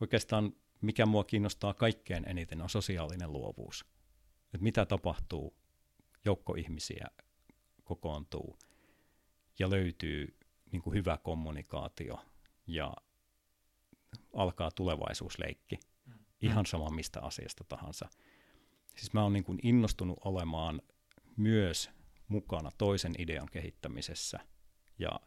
Oikeastaan 0.00 0.52
mikä 0.80 1.06
mua 1.06 1.24
kiinnostaa 1.24 1.74
kaikkein 1.74 2.28
eniten 2.28 2.62
on 2.62 2.70
sosiaalinen 2.70 3.32
luovuus. 3.32 3.84
Et 4.54 4.60
mitä 4.60 4.86
tapahtuu, 4.86 5.56
joukko 6.24 6.54
ihmisiä 6.54 7.06
kokoontuu 7.84 8.58
ja 9.58 9.70
löytyy 9.70 10.36
niin 10.72 10.82
kuin 10.82 10.94
hyvä 10.94 11.18
kommunikaatio 11.22 12.20
ja 12.66 12.94
alkaa 14.32 14.70
tulevaisuusleikki. 14.70 15.78
Mm. 16.06 16.14
Ihan 16.40 16.66
sama 16.66 16.90
mistä 16.90 17.20
asiasta 17.20 17.64
tahansa. 17.68 18.08
Siis 18.96 19.12
mä 19.12 19.22
oon 19.22 19.32
niin 19.32 19.44
kuin 19.44 19.58
innostunut 19.62 20.18
olemaan 20.24 20.82
myös 21.36 21.90
mukana 22.28 22.70
toisen 22.78 23.14
idean 23.18 23.48
kehittämisessä 23.52 24.38
ja 24.98 25.20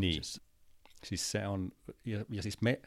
Niin, 0.00 0.22
siis 1.04 1.30
se 1.30 1.46
on, 1.46 1.72
ja, 2.04 2.24
ja 2.28 2.42
siis 2.42 2.60
me, 2.60 2.80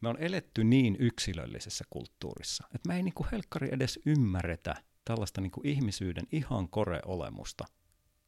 me 0.00 0.08
on 0.08 0.16
eletty 0.18 0.64
niin 0.64 0.96
yksilöllisessä 0.98 1.84
kulttuurissa, 1.90 2.64
että 2.74 2.88
me 2.88 2.96
ei 2.96 3.02
niin 3.02 3.14
kuin 3.14 3.28
helkkari 3.32 3.68
edes 3.72 4.00
ymmärretä 4.06 4.74
tällaista 5.04 5.40
niin 5.40 5.50
kuin 5.50 5.66
ihmisyyden 5.66 6.26
ihan 6.32 6.68
kore-olemusta 6.68 7.64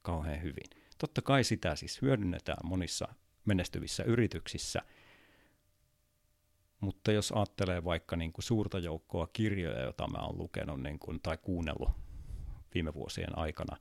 kauhean 0.02 0.42
hyvin. 0.42 0.70
Totta 0.98 1.22
kai 1.22 1.44
sitä 1.44 1.76
siis 1.76 2.02
hyödynnetään 2.02 2.58
monissa 2.64 3.08
menestyvissä 3.44 4.02
yrityksissä, 4.02 4.82
mutta 6.80 7.12
jos 7.12 7.32
ajattelee 7.32 7.84
vaikka 7.84 8.16
niin 8.16 8.32
kuin 8.32 8.44
suurta 8.44 8.78
joukkoa 8.78 9.28
kirjoja, 9.32 9.82
joita 9.82 10.08
mä 10.08 10.18
oon 10.18 10.38
lukenut 10.38 10.82
niin 10.82 10.98
kuin, 10.98 11.20
tai 11.22 11.38
kuunnellut 11.38 11.90
viime 12.74 12.94
vuosien 12.94 13.38
aikana, 13.38 13.76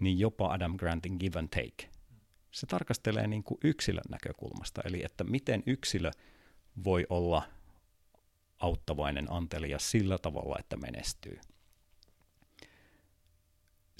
niin 0.00 0.18
jopa 0.18 0.52
Adam 0.52 0.76
Grantin 0.76 1.16
Give 1.20 1.38
and 1.38 1.48
Take. 1.48 1.91
Se 2.52 2.66
tarkastelee 2.66 3.26
niin 3.26 3.42
kuin 3.42 3.58
yksilön 3.64 4.04
näkökulmasta, 4.08 4.82
eli 4.84 5.04
että 5.04 5.24
miten 5.24 5.62
yksilö 5.66 6.10
voi 6.84 7.06
olla 7.10 7.42
auttavainen 8.58 9.26
antelija 9.32 9.78
sillä 9.78 10.18
tavalla, 10.18 10.56
että 10.58 10.76
menestyy 10.76 11.38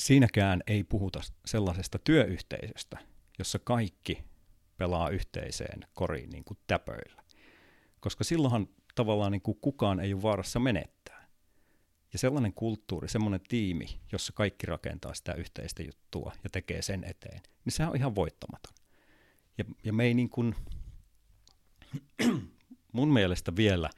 siinäkään 0.02 0.62
ei 0.66 0.84
puhuta 0.84 1.20
sellaisesta 1.46 1.98
työyhteisöstä, 1.98 2.98
jossa 3.38 3.58
kaikki 3.58 4.24
pelaa 4.76 5.08
yhteiseen 5.08 5.86
koriin 5.94 6.30
niin 6.30 6.44
kuin 6.44 6.58
täpöillä. 6.66 7.22
Koska 8.00 8.24
silloinhan 8.24 8.68
tavallaan 8.94 9.32
niin 9.32 9.42
kuin 9.42 9.58
kukaan 9.60 10.00
ei 10.00 10.14
ole 10.14 10.22
vaarassa 10.22 10.60
menettää. 10.60 11.11
Ja 12.12 12.18
sellainen 12.18 12.52
kulttuuri, 12.52 13.08
semmoinen 13.08 13.40
tiimi, 13.48 14.00
jossa 14.12 14.32
kaikki 14.32 14.66
rakentaa 14.66 15.14
sitä 15.14 15.34
yhteistä 15.34 15.82
juttua 15.82 16.32
ja 16.44 16.50
tekee 16.50 16.82
sen 16.82 17.04
eteen, 17.04 17.40
niin 17.64 17.72
se 17.72 17.86
on 17.86 17.96
ihan 17.96 18.14
voittamaton. 18.14 18.74
Ja, 19.58 19.64
ja 19.84 19.92
me 19.92 20.04
ei 20.04 20.14
niin 20.14 20.30
kuin, 20.30 20.54
mun 22.92 23.12
mielestä 23.12 23.56
vielä 23.56 23.90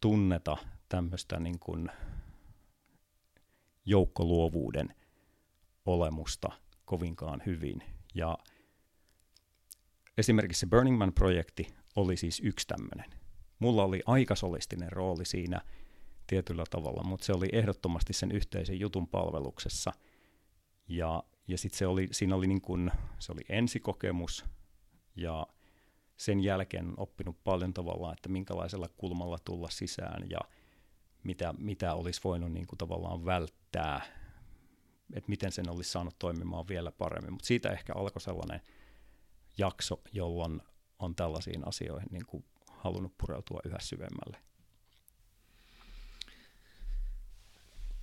tunneta 0.00 0.56
tämmöistä 0.88 1.40
niin 1.40 1.58
kuin 1.58 1.88
joukkoluovuuden 3.84 4.94
olemusta 5.86 6.48
kovinkaan 6.84 7.42
hyvin. 7.46 7.82
Ja 8.14 8.38
esimerkiksi 10.18 10.60
se 10.60 10.66
Burning 10.66 10.98
Man-projekti 10.98 11.74
oli 11.96 12.16
siis 12.16 12.40
yksi 12.40 12.66
tämmöinen. 12.66 13.20
Mulla 13.58 13.84
oli 13.84 14.02
aika 14.06 14.34
solistinen 14.34 14.92
rooli 14.92 15.24
siinä 15.24 15.60
tietyllä 16.30 16.64
tavalla, 16.70 17.02
mutta 17.04 17.26
se 17.26 17.32
oli 17.32 17.48
ehdottomasti 17.52 18.12
sen 18.12 18.32
yhteisen 18.32 18.80
jutun 18.80 19.08
palveluksessa. 19.08 19.92
Ja, 20.88 21.22
ja 21.48 21.58
sitten 21.58 21.78
se 21.78 21.86
oli, 21.86 22.08
siinä 22.12 22.34
oli 22.34 22.46
niin 22.46 22.60
kun, 22.60 22.90
se 23.18 23.32
oli 23.32 23.42
ensikokemus 23.48 24.44
ja 25.16 25.46
sen 26.16 26.40
jälkeen 26.40 26.94
oppinut 26.96 27.44
paljon 27.44 27.74
tavallaan, 27.74 28.12
että 28.12 28.28
minkälaisella 28.28 28.88
kulmalla 28.96 29.38
tulla 29.44 29.68
sisään 29.70 30.30
ja– 30.30 30.38
mitä, 31.24 31.54
mitä 31.58 31.94
olisi 31.94 32.20
voinut 32.24 32.52
niin 32.52 32.66
tavallaan 32.78 33.24
välttää, 33.24 34.00
että 35.14 35.30
miten 35.30 35.52
sen 35.52 35.70
olisi 35.70 35.90
saanut 35.90 36.18
toimimaan 36.18 36.68
vielä 36.68 36.92
paremmin. 36.92 37.32
Mutta 37.32 37.46
siitä 37.46 37.70
ehkä 37.70 37.92
alkoi 37.96 38.20
sellainen 38.20 38.60
jakso, 39.58 40.00
jolloin 40.12 40.62
on 40.98 41.14
tällaisiin 41.14 41.68
asioihin 41.68 42.08
niin 42.10 42.44
halunnut 42.70 43.18
pureutua 43.18 43.60
yhä 43.64 43.78
syvemmälle. 43.80 44.49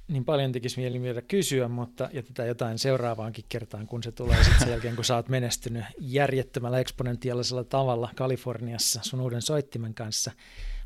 Niin 0.07 0.25
paljon 0.25 0.51
tekisi 0.51 0.81
mieli 0.81 1.01
vielä 1.01 1.21
kysyä, 1.21 1.67
mutta 1.67 2.09
jätetään 2.13 2.47
jotain 2.47 2.79
seuraavaankin 2.79 3.45
kertaan, 3.49 3.88
kun 3.88 4.03
se 4.03 4.11
tulee 4.11 4.43
sitten 4.43 4.59
sen 4.59 4.69
jälkeen, 4.69 4.95
kun 4.95 5.05
sä 5.05 5.15
oot 5.15 5.29
menestynyt 5.29 5.85
järjettömällä 5.99 6.79
eksponentiaalisella 6.79 7.63
tavalla 7.63 8.09
Kaliforniassa 8.15 8.99
sun 9.03 9.21
uuden 9.21 9.41
soittimen 9.41 9.93
kanssa. 9.93 10.31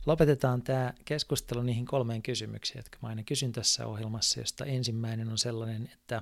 Lopetetaan 0.06 0.62
tämä 0.62 0.94
keskustelu 1.06 1.62
niihin 1.62 1.86
kolmeen 1.86 2.22
kysymykseen, 2.22 2.80
jotka 2.80 2.98
mä 3.02 3.08
aina 3.08 3.24
kysyn 3.24 3.52
tässä 3.52 3.88
ohjelmassa, 3.88 4.40
josta 4.40 4.66
ensimmäinen 4.66 5.30
on 5.30 5.38
sellainen, 5.38 5.90
että 5.94 6.22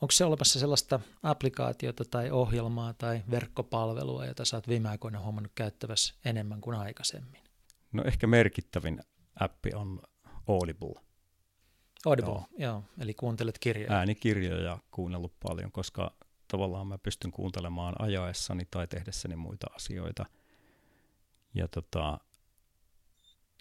onko 0.00 0.12
se 0.12 0.24
olemassa 0.24 0.60
sellaista 0.60 1.00
applikaatiota 1.22 2.04
tai 2.04 2.30
ohjelmaa 2.30 2.92
tai 2.94 3.22
verkkopalvelua, 3.30 4.26
jota 4.26 4.44
sä 4.44 4.56
oot 4.56 4.68
viime 4.68 4.88
aikoina 4.88 5.20
huomannut 5.20 5.52
käyttävässä 5.54 6.14
enemmän 6.24 6.60
kuin 6.60 6.76
aikaisemmin? 6.76 7.40
No 7.92 8.02
ehkä 8.04 8.26
merkittävin 8.26 9.00
appi 9.40 9.70
on 9.74 10.02
Audible. 10.48 11.05
Audible, 12.04 12.32
joo. 12.32 12.46
joo. 12.58 12.84
Eli 13.00 13.14
kuuntelet 13.14 13.58
kirjoja. 13.58 13.92
Äänikirjoja 13.92 14.78
kuunnellut 14.90 15.32
paljon, 15.40 15.72
koska 15.72 16.12
tavallaan 16.48 16.86
mä 16.86 16.98
pystyn 16.98 17.30
kuuntelemaan 17.30 17.94
ajaessani 17.98 18.68
tai 18.70 18.86
tehdessäni 18.86 19.36
muita 19.36 19.66
asioita. 19.74 20.26
Ja 21.54 21.68
tota, 21.68 22.20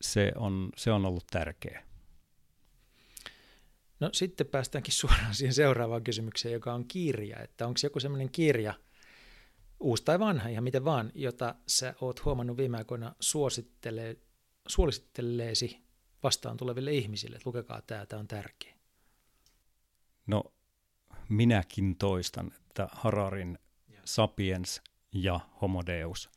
se 0.01 0.31
on, 0.35 0.69
se 0.77 0.91
on 0.91 1.05
ollut 1.05 1.27
tärkeä. 1.31 1.83
No 3.99 4.09
sitten 4.13 4.47
päästäänkin 4.47 4.93
suoraan 5.01 5.35
siihen 5.35 5.53
seuraavaan 5.53 6.03
kysymykseen, 6.03 6.53
joka 6.53 6.73
on 6.73 6.87
kirja. 6.87 7.39
Että 7.39 7.67
onko 7.67 7.79
joku 7.83 7.99
sellainen 7.99 8.31
kirja, 8.31 8.73
uusi 9.79 10.03
tai 10.03 10.19
vanha, 10.19 10.49
ihan 10.49 10.63
miten 10.63 10.85
vaan, 10.85 11.11
jota 11.15 11.55
sä 11.67 11.93
oot 12.01 12.25
huomannut 12.25 12.57
viime 12.57 12.77
aikoina 12.77 13.15
suosittelee, 13.19 14.17
suositteleesi 14.67 15.84
vastaan 16.25 16.57
tuleville 16.57 16.93
ihmisille, 16.93 17.35
että 17.35 17.49
lukekaa 17.49 17.81
tämä, 17.81 18.05
tämä 18.05 18.19
on 18.19 18.27
tärkeä. 18.27 18.75
No 20.27 20.43
minäkin 21.29 21.95
toistan, 21.95 22.51
että 22.65 22.87
Hararin 22.91 23.59
Sapiens 24.05 24.81
ja 25.13 25.39
Homo 25.61 25.83
Deus, 25.85 26.29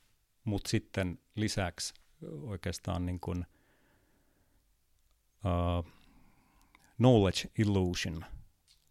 mutta 0.45 0.71
sitten 0.71 1.19
lisäksi 1.35 1.95
oikeastaan 2.43 3.07
niin 3.07 3.21
kuin, 3.21 3.47
uh, 5.45 5.93
Knowledge 6.97 7.51
Illusion, 7.59 8.25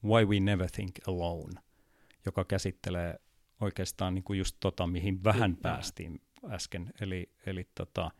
Why 0.03 0.25
We 0.25 0.39
Never 0.39 0.71
Think 0.71 0.95
Alone, 1.07 1.61
joka 2.25 2.45
käsittelee 2.45 3.19
oikeastaan 3.59 4.15
niin 4.15 4.23
kuin 4.23 4.39
just 4.39 4.57
tota, 4.59 4.87
mihin 4.87 5.23
vähän 5.23 5.55
Kyllä. 5.55 5.61
päästiin 5.61 6.21
äsken. 6.49 6.93
Eli, 7.01 7.31
eli 7.45 7.69
tota, 7.75 8.11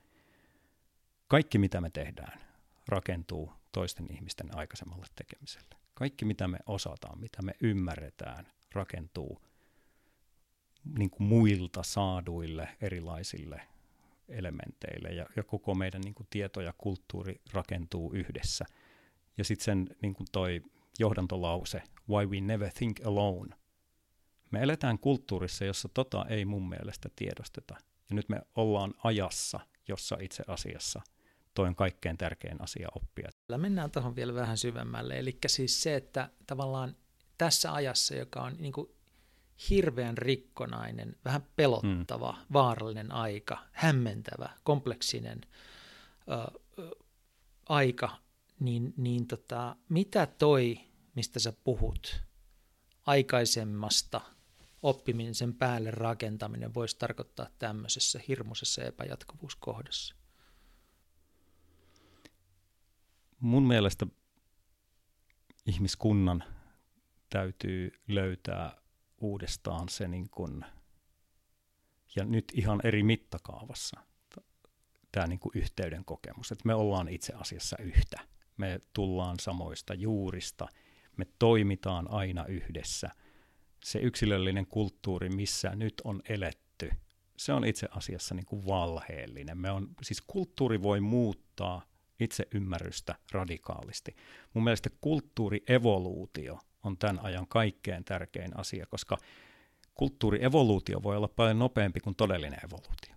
kaikki 1.28 1.58
mitä 1.58 1.82
me 1.82 1.90
tehdään 1.90 2.47
rakentuu 2.88 3.54
toisten 3.72 4.08
ihmisten 4.14 4.58
aikaisemmalle 4.58 5.06
tekemiselle. 5.16 5.76
Kaikki 5.94 6.26
mitä 6.26 6.48
me 6.48 6.58
osataan, 6.66 7.20
mitä 7.20 7.42
me 7.42 7.54
ymmärretään, 7.62 8.48
rakentuu 8.74 9.42
niin 10.98 11.10
kuin 11.10 11.28
muilta 11.28 11.84
saaduille 11.84 12.78
erilaisille 12.82 13.62
elementeille 14.30 15.10
ja, 15.10 15.26
ja 15.36 15.44
koko 15.44 15.76
meidän 15.76 16.02
niin 16.02 16.16
kuin 16.16 16.28
tieto 16.30 16.62
ja 16.62 16.74
kulttuuri 16.78 17.42
rakentuu 17.54 18.14
yhdessä. 18.14 18.66
Ja 19.38 19.44
sitten 19.44 19.66
sen 19.66 19.96
niin 20.02 20.14
kuin 20.14 20.28
toi 20.32 20.62
johdantolause, 21.00 21.84
why 22.10 22.26
we 22.26 22.42
never 22.42 22.72
think 22.74 23.06
alone. 23.06 23.56
Me 24.52 24.60
eletään 24.60 25.00
kulttuurissa, 25.00 25.66
jossa 25.66 25.90
tota 25.94 26.26
ei 26.30 26.46
mun 26.46 26.70
mielestä 26.70 27.10
tiedosteta. 27.16 27.76
Ja 28.10 28.16
nyt 28.16 28.30
me 28.30 28.42
ollaan 28.56 28.94
ajassa, 29.04 29.60
jossa 29.88 30.18
itse 30.22 30.44
asiassa 30.48 31.02
toi 31.58 31.68
on 31.68 31.76
kaikkein 31.76 32.18
tärkein 32.18 32.62
asia 32.62 32.88
oppia. 32.96 33.30
Mennään 33.58 33.92
tuohon 33.92 34.16
vielä 34.16 34.34
vähän 34.34 34.58
syvemmälle. 34.58 35.20
Eli 35.20 35.38
siis 35.48 35.84
se, 35.84 35.96
että 35.96 36.30
tavallaan 36.48 36.96
tässä 37.38 37.74
ajassa, 37.74 38.16
joka 38.16 38.42
on 38.42 38.56
niin 38.60 38.74
kuin 38.74 38.90
hirveän 39.70 40.18
rikkonainen, 40.18 41.16
vähän 41.26 41.48
pelottava, 41.56 42.32
mm. 42.32 42.54
vaarallinen 42.54 43.12
aika, 43.12 43.58
hämmentävä, 43.72 44.50
kompleksinen 44.64 45.42
ö, 46.32 46.60
ö, 46.80 46.96
aika, 47.70 48.18
niin, 48.60 48.94
niin 48.98 49.28
tota, 49.28 49.76
mitä 49.90 50.26
toi, 50.26 50.80
mistä 51.16 51.40
sä 51.40 51.54
puhut, 51.64 52.24
aikaisemmasta 53.06 54.22
oppimisen 54.84 55.54
päälle 55.54 55.92
rakentaminen 55.92 56.74
voisi 56.74 56.98
tarkoittaa 57.00 57.48
tämmöisessä 57.60 58.20
hirmuisessa 58.28 58.84
epäjatkuvuuskohdassa? 58.84 60.17
Mun 63.40 63.64
mielestä 63.64 64.08
ihmiskunnan 65.66 66.44
täytyy 67.30 67.92
löytää 68.08 68.82
uudestaan 69.18 69.90
se 69.90 70.08
niin 70.08 70.30
kuin, 70.30 70.66
ja 72.16 72.26
nyt 72.26 72.46
ihan 72.54 72.82
eri 72.84 73.04
mittakaavassa 73.04 74.02
tämä 75.12 75.28
niin 75.28 75.40
yhteyden 75.56 76.06
kokemus, 76.06 76.52
että 76.52 76.68
me 76.68 76.74
ollaan 76.74 77.08
itse 77.08 77.34
asiassa 77.34 77.78
yhtä. 77.80 78.20
Me 78.58 78.80
tullaan 78.94 79.40
samoista 79.40 79.94
juurista, 79.94 80.68
me 81.18 81.26
toimitaan 81.40 82.12
aina 82.12 82.46
yhdessä. 82.46 83.10
Se 83.84 84.00
yksilöllinen 84.00 84.68
kulttuuri, 84.68 85.30
missä 85.30 85.76
nyt 85.76 85.94
on 86.04 86.22
eletty, 86.30 86.90
se 87.38 87.54
on 87.54 87.66
itse 87.66 87.88
asiassa 87.92 88.36
niin 88.36 88.46
kuin 88.46 88.66
valheellinen. 88.66 89.58
Me 89.58 89.72
on, 89.72 89.90
siis 90.02 90.22
kulttuuri 90.22 90.82
voi 90.82 91.02
muuttaa 91.02 91.82
itse 92.20 92.48
ymmärrystä 92.54 93.16
radikaalisti. 93.32 94.16
Mun 94.54 94.64
mielestä 94.64 94.90
kulttuurievoluutio 95.02 96.60
on 96.84 96.98
tämän 96.98 97.20
ajan 97.20 97.48
kaikkein 97.48 98.04
tärkein 98.04 98.60
asia, 98.60 98.86
koska 98.86 99.18
kulttuurievoluutio 99.94 101.04
voi 101.04 101.18
olla 101.18 101.28
paljon 101.28 101.60
nopeampi 101.60 102.00
kuin 102.00 102.16
todellinen 102.16 102.60
evoluutio. 102.66 103.16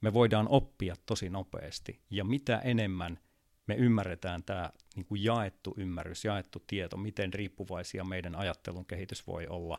Me 0.00 0.12
voidaan 0.12 0.48
oppia 0.48 0.94
tosi 1.06 1.30
nopeasti, 1.30 2.00
ja 2.10 2.24
mitä 2.24 2.58
enemmän 2.58 3.18
me 3.66 3.74
ymmärretään 3.74 4.42
tämä 4.44 4.70
niin 4.96 5.06
kuin 5.06 5.24
jaettu 5.24 5.74
ymmärrys, 5.76 6.24
jaettu 6.24 6.64
tieto, 6.66 6.96
miten 6.96 7.32
riippuvaisia 7.32 8.04
meidän 8.04 8.34
ajattelun 8.34 8.86
kehitys 8.86 9.26
voi 9.26 9.46
olla, 9.46 9.78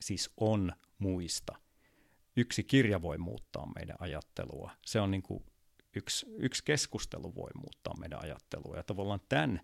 siis 0.00 0.30
on 0.36 0.72
muista. 0.98 1.56
Yksi 2.36 2.64
kirja 2.64 3.02
voi 3.02 3.18
muuttaa 3.18 3.72
meidän 3.74 3.96
ajattelua. 4.00 4.70
Se 4.86 5.00
on 5.00 5.10
niin 5.10 5.22
kuin 5.22 5.44
yksi, 5.96 6.26
yksi 6.38 6.64
keskustelu 6.64 7.34
voi 7.34 7.50
muuttaa 7.54 7.94
meidän 7.98 8.22
ajattelua. 8.22 8.76
Ja 8.76 8.82
tavallaan 8.82 9.20
tämän 9.28 9.60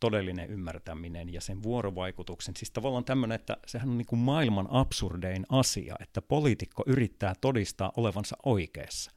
todellinen 0.00 0.50
ymmärtäminen 0.50 1.32
ja 1.32 1.40
sen 1.40 1.62
vuorovaikutuksen. 1.62 2.56
Siis 2.56 2.70
tavallaan 2.70 3.04
tämmöinen, 3.04 3.34
että 3.34 3.56
sehän 3.66 3.88
on 3.88 3.98
niin 3.98 4.06
kuin 4.06 4.18
maailman 4.18 4.66
absurdein 4.70 5.46
asia, 5.48 5.94
että 6.00 6.22
poliitikko 6.22 6.82
yrittää 6.86 7.34
todistaa 7.40 7.92
olevansa 7.96 8.36
oikeassa. 8.44 9.10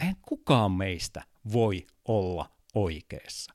Eihän 0.00 0.16
kukaan 0.22 0.72
meistä 0.72 1.22
voi 1.52 1.86
olla 2.04 2.50
oikeassa. 2.74 3.52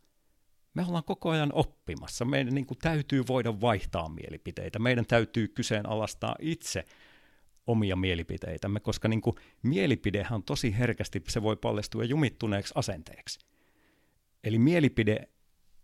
Me 0.73 0.85
ollaan 0.87 1.03
koko 1.03 1.29
ajan 1.29 1.53
oppimassa. 1.53 2.25
Meidän 2.25 2.55
niin 2.55 2.65
kuin 2.65 2.77
täytyy 2.77 3.23
voida 3.27 3.61
vaihtaa 3.61 4.09
mielipiteitä. 4.09 4.79
Meidän 4.79 5.05
täytyy 5.05 5.47
kyseenalaistaa 5.47 6.35
itse 6.39 6.85
omia 7.69 7.95
mielipiteitämme, 7.95 8.79
koska 8.79 9.07
niin 9.07 9.21
kuin 9.21 9.35
mielipidehän 9.63 10.33
on 10.33 10.43
tosi 10.43 10.77
herkästi, 10.77 11.23
se 11.27 11.41
voi 11.41 11.55
paljastua 11.55 12.03
jumittuneeksi 12.03 12.73
asenteeksi. 12.75 13.39
Eli 14.43 14.59
mielipide 14.59 15.29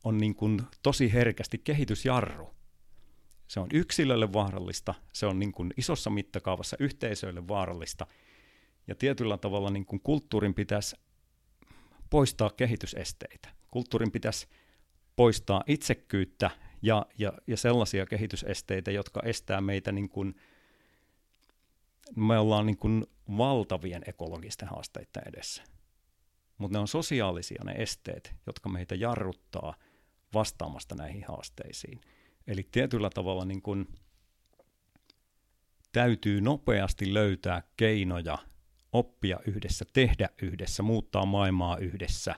on 0.03 0.17
niin 0.17 0.35
kuin 0.35 0.61
tosi 0.83 1.13
herkästi 1.13 1.57
kehitysjarru. 1.57 2.55
Se 3.47 3.59
on 3.59 3.67
yksilölle 3.73 4.33
vaarallista, 4.33 4.93
se 5.13 5.25
on 5.25 5.39
niin 5.39 5.51
kuin 5.51 5.73
isossa 5.77 6.09
mittakaavassa 6.09 6.77
yhteisöille 6.79 7.47
vaarallista, 7.47 8.07
ja 8.87 8.95
tietyllä 8.95 9.37
tavalla 9.37 9.69
niin 9.69 9.85
kuin 9.85 9.99
kulttuurin 9.99 10.53
pitäisi 10.53 10.95
poistaa 12.09 12.49
kehitysesteitä. 12.49 13.49
Kulttuurin 13.71 14.11
pitäisi 14.11 14.47
poistaa 15.15 15.63
itsekkyyttä 15.67 16.51
ja, 16.81 17.05
ja, 17.17 17.33
ja 17.47 17.57
sellaisia 17.57 18.05
kehitysesteitä, 18.05 18.91
jotka 18.91 19.21
estää 19.25 19.61
meitä, 19.61 19.91
niin 19.91 20.09
kuin, 20.09 20.35
me 22.15 22.39
ollaan 22.39 22.65
niin 22.65 22.77
kuin 22.77 23.05
valtavien 23.37 24.01
ekologisten 24.07 24.67
haasteiden 24.67 25.23
edessä. 25.25 25.63
Mutta 26.57 26.77
ne 26.77 26.79
on 26.79 26.87
sosiaalisia 26.87 27.63
ne 27.63 27.71
esteet, 27.71 28.35
jotka 28.47 28.69
meitä 28.69 28.95
jarruttaa– 28.95 29.73
vastaamasta 30.35 30.95
näihin 30.95 31.23
haasteisiin. 31.27 32.01
Eli 32.47 32.67
tietyllä 32.71 33.09
tavalla 33.09 33.45
niin 33.45 33.61
kuin 33.61 33.87
täytyy 35.91 36.41
nopeasti 36.41 37.13
löytää 37.13 37.63
keinoja 37.77 38.37
oppia 38.93 39.39
yhdessä, 39.47 39.85
tehdä 39.93 40.29
yhdessä, 40.41 40.83
muuttaa 40.83 41.25
maailmaa 41.25 41.77
yhdessä. 41.77 42.35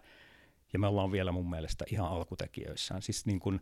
Ja 0.73 0.80
me 0.80 0.88
ollaan 0.88 1.11
vielä 1.11 1.31
mun 1.31 1.49
mielestä 1.49 1.85
ihan 1.91 2.10
alkutekijöissään. 2.10 3.02
Siis 3.02 3.26
niin 3.26 3.39
kuin, 3.39 3.61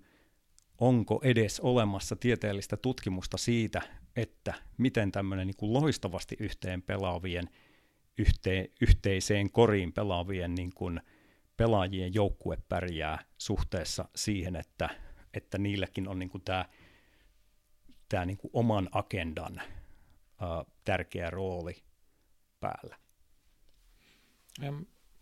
onko 0.77 1.21
edes 1.23 1.59
olemassa 1.59 2.15
tieteellistä 2.15 2.77
tutkimusta 2.77 3.37
siitä, 3.37 3.81
että 4.15 4.53
miten 4.77 5.11
tämmöinen 5.11 5.47
niin 5.47 5.57
kuin 5.57 5.73
loistavasti 5.73 6.35
yhteen 6.39 6.81
pelaavien, 6.81 7.49
yhteen, 8.17 8.67
yhteiseen 8.81 9.51
koriin 9.51 9.93
pelaavien 9.93 10.55
niin 10.55 10.73
kuin– 10.73 11.01
pelaajien 11.57 12.13
joukkue 12.13 12.57
pärjää 12.69 13.25
suhteessa 13.37 14.09
siihen, 14.15 14.55
että, 14.55 14.89
että 15.33 15.57
niilläkin 15.57 16.07
on 16.07 16.19
niin 16.19 16.31
tämä, 16.45 16.65
tämä 18.09 18.25
niin 18.25 18.37
oman 18.53 18.89
agendan 18.91 19.61
tärkeä 20.85 21.29
rooli 21.29 21.83
päällä. 22.59 22.97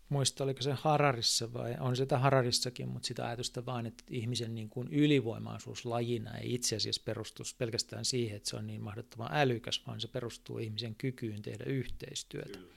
Muista, 0.08 0.44
oliko 0.44 0.62
se 0.62 0.72
Hararissa 0.72 1.52
vai 1.52 1.76
on 1.80 1.96
sitä 1.96 2.18
Hararissakin, 2.18 2.88
mutta 2.88 3.06
sitä 3.06 3.26
ajatusta 3.26 3.66
vaan, 3.66 3.86
että 3.86 4.04
ihmisen 4.10 4.54
niin 4.54 4.68
kuin 4.68 4.88
ylivoimaisuus 4.88 5.84
lajina 5.84 6.38
ei 6.38 6.54
itse 6.54 6.76
asiassa 6.76 7.02
perustu 7.04 7.42
pelkästään 7.58 8.04
siihen, 8.04 8.36
että 8.36 8.50
se 8.50 8.56
on 8.56 8.66
niin 8.66 8.82
mahdottoman 8.82 9.28
älykäs, 9.32 9.82
vaan 9.86 10.00
se 10.00 10.08
perustuu 10.08 10.58
ihmisen 10.58 10.94
kykyyn 10.94 11.42
tehdä 11.42 11.64
yhteistyötä. 11.64 12.58
Kyllä 12.58 12.74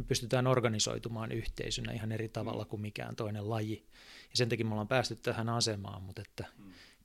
me 0.00 0.04
pystytään 0.04 0.46
organisoitumaan 0.46 1.32
yhteisönä 1.32 1.92
ihan 1.92 2.12
eri 2.12 2.28
tavalla 2.28 2.64
kuin 2.64 2.82
mikään 2.82 3.16
toinen 3.16 3.50
laji. 3.50 3.86
Ja 4.30 4.36
sen 4.36 4.48
takia 4.48 4.66
me 4.66 4.72
ollaan 4.72 4.88
päästy 4.88 5.16
tähän 5.16 5.48
asemaan, 5.48 6.02
mutta 6.02 6.22
että 6.22 6.44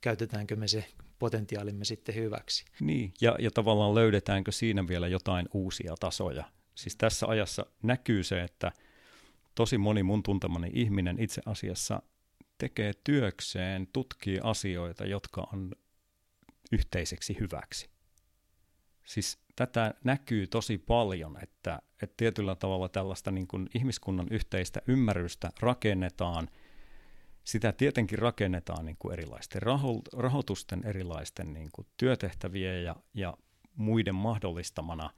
käytetäänkö 0.00 0.56
me 0.56 0.68
se 0.68 0.84
potentiaalimme 1.18 1.84
sitten 1.84 2.14
hyväksi. 2.14 2.64
Niin, 2.80 3.12
ja, 3.20 3.36
ja 3.38 3.50
tavallaan 3.50 3.94
löydetäänkö 3.94 4.52
siinä 4.52 4.88
vielä 4.88 5.08
jotain 5.08 5.48
uusia 5.54 5.94
tasoja. 6.00 6.44
Siis 6.74 6.96
tässä 6.96 7.26
ajassa 7.26 7.66
näkyy 7.82 8.24
se, 8.24 8.42
että 8.42 8.72
tosi 9.56 9.78
moni 9.78 10.02
mun 10.02 10.22
tuntemani 10.22 10.70
ihminen 10.72 11.20
itse 11.20 11.42
asiassa 11.46 12.02
tekee 12.58 12.92
työkseen, 13.04 13.86
tutkii 13.92 14.40
asioita, 14.42 15.06
jotka 15.06 15.48
on 15.52 15.72
yhteiseksi 16.72 17.36
hyväksi. 17.40 17.90
Siis 19.06 19.38
tätä 19.56 19.94
näkyy 20.04 20.46
tosi 20.46 20.78
paljon, 20.78 21.38
että, 21.42 21.82
että 22.02 22.14
tietyllä 22.16 22.54
tavalla 22.54 22.88
tällaista 22.88 23.30
niin 23.30 23.46
kuin 23.46 23.68
ihmiskunnan 23.74 24.26
yhteistä 24.30 24.82
ymmärrystä 24.86 25.50
rakennetaan. 25.60 26.48
Sitä 27.44 27.72
tietenkin 27.72 28.18
rakennetaan 28.18 28.84
niin 28.86 28.96
kuin 28.98 29.12
erilaisten 29.12 29.62
raho- 29.62 30.18
rahoitusten, 30.18 30.84
erilaisten 30.84 31.52
niin 31.52 31.68
kuin 31.72 31.86
työtehtävien 31.96 32.84
ja, 32.84 32.96
ja 33.14 33.36
muiden 33.74 34.14
mahdollistamana, 34.14 35.10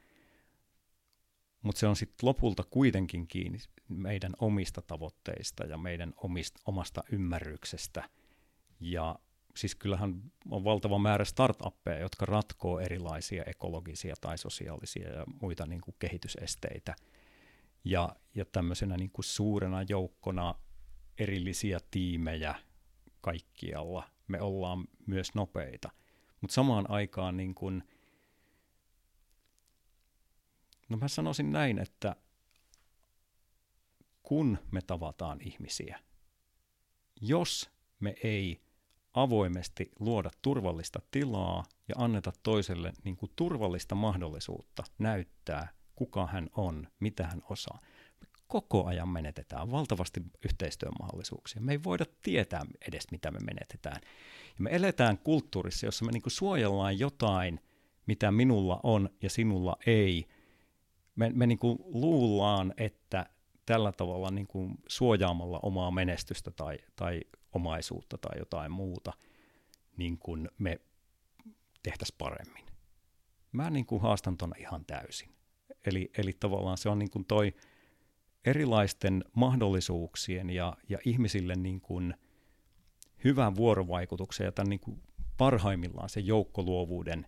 mutta 1.69 1.81
se 1.81 1.87
on 1.87 1.97
sitten 1.97 2.27
lopulta 2.27 2.65
kuitenkin 2.71 3.29
kiinni 3.29 3.59
meidän 3.89 4.33
omista 4.39 4.83
tavoitteista 4.83 5.65
ja 5.65 5.79
meidän 5.79 6.13
omista, 6.17 6.61
omasta 6.67 7.03
ymmärryksestä. 7.13 8.09
Ja 8.81 9.19
siis 9.57 9.75
kyllähän 9.75 10.23
on 10.51 10.65
valtava 10.65 10.99
määrä 10.99 11.25
startuppeja, 11.25 11.99
jotka 11.99 12.27
ratkoo 12.27 12.81
erilaisia 12.81 13.45
ekologisia 13.45 14.15
tai 14.21 14.39
sosiaalisia 14.39 15.09
ja 15.09 15.25
muita 15.43 15.67
niin 15.67 15.81
kuin 15.81 15.95
kehitysesteitä. 15.99 16.95
Ja, 17.85 18.17
ja 18.35 18.45
tämmöisenä 18.45 18.97
niin 18.97 19.11
kuin 19.11 19.25
suurena 19.25 19.83
joukkona 19.89 20.55
erillisiä 21.19 21.79
tiimejä 21.91 22.55
kaikkialla 23.21 24.11
me 24.29 24.41
ollaan 24.41 24.85
myös 25.07 25.35
nopeita. 25.35 25.91
Mutta 26.41 26.55
samaan 26.55 26.91
aikaan 26.91 27.37
niin 27.37 27.55
kuin, 27.55 27.83
no 30.89 30.97
mä 30.97 31.09
sanoisin 31.09 31.53
näin, 31.53 31.79
että 31.79 32.17
kun 34.23 34.59
me 34.71 34.81
tavataan 34.83 35.41
ihmisiä, 35.41 36.01
jos 37.21 37.71
me 38.01 38.15
ei 38.23 38.61
avoimesti 39.15 39.91
luoda 39.99 40.31
turvallista 40.43 41.01
tilaa 41.11 41.65
ja 41.89 41.95
anneta 41.99 42.33
toiselle 42.43 42.93
niin 43.05 43.17
kuin 43.17 43.33
turvallista 43.37 43.95
mahdollisuutta 43.95 44.85
näyttää, 44.99 45.69
kuka 45.95 46.27
hän 46.27 46.49
on, 46.57 46.89
mitä 47.01 47.27
hän 47.27 47.43
osaa. 47.51 47.81
Me 48.21 48.27
koko 48.47 48.87
ajan 48.87 49.09
menetetään 49.09 49.71
valtavasti 49.71 50.21
yhteistyömahdollisuuksia. 50.45 51.61
Me 51.61 51.73
ei 51.73 51.85
voida 51.85 52.05
tietää 52.23 52.65
edes, 52.89 53.11
mitä 53.11 53.31
me 53.31 53.39
menetetään. 53.39 54.01
Ja 54.47 54.59
me 54.59 54.71
eletään 54.73 55.19
kulttuurissa, 55.19 55.87
jossa 55.87 56.05
me 56.05 56.13
niin 56.13 56.23
kuin 56.23 56.33
suojellaan 56.33 56.99
jotain, 56.99 57.61
mitä 58.07 58.31
minulla 58.31 58.81
on 58.83 59.11
ja 59.23 59.31
sinulla 59.31 59.77
ei. 59.87 60.29
Me, 61.19 61.31
me 61.35 61.47
niin 61.47 61.59
kuin 61.59 61.79
luullaan, 61.85 62.75
että 62.77 63.27
tällä 63.67 63.93
tavalla 63.93 64.31
niin 64.31 64.47
kuin 64.47 64.75
suojaamalla 64.89 65.61
omaa 65.63 65.91
menestystä 65.91 66.51
tai, 66.51 66.79
tai 66.97 67.21
omaisuutta 67.53 68.19
tai 68.19 68.39
jotain 68.39 68.73
muuta, 68.73 69.13
niin 69.97 70.19
kuin 70.19 70.49
me 70.59 70.81
tehtäisiin 71.83 72.17
paremmin. 72.19 72.67
Mä 73.53 73.71
niin 73.71 73.87
kuin 73.87 74.03
haastan 74.03 74.37
tuon 74.37 74.53
ihan 74.59 74.85
täysin. 74.87 75.31
Eli, 75.87 76.11
eli 76.19 76.33
tavallaan 76.41 76.79
se 76.79 76.89
on 76.89 76.99
niin 76.99 77.11
kuin 77.11 77.25
toi 77.25 77.55
erilaisten 78.45 79.25
mahdollisuuksien 79.35 80.51
ja, 80.51 80.77
ja 80.89 80.99
ihmisille 81.05 81.55
niin 81.55 81.81
kuin 81.81 82.15
hyvän 83.25 83.57
vuorovaikutuksen 83.57 84.45
ja 84.45 84.53
tämän 84.53 84.71
niin 84.71 84.81
kuin 84.81 85.03
parhaimmillaan 85.37 86.09
se 86.09 86.21
joukkoluovuuden 86.21 87.27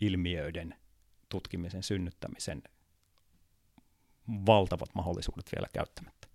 ilmiöiden 0.00 0.74
tutkimisen, 1.28 1.82
synnyttämisen 1.82 2.62
valtavat 4.28 4.94
mahdollisuudet 4.94 5.46
vielä 5.54 5.66
käyttämättä. 5.72 6.28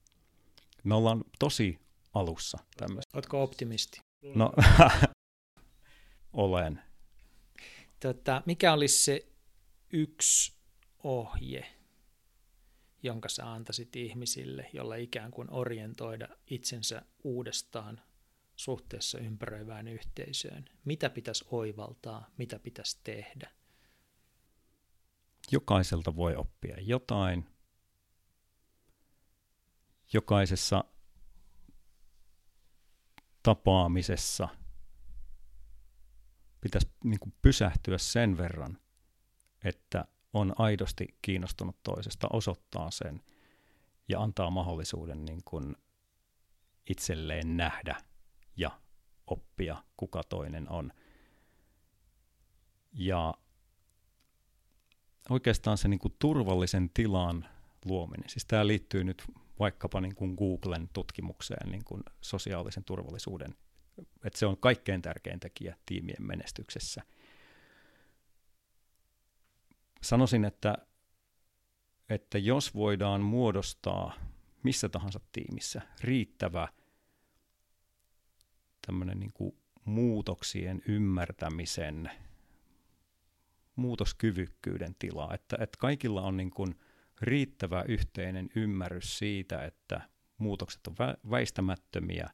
Me 0.83 0.95
ollaan 0.95 1.23
tosi 1.39 1.79
alussa 2.13 2.57
tämmöistä. 2.77 3.17
Oletko 3.17 3.43
optimisti? 3.43 4.01
No, 4.35 4.53
olen. 6.33 6.81
Tota, 7.99 8.43
mikä 8.45 8.73
olisi 8.73 9.03
se 9.03 9.27
yksi 9.93 10.53
ohje, 11.03 11.65
jonka 13.03 13.29
sä 13.29 13.51
antaisit 13.51 13.95
ihmisille, 13.95 14.69
jolla 14.73 14.95
ikään 14.95 15.31
kuin 15.31 15.47
orientoida 15.51 16.27
itsensä 16.47 17.01
uudestaan 17.23 18.01
suhteessa 18.55 19.19
ympäröivään 19.19 19.87
yhteisöön? 19.87 20.69
Mitä 20.85 21.09
pitäisi 21.09 21.45
oivaltaa, 21.51 22.29
mitä 22.37 22.59
pitäisi 22.59 22.99
tehdä? 23.03 23.51
Jokaiselta 25.51 26.15
voi 26.15 26.35
oppia 26.35 26.75
jotain. 26.79 27.45
Jokaisessa 30.13 30.83
tapaamisessa 33.43 34.47
pitäisi 36.61 36.87
niin 37.03 37.19
kuin 37.19 37.33
pysähtyä 37.41 37.97
sen 37.97 38.37
verran, 38.37 38.77
että 39.63 40.05
on 40.33 40.53
aidosti 40.57 41.17
kiinnostunut 41.21 41.83
toisesta, 41.83 42.27
osoittaa 42.33 42.91
sen 42.91 43.21
ja 44.09 44.21
antaa 44.21 44.49
mahdollisuuden 44.49 45.25
niin 45.25 45.41
kuin 45.45 45.75
itselleen 46.89 47.57
nähdä 47.57 47.95
ja 48.57 48.81
oppia, 49.27 49.83
kuka 49.97 50.23
toinen 50.23 50.69
on. 50.69 50.91
Ja 52.93 53.33
oikeastaan 55.29 55.77
se 55.77 55.87
niin 55.87 55.99
kuin 55.99 56.15
turvallisen 56.19 56.89
tilan 56.93 57.49
luominen, 57.85 58.29
siis 58.29 58.45
tämä 58.45 58.67
liittyy 58.67 59.03
nyt 59.03 59.23
vaikkapa 59.61 60.01
niin 60.01 60.15
kuin 60.15 60.35
Googlen 60.35 60.89
tutkimukseen 60.93 61.71
niin 61.71 61.83
kuin 61.85 62.03
sosiaalisen 62.21 62.83
turvallisuuden, 62.83 63.55
että 64.23 64.39
se 64.39 64.45
on 64.45 64.57
kaikkein 64.57 65.01
tärkein 65.01 65.39
tekijä 65.39 65.77
tiimien 65.85 66.27
menestyksessä. 66.27 67.01
Sanoisin, 70.01 70.45
että, 70.45 70.75
että 72.09 72.37
jos 72.37 72.75
voidaan 72.75 73.21
muodostaa 73.21 74.13
missä 74.63 74.89
tahansa 74.89 75.19
tiimissä 75.31 75.81
riittävä 76.03 76.67
tämmöinen 78.87 79.19
niin 79.19 79.33
kuin 79.33 79.57
muutoksien 79.85 80.81
ymmärtämisen, 80.87 82.11
muutoskyvykkyyden 83.75 84.95
tila, 84.99 85.33
että, 85.33 85.57
että 85.59 85.77
kaikilla 85.77 86.21
on 86.21 86.37
niin 86.37 86.51
kuin– 86.51 86.75
riittävä 87.21 87.83
yhteinen 87.87 88.49
ymmärrys 88.55 89.17
siitä, 89.17 89.65
että 89.65 90.01
muutokset 90.37 90.87
on 90.87 90.95
väistämättömiä, 91.31 92.29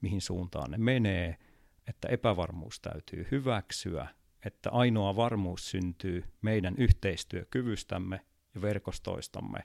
mihin 0.00 0.20
suuntaan 0.20 0.70
ne 0.70 0.78
menee, 0.78 1.38
että 1.86 2.08
epävarmuus 2.08 2.80
täytyy 2.80 3.26
hyväksyä, 3.30 4.06
että 4.44 4.70
ainoa 4.70 5.16
varmuus 5.16 5.70
syntyy 5.70 6.24
meidän 6.42 6.74
yhteistyökyvystämme 6.78 8.20
ja 8.54 8.62
verkostoistamme, 8.62 9.58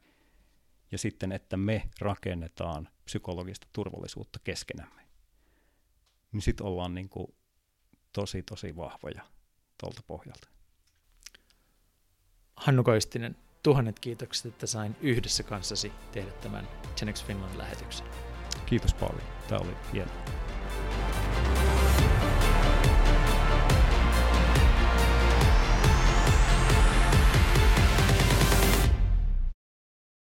ja 0.91 0.97
sitten, 0.97 1.31
että 1.31 1.57
me 1.57 1.89
rakennetaan 1.99 2.89
psykologista 3.05 3.67
turvallisuutta 3.73 4.39
keskenämme. 4.43 5.01
Niin 6.31 6.41
sitten 6.41 6.65
ollaan 6.65 6.95
niin 6.95 7.09
kuin 7.09 7.27
tosi, 8.13 8.43
tosi 8.43 8.75
vahvoja 8.75 9.23
tuolta 9.77 10.01
pohjalta. 10.07 10.49
Hannu 12.55 12.83
Koistinen, 12.83 13.35
tuhannet 13.63 13.99
kiitokset, 13.99 14.45
että 14.45 14.67
sain 14.67 14.95
yhdessä 15.01 15.43
kanssasi 15.43 15.91
tehdä 16.11 16.31
tämän 16.31 16.67
Genex 16.99 17.25
Finland 17.25 17.57
lähetyksen. 17.57 18.07
Kiitos 18.65 18.93
paljon. 18.93 19.21
Tämä 19.47 19.61
oli 19.61 19.75
hienoa. 19.93 20.48